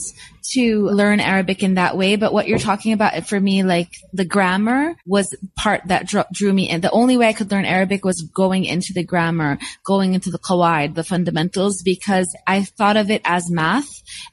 to 0.54 0.86
learn 0.90 1.20
Arabic 1.20 1.64
in 1.64 1.76
that 1.76 1.98
way. 1.98 2.16
But 2.16 2.34
what 2.34 2.48
you're 2.48 2.60
talking 2.60 2.94
about 2.94 3.28
for 3.28 3.40
me, 3.40 3.64
like 3.64 3.92
the 4.14 4.26
grammar 4.26 4.96
was 5.06 5.36
part 5.56 5.82
that 5.88 6.08
drew 6.32 6.54
me 6.54 6.70
in. 6.70 6.82
The 6.82 6.92
only 6.92 7.18
way 7.18 7.28
I 7.28 7.34
could 7.34 7.52
learn 7.52 7.66
Arabic 7.66 8.06
was 8.06 8.22
going 8.22 8.66
into 8.66 8.94
the 8.94 9.04
grammar, 9.04 9.58
going 9.86 10.14
into 10.14 10.32
the 10.32 10.40
qawaid, 10.40 10.96
the 10.96 11.04
fundamentals, 11.04 11.82
because 11.84 12.36
I 12.48 12.64
thought 12.64 12.98
of 12.98 13.10
it 13.12 13.22
as 13.26 13.50
math. 13.50 13.90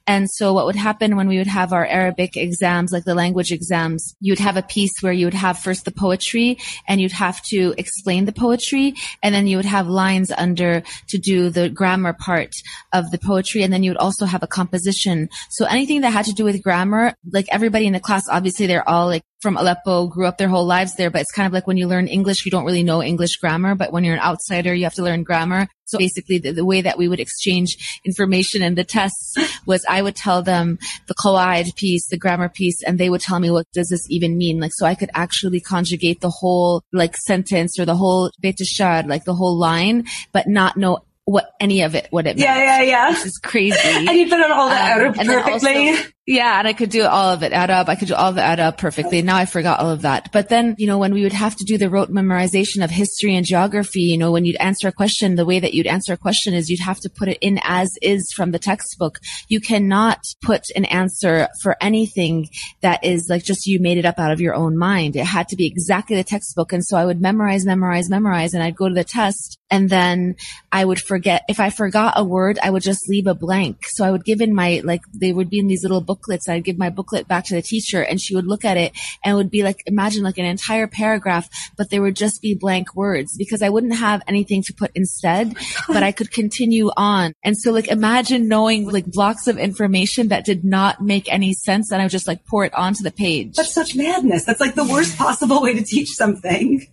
And 0.06 0.30
so 0.30 0.52
what 0.52 0.66
would 0.66 0.76
happen 0.76 1.16
when 1.16 1.28
we 1.28 1.38
would 1.38 1.46
have 1.46 1.72
our 1.72 1.86
Arabic 1.86 2.36
exams, 2.36 2.92
like 2.92 3.04
the 3.04 3.14
language 3.14 3.52
exams, 3.52 4.14
you 4.20 4.32
would 4.32 4.38
have 4.38 4.56
a 4.56 4.62
piece 4.62 4.92
where 5.00 5.12
you 5.12 5.26
would 5.26 5.34
have 5.34 5.58
first 5.58 5.84
the 5.84 5.90
poetry 5.90 6.58
and 6.88 7.00
you'd 7.00 7.12
have 7.12 7.42
to 7.42 7.74
explain 7.76 8.24
the 8.24 8.32
poetry. 8.32 8.94
And 9.22 9.34
then 9.34 9.46
you 9.46 9.56
would 9.56 9.66
have 9.66 9.88
lines 9.88 10.30
under 10.30 10.82
to 11.08 11.18
do 11.18 11.50
the 11.50 11.68
grammar 11.68 12.12
part 12.12 12.54
of 12.92 13.10
the 13.10 13.18
poetry. 13.18 13.62
And 13.62 13.72
then 13.72 13.82
you 13.82 13.90
would 13.90 13.98
also 13.98 14.26
have 14.26 14.42
a 14.42 14.46
composition. 14.46 15.28
So 15.50 15.66
anything 15.66 15.95
that 16.02 16.12
had 16.12 16.26
to 16.26 16.32
do 16.32 16.44
with 16.44 16.62
grammar, 16.62 17.14
like 17.32 17.46
everybody 17.50 17.86
in 17.86 17.92
the 17.92 18.00
class, 18.00 18.28
obviously 18.28 18.66
they're 18.66 18.88
all 18.88 19.06
like 19.06 19.22
from 19.40 19.56
Aleppo, 19.56 20.06
grew 20.06 20.26
up 20.26 20.38
their 20.38 20.48
whole 20.48 20.64
lives 20.64 20.94
there, 20.96 21.10
but 21.10 21.20
it's 21.20 21.32
kind 21.32 21.46
of 21.46 21.52
like 21.52 21.66
when 21.66 21.76
you 21.76 21.86
learn 21.86 22.08
English, 22.08 22.44
you 22.44 22.50
don't 22.50 22.64
really 22.64 22.82
know 22.82 23.02
English 23.02 23.36
grammar, 23.36 23.74
but 23.74 23.92
when 23.92 24.02
you're 24.02 24.14
an 24.14 24.20
outsider, 24.20 24.74
you 24.74 24.84
have 24.84 24.94
to 24.94 25.02
learn 25.02 25.22
grammar. 25.22 25.68
So 25.84 25.98
basically 25.98 26.38
the, 26.38 26.50
the 26.50 26.64
way 26.64 26.80
that 26.80 26.98
we 26.98 27.06
would 27.06 27.20
exchange 27.20 28.00
information 28.04 28.60
in 28.62 28.74
the 28.74 28.82
tests 28.82 29.36
was 29.66 29.84
I 29.88 30.02
would 30.02 30.16
tell 30.16 30.42
them 30.42 30.78
the 31.06 31.14
qawaid 31.14 31.76
piece, 31.76 32.08
the 32.08 32.18
grammar 32.18 32.48
piece, 32.48 32.82
and 32.82 32.98
they 32.98 33.08
would 33.08 33.20
tell 33.20 33.38
me 33.38 33.50
what 33.50 33.66
does 33.72 33.88
this 33.88 34.04
even 34.10 34.36
mean? 34.36 34.58
Like, 34.58 34.72
so 34.74 34.84
I 34.84 34.96
could 34.96 35.10
actually 35.14 35.60
conjugate 35.60 36.20
the 36.20 36.30
whole 36.30 36.82
like 36.92 37.16
sentence 37.16 37.78
or 37.78 37.84
the 37.84 37.94
whole 37.94 38.30
betashad, 38.42 39.06
like 39.06 39.24
the 39.24 39.34
whole 39.34 39.56
line, 39.56 40.06
but 40.32 40.48
not 40.48 40.76
know 40.76 40.98
what 41.26 41.50
any 41.60 41.82
of 41.82 41.94
it 41.94 42.06
what 42.10 42.26
it 42.26 42.38
meant. 42.38 42.38
Yeah, 42.38 42.56
yeah, 42.56 42.82
yeah. 42.82 43.10
This 43.10 43.26
is 43.26 43.38
crazy. 43.38 43.76
and 43.84 44.08
you 44.10 44.28
put 44.28 44.40
on 44.40 44.50
all 44.50 44.70
that 44.70 45.06
um, 45.06 45.14
perfectly. 45.14 45.90
Also, 45.90 46.02
yeah, 46.26 46.58
and 46.58 46.66
I 46.66 46.72
could 46.72 46.90
do 46.90 47.04
all 47.04 47.30
of 47.30 47.44
it 47.44 47.52
add 47.52 47.70
up. 47.70 47.88
I 47.88 47.94
could 47.94 48.08
do 48.08 48.14
all 48.16 48.30
of 48.30 48.36
it 48.36 48.58
up 48.58 48.78
perfectly. 48.78 49.22
Now 49.22 49.36
I 49.36 49.46
forgot 49.46 49.78
all 49.78 49.90
of 49.90 50.02
that. 50.02 50.32
But 50.32 50.48
then, 50.48 50.74
you 50.76 50.88
know, 50.88 50.98
when 50.98 51.14
we 51.14 51.22
would 51.22 51.32
have 51.32 51.54
to 51.54 51.64
do 51.64 51.78
the 51.78 51.88
rote 51.88 52.10
memorization 52.10 52.82
of 52.82 52.90
history 52.90 53.36
and 53.36 53.46
geography, 53.46 54.00
you 54.00 54.18
know, 54.18 54.32
when 54.32 54.44
you'd 54.44 54.56
answer 54.56 54.88
a 54.88 54.92
question, 54.92 55.36
the 55.36 55.44
way 55.44 55.60
that 55.60 55.72
you'd 55.72 55.86
answer 55.86 56.12
a 56.14 56.16
question 56.16 56.52
is 56.52 56.68
you'd 56.68 56.80
have 56.80 56.98
to 56.98 57.08
put 57.08 57.28
it 57.28 57.38
in 57.40 57.60
as 57.62 57.96
is 58.02 58.32
from 58.32 58.50
the 58.50 58.58
textbook. 58.58 59.20
You 59.46 59.60
cannot 59.60 60.18
put 60.42 60.64
an 60.74 60.84
answer 60.86 61.46
for 61.62 61.76
anything 61.80 62.48
that 62.80 63.04
is 63.04 63.28
like 63.30 63.44
just 63.44 63.68
you 63.68 63.78
made 63.78 63.98
it 63.98 64.04
up 64.04 64.18
out 64.18 64.32
of 64.32 64.40
your 64.40 64.56
own 64.56 64.76
mind. 64.76 65.14
It 65.14 65.26
had 65.26 65.46
to 65.50 65.56
be 65.56 65.66
exactly 65.66 66.16
the 66.16 66.24
textbook. 66.24 66.72
And 66.72 66.84
so 66.84 66.96
I 66.96 67.06
would 67.06 67.20
memorize, 67.20 67.64
memorize, 67.64 68.10
memorize, 68.10 68.52
and 68.52 68.64
I'd 68.64 68.74
go 68.74 68.88
to 68.88 68.94
the 68.94 69.04
test 69.04 69.60
and 69.70 69.88
then 69.88 70.34
I 70.72 70.84
would 70.84 71.00
forget. 71.00 71.44
If 71.48 71.60
I 71.60 71.70
forgot 71.70 72.14
a 72.16 72.24
word, 72.24 72.58
I 72.60 72.70
would 72.70 72.82
just 72.82 73.08
leave 73.08 73.28
a 73.28 73.34
blank. 73.34 73.86
So 73.86 74.04
I 74.04 74.10
would 74.10 74.24
give 74.24 74.40
in 74.40 74.54
my, 74.54 74.80
like, 74.84 75.02
they 75.14 75.32
would 75.32 75.50
be 75.50 75.60
in 75.60 75.68
these 75.68 75.82
little 75.82 76.00
books 76.00 76.15
booklets. 76.16 76.48
I'd 76.48 76.64
give 76.64 76.78
my 76.78 76.90
booklet 76.90 77.28
back 77.28 77.44
to 77.46 77.54
the 77.54 77.62
teacher 77.62 78.02
and 78.02 78.20
she 78.20 78.34
would 78.34 78.46
look 78.46 78.64
at 78.64 78.76
it 78.76 78.92
and 79.24 79.32
it 79.32 79.36
would 79.36 79.50
be 79.50 79.62
like, 79.62 79.82
imagine 79.86 80.22
like 80.22 80.38
an 80.38 80.44
entire 80.44 80.86
paragraph, 80.86 81.48
but 81.76 81.90
there 81.90 82.02
would 82.02 82.16
just 82.16 82.40
be 82.42 82.54
blank 82.54 82.94
words 82.94 83.36
because 83.36 83.62
I 83.62 83.68
wouldn't 83.68 83.96
have 83.96 84.22
anything 84.26 84.62
to 84.62 84.74
put 84.74 84.90
instead, 84.94 85.54
oh 85.56 85.92
but 85.92 86.02
I 86.02 86.12
could 86.12 86.30
continue 86.30 86.90
on. 86.96 87.34
And 87.44 87.56
so 87.56 87.72
like 87.72 87.88
imagine 87.88 88.48
knowing 88.48 88.90
like 88.90 89.06
blocks 89.06 89.46
of 89.46 89.58
information 89.58 90.28
that 90.28 90.44
did 90.44 90.64
not 90.64 91.00
make 91.00 91.32
any 91.32 91.52
sense 91.52 91.90
and 91.92 92.00
I 92.00 92.06
would 92.06 92.12
just 92.12 92.28
like 92.28 92.44
pour 92.46 92.64
it 92.64 92.74
onto 92.74 93.02
the 93.02 93.10
page. 93.10 93.54
That's 93.54 93.74
such 93.74 93.94
madness. 93.94 94.44
That's 94.44 94.60
like 94.60 94.74
the 94.74 94.84
worst 94.84 95.16
possible 95.16 95.62
way 95.62 95.74
to 95.74 95.82
teach 95.82 96.10
something 96.10 96.86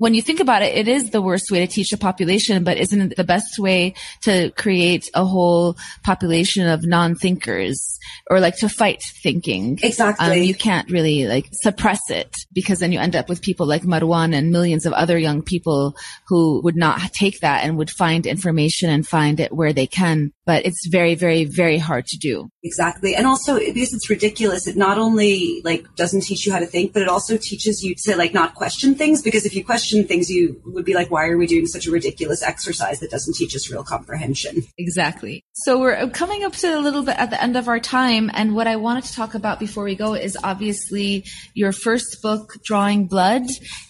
when 0.00 0.14
you 0.14 0.22
think 0.22 0.40
about 0.40 0.62
it, 0.62 0.74
it 0.74 0.88
is 0.88 1.10
the 1.10 1.20
worst 1.20 1.50
way 1.50 1.58
to 1.58 1.70
teach 1.70 1.92
a 1.92 1.98
population, 1.98 2.64
but 2.64 2.78
isn't 2.78 3.02
it 3.02 3.16
the 3.18 3.22
best 3.22 3.58
way 3.58 3.92
to 4.22 4.50
create 4.56 5.10
a 5.12 5.26
whole 5.26 5.76
population 6.02 6.66
of 6.66 6.86
non-thinkers 6.86 7.98
or 8.30 8.40
like 8.40 8.56
to 8.56 8.68
fight 8.70 9.02
thinking? 9.22 9.78
Exactly. 9.82 10.26
Um, 10.26 10.42
you 10.42 10.54
can't 10.54 10.90
really 10.90 11.26
like 11.26 11.50
suppress 11.52 12.00
it 12.08 12.34
because 12.54 12.78
then 12.78 12.92
you 12.92 12.98
end 12.98 13.14
up 13.14 13.28
with 13.28 13.42
people 13.42 13.66
like 13.66 13.82
Marwan 13.82 14.34
and 14.34 14.50
millions 14.50 14.86
of 14.86 14.94
other 14.94 15.18
young 15.18 15.42
people 15.42 15.94
who 16.28 16.62
would 16.62 16.76
not 16.76 17.12
take 17.12 17.40
that 17.40 17.64
and 17.64 17.76
would 17.76 17.90
find 17.90 18.24
information 18.24 18.88
and 18.88 19.06
find 19.06 19.38
it 19.38 19.52
where 19.52 19.74
they 19.74 19.86
can. 19.86 20.32
But 20.46 20.64
it's 20.64 20.88
very, 20.88 21.14
very, 21.14 21.44
very 21.44 21.76
hard 21.76 22.06
to 22.06 22.16
do. 22.16 22.48
Exactly. 22.64 23.14
And 23.14 23.26
also 23.26 23.58
because 23.58 23.92
it's 23.92 24.08
ridiculous, 24.08 24.66
it 24.66 24.78
not 24.78 24.96
only 24.96 25.60
like 25.62 25.84
doesn't 25.96 26.22
teach 26.22 26.46
you 26.46 26.52
how 26.52 26.58
to 26.58 26.66
think, 26.66 26.94
but 26.94 27.02
it 27.02 27.08
also 27.08 27.36
teaches 27.36 27.84
you 27.84 27.94
to 28.06 28.16
like 28.16 28.32
not 28.32 28.54
question 28.54 28.94
things 28.94 29.20
because 29.20 29.44
if 29.44 29.54
you 29.54 29.62
question 29.62 29.89
question 29.90 30.06
things 30.06 30.30
you 30.30 30.60
would 30.66 30.84
be 30.84 30.94
like, 30.94 31.10
why 31.10 31.26
are 31.26 31.36
we 31.36 31.46
doing 31.46 31.66
such 31.66 31.86
a 31.86 31.90
ridiculous 31.90 32.42
exercise 32.42 33.00
that 33.00 33.10
doesn't 33.10 33.34
teach 33.34 33.54
us 33.56 33.70
real 33.70 33.82
comprehension? 33.82 34.62
Exactly. 34.78 35.44
So 35.52 35.78
we're 35.78 36.08
coming 36.10 36.44
up 36.44 36.52
to 36.54 36.78
a 36.78 36.80
little 36.80 37.02
bit 37.02 37.16
at 37.18 37.30
the 37.30 37.42
end 37.42 37.56
of 37.56 37.68
our 37.68 37.80
time. 37.80 38.30
And 38.32 38.54
what 38.54 38.66
I 38.66 38.76
wanted 38.76 39.04
to 39.04 39.14
talk 39.14 39.34
about 39.34 39.58
before 39.58 39.84
we 39.84 39.94
go 39.94 40.14
is 40.14 40.38
obviously 40.42 41.24
your 41.54 41.72
first 41.72 42.22
book, 42.22 42.54
Drawing 42.64 43.06
Blood. 43.06 43.42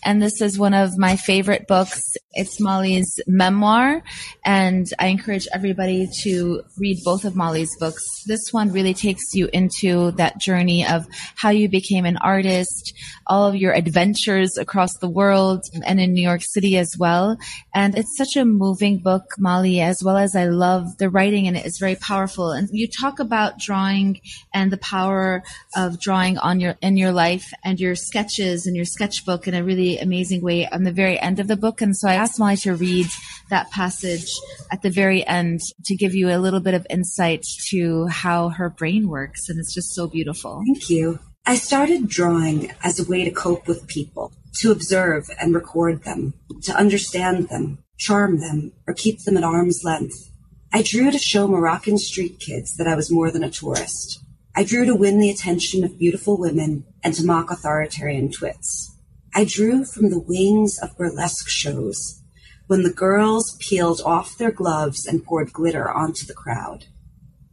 And 0.05 0.22
this 0.22 0.40
is 0.40 0.59
one 0.59 0.74
of 0.74 0.96
my 0.96 1.16
favorite 1.16 1.66
books. 1.66 2.03
It's 2.32 2.61
Molly's 2.61 3.20
memoir. 3.26 4.03
And 4.44 4.86
I 4.98 5.09
encourage 5.09 5.48
everybody 5.53 6.09
to 6.22 6.62
read 6.78 6.98
both 7.05 7.24
of 7.24 7.36
Molly's 7.36 7.76
books. 7.78 8.05
This 8.26 8.53
one 8.53 8.72
really 8.72 8.94
takes 8.94 9.34
you 9.34 9.48
into 9.53 10.12
that 10.12 10.38
journey 10.38 10.86
of 10.86 11.07
how 11.36 11.51
you 11.51 11.68
became 11.68 12.05
an 12.05 12.16
artist, 12.18 12.94
all 13.26 13.46
of 13.46 13.57
your 13.57 13.72
adventures 13.72 14.57
across 14.57 14.96
the 14.98 15.09
world 15.09 15.64
and 15.91 16.01
in 16.01 16.12
New 16.12 16.22
York 16.22 16.43
City 16.43 16.78
as 16.78 16.97
well. 16.97 17.36
And 17.74 17.99
it's 17.99 18.16
such 18.16 18.36
a 18.36 18.45
moving 18.45 18.99
book, 18.99 19.24
Molly, 19.38 19.80
as 19.80 20.05
well 20.05 20.16
as 20.16 20.36
I 20.36 20.45
love 20.45 20.99
the 20.99 21.11
writing 21.11 21.47
in 21.47 21.57
it. 21.57 21.66
It's 21.66 21.80
very 21.80 21.97
powerful. 21.97 22.53
And 22.53 22.68
you 22.72 22.86
talk 22.86 23.18
about 23.18 23.59
drawing 23.59 24.20
and 24.55 24.70
the 24.70 24.76
power 24.76 25.43
of 25.74 26.01
drawing 26.01 26.38
on 26.38 26.61
your, 26.61 26.76
in 26.80 26.97
your 26.97 27.11
life 27.11 27.53
and 27.64 27.80
your 27.80 27.97
sketches 27.97 28.66
and 28.66 28.76
your 28.76 28.84
sketchbook 28.84 29.49
in 29.49 29.55
a 29.55 29.64
really 29.64 29.99
amazing 29.99 30.43
way 30.43 30.68
on 30.68 30.84
the 30.84 30.93
very 30.93 31.18
end 31.18 31.41
of 31.41 31.49
the 31.49 31.57
book. 31.57 31.82
And 31.82 31.97
so 31.97 32.09
I 32.09 32.14
asked 32.14 32.38
Molly 32.38 32.57
to 32.59 32.76
read 32.76 33.09
that 33.51 33.72
passage 33.72 34.30
at 34.70 34.82
the 34.82 34.91
very 34.91 35.26
end 35.26 35.59
to 35.86 35.97
give 35.97 36.14
you 36.14 36.30
a 36.30 36.38
little 36.38 36.61
bit 36.61 36.74
of 36.74 36.86
insight 36.88 37.45
to 37.70 38.07
how 38.07 38.51
her 38.51 38.70
brain 38.70 39.09
works. 39.09 39.49
And 39.49 39.59
it's 39.59 39.74
just 39.74 39.93
so 39.93 40.07
beautiful. 40.07 40.62
Thank 40.64 40.88
you. 40.88 41.18
I 41.47 41.57
started 41.57 42.07
drawing 42.07 42.70
as 42.84 43.01
a 43.01 43.05
way 43.05 43.24
to 43.24 43.30
cope 43.30 43.66
with 43.66 43.86
people, 43.86 44.30
to 44.55 44.70
observe 44.70 45.28
and 45.40 45.55
record 45.55 46.05
them, 46.05 46.34
to 46.62 46.76
understand 46.76 47.48
them, 47.48 47.78
charm 47.98 48.40
them, 48.40 48.72
or 48.86 48.94
keep 48.94 49.22
them 49.24 49.36
at 49.36 49.44
arm's 49.44 49.84
length. 49.84 50.30
I 50.72 50.82
drew 50.82 51.11
to 51.11 51.18
show 51.18 51.48
Moroccan 51.48 51.98
street 51.98 52.38
kids 52.40 52.76
that 52.76 52.86
I 52.86 52.94
was 52.94 53.11
more 53.11 53.30
than 53.30 53.44
a 53.44 53.51
tourist. 53.51 54.20
I 54.55 54.64
drew 54.64 54.84
to 54.84 54.94
win 54.94 55.18
the 55.18 55.30
attention 55.30 55.84
of 55.84 55.98
beautiful 55.98 56.38
women 56.38 56.84
and 57.03 57.14
to 57.14 57.24
mock 57.24 57.51
authoritarian 57.51 58.30
twits. 58.30 58.96
I 59.34 59.44
drew 59.44 59.84
from 59.84 60.11
the 60.11 60.18
wings 60.18 60.78
of 60.82 60.96
burlesque 60.96 61.48
shows 61.48 62.20
when 62.66 62.82
the 62.84 62.92
girls 62.92 63.57
peeled 63.59 64.01
off 64.05 64.38
their 64.38 64.53
gloves 64.53 65.05
and 65.05 65.24
poured 65.24 65.53
glitter 65.53 65.90
onto 65.90 66.24
the 66.24 66.34
crowd. 66.34 66.86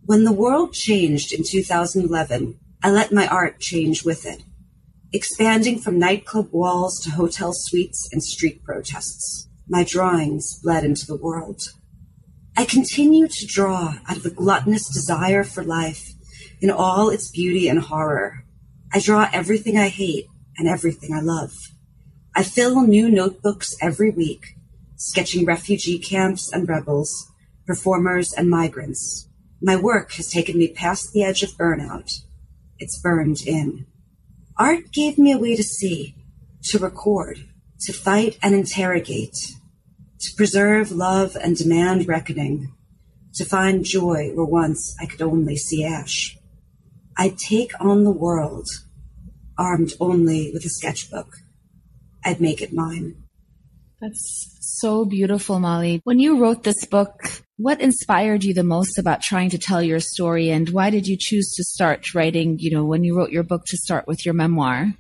When 0.05 0.23
the 0.23 0.31
world 0.31 0.73
changed 0.73 1.33
in 1.33 1.43
2011, 1.43 2.59
I 2.83 2.91
let 2.91 3.11
my 3.11 3.27
art 3.27 3.59
change 3.59 4.05
with 4.05 4.25
it, 4.25 4.43
expanding 5.14 5.80
from 5.80 5.99
nightclub 5.99 6.49
walls 6.51 6.99
to 7.01 7.12
hotel 7.12 7.53
suites 7.53 8.10
and 8.12 8.24
street 8.24 8.64
protests. 8.64 9.47
My 9.68 9.84
drawings 9.84 10.60
bled 10.64 10.84
into 10.84 11.05
the 11.05 11.16
world. 11.16 11.62
I 12.55 12.66
continue 12.66 13.28
to 13.28 13.45
draw 13.45 13.95
out 14.08 14.18
of 14.18 14.26
a 14.26 14.30
gluttonous 14.30 14.89
desire 14.89 15.43
for 15.43 15.64
life 15.64 16.14
in 16.62 16.72
all 16.72 17.10
its 17.10 17.30
beauty 17.30 17.68
and 17.68 17.80
horror. 17.80 18.43
I 18.93 18.99
draw 18.99 19.30
everything 19.32 19.78
I 19.78 19.89
hate 19.89 20.28
and 20.58 20.68
everything 20.68 21.14
I 21.14 21.22
love. 21.22 21.51
I 22.36 22.43
fill 22.43 22.82
new 22.82 23.10
notebooks 23.10 23.76
every 23.82 24.10
week, 24.10 24.55
sketching 24.95 25.45
refugee 25.45 25.99
camps 25.99 26.51
and 26.51 26.68
rebels, 26.68 27.32
performers 27.66 28.34
and 28.34 28.49
migrants. 28.49 29.30
My 29.62 29.76
work 29.76 30.14
has 30.14 30.32
taken 30.32 30.58
me 30.58 30.68
past 30.70 31.12
the 31.14 31.24
edge 31.24 31.43
of 31.43 31.51
burnout 31.51 32.22
it's 32.80 32.99
burned 32.99 33.41
in. 33.41 33.88
Art 34.60 34.91
gave 34.91 35.18
me 35.18 35.32
a 35.32 35.38
way 35.38 35.55
to 35.55 35.64
see, 35.64 36.16
to 36.64 36.80
record, 36.80 37.38
to 37.82 37.93
fight 37.93 38.39
and 38.41 38.55
interrogate, 38.55 39.38
to 40.20 40.36
preserve 40.36 40.91
love 40.91 41.36
and 41.36 41.55
demand 41.55 42.08
reckoning, 42.08 42.74
to 43.36 43.45
find 43.45 43.86
joy 43.86 44.32
where 44.34 44.45
once 44.45 44.95
I 44.99 45.05
could 45.05 45.22
only 45.22 45.58
see 45.58 45.86
ash. 45.86 46.38
I'd 47.18 47.38
take 47.38 47.72
on 47.80 48.03
the 48.03 48.12
world, 48.12 48.68
armed 49.58 49.93
only 49.99 50.51
with 50.53 50.66
a 50.66 50.70
sketchbook. 50.70 51.36
I'd 52.26 52.41
make 52.41 52.62
it 52.62 52.74
mine. 52.74 53.16
That's 54.01 54.58
so 54.60 55.05
beautiful, 55.05 55.60
Molly. 55.60 56.01
When 56.03 56.20
you 56.20 56.39
wrote 56.39 56.64
this 56.64 56.86
book, 56.86 57.43
what 57.58 57.82
inspired 57.82 58.43
you 58.43 58.53
the 58.53 58.64
most 58.64 58.99
about 58.99 59.22
trying 59.22 59.49
to 59.49 59.58
tell 59.58 59.82
your 59.82 59.99
story 59.99 60.49
and 60.51 60.70
why 60.70 60.91
did 60.91 61.08
you 61.08 61.18
choose 61.20 61.53
to 61.55 61.64
start 61.64 62.14
writing, 62.14 62.58
you 62.60 62.72
know, 62.72 62.86
when 62.86 63.03
you 63.03 63.18
wrote 63.18 63.32
your 63.32 63.43
book 63.43 63.66
to 63.66 63.78
start 63.78 64.08
with 64.08 64.26
your 64.26 64.36
memoir? 64.36 64.93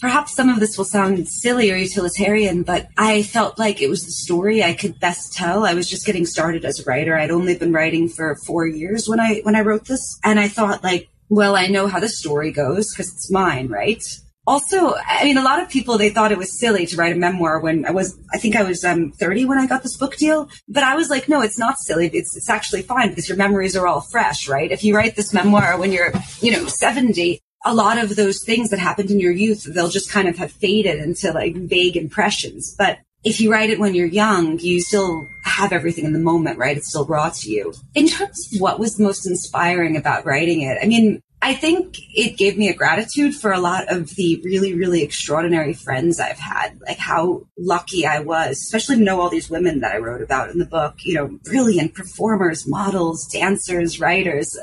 Perhaps 0.00 0.34
some 0.34 0.48
of 0.48 0.58
this 0.58 0.76
will 0.76 0.84
sound 0.84 1.28
silly 1.28 1.70
or 1.70 1.76
utilitarian, 1.76 2.64
but 2.64 2.88
I 2.98 3.22
felt 3.22 3.56
like 3.56 3.80
it 3.80 3.88
was 3.88 4.04
the 4.04 4.10
story 4.10 4.60
I 4.60 4.72
could 4.72 4.98
best 4.98 5.32
tell. 5.32 5.64
I 5.64 5.74
was 5.74 5.88
just 5.88 6.04
getting 6.04 6.26
started 6.26 6.64
as 6.64 6.80
a 6.80 6.84
writer. 6.84 7.16
I'd 7.16 7.30
only 7.30 7.56
been 7.56 7.72
writing 7.72 8.08
for 8.08 8.34
4 8.46 8.66
years 8.66 9.08
when 9.08 9.20
I 9.20 9.40
when 9.44 9.54
I 9.54 9.60
wrote 9.60 9.84
this, 9.84 10.18
and 10.24 10.40
I 10.40 10.48
thought 10.48 10.82
like, 10.82 11.08
well, 11.28 11.54
I 11.54 11.68
know 11.68 11.86
how 11.86 12.00
the 12.00 12.08
story 12.08 12.50
goes 12.50 12.92
because 12.92 13.12
it's 13.12 13.30
mine, 13.30 13.68
right? 13.68 14.02
Also, 14.46 14.94
I 15.06 15.24
mean, 15.24 15.36
a 15.36 15.42
lot 15.42 15.62
of 15.62 15.68
people, 15.68 15.98
they 15.98 16.10
thought 16.10 16.32
it 16.32 16.38
was 16.38 16.58
silly 16.58 16.86
to 16.86 16.96
write 16.96 17.12
a 17.12 17.18
memoir 17.18 17.60
when 17.60 17.86
I 17.86 17.92
was, 17.92 18.18
I 18.32 18.38
think 18.38 18.56
I 18.56 18.64
was 18.64 18.84
um, 18.84 19.12
30 19.12 19.44
when 19.44 19.58
I 19.58 19.66
got 19.66 19.82
this 19.82 19.96
book 19.96 20.16
deal. 20.16 20.48
But 20.68 20.82
I 20.82 20.96
was 20.96 21.10
like, 21.10 21.28
no, 21.28 21.42
it's 21.42 21.58
not 21.58 21.78
silly. 21.78 22.08
It's, 22.08 22.36
it's 22.36 22.50
actually 22.50 22.82
fine 22.82 23.10
because 23.10 23.28
your 23.28 23.38
memories 23.38 23.76
are 23.76 23.86
all 23.86 24.00
fresh, 24.00 24.48
right? 24.48 24.70
If 24.70 24.82
you 24.82 24.96
write 24.96 25.14
this 25.14 25.32
memoir 25.32 25.78
when 25.78 25.92
you're, 25.92 26.12
you 26.40 26.50
know, 26.50 26.66
70, 26.66 27.40
a 27.64 27.74
lot 27.74 27.98
of 27.98 28.16
those 28.16 28.42
things 28.42 28.70
that 28.70 28.80
happened 28.80 29.10
in 29.10 29.20
your 29.20 29.32
youth, 29.32 29.62
they'll 29.72 29.88
just 29.88 30.10
kind 30.10 30.26
of 30.28 30.36
have 30.38 30.50
faded 30.50 30.98
into 30.98 31.32
like 31.32 31.54
vague 31.54 31.96
impressions. 31.96 32.74
But 32.76 32.98
if 33.24 33.40
you 33.40 33.52
write 33.52 33.70
it 33.70 33.78
when 33.78 33.94
you're 33.94 34.06
young, 34.06 34.58
you 34.58 34.80
still 34.80 35.28
have 35.44 35.72
everything 35.72 36.04
in 36.04 36.12
the 36.12 36.18
moment, 36.18 36.58
right? 36.58 36.76
It's 36.76 36.88
still 36.88 37.06
raw 37.06 37.30
to 37.30 37.50
you. 37.50 37.72
In 37.94 38.08
terms 38.08 38.52
of 38.52 38.60
what 38.60 38.80
was 38.80 38.98
most 38.98 39.26
inspiring 39.26 39.96
about 39.96 40.26
writing 40.26 40.62
it, 40.62 40.78
I 40.82 40.86
mean, 40.86 41.22
I 41.44 41.54
think 41.54 41.98
it 42.14 42.36
gave 42.36 42.56
me 42.56 42.68
a 42.68 42.74
gratitude 42.74 43.34
for 43.34 43.50
a 43.50 43.58
lot 43.58 43.92
of 43.92 44.14
the 44.14 44.40
really, 44.44 44.74
really 44.74 45.02
extraordinary 45.02 45.74
friends 45.74 46.20
I've 46.20 46.38
had, 46.38 46.80
like 46.86 46.98
how 46.98 47.48
lucky 47.58 48.06
I 48.06 48.20
was, 48.20 48.60
especially 48.60 48.96
to 48.96 49.02
know 49.02 49.20
all 49.20 49.28
these 49.28 49.50
women 49.50 49.80
that 49.80 49.92
I 49.92 49.98
wrote 49.98 50.22
about 50.22 50.50
in 50.50 50.60
the 50.60 50.64
book, 50.64 50.98
you 51.04 51.14
know, 51.14 51.38
brilliant 51.42 51.94
performers, 51.94 52.68
models, 52.68 53.26
dancers, 53.26 53.98
writers, 53.98 54.56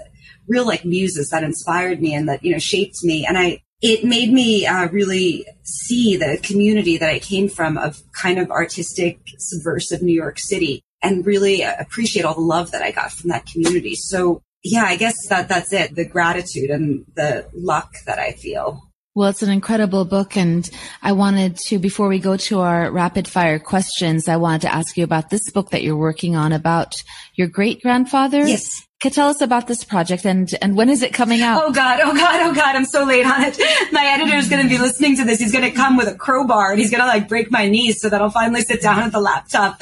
real 0.47 0.65
like 0.65 0.85
muses 0.85 1.31
that 1.31 1.43
inspired 1.43 2.01
me 2.01 2.13
and 2.13 2.29
that, 2.29 2.45
you 2.45 2.53
know, 2.53 2.59
shaped 2.59 3.03
me. 3.03 3.25
And 3.25 3.37
I, 3.37 3.61
it 3.81 4.05
made 4.05 4.31
me 4.31 4.65
uh, 4.65 4.87
really 4.87 5.45
see 5.63 6.15
the 6.15 6.39
community 6.41 6.97
that 6.97 7.09
I 7.09 7.19
came 7.19 7.49
from 7.49 7.77
of 7.77 8.01
kind 8.13 8.39
of 8.39 8.51
artistic, 8.51 9.19
subversive 9.37 10.01
New 10.01 10.15
York 10.15 10.39
City 10.39 10.81
and 11.03 11.25
really 11.25 11.61
appreciate 11.61 12.23
all 12.23 12.35
the 12.35 12.41
love 12.41 12.71
that 12.71 12.81
I 12.81 12.91
got 12.91 13.11
from 13.11 13.31
that 13.31 13.45
community. 13.45 13.95
So 13.95 14.43
yeah, 14.63 14.83
I 14.83 14.97
guess 14.97 15.15
that 15.29 15.47
that's 15.47 15.73
it. 15.73 15.95
The 15.95 16.05
gratitude 16.05 16.69
and 16.69 17.05
the 17.15 17.49
luck 17.53 17.93
that 18.05 18.19
I 18.19 18.33
feel. 18.33 18.81
Well, 19.15 19.29
it's 19.29 19.43
an 19.43 19.49
incredible 19.49 20.05
book. 20.05 20.37
And 20.37 20.69
I 21.01 21.11
wanted 21.11 21.57
to, 21.67 21.79
before 21.79 22.07
we 22.07 22.19
go 22.19 22.37
to 22.37 22.59
our 22.61 22.91
rapid 22.91 23.27
fire 23.27 23.59
questions, 23.59 24.29
I 24.29 24.37
wanted 24.37 24.61
to 24.61 24.73
ask 24.73 24.95
you 24.95 25.03
about 25.03 25.29
this 25.29 25.49
book 25.51 25.71
that 25.71 25.83
you're 25.83 25.97
working 25.97 26.35
on 26.35 26.53
about 26.53 27.03
your 27.35 27.47
great 27.47 27.81
grandfather. 27.81 28.47
Yes. 28.47 28.85
Could 29.01 29.13
tell 29.13 29.29
us 29.29 29.39
about 29.39 29.67
this 29.67 29.85
project 29.85 30.25
and, 30.25 30.49
and 30.61 30.75
when 30.75 30.89
is 30.89 31.03
it 31.03 31.13
coming 31.13 31.41
out? 31.41 31.63
Oh 31.63 31.71
God, 31.71 32.01
oh 32.03 32.13
God, 32.13 32.41
oh 32.41 32.53
God, 32.53 32.75
I'm 32.75 32.83
so 32.83 33.05
late 33.05 33.25
on 33.25 33.43
it. 33.43 33.57
My 33.93 34.05
editor 34.05 34.35
is 34.35 34.49
going 34.49 34.61
to 34.61 34.67
be 34.67 34.77
listening 34.77 35.15
to 35.15 35.23
this. 35.23 35.39
He's 35.39 35.53
going 35.53 35.63
to 35.63 35.71
come 35.71 35.95
with 35.95 36.09
a 36.09 36.15
crowbar 36.15 36.71
and 36.71 36.79
he's 36.81 36.91
going 36.91 37.01
to 37.01 37.07
like 37.07 37.29
break 37.29 37.49
my 37.49 37.69
knees 37.69 38.01
so 38.01 38.09
that 38.09 38.21
I'll 38.21 38.29
finally 38.29 38.61
sit 38.61 38.81
down 38.81 38.99
at 38.99 39.13
the 39.13 39.21
laptop. 39.21 39.81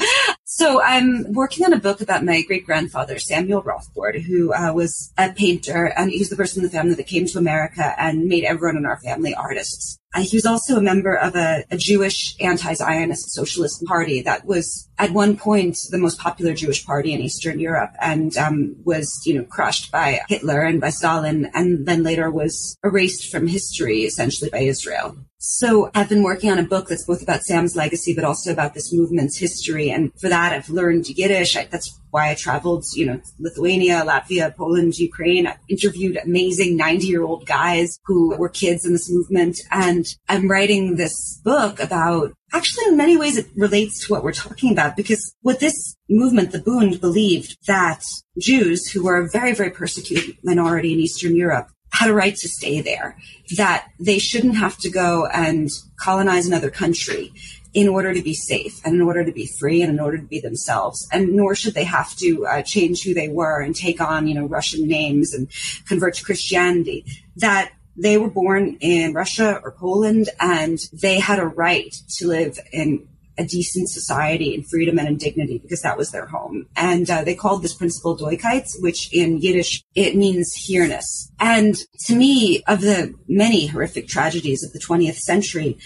So 0.50 0.80
I'm 0.80 1.34
working 1.34 1.66
on 1.66 1.74
a 1.74 1.78
book 1.78 2.00
about 2.00 2.24
my 2.24 2.40
great 2.40 2.64
grandfather, 2.64 3.18
Samuel 3.18 3.62
Rothbort, 3.62 4.22
who 4.22 4.54
uh, 4.54 4.72
was 4.72 5.12
a 5.18 5.30
painter 5.30 5.92
and 5.94 6.10
he 6.10 6.20
was 6.20 6.30
the 6.30 6.36
person 6.36 6.60
in 6.60 6.64
the 6.64 6.72
family 6.72 6.94
that 6.94 7.06
came 7.06 7.26
to 7.26 7.36
America 7.36 7.94
and 7.98 8.24
made 8.24 8.44
everyone 8.44 8.78
in 8.78 8.86
our 8.86 8.98
family 9.00 9.34
artists. 9.34 9.98
Uh, 10.14 10.22
he 10.22 10.38
was 10.38 10.46
also 10.46 10.78
a 10.78 10.80
member 10.80 11.14
of 11.14 11.36
a, 11.36 11.64
a 11.70 11.76
Jewish 11.76 12.34
anti-Zionist 12.40 13.30
socialist 13.30 13.84
party 13.84 14.22
that 14.22 14.46
was 14.46 14.88
at 14.98 15.10
one 15.10 15.36
point 15.36 15.76
the 15.90 15.98
most 15.98 16.18
popular 16.18 16.54
Jewish 16.54 16.82
party 16.86 17.12
in 17.12 17.20
Eastern 17.20 17.60
Europe 17.60 17.92
and 18.00 18.34
um, 18.38 18.74
was, 18.84 19.20
you 19.26 19.34
know, 19.34 19.44
crushed 19.44 19.92
by 19.92 20.20
Hitler 20.30 20.62
and 20.62 20.80
by 20.80 20.88
Stalin 20.88 21.50
and 21.52 21.84
then 21.84 22.02
later 22.02 22.30
was 22.30 22.78
erased 22.82 23.30
from 23.30 23.48
history 23.48 24.04
essentially 24.04 24.48
by 24.48 24.60
Israel. 24.60 25.14
So 25.40 25.88
I've 25.94 26.08
been 26.08 26.24
working 26.24 26.50
on 26.50 26.58
a 26.58 26.64
book 26.64 26.88
that's 26.88 27.04
both 27.04 27.22
about 27.22 27.44
Sam's 27.44 27.76
legacy, 27.76 28.12
but 28.12 28.24
also 28.24 28.50
about 28.50 28.74
this 28.74 28.92
movement's 28.92 29.38
history. 29.38 29.88
And 29.88 30.12
for 30.20 30.28
that, 30.28 30.52
I've 30.52 30.68
learned 30.68 31.08
Yiddish. 31.08 31.56
I, 31.56 31.64
that's 31.70 31.96
why 32.10 32.30
I 32.30 32.34
traveled, 32.34 32.84
you 32.96 33.06
know, 33.06 33.20
Lithuania, 33.38 34.02
Latvia, 34.04 34.54
Poland, 34.56 34.98
Ukraine. 34.98 35.46
I 35.46 35.56
interviewed 35.68 36.16
amazing 36.16 36.76
90 36.76 37.06
year 37.06 37.22
old 37.22 37.46
guys 37.46 38.00
who 38.06 38.36
were 38.36 38.48
kids 38.48 38.84
in 38.84 38.92
this 38.92 39.08
movement. 39.08 39.60
And 39.70 40.06
I'm 40.28 40.50
writing 40.50 40.96
this 40.96 41.40
book 41.44 41.78
about 41.78 42.32
actually 42.52 42.86
in 42.88 42.96
many 42.96 43.16
ways 43.16 43.38
it 43.38 43.46
relates 43.54 44.04
to 44.06 44.12
what 44.12 44.24
we're 44.24 44.32
talking 44.32 44.72
about 44.72 44.96
because 44.96 45.36
what 45.42 45.60
this 45.60 45.94
movement, 46.10 46.50
the 46.50 46.58
Bund, 46.58 47.00
believed 47.00 47.56
that 47.68 48.02
Jews 48.40 48.90
who 48.90 49.04
were 49.04 49.18
a 49.18 49.30
very, 49.30 49.54
very 49.54 49.70
persecuted 49.70 50.36
minority 50.42 50.94
in 50.94 50.98
Eastern 50.98 51.36
Europe 51.36 51.68
had 51.98 52.10
a 52.10 52.14
right 52.14 52.36
to 52.36 52.48
stay 52.48 52.80
there, 52.80 53.18
that 53.56 53.88
they 53.98 54.18
shouldn't 54.18 54.56
have 54.56 54.76
to 54.78 54.90
go 54.90 55.26
and 55.26 55.68
colonize 55.96 56.46
another 56.46 56.70
country, 56.70 57.32
in 57.74 57.88
order 57.88 58.14
to 58.14 58.22
be 58.22 58.34
safe 58.34 58.80
and 58.84 58.94
in 58.94 59.02
order 59.02 59.24
to 59.24 59.32
be 59.32 59.46
free 59.46 59.82
and 59.82 59.92
in 59.92 60.00
order 60.00 60.16
to 60.16 60.24
be 60.24 60.40
themselves. 60.40 61.06
And 61.12 61.34
nor 61.34 61.54
should 61.54 61.74
they 61.74 61.84
have 61.84 62.16
to 62.16 62.46
uh, 62.46 62.62
change 62.62 63.02
who 63.02 63.14
they 63.14 63.28
were 63.28 63.60
and 63.60 63.74
take 63.74 64.00
on, 64.00 64.26
you 64.26 64.34
know, 64.34 64.46
Russian 64.46 64.88
names 64.88 65.34
and 65.34 65.48
convert 65.86 66.14
to 66.14 66.24
Christianity. 66.24 67.04
That 67.36 67.72
they 67.96 68.16
were 68.16 68.30
born 68.30 68.78
in 68.80 69.12
Russia 69.12 69.60
or 69.62 69.72
Poland 69.72 70.30
and 70.40 70.78
they 70.92 71.18
had 71.18 71.38
a 71.38 71.46
right 71.46 71.94
to 72.16 72.26
live 72.26 72.58
in 72.72 73.06
a 73.38 73.44
decent 73.44 73.88
society 73.88 74.54
in 74.54 74.64
freedom 74.64 74.98
and 74.98 75.18
dignity 75.18 75.58
because 75.58 75.82
that 75.82 75.96
was 75.96 76.10
their 76.10 76.26
home. 76.26 76.66
And 76.76 77.08
uh, 77.08 77.24
they 77.24 77.34
called 77.34 77.62
this 77.62 77.74
principle 77.74 78.16
Doikayt, 78.18 78.80
which 78.80 79.12
in 79.12 79.38
Yiddish, 79.38 79.84
it 79.94 80.16
means 80.16 80.52
here-ness. 80.54 81.30
And 81.40 81.76
to 82.06 82.16
me, 82.16 82.62
of 82.66 82.80
the 82.80 83.14
many 83.28 83.66
horrific 83.66 84.08
tragedies 84.08 84.64
of 84.64 84.72
the 84.72 84.80
20th 84.80 85.18
century, 85.18 85.78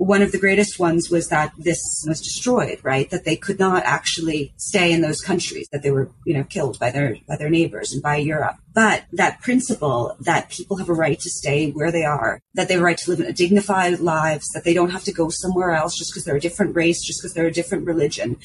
one 0.00 0.22
of 0.22 0.32
the 0.32 0.38
greatest 0.38 0.78
ones 0.78 1.10
was 1.10 1.28
that 1.28 1.52
this 1.58 1.78
was 2.08 2.22
destroyed, 2.22 2.78
right? 2.82 3.10
That 3.10 3.26
they 3.26 3.36
could 3.36 3.58
not 3.58 3.82
actually 3.84 4.54
stay 4.56 4.92
in 4.92 5.02
those 5.02 5.20
countries, 5.20 5.68
that 5.72 5.82
they 5.82 5.90
were, 5.90 6.10
you 6.24 6.32
know, 6.32 6.44
killed 6.44 6.78
by 6.78 6.90
their, 6.90 7.18
by 7.28 7.36
their 7.36 7.50
neighbors 7.50 7.92
and 7.92 8.02
by 8.02 8.16
Europe. 8.16 8.56
But 8.72 9.04
that 9.12 9.42
principle 9.42 10.16
that 10.20 10.48
people 10.48 10.78
have 10.78 10.88
a 10.88 10.94
right 10.94 11.20
to 11.20 11.28
stay 11.28 11.70
where 11.72 11.92
they 11.92 12.04
are, 12.04 12.40
that 12.54 12.68
they 12.68 12.74
have 12.74 12.82
a 12.82 12.84
right 12.84 12.96
to 12.96 13.10
live 13.10 13.20
in 13.20 13.26
a 13.26 13.32
dignified 13.34 14.00
lives, 14.00 14.48
that 14.54 14.64
they 14.64 14.72
don't 14.72 14.88
have 14.88 15.04
to 15.04 15.12
go 15.12 15.28
somewhere 15.28 15.72
else 15.72 15.98
just 15.98 16.12
because 16.12 16.24
they're 16.24 16.36
a 16.36 16.40
different 16.40 16.74
race, 16.74 17.04
just 17.04 17.20
because 17.20 17.34
they're 17.34 17.46
a 17.46 17.52
different 17.52 17.86
religion, 17.86 18.38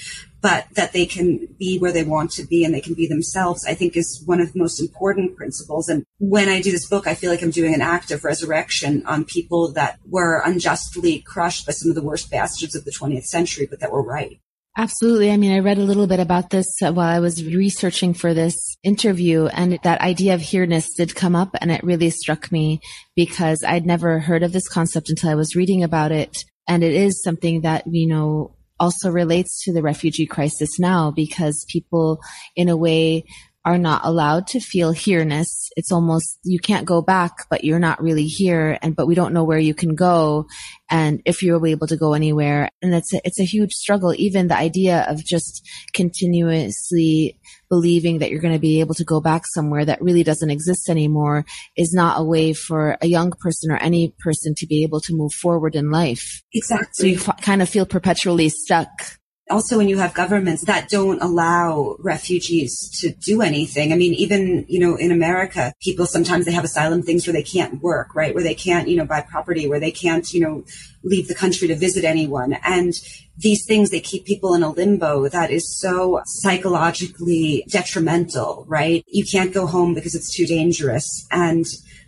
but 0.45 0.67
that 0.75 0.93
they 0.93 1.07
can 1.07 1.47
be 1.57 1.79
where 1.79 1.91
they 1.91 2.03
want 2.03 2.29
to 2.29 2.45
be 2.45 2.63
and 2.63 2.71
they 2.71 2.79
can 2.79 2.93
be 2.93 3.07
themselves, 3.07 3.65
I 3.65 3.73
think 3.73 3.97
is 3.97 4.21
one 4.27 4.39
of 4.39 4.53
the 4.53 4.59
most 4.59 4.79
important 4.79 5.35
principles. 5.35 5.89
And 5.89 6.05
when 6.19 6.49
I 6.49 6.61
do 6.61 6.71
this 6.71 6.87
book, 6.87 7.07
I 7.07 7.15
feel 7.15 7.31
like 7.31 7.41
I'm 7.41 7.49
doing 7.49 7.73
an 7.73 7.81
act 7.81 8.11
of 8.11 8.23
resurrection 8.23 9.03
on 9.07 9.25
people 9.25 9.71
that 9.71 9.97
were 10.07 10.43
unjustly 10.45 11.23
crushed 11.25 11.65
by 11.65 11.71
some 11.71 11.89
of 11.89 11.95
the 11.95 12.03
worst 12.03 12.29
bastards 12.29 12.75
of 12.75 12.85
the 12.85 12.91
20th 12.91 13.25
century, 13.25 13.65
but 13.67 13.79
that 13.79 13.91
were 13.91 14.03
right. 14.03 14.39
Absolutely. 14.77 15.31
I 15.31 15.37
mean, 15.37 15.51
I 15.51 15.61
read 15.61 15.79
a 15.79 15.83
little 15.83 16.05
bit 16.05 16.19
about 16.19 16.51
this 16.51 16.67
while 16.79 16.99
I 16.99 17.19
was 17.19 17.43
researching 17.43 18.13
for 18.13 18.35
this 18.35 18.77
interview 18.83 19.47
and 19.47 19.79
that 19.81 20.01
idea 20.01 20.35
of 20.35 20.41
here-ness 20.41 20.91
did 20.95 21.15
come 21.15 21.35
up 21.35 21.55
and 21.59 21.71
it 21.71 21.83
really 21.83 22.11
struck 22.11 22.51
me 22.51 22.81
because 23.15 23.63
I'd 23.63 23.87
never 23.87 24.19
heard 24.19 24.43
of 24.43 24.51
this 24.51 24.67
concept 24.67 25.09
until 25.09 25.31
I 25.31 25.35
was 25.35 25.55
reading 25.55 25.81
about 25.81 26.11
it. 26.11 26.37
And 26.67 26.83
it 26.83 26.93
is 26.93 27.23
something 27.23 27.61
that, 27.61 27.85
you 27.87 28.07
know, 28.07 28.54
also 28.79 29.09
relates 29.09 29.63
to 29.63 29.73
the 29.73 29.81
refugee 29.81 30.25
crisis 30.25 30.79
now 30.79 31.11
because 31.11 31.65
people 31.69 32.19
in 32.55 32.69
a 32.69 32.77
way 32.77 33.23
are 33.65 33.79
not 33.79 34.01
allowed 34.05 34.45
to 34.45 34.59
feel 34.59 34.91
here-ness. 34.91 35.69
It's 35.75 35.91
almost, 35.91 36.37
you 36.43 36.59
can't 36.59 36.85
go 36.85 37.01
back, 37.01 37.31
but 37.49 37.63
you're 37.63 37.79
not 37.79 38.01
really 38.01 38.27
here. 38.27 38.77
And, 38.83 38.95
but 38.95 39.07
we 39.07 39.15
don't 39.15 39.33
know 39.33 39.43
where 39.43 39.57
you 39.57 39.73
can 39.73 39.95
go 39.95 40.45
and 40.89 41.19
if 41.25 41.41
you're 41.41 41.65
able 41.65 41.87
to 41.87 41.97
go 41.97 42.13
anywhere. 42.13 42.69
And 42.83 42.93
it's 42.93 43.11
a, 43.11 43.21
it's 43.25 43.39
a 43.39 43.43
huge 43.43 43.73
struggle. 43.73 44.13
Even 44.15 44.47
the 44.47 44.55
idea 44.55 45.03
of 45.09 45.25
just 45.25 45.67
continuously 45.93 47.39
believing 47.67 48.19
that 48.19 48.29
you're 48.29 48.39
going 48.39 48.53
to 48.53 48.59
be 48.59 48.81
able 48.81 48.93
to 48.93 49.03
go 49.03 49.19
back 49.19 49.41
somewhere 49.47 49.83
that 49.83 49.99
really 49.99 50.23
doesn't 50.23 50.51
exist 50.51 50.87
anymore 50.87 51.43
is 51.75 51.91
not 51.91 52.19
a 52.19 52.23
way 52.23 52.53
for 52.53 52.97
a 53.01 53.07
young 53.07 53.31
person 53.39 53.71
or 53.71 53.77
any 53.77 54.13
person 54.19 54.53
to 54.57 54.67
be 54.67 54.83
able 54.83 55.01
to 55.01 55.15
move 55.15 55.33
forward 55.33 55.75
in 55.75 55.89
life. 55.89 56.43
Exactly. 56.53 56.87
So 56.93 57.07
you 57.07 57.17
f- 57.17 57.41
kind 57.41 57.63
of 57.63 57.67
feel 57.67 57.87
perpetually 57.87 58.49
stuck 58.49 58.89
also 59.51 59.77
when 59.77 59.87
you 59.87 59.97
have 59.97 60.13
governments 60.13 60.63
that 60.63 60.89
don't 60.89 61.21
allow 61.21 61.95
refugees 61.99 62.89
to 62.99 63.11
do 63.11 63.41
anything 63.41 63.93
i 63.93 63.95
mean 63.95 64.13
even 64.13 64.65
you 64.67 64.79
know 64.79 64.95
in 64.95 65.11
america 65.11 65.73
people 65.81 66.05
sometimes 66.05 66.45
they 66.45 66.51
have 66.51 66.63
asylum 66.63 67.01
things 67.01 67.27
where 67.27 67.33
they 67.33 67.43
can't 67.43 67.81
work 67.81 68.15
right? 68.15 68.33
Where 68.33 68.43
they 68.43 68.55
can't 68.55 68.87
you 68.87 68.95
know 68.95 69.05
buy 69.05 69.21
property 69.21 69.67
where 69.67 69.79
they 69.79 69.91
can't 69.91 70.33
you 70.33 70.41
know 70.41 70.63
leave 71.03 71.27
the 71.27 71.35
country 71.35 71.67
to 71.67 71.75
visit 71.75 72.03
anyone. 72.03 72.53
And 72.63 72.93
these 73.37 73.65
things 73.65 73.89
they 73.89 73.99
keep 73.99 74.25
people 74.25 74.55
in 74.55 74.63
a 74.63 74.71
limbo 74.71 75.27
that 75.27 75.51
is 75.51 75.77
so 75.77 76.21
psychologically 76.25 77.65
detrimental 77.69 78.65
right? 78.67 79.03
You 79.07 79.25
can't 79.25 79.53
go 79.53 79.67
home 79.67 79.93
because 79.93 80.15
it's 80.15 80.33
too 80.33 80.45
dangerous. 80.45 81.27
And 81.31 81.65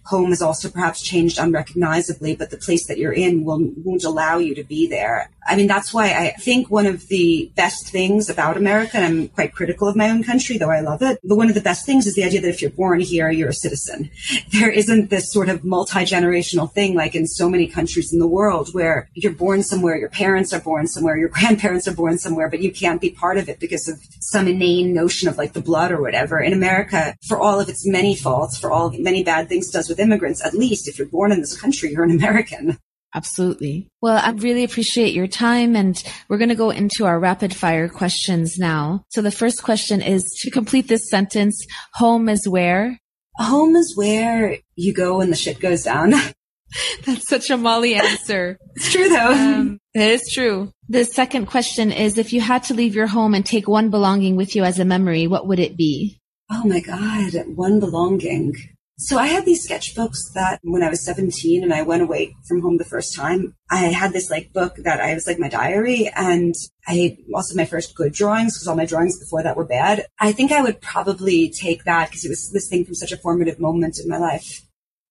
home 0.07 0.29
has 0.29 0.41
also 0.41 0.69
perhaps 0.69 1.01
changed 1.01 1.37
unrecognizably, 1.37 2.35
but 2.35 2.49
the 2.49 2.57
place 2.57 2.87
that 2.87 2.97
you're 2.97 3.13
in 3.13 3.43
will, 3.43 3.59
won't 3.83 4.03
allow 4.03 4.37
you 4.37 4.55
to 4.55 4.63
be 4.63 4.87
there. 4.87 5.29
I 5.45 5.55
mean, 5.55 5.67
that's 5.67 5.93
why 5.93 6.11
I 6.11 6.31
think 6.39 6.69
one 6.69 6.85
of 6.85 7.07
the 7.07 7.51
best 7.55 7.87
things 7.87 8.29
about 8.29 8.57
America, 8.57 8.97
and 8.97 9.05
I'm 9.05 9.27
quite 9.29 9.53
critical 9.53 9.87
of 9.87 9.95
my 9.95 10.09
own 10.09 10.23
country, 10.23 10.57
though 10.57 10.69
I 10.69 10.81
love 10.81 11.01
it, 11.01 11.19
but 11.23 11.37
one 11.37 11.49
of 11.49 11.55
the 11.55 11.61
best 11.61 11.85
things 11.85 12.05
is 12.05 12.15
the 12.15 12.23
idea 12.23 12.41
that 12.41 12.49
if 12.49 12.61
you're 12.61 12.71
born 12.71 12.99
here, 12.99 13.29
you're 13.29 13.49
a 13.49 13.53
citizen. 13.53 14.09
There 14.57 14.71
isn't 14.71 15.09
this 15.09 15.31
sort 15.31 15.49
of 15.49 15.63
multi-generational 15.63 16.71
thing 16.71 16.95
like 16.95 17.15
in 17.15 17.27
so 17.27 17.49
many 17.49 17.67
countries 17.67 18.11
in 18.11 18.19
the 18.19 18.27
world 18.27 18.73
where 18.73 19.09
you're 19.13 19.31
born 19.31 19.61
somewhere, 19.61 19.97
your 19.97 20.09
parents 20.09 20.51
are 20.51 20.59
born 20.59 20.87
somewhere, 20.87 21.17
your 21.17 21.29
grandparents 21.37 21.87
are 21.87 21.93
born 21.93 22.17
somewhere, 22.17 22.49
but 22.49 22.61
you 22.61 22.71
can't 22.71 23.01
be 23.01 23.09
part 23.09 23.37
of 23.37 23.49
it 23.49 23.59
because 23.59 23.87
of 23.87 23.99
some 24.19 24.47
inane 24.47 24.93
notion 24.93 25.29
of 25.29 25.37
like 25.37 25.53
the 25.53 25.61
blood 25.61 25.91
or 25.91 26.01
whatever. 26.01 26.39
In 26.39 26.53
America, 26.53 27.15
for 27.27 27.39
all 27.39 27.59
of 27.59 27.69
its 27.69 27.85
many 27.85 28.15
faults, 28.15 28.57
for 28.57 28.71
all 28.71 28.91
many 28.97 29.23
bad 29.23 29.47
things 29.47 29.69
does 29.69 29.89
with 29.89 29.96
immigrants, 29.99 30.45
at 30.45 30.53
least 30.53 30.87
if 30.87 30.97
you're 30.97 31.07
born 31.07 31.31
in 31.31 31.41
this 31.41 31.59
country, 31.59 31.91
you're 31.91 32.03
an 32.03 32.11
American. 32.11 32.77
Absolutely. 33.15 33.87
Well, 34.01 34.21
I 34.23 34.31
really 34.31 34.63
appreciate 34.63 35.13
your 35.13 35.27
time 35.27 35.75
and 35.75 36.01
we're 36.27 36.37
going 36.37 36.49
to 36.49 36.55
go 36.55 36.69
into 36.69 37.05
our 37.05 37.19
rapid 37.19 37.55
fire 37.55 37.87
questions 37.89 38.59
now. 38.59 39.05
So 39.09 39.21
the 39.21 39.31
first 39.31 39.63
question 39.63 40.01
is 40.01 40.23
to 40.41 40.51
complete 40.51 40.87
this 40.87 41.09
sentence, 41.09 41.65
home 41.93 42.29
is 42.29 42.47
where? 42.47 42.99
Home 43.37 43.75
is 43.75 43.95
where 43.95 44.57
you 44.75 44.93
go 44.93 45.19
when 45.19 45.29
the 45.29 45.35
shit 45.35 45.59
goes 45.59 45.83
down. 45.83 46.13
That's 47.05 47.27
such 47.27 47.49
a 47.49 47.57
Molly 47.57 47.95
answer. 47.95 48.57
it's 48.75 48.91
true 48.91 49.07
though. 49.07 49.31
Um, 49.31 49.79
it 49.93 50.11
is 50.11 50.29
true. 50.31 50.71
The 50.89 51.05
second 51.05 51.45
question 51.45 51.91
is 51.91 52.17
if 52.17 52.33
you 52.33 52.41
had 52.41 52.63
to 52.65 52.73
leave 52.73 52.93
your 52.93 53.07
home 53.07 53.33
and 53.33 53.45
take 53.45 53.67
one 53.67 53.89
belonging 53.89 54.35
with 54.35 54.55
you 54.55 54.63
as 54.63 54.79
a 54.79 54.85
memory, 54.85 55.27
what 55.27 55.47
would 55.47 55.59
it 55.59 55.77
be? 55.77 56.19
Oh 56.51 56.63
my 56.65 56.81
God, 56.81 57.33
one 57.55 57.79
belonging. 57.79 58.55
So 58.99 59.19
I 59.19 59.27
had 59.27 59.45
these 59.45 59.67
sketchbooks 59.67 60.33
that 60.33 60.59
when 60.63 60.81
I 60.81 60.89
was 60.89 61.05
17 61.05 61.63
and 61.63 61.71
I 61.71 61.83
went 61.83 62.01
away 62.01 62.35
from 62.47 62.61
home 62.61 62.77
the 62.77 62.83
first 62.83 63.13
time, 63.15 63.55
I 63.69 63.83
had 63.85 64.11
this 64.11 64.31
like 64.31 64.53
book 64.53 64.77
that 64.77 64.99
I 64.99 65.13
was 65.13 65.27
like 65.27 65.37
my 65.37 65.49
diary 65.49 66.09
and 66.15 66.55
I 66.87 67.17
also 67.33 67.55
my 67.55 67.65
first 67.65 67.93
good 67.93 68.13
drawings 68.13 68.55
because 68.55 68.67
all 68.67 68.75
my 68.75 68.87
drawings 68.87 69.19
before 69.19 69.43
that 69.43 69.55
were 69.55 69.65
bad. 69.67 70.07
I 70.19 70.31
think 70.31 70.51
I 70.51 70.63
would 70.63 70.81
probably 70.81 71.49
take 71.49 71.83
that 71.83 72.09
because 72.09 72.25
it 72.25 72.29
was 72.29 72.49
this 72.51 72.69
thing 72.69 72.85
from 72.85 72.95
such 72.95 73.11
a 73.11 73.17
formative 73.17 73.59
moment 73.59 73.99
in 73.99 74.09
my 74.09 74.17
life. 74.17 74.63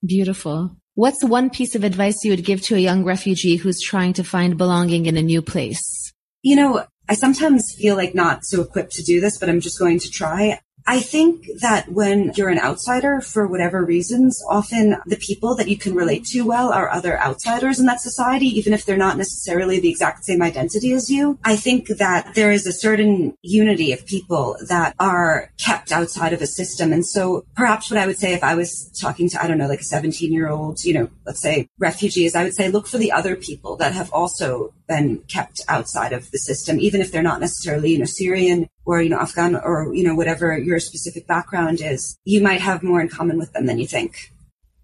Beautiful. 0.04 0.76
What's 0.94 1.22
one 1.22 1.48
piece 1.48 1.76
of 1.76 1.84
advice 1.84 2.24
you 2.24 2.32
would 2.32 2.44
give 2.44 2.62
to 2.62 2.74
a 2.74 2.80
young 2.80 3.04
refugee 3.04 3.54
who's 3.54 3.80
trying 3.80 4.14
to 4.14 4.24
find 4.24 4.58
belonging 4.58 5.06
in 5.06 5.16
a 5.16 5.22
new 5.22 5.42
place? 5.42 6.12
You 6.42 6.56
know, 6.56 6.86
I 7.08 7.14
sometimes 7.14 7.72
feel 7.78 7.94
like 7.94 8.16
not 8.16 8.44
so 8.44 8.62
equipped 8.62 8.92
to 8.92 9.04
do 9.04 9.20
this, 9.20 9.38
but 9.38 9.48
I'm 9.48 9.60
just 9.60 9.78
going 9.78 10.00
to 10.00 10.10
try. 10.10 10.58
I 10.86 11.00
think 11.00 11.46
that 11.60 11.88
when 11.90 12.32
you're 12.36 12.48
an 12.48 12.60
outsider 12.60 13.20
for 13.20 13.46
whatever 13.46 13.84
reasons, 13.84 14.42
often 14.48 14.96
the 15.06 15.16
people 15.16 15.56
that 15.56 15.68
you 15.68 15.76
can 15.76 15.94
relate 15.94 16.24
to 16.26 16.42
well 16.42 16.72
are 16.72 16.88
other 16.90 17.20
outsiders 17.20 17.80
in 17.80 17.86
that 17.86 18.00
society, 18.00 18.46
even 18.46 18.72
if 18.72 18.84
they're 18.84 18.96
not 18.96 19.16
necessarily 19.16 19.80
the 19.80 19.88
exact 19.88 20.24
same 20.24 20.42
identity 20.42 20.92
as 20.92 21.10
you. 21.10 21.38
I 21.44 21.56
think 21.56 21.88
that 21.88 22.34
there 22.34 22.52
is 22.52 22.66
a 22.66 22.72
certain 22.72 23.36
unity 23.42 23.92
of 23.92 24.06
people 24.06 24.56
that 24.68 24.94
are 25.00 25.50
kept 25.58 25.90
outside 25.90 26.32
of 26.32 26.40
a 26.40 26.46
system. 26.46 26.92
And 26.92 27.04
so 27.04 27.44
perhaps 27.56 27.90
what 27.90 27.98
I 27.98 28.06
would 28.06 28.18
say 28.18 28.32
if 28.32 28.44
I 28.44 28.54
was 28.54 28.90
talking 29.00 29.28
to, 29.30 29.42
I 29.42 29.48
don't 29.48 29.58
know, 29.58 29.68
like 29.68 29.80
a 29.80 29.84
17 29.84 30.32
year 30.32 30.48
old, 30.48 30.84
you 30.84 30.94
know, 30.94 31.10
let's 31.24 31.40
say 31.40 31.68
refugees, 31.78 32.36
I 32.36 32.44
would 32.44 32.54
say 32.54 32.68
look 32.68 32.86
for 32.86 32.98
the 32.98 33.12
other 33.12 33.34
people 33.34 33.76
that 33.76 33.92
have 33.92 34.12
also 34.12 34.72
been 34.86 35.18
kept 35.28 35.60
outside 35.68 36.12
of 36.12 36.30
the 36.30 36.38
system, 36.38 36.78
even 36.80 37.00
if 37.00 37.12
they're 37.12 37.22
not 37.22 37.40
necessarily, 37.40 37.90
you 37.90 37.98
know, 37.98 38.04
Syrian 38.04 38.68
or, 38.84 39.02
you 39.02 39.08
know, 39.08 39.18
Afghan 39.18 39.56
or, 39.56 39.94
you 39.94 40.04
know, 40.04 40.14
whatever 40.14 40.56
your 40.56 40.78
specific 40.78 41.26
background 41.26 41.80
is, 41.82 42.18
you 42.24 42.40
might 42.40 42.60
have 42.60 42.82
more 42.82 43.00
in 43.00 43.08
common 43.08 43.38
with 43.38 43.52
them 43.52 43.66
than 43.66 43.78
you 43.78 43.86
think. 43.86 44.32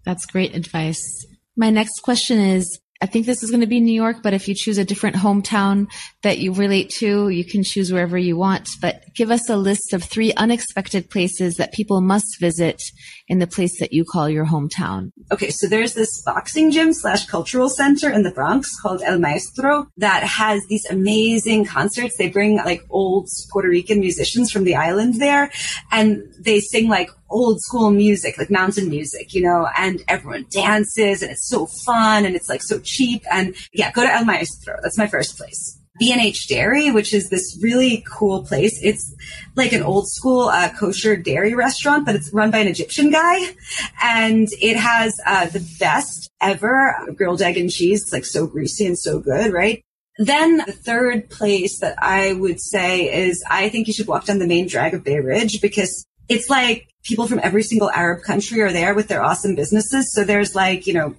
That's 0.05 0.25
great 0.25 0.55
advice. 0.55 1.25
My 1.55 1.69
next 1.69 2.01
question 2.01 2.39
is, 2.39 2.79
I 3.01 3.05
think 3.05 3.25
this 3.25 3.43
is 3.43 3.51
going 3.51 3.61
to 3.61 3.67
be 3.67 3.81
New 3.81 3.93
York, 3.93 4.23
but 4.23 4.33
if 4.33 4.47
you 4.47 4.55
choose 4.55 4.77
a 4.77 4.85
different 4.85 5.17
hometown 5.17 5.87
that 6.21 6.37
you 6.37 6.53
relate 6.53 6.89
to, 6.99 7.27
you 7.27 7.43
can 7.43 7.61
choose 7.61 7.91
wherever 7.91 8.17
you 8.17 8.37
want. 8.37 8.69
But 8.81 9.03
give 9.13 9.29
us 9.29 9.49
a 9.49 9.57
list 9.57 9.91
of 9.91 10.03
three 10.03 10.31
unexpected 10.35 11.09
places 11.09 11.55
that 11.55 11.73
people 11.73 11.99
must 11.99 12.39
visit 12.39 12.81
in 13.27 13.39
the 13.39 13.47
place 13.47 13.79
that 13.79 13.93
you 13.93 14.03
call 14.03 14.29
your 14.29 14.45
hometown. 14.45 15.11
Okay, 15.31 15.49
so 15.49 15.67
there's 15.67 15.93
this 15.93 16.21
boxing 16.23 16.71
gym 16.71 16.93
slash 16.93 17.25
cultural 17.25 17.69
center 17.69 18.09
in 18.09 18.23
the 18.23 18.31
Bronx 18.31 18.69
called 18.81 19.01
El 19.01 19.19
Maestro 19.19 19.87
that 19.97 20.23
has 20.23 20.61
these 20.67 20.85
amazing 20.89 21.65
concerts. 21.65 22.15
They 22.17 22.29
bring 22.29 22.57
like 22.57 22.83
old 22.89 23.29
Puerto 23.51 23.69
Rican 23.69 23.99
musicians 23.99 24.51
from 24.51 24.65
the 24.65 24.75
island 24.75 25.21
there 25.21 25.51
and 25.91 26.23
they 26.39 26.59
sing 26.59 26.89
like 26.89 27.09
old 27.29 27.61
school 27.61 27.91
music, 27.91 28.37
like 28.37 28.51
mountain 28.51 28.89
music, 28.89 29.33
you 29.33 29.41
know, 29.41 29.67
and 29.77 30.03
everyone 30.07 30.45
dances 30.51 31.21
and 31.21 31.31
it's 31.31 31.47
so 31.47 31.65
fun 31.85 32.25
and 32.25 32.35
it's 32.35 32.49
like 32.49 32.61
so 32.61 32.79
cheap. 32.83 33.23
And 33.31 33.55
yeah, 33.71 33.91
go 33.91 34.03
to 34.03 34.13
El 34.13 34.25
Maestro. 34.25 34.77
That's 34.83 34.97
my 34.97 35.07
first 35.07 35.37
place. 35.37 35.79
B&H 35.99 36.47
Dairy, 36.47 36.91
which 36.91 37.13
is 37.13 37.29
this 37.29 37.57
really 37.61 38.03
cool 38.11 38.43
place. 38.43 38.79
It's 38.81 39.13
like 39.55 39.73
an 39.73 39.83
old 39.83 40.07
school 40.09 40.49
uh, 40.49 40.69
kosher 40.77 41.15
dairy 41.15 41.53
restaurant, 41.53 42.05
but 42.05 42.15
it's 42.15 42.33
run 42.33 42.49
by 42.51 42.59
an 42.59 42.67
Egyptian 42.67 43.11
guy. 43.11 43.55
And 44.03 44.47
it 44.61 44.75
has 44.75 45.19
uh, 45.25 45.47
the 45.47 45.65
best 45.79 46.29
ever 46.41 46.95
grilled 47.15 47.41
egg 47.41 47.57
and 47.57 47.71
cheese. 47.71 48.01
It's 48.03 48.13
like 48.13 48.25
so 48.25 48.47
greasy 48.47 48.87
and 48.87 48.97
so 48.97 49.19
good, 49.19 49.53
right? 49.53 49.83
Then 50.17 50.57
the 50.57 50.71
third 50.71 51.29
place 51.29 51.79
that 51.79 51.95
I 51.99 52.33
would 52.33 52.59
say 52.59 53.27
is 53.27 53.43
I 53.49 53.69
think 53.69 53.87
you 53.87 53.93
should 53.93 54.07
walk 54.07 54.25
down 54.25 54.39
the 54.39 54.47
main 54.47 54.67
drag 54.67 54.93
of 54.93 55.03
Bay 55.03 55.19
Ridge 55.19 55.61
because 55.61 56.05
it's 56.29 56.49
like 56.49 56.87
people 57.03 57.27
from 57.27 57.39
every 57.43 57.63
single 57.63 57.91
Arab 57.91 58.23
country 58.23 58.61
are 58.61 58.71
there 58.71 58.93
with 58.93 59.09
their 59.09 59.21
awesome 59.21 59.55
businesses. 59.55 60.11
So 60.13 60.23
there's 60.23 60.55
like, 60.55 60.87
you 60.87 60.93
know, 60.93 61.13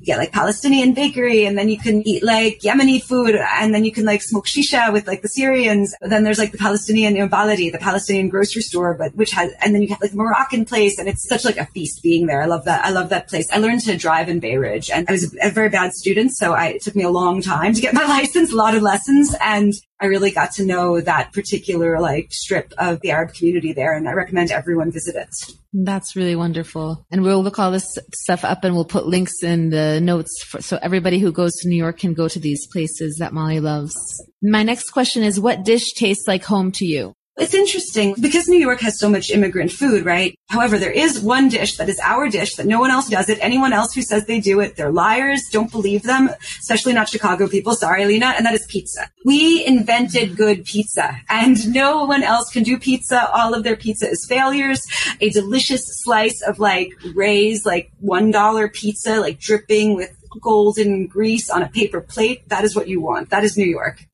you 0.00 0.06
get 0.06 0.18
like 0.18 0.32
Palestinian 0.32 0.94
bakery 0.94 1.44
and 1.44 1.58
then 1.58 1.68
you 1.68 1.78
can 1.78 2.06
eat 2.08 2.22
like 2.22 2.60
Yemeni 2.60 3.02
food 3.02 3.34
and 3.34 3.74
then 3.74 3.84
you 3.84 3.92
can 3.92 4.06
like 4.06 4.22
smoke 4.22 4.46
shisha 4.46 4.92
with 4.92 5.06
like 5.06 5.20
the 5.20 5.28
Syrians. 5.28 5.94
Then 6.00 6.24
there's 6.24 6.38
like 6.38 6.52
the 6.52 6.58
Palestinian, 6.58 7.14
Baladi, 7.28 7.70
the 7.70 7.78
Palestinian 7.78 8.28
grocery 8.28 8.62
store, 8.62 8.94
but 8.94 9.14
which 9.14 9.32
has, 9.32 9.52
and 9.60 9.74
then 9.74 9.82
you 9.82 9.88
have 9.88 10.00
like 10.00 10.12
the 10.12 10.16
Moroccan 10.16 10.64
place 10.64 10.98
and 10.98 11.06
it's 11.06 11.28
such 11.28 11.44
like 11.44 11.58
a 11.58 11.66
feast 11.66 12.02
being 12.02 12.26
there. 12.26 12.40
I 12.40 12.46
love 12.46 12.64
that. 12.64 12.84
I 12.84 12.90
love 12.90 13.10
that 13.10 13.28
place. 13.28 13.46
I 13.52 13.58
learned 13.58 13.82
to 13.82 13.96
drive 13.96 14.30
in 14.30 14.40
Bay 14.40 14.56
Ridge 14.56 14.90
and 14.90 15.06
I 15.08 15.12
was 15.12 15.34
a, 15.34 15.48
a 15.48 15.50
very 15.50 15.68
bad 15.68 15.92
student. 15.92 16.32
So 16.32 16.54
I, 16.54 16.68
it 16.68 16.82
took 16.82 16.96
me 16.96 17.04
a 17.04 17.10
long 17.10 17.42
time 17.42 17.74
to 17.74 17.80
get 17.80 17.92
my 17.92 18.04
license, 18.06 18.52
a 18.52 18.56
lot 18.56 18.74
of 18.74 18.82
lessons. 18.82 19.34
And 19.40 19.74
I 20.00 20.06
really 20.06 20.30
got 20.30 20.52
to 20.52 20.64
know 20.64 21.00
that 21.00 21.32
particular 21.32 21.98
like 22.00 22.28
strip 22.30 22.72
of 22.78 23.00
the 23.00 23.10
Arab 23.12 23.32
community 23.32 23.72
there. 23.72 23.96
And 23.96 24.08
I 24.08 24.12
recommend 24.12 24.50
everyone 24.50 24.92
visit 24.92 25.16
it. 25.16 25.34
That's 25.72 26.14
really 26.14 26.36
wonderful. 26.36 27.06
And 27.10 27.22
we'll 27.22 27.42
look 27.42 27.58
all 27.58 27.70
this 27.70 27.98
stuff 28.14 28.44
up 28.44 28.64
and 28.64 28.74
we'll 28.74 28.84
put 28.84 29.06
links 29.06 29.42
in 29.42 29.70
the 29.70 30.00
notes 30.00 30.42
for, 30.44 30.60
so 30.60 30.78
everybody 30.82 31.18
who 31.18 31.32
goes 31.32 31.54
to 31.56 31.68
New 31.68 31.76
York 31.76 31.98
can 31.98 32.14
go 32.14 32.28
to 32.28 32.38
these 32.38 32.66
places 32.72 33.16
that 33.18 33.32
Molly 33.32 33.60
loves. 33.60 33.94
My 34.42 34.62
next 34.62 34.90
question 34.90 35.22
is 35.22 35.40
what 35.40 35.64
dish 35.64 35.92
tastes 35.94 36.28
like 36.28 36.44
home 36.44 36.72
to 36.72 36.84
you? 36.84 37.14
It's 37.38 37.52
interesting 37.52 38.14
because 38.18 38.48
New 38.48 38.58
York 38.58 38.80
has 38.80 38.98
so 38.98 39.10
much 39.10 39.30
immigrant 39.30 39.70
food, 39.70 40.06
right? 40.06 40.38
However, 40.48 40.78
there 40.78 40.90
is 40.90 41.20
one 41.20 41.50
dish 41.50 41.76
that 41.76 41.90
is 41.90 42.00
our 42.02 42.30
dish 42.30 42.54
that 42.54 42.64
no 42.64 42.80
one 42.80 42.90
else 42.90 43.10
does 43.10 43.28
it. 43.28 43.38
Anyone 43.42 43.74
else 43.74 43.92
who 43.92 44.00
says 44.00 44.24
they 44.24 44.40
do 44.40 44.60
it, 44.60 44.76
they're 44.76 44.90
liars. 44.90 45.42
Don't 45.52 45.70
believe 45.70 46.04
them, 46.04 46.30
especially 46.58 46.94
not 46.94 47.10
Chicago 47.10 47.46
people. 47.46 47.74
Sorry, 47.74 48.06
Lina. 48.06 48.32
And 48.38 48.46
that 48.46 48.54
is 48.54 48.64
pizza. 48.66 49.10
We 49.26 49.66
invented 49.66 50.34
good 50.34 50.64
pizza 50.64 51.20
and 51.28 51.74
no 51.74 52.06
one 52.06 52.22
else 52.22 52.50
can 52.50 52.62
do 52.62 52.78
pizza. 52.78 53.30
All 53.30 53.52
of 53.52 53.64
their 53.64 53.76
pizza 53.76 54.08
is 54.08 54.24
failures. 54.26 54.86
A 55.20 55.28
delicious 55.28 55.84
slice 56.02 56.40
of 56.40 56.58
like 56.58 56.92
Ray's, 57.14 57.66
like 57.66 57.92
$1 58.02 58.72
pizza, 58.72 59.20
like 59.20 59.38
dripping 59.38 59.94
with 59.94 60.16
golden 60.40 61.06
grease 61.06 61.50
on 61.50 61.62
a 61.62 61.68
paper 61.68 62.00
plate. 62.00 62.48
That 62.48 62.64
is 62.64 62.74
what 62.74 62.88
you 62.88 63.02
want. 63.02 63.28
That 63.28 63.44
is 63.44 63.58
New 63.58 63.66
York. 63.66 64.06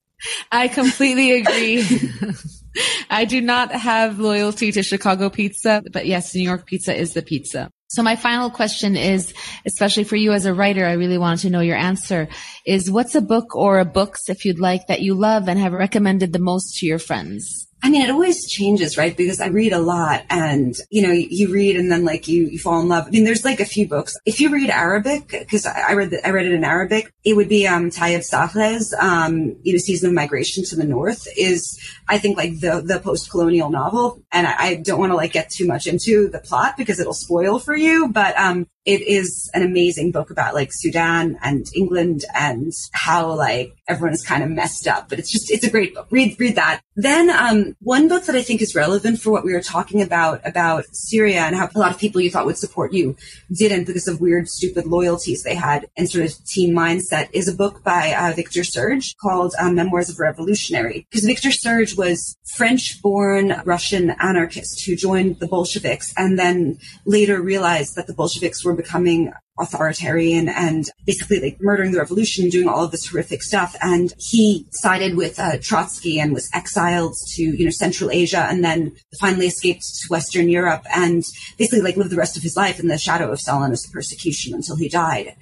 I 0.50 0.66
completely 0.66 1.32
agree. 1.40 1.84
I 3.10 3.24
do 3.24 3.40
not 3.40 3.72
have 3.72 4.18
loyalty 4.18 4.72
to 4.72 4.82
Chicago 4.82 5.30
pizza, 5.30 5.82
but 5.92 6.06
yes, 6.06 6.34
New 6.34 6.42
York 6.42 6.66
pizza 6.66 6.94
is 6.94 7.14
the 7.14 7.22
pizza. 7.22 7.70
So 7.88 8.02
my 8.02 8.16
final 8.16 8.48
question 8.48 8.96
is, 8.96 9.34
especially 9.66 10.04
for 10.04 10.16
you 10.16 10.32
as 10.32 10.46
a 10.46 10.54
writer, 10.54 10.86
I 10.86 10.92
really 10.92 11.18
wanted 11.18 11.42
to 11.42 11.50
know 11.50 11.60
your 11.60 11.76
answer 11.76 12.26
is 12.66 12.90
what's 12.90 13.14
a 13.14 13.20
book 13.20 13.54
or 13.54 13.80
a 13.80 13.84
books, 13.84 14.30
if 14.30 14.46
you'd 14.46 14.58
like, 14.58 14.86
that 14.86 15.02
you 15.02 15.14
love 15.14 15.46
and 15.46 15.58
have 15.58 15.74
recommended 15.74 16.32
the 16.32 16.38
most 16.38 16.78
to 16.78 16.86
your 16.86 16.98
friends? 16.98 17.68
I 17.84 17.90
mean, 17.90 18.02
it 18.02 18.10
always 18.10 18.48
changes, 18.48 18.96
right? 18.96 19.16
Because 19.16 19.40
I 19.40 19.48
read 19.48 19.72
a 19.72 19.80
lot 19.80 20.24
and, 20.30 20.72
you 20.90 21.02
know, 21.02 21.12
you 21.12 21.52
read 21.52 21.74
and 21.76 21.90
then 21.90 22.04
like 22.04 22.28
you, 22.28 22.46
you 22.46 22.58
fall 22.58 22.80
in 22.80 22.88
love. 22.88 23.06
I 23.06 23.10
mean, 23.10 23.24
there's 23.24 23.44
like 23.44 23.58
a 23.58 23.64
few 23.64 23.88
books. 23.88 24.14
If 24.24 24.40
you 24.40 24.50
read 24.50 24.70
Arabic, 24.70 25.28
because 25.30 25.66
I 25.66 25.94
read 25.94 26.10
the, 26.10 26.24
I 26.24 26.30
read 26.30 26.46
it 26.46 26.52
in 26.52 26.62
Arabic, 26.62 27.12
it 27.24 27.34
would 27.34 27.48
be, 27.48 27.66
um, 27.66 27.90
Salih's, 27.90 28.94
um, 29.00 29.56
you 29.64 29.72
know, 29.72 29.78
Season 29.78 30.10
of 30.10 30.14
Migration 30.14 30.62
to 30.66 30.76
the 30.76 30.84
North 30.84 31.26
is, 31.36 31.76
I 32.08 32.18
think 32.18 32.36
like 32.36 32.60
the, 32.60 32.82
the 32.86 33.00
post-colonial 33.00 33.70
novel. 33.70 34.22
And 34.30 34.46
I, 34.46 34.54
I 34.58 34.74
don't 34.76 35.00
want 35.00 35.10
to 35.10 35.16
like 35.16 35.32
get 35.32 35.50
too 35.50 35.66
much 35.66 35.88
into 35.88 36.28
the 36.28 36.38
plot 36.38 36.76
because 36.76 37.00
it'll 37.00 37.12
spoil 37.12 37.58
for 37.58 37.74
you, 37.74 38.08
but, 38.08 38.38
um, 38.38 38.68
it 38.84 39.00
is 39.02 39.50
an 39.54 39.62
amazing 39.62 40.10
book 40.10 40.30
about 40.30 40.54
like 40.54 40.70
Sudan 40.72 41.38
and 41.42 41.66
England 41.74 42.24
and 42.34 42.72
how 42.92 43.32
like 43.32 43.76
everyone 43.88 44.12
is 44.12 44.24
kind 44.24 44.42
of 44.42 44.50
messed 44.50 44.88
up, 44.88 45.08
but 45.08 45.18
it's 45.18 45.30
just, 45.30 45.50
it's 45.50 45.64
a 45.64 45.70
great 45.70 45.94
book. 45.94 46.08
Read, 46.10 46.38
read 46.38 46.56
that. 46.56 46.80
Then, 46.96 47.30
um, 47.30 47.76
one 47.80 48.08
book 48.08 48.24
that 48.24 48.34
I 48.34 48.42
think 48.42 48.60
is 48.60 48.74
relevant 48.74 49.20
for 49.20 49.30
what 49.30 49.44
we 49.44 49.52
were 49.52 49.62
talking 49.62 50.02
about, 50.02 50.40
about 50.44 50.84
Syria 50.92 51.42
and 51.42 51.54
how 51.54 51.68
a 51.74 51.78
lot 51.78 51.92
of 51.92 51.98
people 51.98 52.20
you 52.20 52.30
thought 52.30 52.46
would 52.46 52.58
support 52.58 52.92
you 52.92 53.16
didn't 53.56 53.84
because 53.84 54.08
of 54.08 54.20
weird, 54.20 54.48
stupid 54.48 54.86
loyalties 54.86 55.42
they 55.42 55.54
had 55.54 55.86
and 55.96 56.10
sort 56.10 56.24
of 56.24 56.44
team 56.44 56.74
mindset 56.74 57.28
is 57.32 57.48
a 57.48 57.54
book 57.54 57.84
by 57.84 58.14
uh, 58.14 58.34
Victor 58.34 58.64
Serge 58.64 59.16
called 59.18 59.54
um, 59.60 59.76
Memoirs 59.76 60.10
of 60.10 60.18
a 60.18 60.22
Revolutionary. 60.22 61.06
Because 61.10 61.24
Victor 61.24 61.52
Serge 61.52 61.96
was 61.96 62.36
French 62.56 63.00
born 63.00 63.60
Russian 63.64 64.10
anarchist 64.20 64.84
who 64.84 64.96
joined 64.96 65.38
the 65.38 65.46
Bolsheviks 65.46 66.12
and 66.16 66.38
then 66.38 66.78
later 67.04 67.40
realized 67.40 67.96
that 67.96 68.06
the 68.06 68.14
Bolsheviks 68.14 68.64
were 68.64 68.71
becoming 68.76 69.32
authoritarian 69.58 70.48
and 70.48 70.86
basically 71.06 71.40
like 71.40 71.58
murdering 71.60 71.92
the 71.92 71.98
revolution, 71.98 72.48
doing 72.48 72.68
all 72.68 72.84
of 72.84 72.90
this 72.90 73.06
horrific 73.06 73.42
stuff. 73.42 73.76
And 73.82 74.12
he 74.18 74.66
sided 74.70 75.16
with 75.16 75.38
uh, 75.38 75.58
Trotsky 75.60 76.18
and 76.18 76.32
was 76.32 76.50
exiled 76.54 77.14
to, 77.34 77.42
you 77.42 77.64
know, 77.64 77.70
Central 77.70 78.10
Asia 78.10 78.46
and 78.48 78.64
then 78.64 78.92
finally 79.20 79.46
escaped 79.46 79.82
to 79.82 80.08
Western 80.08 80.48
Europe 80.48 80.84
and 80.94 81.22
basically 81.58 81.82
like 81.82 81.96
lived 81.96 82.10
the 82.10 82.16
rest 82.16 82.36
of 82.36 82.42
his 82.42 82.56
life 82.56 82.80
in 82.80 82.88
the 82.88 82.98
shadow 82.98 83.30
of 83.30 83.38
Stalinist 83.38 83.92
persecution 83.92 84.54
until 84.54 84.76
he 84.76 84.88
died 84.88 85.34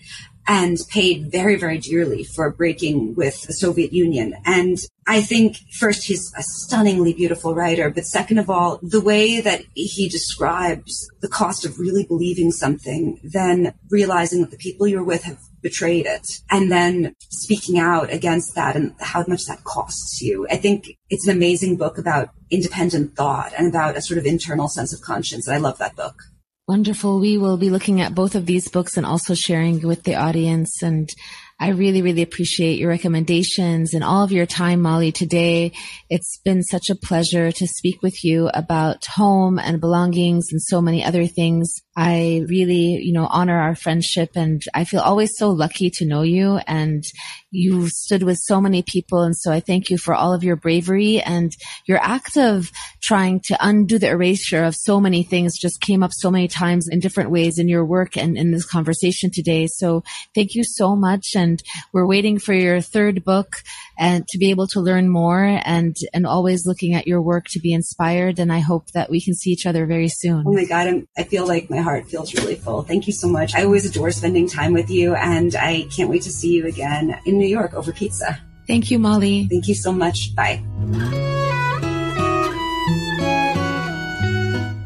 and 0.50 0.78
paid 0.88 1.30
very, 1.30 1.54
very 1.54 1.78
dearly 1.78 2.24
for 2.24 2.50
breaking 2.50 3.14
with 3.14 3.40
the 3.42 3.52
Soviet 3.52 3.92
Union. 3.92 4.34
And 4.44 4.78
I 5.06 5.20
think 5.20 5.58
first, 5.78 6.04
he's 6.04 6.34
a 6.36 6.42
stunningly 6.42 7.14
beautiful 7.14 7.54
writer, 7.54 7.88
but 7.88 8.04
second 8.04 8.38
of 8.38 8.50
all, 8.50 8.80
the 8.82 9.00
way 9.00 9.40
that 9.40 9.62
he 9.74 10.08
describes 10.08 11.08
the 11.20 11.28
cost 11.28 11.64
of 11.64 11.78
really 11.78 12.04
believing 12.04 12.50
something, 12.50 13.20
then 13.22 13.74
realizing 13.90 14.40
that 14.40 14.50
the 14.50 14.56
people 14.56 14.88
you're 14.88 15.04
with 15.04 15.22
have 15.22 15.38
betrayed 15.62 16.06
it 16.06 16.40
and 16.50 16.72
then 16.72 17.14
speaking 17.28 17.78
out 17.78 18.12
against 18.12 18.56
that 18.56 18.74
and 18.74 18.92
how 18.98 19.24
much 19.28 19.46
that 19.46 19.62
costs 19.62 20.20
you. 20.20 20.48
I 20.50 20.56
think 20.56 20.98
it's 21.10 21.28
an 21.28 21.36
amazing 21.36 21.76
book 21.76 21.96
about 21.96 22.30
independent 22.50 23.14
thought 23.14 23.52
and 23.56 23.68
about 23.68 23.96
a 23.96 24.02
sort 24.02 24.18
of 24.18 24.26
internal 24.26 24.66
sense 24.66 24.92
of 24.92 25.00
conscience. 25.00 25.46
And 25.46 25.54
I 25.54 25.60
love 25.60 25.78
that 25.78 25.94
book. 25.94 26.16
Wonderful. 26.70 27.18
We 27.18 27.36
will 27.36 27.56
be 27.56 27.68
looking 27.68 28.00
at 28.00 28.14
both 28.14 28.36
of 28.36 28.46
these 28.46 28.68
books 28.68 28.96
and 28.96 29.04
also 29.04 29.34
sharing 29.34 29.80
with 29.80 30.04
the 30.04 30.14
audience. 30.14 30.84
And 30.84 31.08
I 31.58 31.70
really, 31.70 32.00
really 32.00 32.22
appreciate 32.22 32.78
your 32.78 32.90
recommendations 32.90 33.92
and 33.92 34.04
all 34.04 34.22
of 34.22 34.30
your 34.30 34.46
time, 34.46 34.80
Molly, 34.80 35.10
today. 35.10 35.72
It's 36.08 36.38
been 36.44 36.62
such 36.62 36.88
a 36.88 36.94
pleasure 36.94 37.50
to 37.50 37.66
speak 37.66 38.02
with 38.02 38.24
you 38.24 38.50
about 38.54 39.04
home 39.06 39.58
and 39.58 39.80
belongings 39.80 40.46
and 40.52 40.62
so 40.62 40.80
many 40.80 41.04
other 41.04 41.26
things. 41.26 41.74
I 42.02 42.46
really, 42.48 42.96
you 43.02 43.12
know, 43.12 43.26
honor 43.26 43.60
our 43.60 43.74
friendship 43.74 44.30
and 44.34 44.62
I 44.72 44.84
feel 44.84 45.00
always 45.00 45.36
so 45.36 45.50
lucky 45.50 45.90
to 45.90 46.06
know 46.06 46.22
you 46.22 46.56
and 46.66 47.04
you 47.50 47.90
stood 47.90 48.22
with 48.22 48.38
so 48.38 48.58
many 48.58 48.82
people. 48.82 49.20
And 49.20 49.36
so 49.36 49.52
I 49.52 49.60
thank 49.60 49.90
you 49.90 49.98
for 49.98 50.14
all 50.14 50.32
of 50.32 50.42
your 50.42 50.56
bravery 50.56 51.20
and 51.20 51.52
your 51.84 51.98
act 51.98 52.38
of 52.38 52.72
trying 53.02 53.40
to 53.40 53.56
undo 53.60 53.98
the 53.98 54.08
erasure 54.08 54.64
of 54.64 54.76
so 54.76 54.98
many 54.98 55.22
things 55.22 55.58
just 55.58 55.82
came 55.82 56.02
up 56.02 56.12
so 56.14 56.30
many 56.30 56.48
times 56.48 56.88
in 56.88 57.00
different 57.00 57.30
ways 57.30 57.58
in 57.58 57.68
your 57.68 57.84
work 57.84 58.16
and 58.16 58.38
in 58.38 58.50
this 58.50 58.64
conversation 58.64 59.30
today. 59.30 59.66
So 59.66 60.02
thank 60.34 60.54
you 60.54 60.64
so 60.64 60.96
much. 60.96 61.34
And 61.36 61.62
we're 61.92 62.06
waiting 62.06 62.38
for 62.38 62.54
your 62.54 62.80
third 62.80 63.24
book 63.24 63.56
and 64.00 64.26
to 64.28 64.38
be 64.38 64.48
able 64.48 64.66
to 64.66 64.80
learn 64.80 65.10
more 65.10 65.44
and, 65.44 65.94
and 66.14 66.26
always 66.26 66.66
looking 66.66 66.94
at 66.94 67.06
your 67.06 67.20
work 67.20 67.44
to 67.50 67.60
be 67.60 67.74
inspired. 67.74 68.38
And 68.38 68.50
I 68.50 68.60
hope 68.60 68.90
that 68.92 69.10
we 69.10 69.20
can 69.20 69.34
see 69.34 69.50
each 69.50 69.66
other 69.66 69.84
very 69.84 70.08
soon. 70.08 70.42
Oh 70.46 70.54
my 70.54 70.64
God. 70.64 70.86
I'm, 70.86 71.08
I 71.18 71.24
feel 71.24 71.46
like 71.46 71.68
my 71.68 71.78
heart 71.78 72.08
feels 72.08 72.34
really 72.34 72.56
full. 72.56 72.82
Thank 72.82 73.06
you 73.06 73.12
so 73.12 73.28
much. 73.28 73.54
I 73.54 73.62
always 73.62 73.84
adore 73.84 74.10
spending 74.10 74.48
time 74.48 74.72
with 74.72 74.88
you 74.88 75.14
and 75.14 75.54
I 75.54 75.86
can't 75.94 76.08
wait 76.08 76.22
to 76.22 76.32
see 76.32 76.50
you 76.50 76.66
again 76.66 77.20
in 77.26 77.36
New 77.36 77.46
York 77.46 77.74
over 77.74 77.92
pizza. 77.92 78.40
Thank 78.66 78.90
you, 78.90 78.98
Molly. 78.98 79.46
Thank 79.50 79.68
you 79.68 79.74
so 79.74 79.92
much. 79.92 80.34
Bye. 80.34 81.60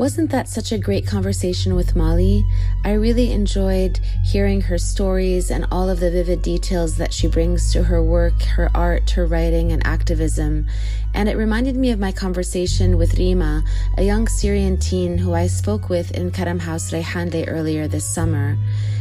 Wasn't 0.05 0.31
that 0.33 0.51
such 0.51 0.71
a 0.71 0.77
great 0.77 1.07
conversation 1.07 1.75
with 1.75 1.97
Molly? 1.97 2.45
I 2.85 2.93
really 2.93 3.33
enjoyed 3.33 4.01
hearing 4.23 4.61
her 4.61 4.77
stories 4.77 5.51
and 5.51 5.67
all 5.73 5.89
of 5.89 5.99
the 5.99 6.11
vivid 6.11 6.43
details 6.43 6.99
that 6.99 7.15
she 7.15 7.27
brings 7.27 7.73
to 7.73 7.85
her 7.85 8.03
work, 8.03 8.43
her 8.43 8.71
art, 8.75 9.09
her 9.13 9.25
writing, 9.25 9.73
and 9.73 9.81
activism. 9.87 10.67
And 11.15 11.27
it 11.27 11.39
reminded 11.39 11.75
me 11.77 11.91
of 11.91 11.99
my 11.99 12.13
conversation 12.13 12.99
with 12.99 13.15
Reema, 13.15 13.67
a 13.97 14.03
young 14.03 14.29
Syrian 14.29 14.77
teen 14.77 15.17
who 15.17 15.33
I 15.33 15.47
spoke 15.47 15.89
with 15.89 16.11
in 16.11 16.33
Karam 16.33 16.59
House 16.59 16.91
Reyhanli 16.91 17.47
earlier 17.49 17.89
this 17.89 18.05
summer. 18.05 18.59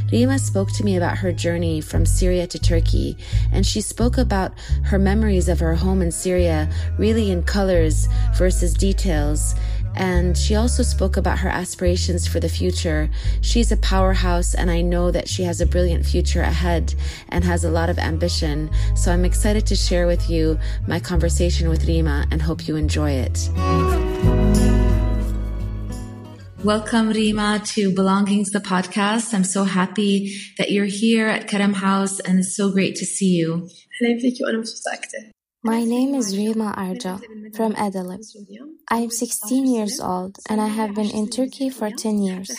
Reema 0.09 0.39
spoke 0.39 0.71
to 0.73 0.85
me 0.85 0.95
about 0.95 1.17
her 1.17 1.33
journey 1.33 1.81
from 1.81 2.05
Syria 2.05 2.47
to 2.47 2.59
Turkey, 2.59 3.17
and 3.51 3.65
she 3.65 3.81
spoke 3.81 4.17
about 4.17 4.53
her 4.83 4.99
memories 4.99 5.49
of 5.49 5.59
her 5.59 5.75
home 5.75 6.01
in 6.01 6.11
Syria, 6.11 6.69
really 6.97 7.29
in 7.29 7.43
colors 7.43 8.07
versus 8.37 8.73
details. 8.73 9.53
And 9.95 10.37
she 10.37 10.55
also 10.55 10.83
spoke 10.83 11.17
about 11.17 11.39
her 11.39 11.49
aspirations 11.49 12.27
for 12.27 12.39
the 12.39 12.49
future. 12.49 13.09
She's 13.41 13.71
a 13.71 13.77
powerhouse, 13.77 14.55
and 14.55 14.71
I 14.71 14.81
know 14.81 15.11
that 15.11 15.27
she 15.27 15.43
has 15.43 15.61
a 15.61 15.65
brilliant 15.65 16.05
future 16.05 16.41
ahead 16.41 16.95
and 17.29 17.43
has 17.43 17.63
a 17.63 17.71
lot 17.71 17.89
of 17.89 17.99
ambition. 17.99 18.69
So 18.95 19.11
I'm 19.11 19.25
excited 19.25 19.65
to 19.67 19.75
share 19.75 20.07
with 20.07 20.29
you 20.29 20.59
my 20.87 20.99
conversation 20.99 21.69
with 21.69 21.85
Reema 21.85 22.25
and 22.31 22.41
hope 22.41 22.67
you 22.67 22.75
enjoy 22.75 23.11
it. 23.11 23.49
Welcome, 26.63 27.11
Reema, 27.11 27.67
to 27.73 27.93
Belongings, 27.93 28.51
the 28.51 28.59
podcast. 28.59 29.33
I'm 29.33 29.43
so 29.43 29.65
happy 29.65 30.33
that 30.57 30.71
you're 30.71 30.85
here 30.85 31.27
at 31.27 31.49
Karam 31.49 31.73
House 31.73 32.21
and 32.21 32.39
it's 32.39 32.55
so 32.55 32.71
great 32.71 32.95
to 32.95 33.05
see 33.05 33.35
you. 33.35 33.67
My 35.63 35.83
name 35.85 36.13
is 36.13 36.35
Reema 36.35 36.75
Arja 36.75 37.21
from 37.55 37.73
Idlib. 37.75 38.19
I 38.89 38.97
am 38.97 39.09
16 39.09 39.65
years 39.65 39.99
old 39.99 40.37
and 40.49 40.59
I 40.59 40.67
have 40.67 40.93
been 40.93 41.09
in 41.09 41.29
Turkey 41.29 41.69
for 41.69 41.89
10 41.89 42.21
years. 42.21 42.51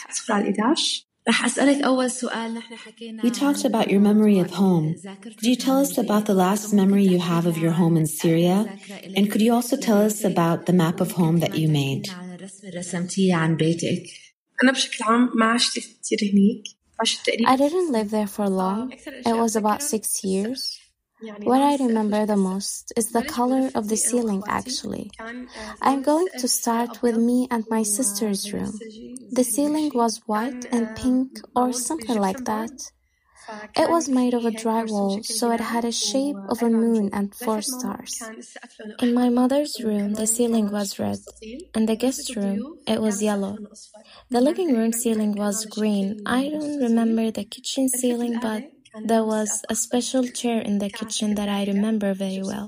We 3.23 3.31
talked 3.31 3.65
about 3.65 3.91
your 3.91 4.01
memory 4.01 4.39
of 4.39 4.51
home. 4.51 4.95
Could 5.23 5.43
you 5.43 5.57
tell 5.57 5.81
us 5.81 5.99
about 5.99 6.27
the 6.27 6.35
last 6.35 6.73
memory 6.73 7.05
you 7.05 7.19
have 7.19 7.47
of 7.47 7.59
your 7.59 7.73
home 7.73 7.97
in 7.97 8.07
Syria? 8.07 8.75
And 9.17 9.31
could 9.31 9.41
you 9.41 9.53
also 9.53 9.77
tell 9.77 10.03
us 10.03 10.25
about 10.25 10.67
the 10.67 10.73
map 10.73 11.01
of 11.01 11.13
home 11.13 11.41
that 11.41 11.55
you 11.57 11.69
made? 11.69 12.09
I 17.47 17.57
didn't 17.57 17.93
live 17.93 18.11
there 18.11 18.27
for 18.27 18.49
long. 18.49 18.93
It 18.93 19.37
was 19.37 19.57
about 19.57 19.83
six 19.83 20.25
years. 20.25 20.81
What 21.45 21.63
I 21.63 21.77
remember 21.77 22.27
the 22.27 22.37
most 22.37 22.93
is 22.97 23.11
the 23.13 23.23
color 23.23 23.71
of 23.75 23.89
the 23.89 23.97
ceiling, 23.97 24.43
actually. 24.49 25.13
I'm 25.81 26.03
going 26.03 26.29
to 26.39 26.49
start 26.49 27.03
with 27.03 27.17
me 27.17 27.49
and 27.51 27.65
my 27.71 27.83
sister's 27.85 28.53
room. 28.53 28.83
The 29.31 29.45
ceiling 29.45 29.91
was 29.95 30.23
white 30.27 30.67
and 30.73 30.95
pink 30.95 31.41
or 31.55 31.73
something 31.73 32.17
like 32.17 32.45
that. 32.45 32.93
It 33.77 33.89
was 33.91 34.09
made 34.09 34.35
of 34.35 34.45
a 34.45 34.51
drywall, 34.53 35.25
so 35.25 35.51
it 35.53 35.61
had 35.61 35.85
a 35.85 35.93
shape 35.93 36.41
of 36.49 36.63
a 36.63 36.71
moon 36.71 37.11
and 37.13 37.35
four 37.35 37.63
stars. 37.63 38.33
In 38.99 39.15
my 39.15 39.29
mother's 39.31 39.85
room, 39.85 40.15
the 40.15 40.27
ceiling 40.27 40.71
was 40.71 40.99
red. 40.99 41.21
In 41.75 41.87
the 41.87 41.97
guest 41.97 42.37
room, 42.37 42.67
it 42.87 43.01
was 43.01 43.23
yellow. 43.23 43.61
The 44.31 44.41
living 44.41 44.75
room 44.75 44.93
ceiling 44.93 45.35
was 45.35 45.65
green. 45.67 46.17
I 46.27 46.49
don't 46.51 46.79
remember 46.79 47.31
the 47.31 47.45
kitchen 47.45 47.89
ceiling, 47.89 48.39
but 48.39 48.65
there 49.06 49.24
was 49.24 49.64
a 49.70 49.76
special 49.76 50.24
chair 50.28 50.60
in 50.62 50.80
the 50.80 50.90
kitchen 50.90 51.36
that 51.36 51.50
I 51.50 51.66
remember 51.66 52.14
very 52.14 52.42
well. 52.42 52.68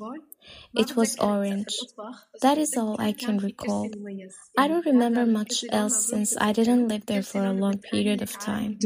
It 0.74 0.96
was 0.96 1.18
orange. 1.20 1.74
That 2.42 2.58
is 2.58 2.76
all 2.78 2.96
I 3.00 3.12
can 3.14 3.38
recall. 3.38 3.90
I 4.58 4.68
don't 4.68 4.86
remember 4.86 5.26
much 5.26 5.64
else 5.70 6.10
since 6.10 6.36
I 6.40 6.52
didn't 6.54 6.88
live 6.88 7.06
there 7.06 7.24
for 7.24 7.44
a 7.46 7.54
long 7.54 7.78
period 7.80 8.22
of 8.22 8.38
time. 8.40 8.78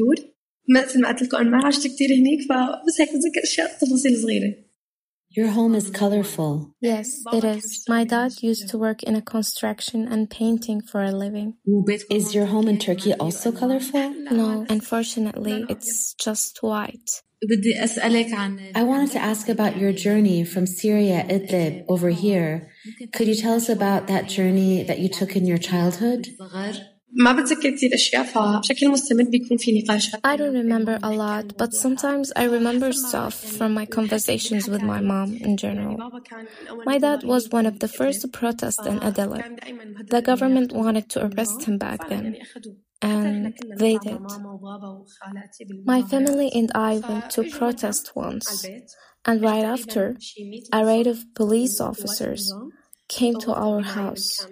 مثل 0.70 1.01
ما 1.01 1.10
قلت 1.10 1.22
لكم 1.24 1.38
انا 1.38 1.49
ما 1.49 1.66
عشت 1.66 1.88
كثير 1.88 2.14
هنيك 2.14 2.39
فبس 2.49 3.01
هيك 3.01 3.10
بتذكر 3.10 3.43
اشياء 3.43 3.78
تفاصيل 3.80 4.18
صغيره 4.22 4.66
Your 5.38 5.49
home 5.49 5.76
is 5.76 5.89
colorful. 5.89 6.53
Yes, 6.80 7.08
it 7.34 7.43
is. 7.43 7.84
My 7.89 8.06
dad 8.06 8.32
used 8.41 8.70
to 8.70 8.78
work 8.78 9.03
in 9.03 9.16
a 9.18 9.22
construction 9.22 10.08
and 10.08 10.30
painting 10.30 10.80
for 10.89 11.03
a 11.03 11.12
living. 11.12 11.49
Is 12.10 12.34
your 12.34 12.45
home 12.45 12.68
in 12.70 12.78
Turkey 12.78 13.14
also 13.24 13.51
colorful? 13.51 14.08
No, 14.39 14.66
unfortunately, 14.70 15.66
it's 15.74 16.14
just 16.26 16.53
white. 16.64 17.10
I 17.43 18.82
wanted 18.82 19.11
to 19.12 19.18
ask 19.18 19.49
about 19.49 19.78
your 19.78 19.93
journey 19.93 20.45
from 20.45 20.66
Syria, 20.66 21.24
Idlib, 21.28 21.86
over 21.88 22.11
here. 22.11 22.70
Could 23.14 23.28
you 23.28 23.34
tell 23.34 23.55
us 23.55 23.70
about 23.70 24.09
that 24.09 24.28
journey 24.28 24.82
that 24.82 24.99
you 24.99 25.09
took 25.09 25.36
in 25.36 25.47
your 25.47 25.57
childhood? 25.57 26.28
I 30.22 30.36
don't 30.36 30.55
remember 30.55 30.99
a 31.03 31.11
lot, 31.11 31.57
but 31.57 31.72
sometimes 31.72 32.32
I 32.36 32.45
remember 32.45 32.93
stuff 32.93 33.34
from 33.34 33.74
my 33.74 33.86
conversations 33.86 34.68
with 34.68 34.82
my 34.82 35.01
mom 35.01 35.34
in 35.34 35.57
general. 35.57 35.97
My 36.84 36.99
dad 36.99 37.24
was 37.24 37.49
one 37.49 37.66
of 37.66 37.80
the 37.80 37.88
first 37.88 38.20
to 38.20 38.28
protest 38.28 38.86
in 38.86 39.01
Idlib. 39.01 40.09
The 40.09 40.22
government 40.22 40.72
wanted 40.72 41.09
to 41.11 41.24
arrest 41.26 41.64
him 41.64 41.78
back 41.78 42.09
then 42.09 42.36
and 43.03 43.55
they 43.76 43.98
did. 43.98 44.22
My 45.84 46.01
family 46.03 46.51
and 46.55 46.72
I 46.74 46.98
went 47.07 47.28
to 47.30 47.44
protest 47.44 48.16
once. 48.16 48.70
and 49.24 49.42
right 49.42 49.64
after 49.64 50.20
a 50.72 50.84
raid 50.84 51.07
of 51.07 51.24
police 51.34 51.80
officers 51.80 52.57
came 53.09 53.36
to 53.38 53.53
our 53.55 53.82
house. 53.82 54.48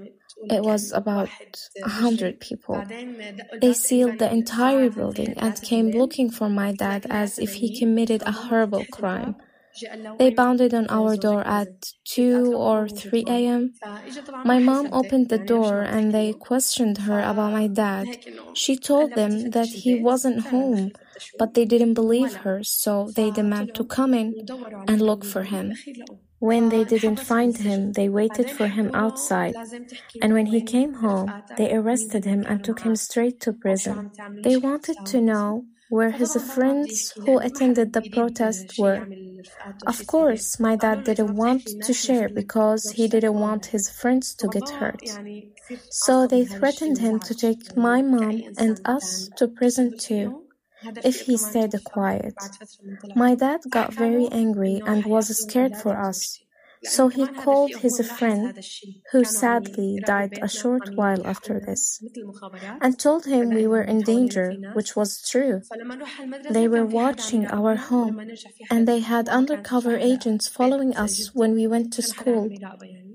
it 0.50 0.64
was 0.64 0.92
about 0.92 1.32
a 1.82 1.88
hundred 1.90 2.40
people. 2.40 2.88
They 3.60 3.74
sealed 3.74 4.18
the 4.18 4.30
entire 4.32 4.90
building 4.90 5.34
and 5.38 5.60
came 5.62 5.90
looking 5.90 6.30
for 6.30 6.48
my 6.48 6.72
dad 6.72 7.06
as 7.10 7.38
if 7.38 7.54
he 7.54 7.70
committed 7.70 8.22
a 8.26 8.32
horrible 8.32 8.86
crime. 8.86 9.36
They 10.18 10.30
pounded 10.30 10.74
on 10.74 10.86
our 10.90 11.16
door 11.16 11.46
at 11.46 11.92
2 12.04 12.54
or 12.54 12.88
3 12.88 13.46
a.m. 13.46 13.74
My 14.42 14.58
mom 14.58 14.88
opened 14.92 15.28
the 15.28 15.38
door 15.38 15.82
and 15.82 16.12
they 16.12 16.32
questioned 16.34 16.98
her 16.98 17.20
about 17.20 17.52
my 17.52 17.66
dad. 17.68 18.18
She 18.52 18.76
told 18.76 19.14
them 19.14 19.50
that 19.50 19.72
he 19.84 19.94
wasn't 19.94 20.40
home, 20.52 20.92
but 21.38 21.54
they 21.54 21.64
didn't 21.64 21.94
believe 21.94 22.34
her, 22.44 22.62
so 22.64 23.12
they 23.14 23.30
demanded 23.30 23.74
to 23.76 23.84
come 23.84 24.14
in 24.14 24.38
and 24.86 25.00
look 25.02 25.24
for 25.24 25.44
him. 25.44 25.84
When 26.38 26.68
they 26.70 26.84
didn't 26.84 27.20
find 27.20 27.56
him, 27.58 27.92
they 27.92 28.08
waited 28.08 28.50
for 28.50 28.68
him 28.68 28.90
outside, 28.94 29.58
and 30.20 30.32
when 30.32 30.46
he 30.46 30.62
came 30.62 30.94
home, 30.94 31.42
they 31.56 31.72
arrested 31.74 32.24
him 32.24 32.44
and 32.48 32.62
took 32.62 32.80
him 32.80 32.96
straight 32.96 33.40
to 33.40 33.52
prison. 33.52 34.06
They 34.42 34.56
wanted 34.56 35.04
to 35.06 35.20
know 35.20 35.66
where 35.88 36.10
his 36.12 36.34
friends 36.42 37.14
who 37.24 37.38
attended 37.38 37.92
the 37.92 38.02
protest 38.02 38.74
were. 38.78 39.10
Of 39.86 40.06
course, 40.06 40.60
my 40.60 40.76
dad 40.76 41.04
didn't 41.04 41.34
want 41.36 41.74
to 41.82 41.92
share 41.92 42.28
because 42.28 42.90
he 42.90 43.08
didn't 43.08 43.38
want 43.38 43.66
his 43.66 43.88
friends 43.90 44.34
to 44.36 44.48
get 44.48 44.68
hurt. 44.78 45.18
So 45.88 46.26
they 46.26 46.44
threatened 46.44 46.98
him 46.98 47.20
to 47.20 47.34
take 47.34 47.76
my 47.76 48.02
mom 48.02 48.44
and 48.56 48.80
us 48.84 49.30
to 49.36 49.48
prison 49.48 49.96
too 49.96 50.44
if 51.02 51.20
he 51.22 51.36
stayed 51.36 51.74
quiet. 51.84 52.52
My 53.14 53.34
dad 53.34 53.62
got 53.70 53.94
very 53.94 54.28
angry 54.28 54.82
and 54.86 55.06
was 55.06 55.28
scared 55.38 55.76
for 55.76 55.98
us. 55.98 56.40
So 56.82 57.08
he 57.08 57.28
called 57.28 57.76
his 57.76 57.98
friend, 58.06 58.58
who 59.12 59.24
sadly 59.24 60.00
died 60.02 60.38
a 60.42 60.48
short 60.48 60.90
while 60.96 61.26
after 61.26 61.60
this, 61.60 62.02
and 62.80 62.98
told 62.98 63.24
him 63.26 63.52
we 63.52 63.66
were 63.66 63.82
in 63.82 64.02
danger, 64.02 64.60
which 64.72 64.96
was 64.96 65.22
true. 65.22 65.62
They 66.48 66.68
were 66.68 66.86
watching 66.86 67.48
our 67.50 67.76
home, 67.76 68.22
and 68.70 68.86
they 68.88 69.00
had 69.00 69.28
undercover 69.28 69.96
agents 69.96 70.48
following 70.48 70.96
us 70.96 71.30
when 71.34 71.54
we 71.54 71.66
went 71.66 71.92
to 71.94 72.02
school 72.02 72.54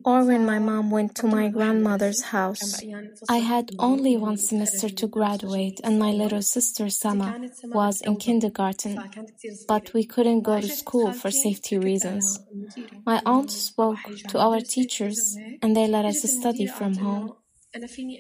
or 0.06 0.26
when 0.26 0.45
my 0.45 0.60
mom 0.60 0.91
went 0.91 1.16
to 1.16 1.28
my 1.28 1.49
grandmother's 1.49 2.22
house. 2.36 2.82
I 3.30 3.38
had 3.38 3.72
only 3.80 4.18
one 4.18 4.38
semester 4.38 4.89
to 4.89 5.08
graduate, 5.08 5.80
and 5.84 5.99
my 5.99 6.12
little 6.12 6.41
sister 6.41 6.89
Sama 6.89 7.36
was 7.74 8.01
in 8.01 8.18
kindergarten, 8.18 8.97
but 9.68 9.93
we 9.93 10.04
couldn't 10.06 10.41
go 10.41 10.60
to 10.62 10.68
school 10.70 11.14
for 11.14 11.32
safety 11.32 11.78
reasons. 11.78 12.39
My 13.06 13.22
aunt 13.26 13.51
spoke 13.51 13.99
to 14.30 14.39
our 14.39 14.62
teachers, 14.62 15.36
and 15.62 15.76
they 15.76 15.88
let 15.88 16.06
us 16.06 16.22
study 16.30 16.68
from 16.68 16.97
home. 16.97 17.34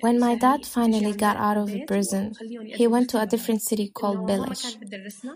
When 0.01 0.19
my 0.19 0.35
dad 0.35 0.65
finally 0.65 1.13
got 1.13 1.37
out 1.37 1.57
of 1.57 1.85
prison, 1.87 2.33
he 2.73 2.87
went 2.87 3.09
to 3.11 3.21
a 3.21 3.25
different 3.27 3.61
city 3.61 3.89
called 3.89 4.27
Bilish. 4.27 4.77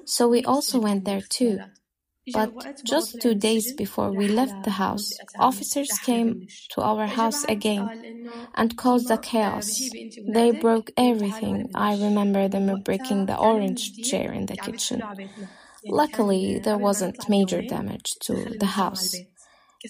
So 0.06 0.28
we 0.28 0.44
also 0.44 0.80
went 0.80 1.06
there 1.06 1.22
too. 1.22 1.60
But 2.32 2.68
just 2.84 3.20
two 3.20 3.36
days 3.36 3.72
before 3.74 4.14
we 4.14 4.28
left 4.28 4.64
the 4.64 4.72
house, 4.72 5.20
officers 5.38 5.98
came 6.00 6.42
to 6.70 6.82
our 6.82 7.08
house 7.08 7.44
again 7.46 7.94
and 8.56 8.78
caused 8.78 9.12
a 9.12 9.18
chaos. 9.18 9.92
They 10.28 10.52
broke 10.52 10.92
everything. 10.98 11.70
I 11.74 11.96
remember 11.96 12.48
them 12.48 12.76
breaking 12.82 13.26
the 13.28 13.38
orange 13.38 14.00
chair 14.02 14.32
in 14.34 14.46
the 14.48 14.58
kitchen. 14.58 15.10
Luckily, 15.88 16.60
there 16.60 16.78
wasn't 16.78 17.30
major 17.30 17.62
damage 17.62 18.16
to 18.22 18.56
the 18.60 18.68
house. 18.68 19.24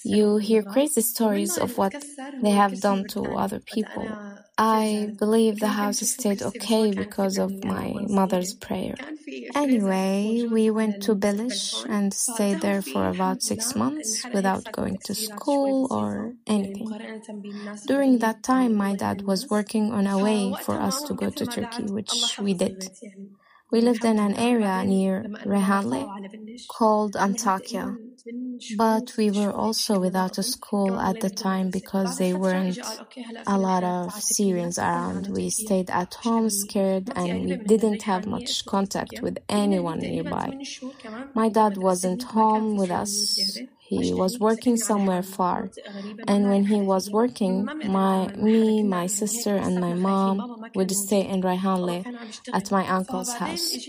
You 0.03 0.37
hear 0.37 0.63
crazy 0.63 1.01
stories 1.01 1.57
of 1.57 1.77
what 1.77 2.05
they 2.41 2.51
have 2.51 2.79
done 2.79 3.05
to 3.07 3.33
other 3.33 3.59
people. 3.59 4.19
I 4.57 5.11
believe 5.17 5.59
the 5.59 5.69
house 5.69 5.99
stayed 5.99 6.41
okay 6.41 6.91
because 6.93 7.37
of 7.37 7.63
my 7.63 8.05
mother's 8.09 8.53
prayer. 8.53 8.97
Anyway, 9.55 10.47
we 10.49 10.69
went 10.71 10.99
to 11.01 11.15
Belish 11.15 11.85
and 11.89 12.13
stayed 12.13 12.61
there 12.61 12.81
for 12.81 13.07
about 13.07 13.41
six 13.43 13.75
months 13.75 14.27
without 14.31 14.71
going 14.71 14.99
to 15.03 15.13
school 15.15 15.87
or 15.91 16.33
anything. 16.47 16.97
During 17.85 18.19
that 18.19 18.43
time, 18.43 18.75
my 18.75 18.95
dad 18.95 19.23
was 19.25 19.49
working 19.49 19.91
on 19.93 20.07
a 20.07 20.19
way 20.19 20.53
for 20.55 20.79
us 20.79 21.01
to 21.03 21.13
go 21.15 21.29
to 21.31 21.47
Turkey, 21.47 21.89
which 21.89 22.37
we 22.39 22.53
did. 22.53 22.89
We 23.71 23.81
lived 23.81 24.05
in 24.05 24.19
an 24.19 24.35
area 24.35 24.83
near 24.85 25.31
Reyhanli 25.45 26.13
called 26.67 27.13
Antakya. 27.15 27.99
But 28.69 29.15
we 29.17 29.29
were 29.31 29.51
also 29.51 29.99
without 29.99 30.37
a 30.37 30.43
school 30.43 30.99
at 30.99 31.19
the 31.19 31.29
time 31.29 31.69
because 31.69 32.17
there 32.17 32.37
weren't 32.37 33.01
a 33.45 33.57
lot 33.57 33.83
of 33.83 34.13
Syrians 34.13 34.79
around. 34.79 35.27
We 35.27 35.49
stayed 35.49 35.89
at 35.89 36.13
home 36.15 36.49
scared 36.49 37.11
and 37.15 37.41
we 37.41 37.57
didn't 37.57 38.03
have 38.03 38.25
much 38.25 38.65
contact 38.65 39.21
with 39.21 39.37
anyone 39.49 40.07
nearby. 40.07 40.53
My 41.33 41.49
dad 41.49 41.77
wasn't 41.77 42.23
home 42.23 42.77
with 42.77 42.91
us. 42.91 43.63
He 43.89 44.13
was 44.13 44.39
working 44.39 44.77
somewhere 44.77 45.23
far. 45.23 45.71
And 46.27 46.47
when 46.49 46.65
he 46.65 46.81
was 46.81 47.09
working, 47.11 47.71
my, 47.81 48.27
me, 48.35 48.83
my 48.83 49.07
sister, 49.07 49.55
and 49.55 49.79
my 49.79 49.93
mom 49.93 50.45
would 50.75 50.91
stay 50.91 51.25
in 51.27 51.41
Reyhanli 51.41 52.05
at 52.51 52.71
my 52.71 52.87
uncle's 52.87 53.33
house. 53.35 53.79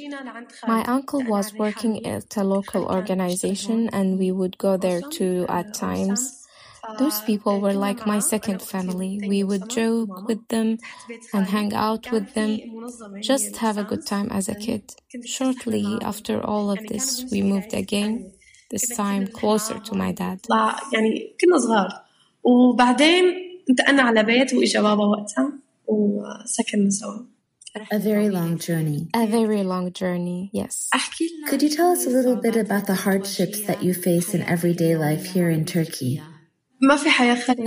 My 0.67 0.85
uncle 0.85 1.25
was 1.25 1.59
working 1.59 2.05
at 2.07 2.37
a 2.37 2.45
local 2.45 2.87
organization 2.87 3.89
and 3.91 4.19
we 4.19 4.31
would 4.33 4.59
go 4.59 4.77
there 4.77 5.03
too 5.03 5.47
at 5.49 5.73
times. 5.75 6.35
Those 6.97 7.21
people 7.21 7.61
were 7.61 7.75
like 7.75 8.07
my 8.07 8.19
second 8.21 8.63
family. 8.63 9.21
We 9.25 9.43
would 9.45 9.69
joke 9.69 10.27
with 10.27 10.49
them 10.49 10.79
and 11.33 11.49
hang 11.49 11.75
out 11.75 12.11
with 12.11 12.35
them, 12.35 12.63
just 13.21 13.57
have 13.59 13.79
a 13.79 13.85
good 13.85 14.05
time 14.07 14.29
as 14.31 14.49
a 14.49 14.55
kid. 14.55 14.95
Shortly 15.25 15.99
after 16.03 16.41
all 16.45 16.71
of 16.71 16.87
this, 16.87 17.25
we 17.31 17.43
moved 17.43 17.75
again, 17.75 18.33
this 18.72 18.88
time 18.96 19.28
closer 19.28 19.80
to 19.80 19.96
my 19.96 20.12
dad. 20.12 20.40
يعني 20.94 21.36
كنا 21.42 21.58
صغار 21.58 21.90
وبعدين 22.44 23.24
انتقلنا 23.70 24.02
على 24.02 24.24
بيت 24.24 24.54
واجا 24.54 24.82
بابا 24.82 25.04
وقتها 25.06 25.54
وسكننا 25.88 26.90
سوا. 26.90 27.34
A 27.92 27.98
very 27.98 28.30
long 28.30 28.60
journey. 28.60 29.08
A 29.16 29.26
very 29.26 29.64
long 29.64 29.92
journey, 29.92 30.52
yes. 30.54 30.90
Could 31.50 31.64
you 31.64 31.70
tell 31.70 31.90
us 31.92 32.06
a 32.06 32.10
little 32.10 32.36
bit 32.36 32.56
about 32.56 32.86
the 32.86 32.94
hardships 32.94 33.62
that 33.62 33.82
you 33.82 33.96
face 33.96 34.36
in 34.36 34.44
everyday 34.44 34.96
life 34.96 35.26
here 35.34 35.50
in 35.50 35.66
Turkey? 35.66 36.22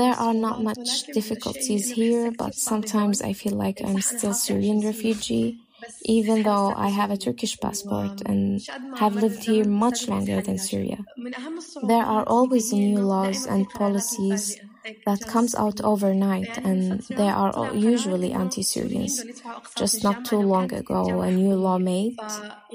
There 0.03 0.17
are 0.27 0.35
not 0.47 0.63
much 0.63 1.07
difficulties 1.19 1.91
here, 1.91 2.31
but 2.43 2.55
sometimes 2.55 3.21
I 3.21 3.33
feel 3.33 3.57
like 3.65 3.81
I'm 3.83 4.01
still 4.01 4.35
Syrian 4.35 4.81
refugee, 4.91 5.59
even 6.04 6.44
though 6.44 6.74
I 6.76 6.90
have 6.90 7.12
a 7.12 7.18
Turkish 7.18 7.60
passport 7.60 8.22
and 8.26 8.62
have 8.94 9.16
lived 9.16 9.44
here 9.46 9.66
much 9.66 10.08
longer 10.08 10.42
than 10.42 10.58
Syria. 10.58 11.06
There 11.82 12.04
are 12.04 12.24
always 12.28 12.74
new 12.74 13.00
laws 13.02 13.46
and 13.46 13.74
policies 13.74 14.60
that 15.06 15.28
comes 15.28 15.56
out 15.56 15.82
overnight 15.82 16.58
and 16.64 17.04
they 17.10 17.28
are 17.30 17.74
usually 17.74 18.32
anti-Syrians. 18.34 19.26
Just 19.76 20.04
not 20.04 20.24
too 20.24 20.38
long 20.40 20.74
ago, 20.74 21.22
a 21.22 21.32
new 21.32 21.56
law 21.56 21.78
made 21.80 22.20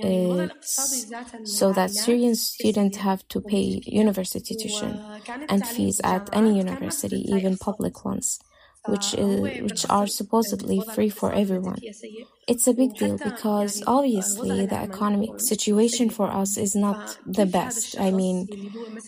it's 0.02 1.06
so 1.42 1.72
that 1.72 1.90
Syrian 1.92 2.34
students 2.34 2.98
have 2.98 3.26
to 3.28 3.40
pay 3.40 3.80
university 3.86 4.54
tuition 4.54 5.02
and 5.48 5.66
fees 5.66 6.00
at 6.04 6.28
any 6.32 6.56
university, 6.56 7.18
even 7.32 7.56
public 7.56 8.04
ones 8.04 8.38
which 8.84 9.14
is, 9.14 9.52
which 9.58 9.84
are 9.90 10.06
supposedly 10.06 10.80
free 10.80 11.08
for 11.08 11.32
everyone. 11.32 11.82
It's 12.46 12.66
a 12.68 12.74
big 12.74 12.96
deal 12.96 13.18
because 13.18 13.82
obviously 13.86 14.66
the 14.66 14.76
economic 14.76 15.40
situation 15.40 16.10
for 16.10 16.30
us 16.30 16.56
is 16.56 16.74
not 16.76 17.18
the 17.26 17.46
best. 17.46 17.94
I 17.98 18.10
mean, 18.12 18.48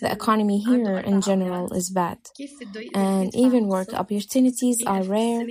the 0.01 0.11
economy 0.13 0.59
here 0.61 0.99
in 0.99 1.21
general 1.21 1.73
is 1.73 1.91
bad, 1.91 2.19
and 2.95 3.35
even 3.35 3.69
work 3.69 3.93
opportunities 3.95 4.83
are 4.87 5.05
rare. 5.05 5.47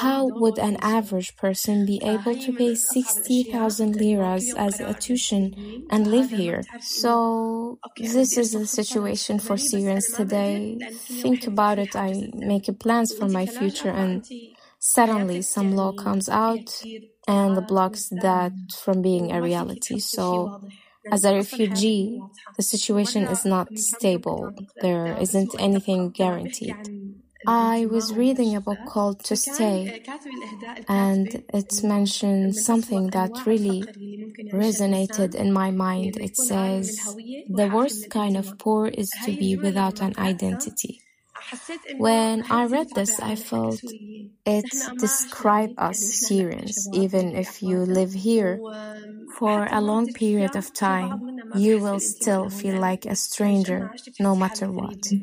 How 0.00 0.26
would 0.26 0.58
an 0.58 0.76
average 0.82 1.36
person 1.36 1.84
be 1.86 2.00
able 2.04 2.36
to 2.36 2.52
pay 2.52 2.74
60,000 2.74 3.96
liras 3.96 4.54
as 4.56 4.80
a 4.80 4.94
tuition 4.94 5.54
and 5.90 6.06
live 6.06 6.30
here? 6.30 6.68
So, 6.78 7.80
this 7.98 8.36
is 8.38 8.52
the 8.52 8.66
situation 8.66 9.38
for 9.40 9.56
Syrians 9.58 10.12
today. 10.12 10.78
Think 11.22 11.46
about 11.46 11.78
it. 11.78 11.96
I 11.96 12.30
make 12.34 12.66
plans 12.80 13.14
for 13.14 13.28
my 13.28 13.46
future 13.46 13.90
and 13.90 14.24
suddenly 14.78 15.42
some 15.42 15.72
law 15.72 15.92
comes 15.92 16.28
out 16.28 16.86
and 17.26 17.66
blocks 17.66 18.08
that 18.10 18.54
from 18.72 19.02
being 19.02 19.32
a 19.32 19.42
reality. 19.42 19.98
So 19.98 20.54
as 21.10 21.24
a 21.24 21.34
refugee, 21.34 22.24
the 22.56 22.62
situation 22.62 23.26
is 23.26 23.44
not 23.44 23.78
stable. 23.78 24.54
There 24.80 25.14
isn't 25.14 25.54
anything 25.58 26.10
guaranteed. 26.10 26.90
I 27.46 27.86
was 27.86 28.14
reading 28.14 28.54
a 28.56 28.60
book 28.60 28.84
called 28.84 29.24
To 29.24 29.36
Stay, 29.36 29.96
and 30.88 31.42
it 31.54 31.82
mentioned 31.84 32.56
something 32.56 33.10
that 33.10 33.46
really 33.46 33.90
resonated 34.52 35.34
in 35.34 35.52
my 35.52 35.70
mind. 35.70 36.16
It 36.18 36.36
says, 36.36 37.16
The 37.48 37.68
worst 37.68 38.08
kind 38.10 38.36
of 38.36 38.58
poor 38.58 38.88
is 38.88 39.16
to 39.20 39.32
be 39.32 39.56
without 39.56 40.00
an 40.02 40.14
identity. 40.18 41.02
When 41.97 42.45
I 42.49 42.65
read 42.65 42.87
this, 42.93 43.19
I 43.19 43.35
felt 43.35 43.93
it 44.45 44.75
describes 44.97 45.73
us 45.77 45.99
Syrians. 45.99 46.89
Even 46.91 47.35
if 47.35 47.61
you 47.63 47.79
live 47.79 48.13
here 48.13 48.61
for 49.37 49.67
a 49.71 49.81
long 49.81 50.11
period 50.13 50.55
of 50.55 50.73
time, 50.73 51.23
you 51.53 51.79
will 51.79 51.99
still 51.99 52.49
feel 52.49 52.77
like 52.77 53.05
a 53.05 53.15
stranger 53.15 53.91
no 54.19 54.35
matter 54.35 54.71
what. 54.71 55.13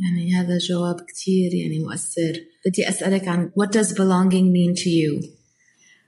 يعني 0.00 0.34
هذا 0.34 0.58
جواب 0.58 1.00
كتير 1.00 1.54
يعني 1.54 1.78
مؤثر 1.80 2.32
بدي 2.66 2.88
أسألك 2.88 3.28
عن 3.28 3.50
what 3.56 3.72
does 3.72 3.92
belonging 3.92 4.52
mean 4.52 4.74
to 4.74 4.88
you? 4.90 5.33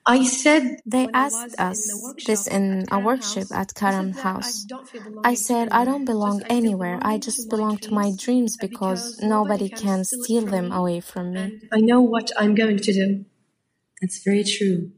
I 0.07 0.23
said 0.23 0.79
they 0.87 1.07
asked 1.13 1.53
us 1.59 2.15
this 2.25 2.47
in 2.47 2.85
a 2.91 2.99
workshop 2.99 3.49
at 3.51 3.75
Karam 3.75 4.11
House. 4.11 4.65
I 5.23 5.35
said 5.35 5.69
I 5.71 5.85
don't 5.85 6.05
belong 6.05 6.43
anywhere. 6.49 6.99
I 7.03 7.19
just 7.19 7.49
belong 7.49 7.77
to 7.79 7.93
my 7.93 8.11
dreams 8.11 8.57
because 8.57 9.15
nobody 9.21 9.69
can 9.69 10.03
steal 10.03 10.47
them 10.47 10.71
away 10.71 11.01
from 11.01 11.33
me. 11.33 11.53
I 11.71 11.81
know 11.81 12.01
what 12.01 12.31
I'm 12.39 12.55
going 12.55 12.77
to 12.79 12.93
do. 12.93 13.25
That's 14.01 14.23
very 14.23 14.43
true. 14.43 14.91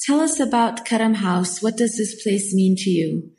Tell 0.00 0.20
us 0.20 0.38
about 0.38 0.84
Karam 0.84 1.14
House. 1.14 1.62
What 1.62 1.76
does 1.76 1.96
this 1.96 2.22
place 2.22 2.54
mean 2.54 2.76
to 2.76 2.90
you? 2.90 3.30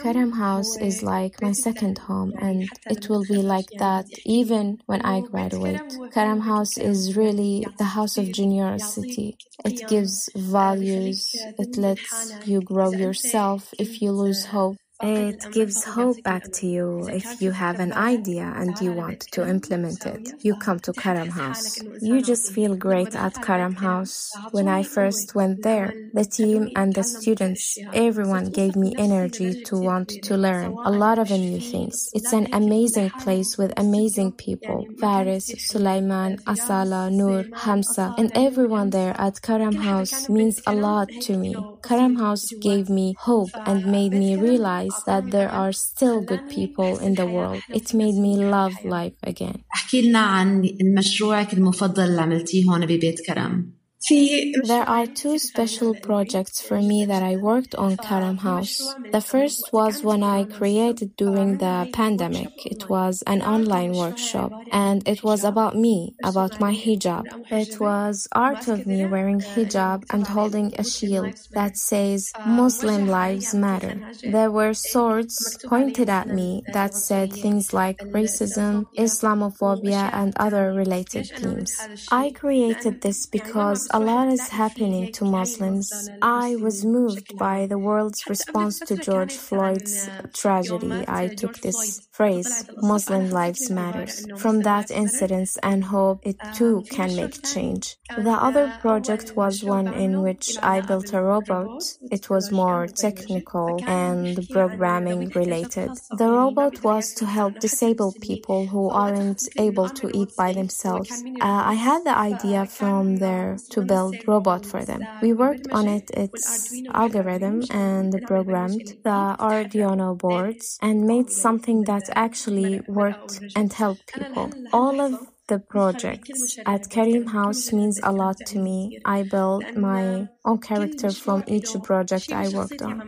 Karam 0.00 0.32
House 0.32 0.76
is 0.76 1.02
like 1.02 1.40
my 1.42 1.52
second 1.52 1.98
home 1.98 2.34
and 2.38 2.68
it 2.88 3.08
will 3.08 3.24
be 3.24 3.42
like 3.42 3.76
that 3.78 4.06
even 4.24 4.80
when 4.86 5.02
I 5.02 5.20
graduate. 5.22 5.98
Karam 6.12 6.40
House 6.40 6.76
is 6.78 7.16
really 7.16 7.66
the 7.78 7.84
house 7.96 8.16
of 8.16 8.32
generosity. 8.32 9.36
It 9.64 9.86
gives 9.86 10.28
values. 10.36 11.46
It 11.58 11.76
lets 11.76 12.38
you 12.44 12.60
grow 12.60 12.92
yourself 12.92 13.72
if 13.78 14.00
you 14.00 14.12
lose 14.12 14.46
hope. 14.46 14.76
It 15.02 15.52
gives 15.52 15.84
hope 15.84 16.22
back 16.22 16.50
to 16.52 16.66
you 16.66 17.06
if 17.08 17.42
you 17.42 17.50
have 17.50 17.80
an 17.80 17.92
idea 17.92 18.50
and 18.56 18.80
you 18.80 18.92
want 18.94 19.20
to 19.32 19.46
implement 19.46 20.06
it. 20.06 20.32
You 20.40 20.56
come 20.56 20.80
to 20.80 20.92
Karam 20.94 21.28
House. 21.28 21.78
You 22.00 22.22
just 22.22 22.52
feel 22.52 22.74
great 22.74 23.14
at 23.14 23.34
Karam 23.42 23.74
House. 23.74 24.30
When 24.52 24.68
I 24.68 24.82
first 24.82 25.34
went 25.34 25.62
there, 25.62 25.92
the 26.14 26.24
team 26.24 26.70
and 26.76 26.94
the 26.94 27.02
students, 27.04 27.76
everyone 27.92 28.50
gave 28.50 28.74
me 28.74 28.94
energy 28.96 29.62
to 29.64 29.76
want 29.76 30.08
to 30.08 30.36
learn 30.36 30.74
a 30.84 30.90
lot 30.90 31.18
of 31.18 31.30
new 31.30 31.60
things. 31.60 32.08
It's 32.14 32.32
an 32.32 32.48
amazing 32.54 33.10
place 33.10 33.58
with 33.58 33.74
amazing 33.76 34.32
people. 34.32 34.86
Faris, 34.98 35.52
Sulaiman, 35.58 36.38
Asala, 36.46 37.12
Noor, 37.12 37.44
Hamza, 37.54 38.14
and 38.16 38.32
everyone 38.34 38.88
there 38.90 39.14
at 39.18 39.42
Karam 39.42 39.76
House 39.76 40.30
means 40.30 40.62
a 40.66 40.74
lot 40.74 41.08
to 41.22 41.36
me. 41.36 41.54
Karam 41.82 42.16
House 42.16 42.46
gave 42.62 42.88
me 42.88 43.14
hope 43.18 43.50
and 43.66 43.84
made 43.84 44.12
me 44.12 44.36
realize 44.36 44.85
that 45.07 45.23
there 45.31 45.49
are 45.49 45.71
still 45.71 46.21
good 46.31 46.45
people 46.57 46.91
in 47.07 47.13
the 47.15 47.27
world. 47.35 47.61
It 47.69 47.93
made 47.93 48.17
me 48.25 48.33
love 48.37 48.73
life 48.83 49.17
again. 49.29 49.57
احكي 49.73 50.01
لنا 50.01 50.19
عن 50.19 50.69
مشروعك 50.97 51.53
المفضل 51.53 52.03
اللي 52.03 52.21
عملتيه 52.21 52.65
هون 52.65 52.85
ببيت 52.85 53.25
كرم. 53.27 53.74
there 54.08 54.88
are 54.88 55.06
two 55.06 55.38
special 55.38 55.94
projects 55.94 56.60
for 56.60 56.80
me 56.82 57.04
that 57.06 57.22
I 57.22 57.36
worked 57.36 57.74
on 57.74 57.96
Karam 57.98 58.38
House. 58.38 58.96
The 59.10 59.20
first 59.20 59.72
was 59.72 60.02
when 60.02 60.22
I 60.22 60.44
created 60.44 61.16
during 61.16 61.58
the 61.58 61.88
pandemic. 61.92 62.52
It 62.64 62.88
was 62.88 63.22
an 63.26 63.42
online 63.42 63.94
workshop 63.94 64.54
and 64.70 65.06
it 65.08 65.22
was 65.24 65.44
about 65.44 65.76
me, 65.76 66.14
about 66.22 66.60
my 66.60 66.74
hijab. 66.74 67.32
It 67.50 67.80
was 67.80 68.28
art 68.32 68.68
of 68.68 68.86
me 68.86 69.04
wearing 69.06 69.40
hijab 69.40 70.04
and 70.10 70.26
holding 70.28 70.72
a 70.78 70.84
shield 70.84 71.36
that 71.54 71.76
says 71.76 72.34
Muslim 72.44 73.06
lives 73.06 73.54
matter. 73.54 74.02
There 74.24 74.50
were 74.50 74.74
swords 74.74 75.58
pointed 75.66 76.08
at 76.08 76.28
me 76.30 76.64
that 76.68 76.94
said 76.94 77.32
things 77.32 77.72
like 77.72 78.04
racism, 78.14 78.86
Islamophobia 78.98 80.10
and 80.12 80.32
other 80.36 80.72
related 80.72 81.30
themes. 81.34 81.88
I 82.10 82.30
created 82.30 83.00
this 83.00 83.26
because 83.26 83.88
a 83.96 83.98
lot 83.98 84.28
is 84.28 84.48
happening 84.48 85.08
to 85.08 85.24
Muslims. 85.24 86.10
I 86.20 86.56
was 86.56 86.84
moved 86.84 87.38
by 87.38 87.66
the 87.66 87.78
world's 87.78 88.28
response 88.28 88.82
to 88.82 88.98
George 88.98 89.34
Floyd's 89.38 90.10
tragedy. 90.34 91.06
I 91.08 91.28
took 91.28 91.60
this 91.60 92.05
phrase, 92.16 92.64
Muslim 92.82 93.30
lives 93.30 93.68
matters, 93.70 94.26
from 94.36 94.62
that 94.62 94.90
incident 94.90 95.50
and 95.62 95.84
hope 95.84 96.18
it 96.22 96.36
too 96.54 96.82
can 96.90 97.14
make 97.14 97.42
change. 97.44 97.96
The 98.16 98.30
other 98.48 98.72
project 98.80 99.36
was 99.36 99.62
one 99.62 99.88
in 99.88 100.22
which 100.22 100.56
I 100.62 100.80
built 100.80 101.12
a 101.12 101.22
robot. 101.22 101.82
It 102.10 102.30
was 102.30 102.50
more 102.50 102.86
technical 102.86 103.80
and 103.86 104.48
programming 104.50 105.28
related. 105.30 105.90
The 106.16 106.30
robot 106.30 106.82
was 106.82 107.12
to 107.14 107.26
help 107.26 107.58
disabled 107.58 108.16
people 108.20 108.66
who 108.66 108.88
aren't 108.88 109.42
able 109.58 109.88
to 109.90 110.10
eat 110.14 110.30
by 110.36 110.52
themselves. 110.52 111.10
Uh, 111.40 111.62
I 111.72 111.74
had 111.74 112.04
the 112.04 112.16
idea 112.16 112.64
from 112.66 113.16
there 113.16 113.56
to 113.72 113.82
build 113.82 114.16
robot 114.26 114.64
for 114.64 114.84
them. 114.84 115.02
We 115.20 115.32
worked 115.32 115.68
on 115.70 115.86
it, 115.88 116.10
its 116.10 116.72
algorithm 116.94 117.62
and 117.70 118.10
programmed 118.26 118.86
the 119.02 119.36
Arduino 119.38 120.16
boards 120.16 120.78
and 120.80 121.06
made 121.06 121.30
something 121.30 121.82
that 121.84 122.05
actually 122.14 122.80
worked 122.86 123.40
and 123.54 123.72
helped 123.72 124.14
people. 124.14 124.52
All 124.72 125.00
of 125.00 125.20
the 125.48 125.58
projects 125.58 126.58
at 126.66 126.88
Karam 126.90 127.26
House 127.26 127.72
means 127.72 128.00
a 128.02 128.12
lot 128.12 128.44
to 128.46 128.58
me. 128.58 128.98
I 129.04 129.22
built 129.22 129.76
my 129.76 130.28
own 130.44 130.58
character 130.58 131.12
from 131.12 131.44
each 131.46 131.74
project 131.82 132.32
I 132.32 132.48
worked 132.48 132.82
on. 132.82 133.04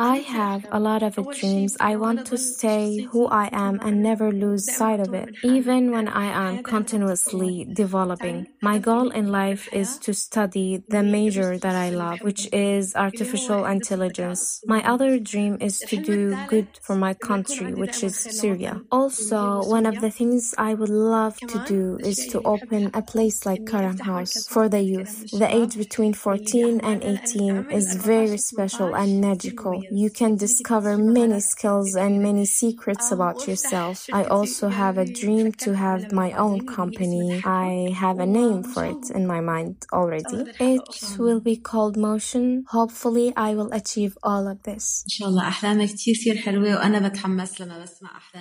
I 0.00 0.18
have 0.18 0.64
a 0.70 0.78
lot 0.78 1.02
of 1.02 1.16
dreams. 1.40 1.76
I 1.80 1.96
want 1.96 2.24
to 2.26 2.38
stay 2.38 3.02
who 3.02 3.26
I 3.26 3.48
am 3.50 3.80
and 3.82 4.00
never 4.00 4.30
lose 4.30 4.72
sight 4.72 5.00
of 5.00 5.12
it, 5.12 5.34
even 5.42 5.90
when 5.90 6.06
I 6.06 6.26
am 6.26 6.62
continuously 6.62 7.66
developing. 7.72 8.46
My 8.62 8.78
goal 8.78 9.10
in 9.10 9.32
life 9.32 9.68
is 9.72 9.98
to 10.06 10.14
study 10.14 10.84
the 10.88 11.02
major 11.02 11.58
that 11.58 11.74
I 11.74 11.90
love, 11.90 12.20
which 12.20 12.48
is 12.52 12.94
artificial 12.94 13.64
intelligence. 13.64 14.62
My 14.66 14.88
other 14.88 15.18
dream 15.18 15.58
is 15.60 15.80
to 15.80 15.96
do 15.96 16.38
good 16.46 16.68
for 16.80 16.94
my 16.94 17.14
country, 17.14 17.74
which 17.74 18.04
is 18.04 18.16
Syria. 18.16 18.80
Also, 18.92 19.64
one 19.64 19.84
of 19.84 20.00
the 20.00 20.12
things 20.12 20.54
I 20.56 20.74
would 20.74 20.90
love 20.90 21.38
to 21.38 21.64
do 21.66 21.98
is 21.98 22.24
to 22.28 22.40
open 22.42 22.92
a 22.94 23.02
place 23.02 23.44
like 23.44 23.66
Karam 23.66 23.98
House 23.98 24.46
for 24.46 24.68
the 24.68 24.80
youth. 24.80 25.28
The 25.32 25.52
age 25.52 25.76
between 25.76 26.14
14 26.14 26.82
and 26.84 27.02
18 27.02 27.72
is 27.72 27.96
very 27.96 28.38
special 28.38 28.94
and 28.94 29.20
magical 29.20 29.82
you 29.90 30.10
can 30.10 30.36
discover 30.36 30.96
many 30.96 31.40
skills 31.40 31.94
and 31.94 32.22
many 32.22 32.44
secrets 32.44 33.10
about 33.10 33.46
yourself. 33.46 34.06
I 34.12 34.24
also 34.24 34.68
have 34.68 34.98
a 34.98 35.04
dream 35.04 35.52
to 35.64 35.74
have 35.74 36.12
my 36.12 36.32
own 36.32 36.66
company. 36.66 37.42
I 37.44 37.94
have 37.96 38.18
a 38.18 38.26
name 38.26 38.62
for 38.62 38.84
it 38.84 39.10
in 39.14 39.26
my 39.26 39.40
mind 39.40 39.86
already. 39.92 40.44
It 40.60 41.16
will 41.18 41.40
be 41.40 41.56
called 41.56 41.96
Motion. 41.96 42.64
Hopefully 42.68 43.32
I 43.36 43.54
will 43.54 43.72
achieve 43.72 44.16
all 44.22 44.48
of 44.48 44.62
this. 44.62 45.04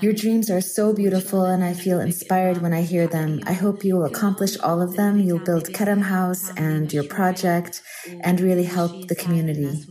Your 0.02 0.14
dreams 0.14 0.50
are 0.50 0.62
so 0.62 0.94
beautiful 0.94 1.44
and 1.46 1.64
I 1.64 1.74
feel 1.74 2.00
inspired 2.00 2.62
when 2.62 2.74
I 2.74 2.82
hear 2.82 3.08
them. 3.08 3.42
I 3.46 3.54
hope 3.54 3.84
you 3.84 3.96
will 3.96 4.06
accomplish 4.06 4.58
all 4.60 4.82
of 4.82 4.96
them. 4.96 5.20
You'll 5.20 5.40
build 5.40 5.74
Karam 5.74 6.02
House 6.02 6.50
and 6.58 6.92
your 6.92 7.04
project 7.04 7.82
and 8.22 8.40
really 8.40 8.64
help 8.64 9.08
the 9.08 9.16
community 9.16 9.86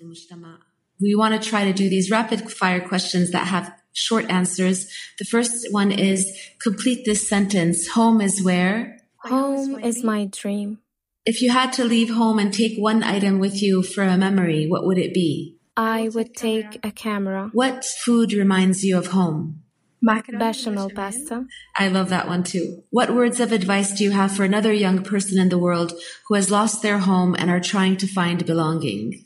we 1.01 1.14
want 1.14 1.40
to 1.40 1.48
try 1.48 1.64
to 1.64 1.73
do 1.73 1.89
these 1.89 2.10
rapid 2.10 2.51
fire 2.51 2.81
questions 2.81 3.31
that 3.32 3.47
have 3.47 3.73
short 3.93 4.31
answers. 4.31 4.86
The 5.18 5.24
first 5.24 5.66
one 5.70 5.93
is 5.93 6.31
complete 6.60 7.05
this 7.05 7.28
sentence. 7.28 7.89
Home 7.89 8.20
is 8.20 8.43
where? 8.43 8.98
Home 9.24 9.78
is 9.81 10.05
my 10.05 10.28
dream. 10.31 10.78
If 11.24 11.43
you 11.43 11.51
had 11.51 11.73
to 11.74 11.85
leave 11.85 12.10
home 12.10 12.39
and 12.39 12.52
take 12.52 12.78
one 12.78 13.02
item 13.02 13.40
with 13.40 13.60
you 13.60 13.82
for 13.82 14.05
a 14.05 14.16
memory, 14.16 14.66
what 14.66 14.86
would 14.86 14.98
it 14.98 15.12
be? 15.12 15.56
I 15.77 16.09
would 16.14 16.35
take 16.35 16.78
a 16.85 16.93
camera. 16.93 17.51
What 17.52 17.85
food 17.85 18.32
reminds 18.32 18.85
you 18.85 18.97
of 18.97 19.09
home? 19.09 19.62
Bechamel 20.02 20.90
pasta. 20.90 21.47
I 21.74 21.89
love 21.89 22.10
that 22.10 22.28
one 22.28 22.44
too. 22.44 22.85
What 22.90 23.14
words 23.14 23.40
of 23.40 23.51
advice 23.51 23.93
do 23.93 24.05
you 24.05 24.12
have 24.12 24.31
for 24.31 24.44
another 24.44 24.73
young 24.73 25.02
person 25.02 25.39
in 25.39 25.48
the 25.48 25.59
world 25.59 25.93
who 26.28 26.36
has 26.36 26.51
lost 26.51 26.82
their 26.82 26.98
home 26.98 27.35
and 27.36 27.51
are 27.51 27.60
trying 27.60 27.97
to 27.98 28.06
find 28.06 28.47
belonging? 28.47 29.24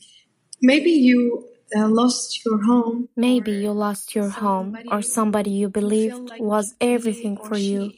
Maybe 0.63 0.91
you 0.91 1.50
Uh, 1.77 1.89
lost 1.89 2.45
your 2.45 2.65
home. 2.65 3.09
Maybe 3.17 3.53
you 3.53 3.71
lost 3.71 4.15
your 4.15 4.29
home 4.29 4.77
or 4.91 5.03
somebody 5.03 5.51
you 5.51 5.69
believed 5.69 6.33
was 6.39 6.75
everything 6.81 7.37
for 7.37 7.57
you. 7.57 7.93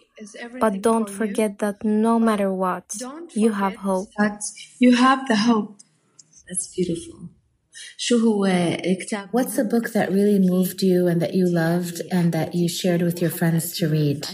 But 0.60 0.82
don't 0.82 1.08
forget 1.08 1.58
that 1.60 1.82
no 1.82 2.18
matter 2.18 2.52
what, 2.52 2.94
you 3.34 3.52
have 3.52 3.76
hope. 3.76 4.08
That 4.18 4.42
you 4.78 4.96
have 4.96 5.26
the 5.26 5.36
hope. 5.36 5.78
That's 6.46 6.74
beautiful. 6.74 7.30
What's 9.30 9.58
a 9.58 9.64
book 9.64 9.92
that 9.92 10.12
really 10.12 10.38
moved 10.38 10.82
you 10.82 11.06
and 11.06 11.22
that 11.22 11.34
you 11.34 11.48
loved 11.48 12.02
and 12.10 12.32
that 12.32 12.54
you 12.54 12.68
shared 12.68 13.02
with 13.02 13.20
your 13.22 13.30
friends 13.30 13.76
to 13.78 13.88
read? 13.88 14.26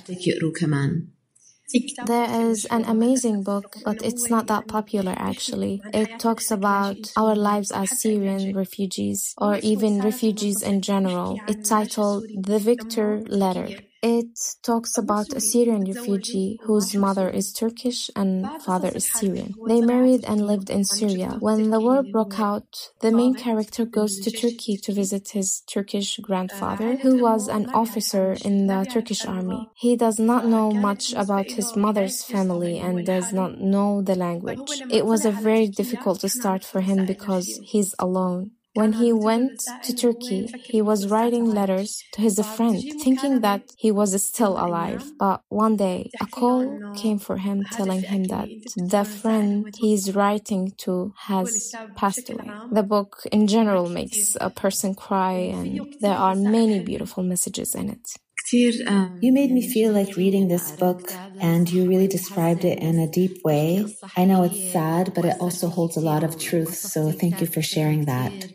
There 2.03 2.51
is 2.51 2.65
an 2.67 2.85
amazing 2.85 3.43
book, 3.43 3.77
but 3.85 4.03
it's 4.03 4.29
not 4.29 4.47
that 4.49 4.67
popular 4.69 5.15
actually. 5.17 5.85
It 5.93 6.19
talks 6.19 6.51
about 6.51 7.13
our 7.17 7.35
lives 7.37 7.71
as 7.71 7.93
Syrian 7.99 8.53
refugees 8.53 9.35
or 9.39 9.59
even 9.63 10.01
refugees 10.01 10.63
in 10.63 10.83
general. 10.83 11.43
It's 11.47 11.69
titled 11.69 12.27
The 12.35 12.59
Victor 12.59 13.23
Letter. 13.29 13.77
It 14.03 14.39
talks 14.63 14.97
about 14.97 15.33
a 15.33 15.41
Syrian 15.41 15.85
refugee 15.85 16.61
whose 16.63 16.95
mother 16.95 17.29
is 17.29 17.53
Turkish 17.53 18.11
and 18.15 18.47
father 18.63 18.93
is 18.95 19.11
Syrian. 19.11 19.55
They 19.67 19.81
married 19.81 20.25
and 20.25 20.47
lived 20.47 20.71
in 20.71 20.85
Syria. 20.85 21.37
When 21.41 21.71
the 21.71 21.81
war 21.81 22.05
broke 22.05 22.39
out, 22.39 22.69
the 23.01 23.11
main 23.11 23.35
character 23.35 23.85
goes 23.85 24.21
to 24.21 24.31
Turkey 24.31 24.77
to 24.77 24.93
visit 24.93 25.31
his 25.31 25.63
Turkish 25.63 26.19
grandfather, 26.19 26.97
who 26.97 27.21
was 27.21 27.49
an 27.49 27.71
officer 27.71 28.37
in 28.45 28.69
the 28.69 28.87
Turkish 28.89 29.25
army. 29.27 29.69
He 29.75 29.97
does 29.97 30.21
not 30.21 30.47
know 30.47 30.71
much 30.71 31.13
about 31.15 31.51
his 31.51 31.75
mother's 31.75 32.23
family 32.23 32.79
and 32.79 33.05
does 33.05 33.33
not 33.33 33.61
know 33.61 34.01
the 34.01 34.15
language. 34.15 34.81
It 34.91 35.07
was 35.07 35.25
a 35.25 35.33
very 35.33 35.67
difficult 35.67 36.21
start 36.21 36.65
for 36.65 36.83
him 36.83 37.05
because 37.05 37.61
he's 37.65 37.97
alone. 37.99 38.53
When 38.79 38.93
he 38.93 39.13
went 39.13 39.57
to 39.83 39.93
Turkey, 39.93 40.55
he 40.69 40.81
was 40.81 41.09
writing 41.09 41.45
letters 41.45 42.05
to 42.13 42.21
his 42.21 42.39
friend, 42.47 42.85
thinking 43.05 43.41
that 43.41 43.63
he 43.77 43.91
was 43.91 44.11
still 44.23 44.53
alive. 44.67 45.13
But 45.19 45.43
one 45.49 45.77
day, 45.77 46.13
a 46.21 46.27
call 46.27 46.83
came 46.95 47.19
for 47.19 47.39
him 47.39 47.67
telling 47.67 48.03
him 48.05 48.25
that 48.35 48.51
the 48.77 49.05
friend 49.05 49.67
he's 49.77 50.15
writing 50.15 50.73
to 50.85 51.13
has 51.31 51.77
passed 51.97 52.31
away. 52.31 52.61
The 52.71 52.85
book 52.85 53.13
in 53.33 53.47
general 53.49 53.89
makes 53.89 54.37
a 54.41 54.51
person 54.51 54.95
cry 54.95 55.33
and 55.59 55.87
there 56.01 56.17
are 56.27 56.37
many 56.37 56.79
beautiful 56.81 57.23
messages 57.25 57.75
in 57.75 57.91
it. 57.91 58.07
Um, 58.51 59.19
you 59.21 59.31
made 59.31 59.51
me 59.51 59.61
feel 59.61 59.93
like 59.93 60.17
reading 60.17 60.49
this 60.49 60.71
book 60.73 61.03
and 61.43 61.69
you 61.71 61.87
really 61.87 62.09
described 62.09 62.65
it 62.65 62.79
in 62.79 62.99
a 62.99 63.11
deep 63.11 63.45
way. 63.45 63.85
I 64.17 64.25
know 64.25 64.43
it's 64.43 64.73
sad, 64.73 65.13
but 65.15 65.27
it 65.27 65.37
also 65.39 65.69
holds 65.69 65.99
a 65.99 66.01
lot 66.01 66.25
of 66.25 66.41
truth. 66.41 66.75
So 66.75 67.13
thank 67.13 67.43
you 67.43 67.47
for 67.47 67.61
sharing 67.61 68.07
that. 68.07 68.47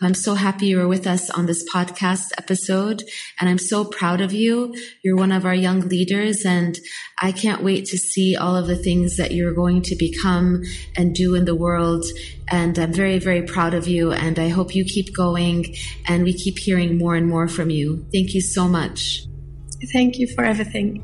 I'm 0.00 0.14
so 0.14 0.34
happy 0.34 0.68
you 0.68 0.78
were 0.78 0.88
with 0.88 1.06
us 1.06 1.28
on 1.28 1.44
this 1.44 1.62
podcast 1.70 2.28
episode 2.38 3.02
and 3.38 3.50
I'm 3.50 3.58
so 3.58 3.84
proud 3.84 4.22
of 4.22 4.32
you. 4.32 4.74
You're 5.04 5.16
one 5.16 5.32
of 5.32 5.44
our 5.44 5.54
young 5.54 5.80
leaders 5.80 6.46
and 6.46 6.78
I 7.22 7.32
can't 7.32 7.62
wait 7.62 7.84
to 7.86 7.98
see 7.98 8.34
all 8.34 8.56
of 8.56 8.66
the 8.66 8.76
things 8.76 9.18
that 9.18 9.32
you're 9.32 9.52
going 9.52 9.82
to 9.82 9.94
become 9.94 10.62
and 10.96 11.14
do 11.14 11.34
in 11.34 11.44
the 11.44 11.54
world. 11.54 12.04
And 12.48 12.78
I'm 12.78 12.94
very, 12.94 13.18
very 13.18 13.42
proud 13.42 13.74
of 13.74 13.86
you. 13.86 14.12
And 14.12 14.38
I 14.38 14.48
hope 14.48 14.74
you 14.74 14.84
keep 14.84 15.14
going 15.14 15.74
and 16.08 16.24
we 16.24 16.32
keep 16.32 16.58
hearing 16.58 16.96
more 16.96 17.14
and 17.16 17.28
more 17.28 17.46
from 17.46 17.68
you. 17.68 18.06
Thank 18.10 18.32
you 18.32 18.40
so 18.40 18.66
much. 18.66 19.26
Thank 19.92 20.18
you 20.18 20.28
for 20.28 20.44
everything. 20.44 21.02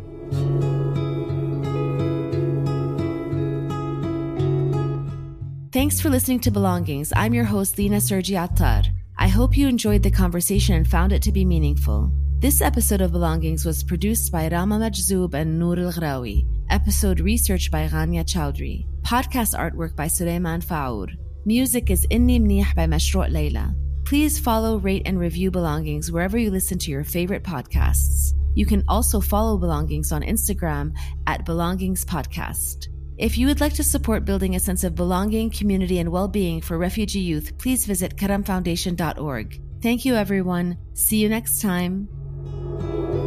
Thanks 5.70 6.00
for 6.00 6.08
listening 6.08 6.40
to 6.40 6.50
Belongings. 6.50 7.12
I'm 7.14 7.34
your 7.34 7.44
host, 7.44 7.76
Lina 7.76 8.00
Sergi 8.00 8.36
Attar. 8.36 8.84
I 9.18 9.28
hope 9.28 9.56
you 9.56 9.68
enjoyed 9.68 10.02
the 10.02 10.10
conversation 10.10 10.74
and 10.74 10.88
found 10.88 11.12
it 11.12 11.20
to 11.22 11.32
be 11.32 11.44
meaningful. 11.44 12.10
This 12.38 12.60
episode 12.60 13.00
of 13.00 13.12
Belongings 13.12 13.64
was 13.64 13.82
produced 13.82 14.30
by 14.30 14.48
Rama 14.48 14.78
Majzoub 14.78 15.32
and 15.32 15.58
Noor 15.58 15.78
Al. 15.78 16.26
Episode 16.68 17.20
research 17.20 17.70
by 17.70 17.88
Ghania 17.88 18.24
Chowdhury. 18.24 18.84
Podcast 19.00 19.58
artwork 19.58 19.96
by 19.96 20.06
Suleiman 20.06 20.60
Faour. 20.60 21.06
Music 21.46 21.90
is 21.90 22.06
Inni 22.10 22.38
Mnih 22.38 22.74
by 22.74 22.86
Mashrou' 22.86 23.32
Leila. 23.32 23.74
Please 24.04 24.38
follow, 24.38 24.76
rate, 24.76 25.04
and 25.06 25.18
review 25.18 25.50
Belongings 25.50 26.12
wherever 26.12 26.36
you 26.36 26.50
listen 26.50 26.78
to 26.80 26.90
your 26.90 27.04
favorite 27.04 27.42
podcasts. 27.42 28.34
You 28.54 28.66
can 28.66 28.84
also 28.86 29.22
follow 29.22 29.56
Belongings 29.56 30.12
on 30.12 30.20
Instagram 30.20 30.94
at 31.26 31.46
Belongings 31.46 32.04
Podcast. 32.04 32.88
If 33.16 33.38
you 33.38 33.46
would 33.46 33.62
like 33.62 33.72
to 33.76 33.82
support 33.82 34.26
building 34.26 34.56
a 34.56 34.60
sense 34.60 34.84
of 34.84 34.94
belonging, 34.94 35.48
community, 35.48 36.00
and 36.00 36.12
well 36.12 36.28
being 36.28 36.60
for 36.60 36.76
refugee 36.76 37.20
youth, 37.20 37.56
please 37.56 37.86
visit 37.86 38.14
karamfoundation.org. 38.16 39.62
Thank 39.80 40.04
you, 40.04 40.14
everyone. 40.16 40.76
See 40.92 41.16
you 41.16 41.30
next 41.30 41.62
time 41.62 42.10
you 42.82 43.25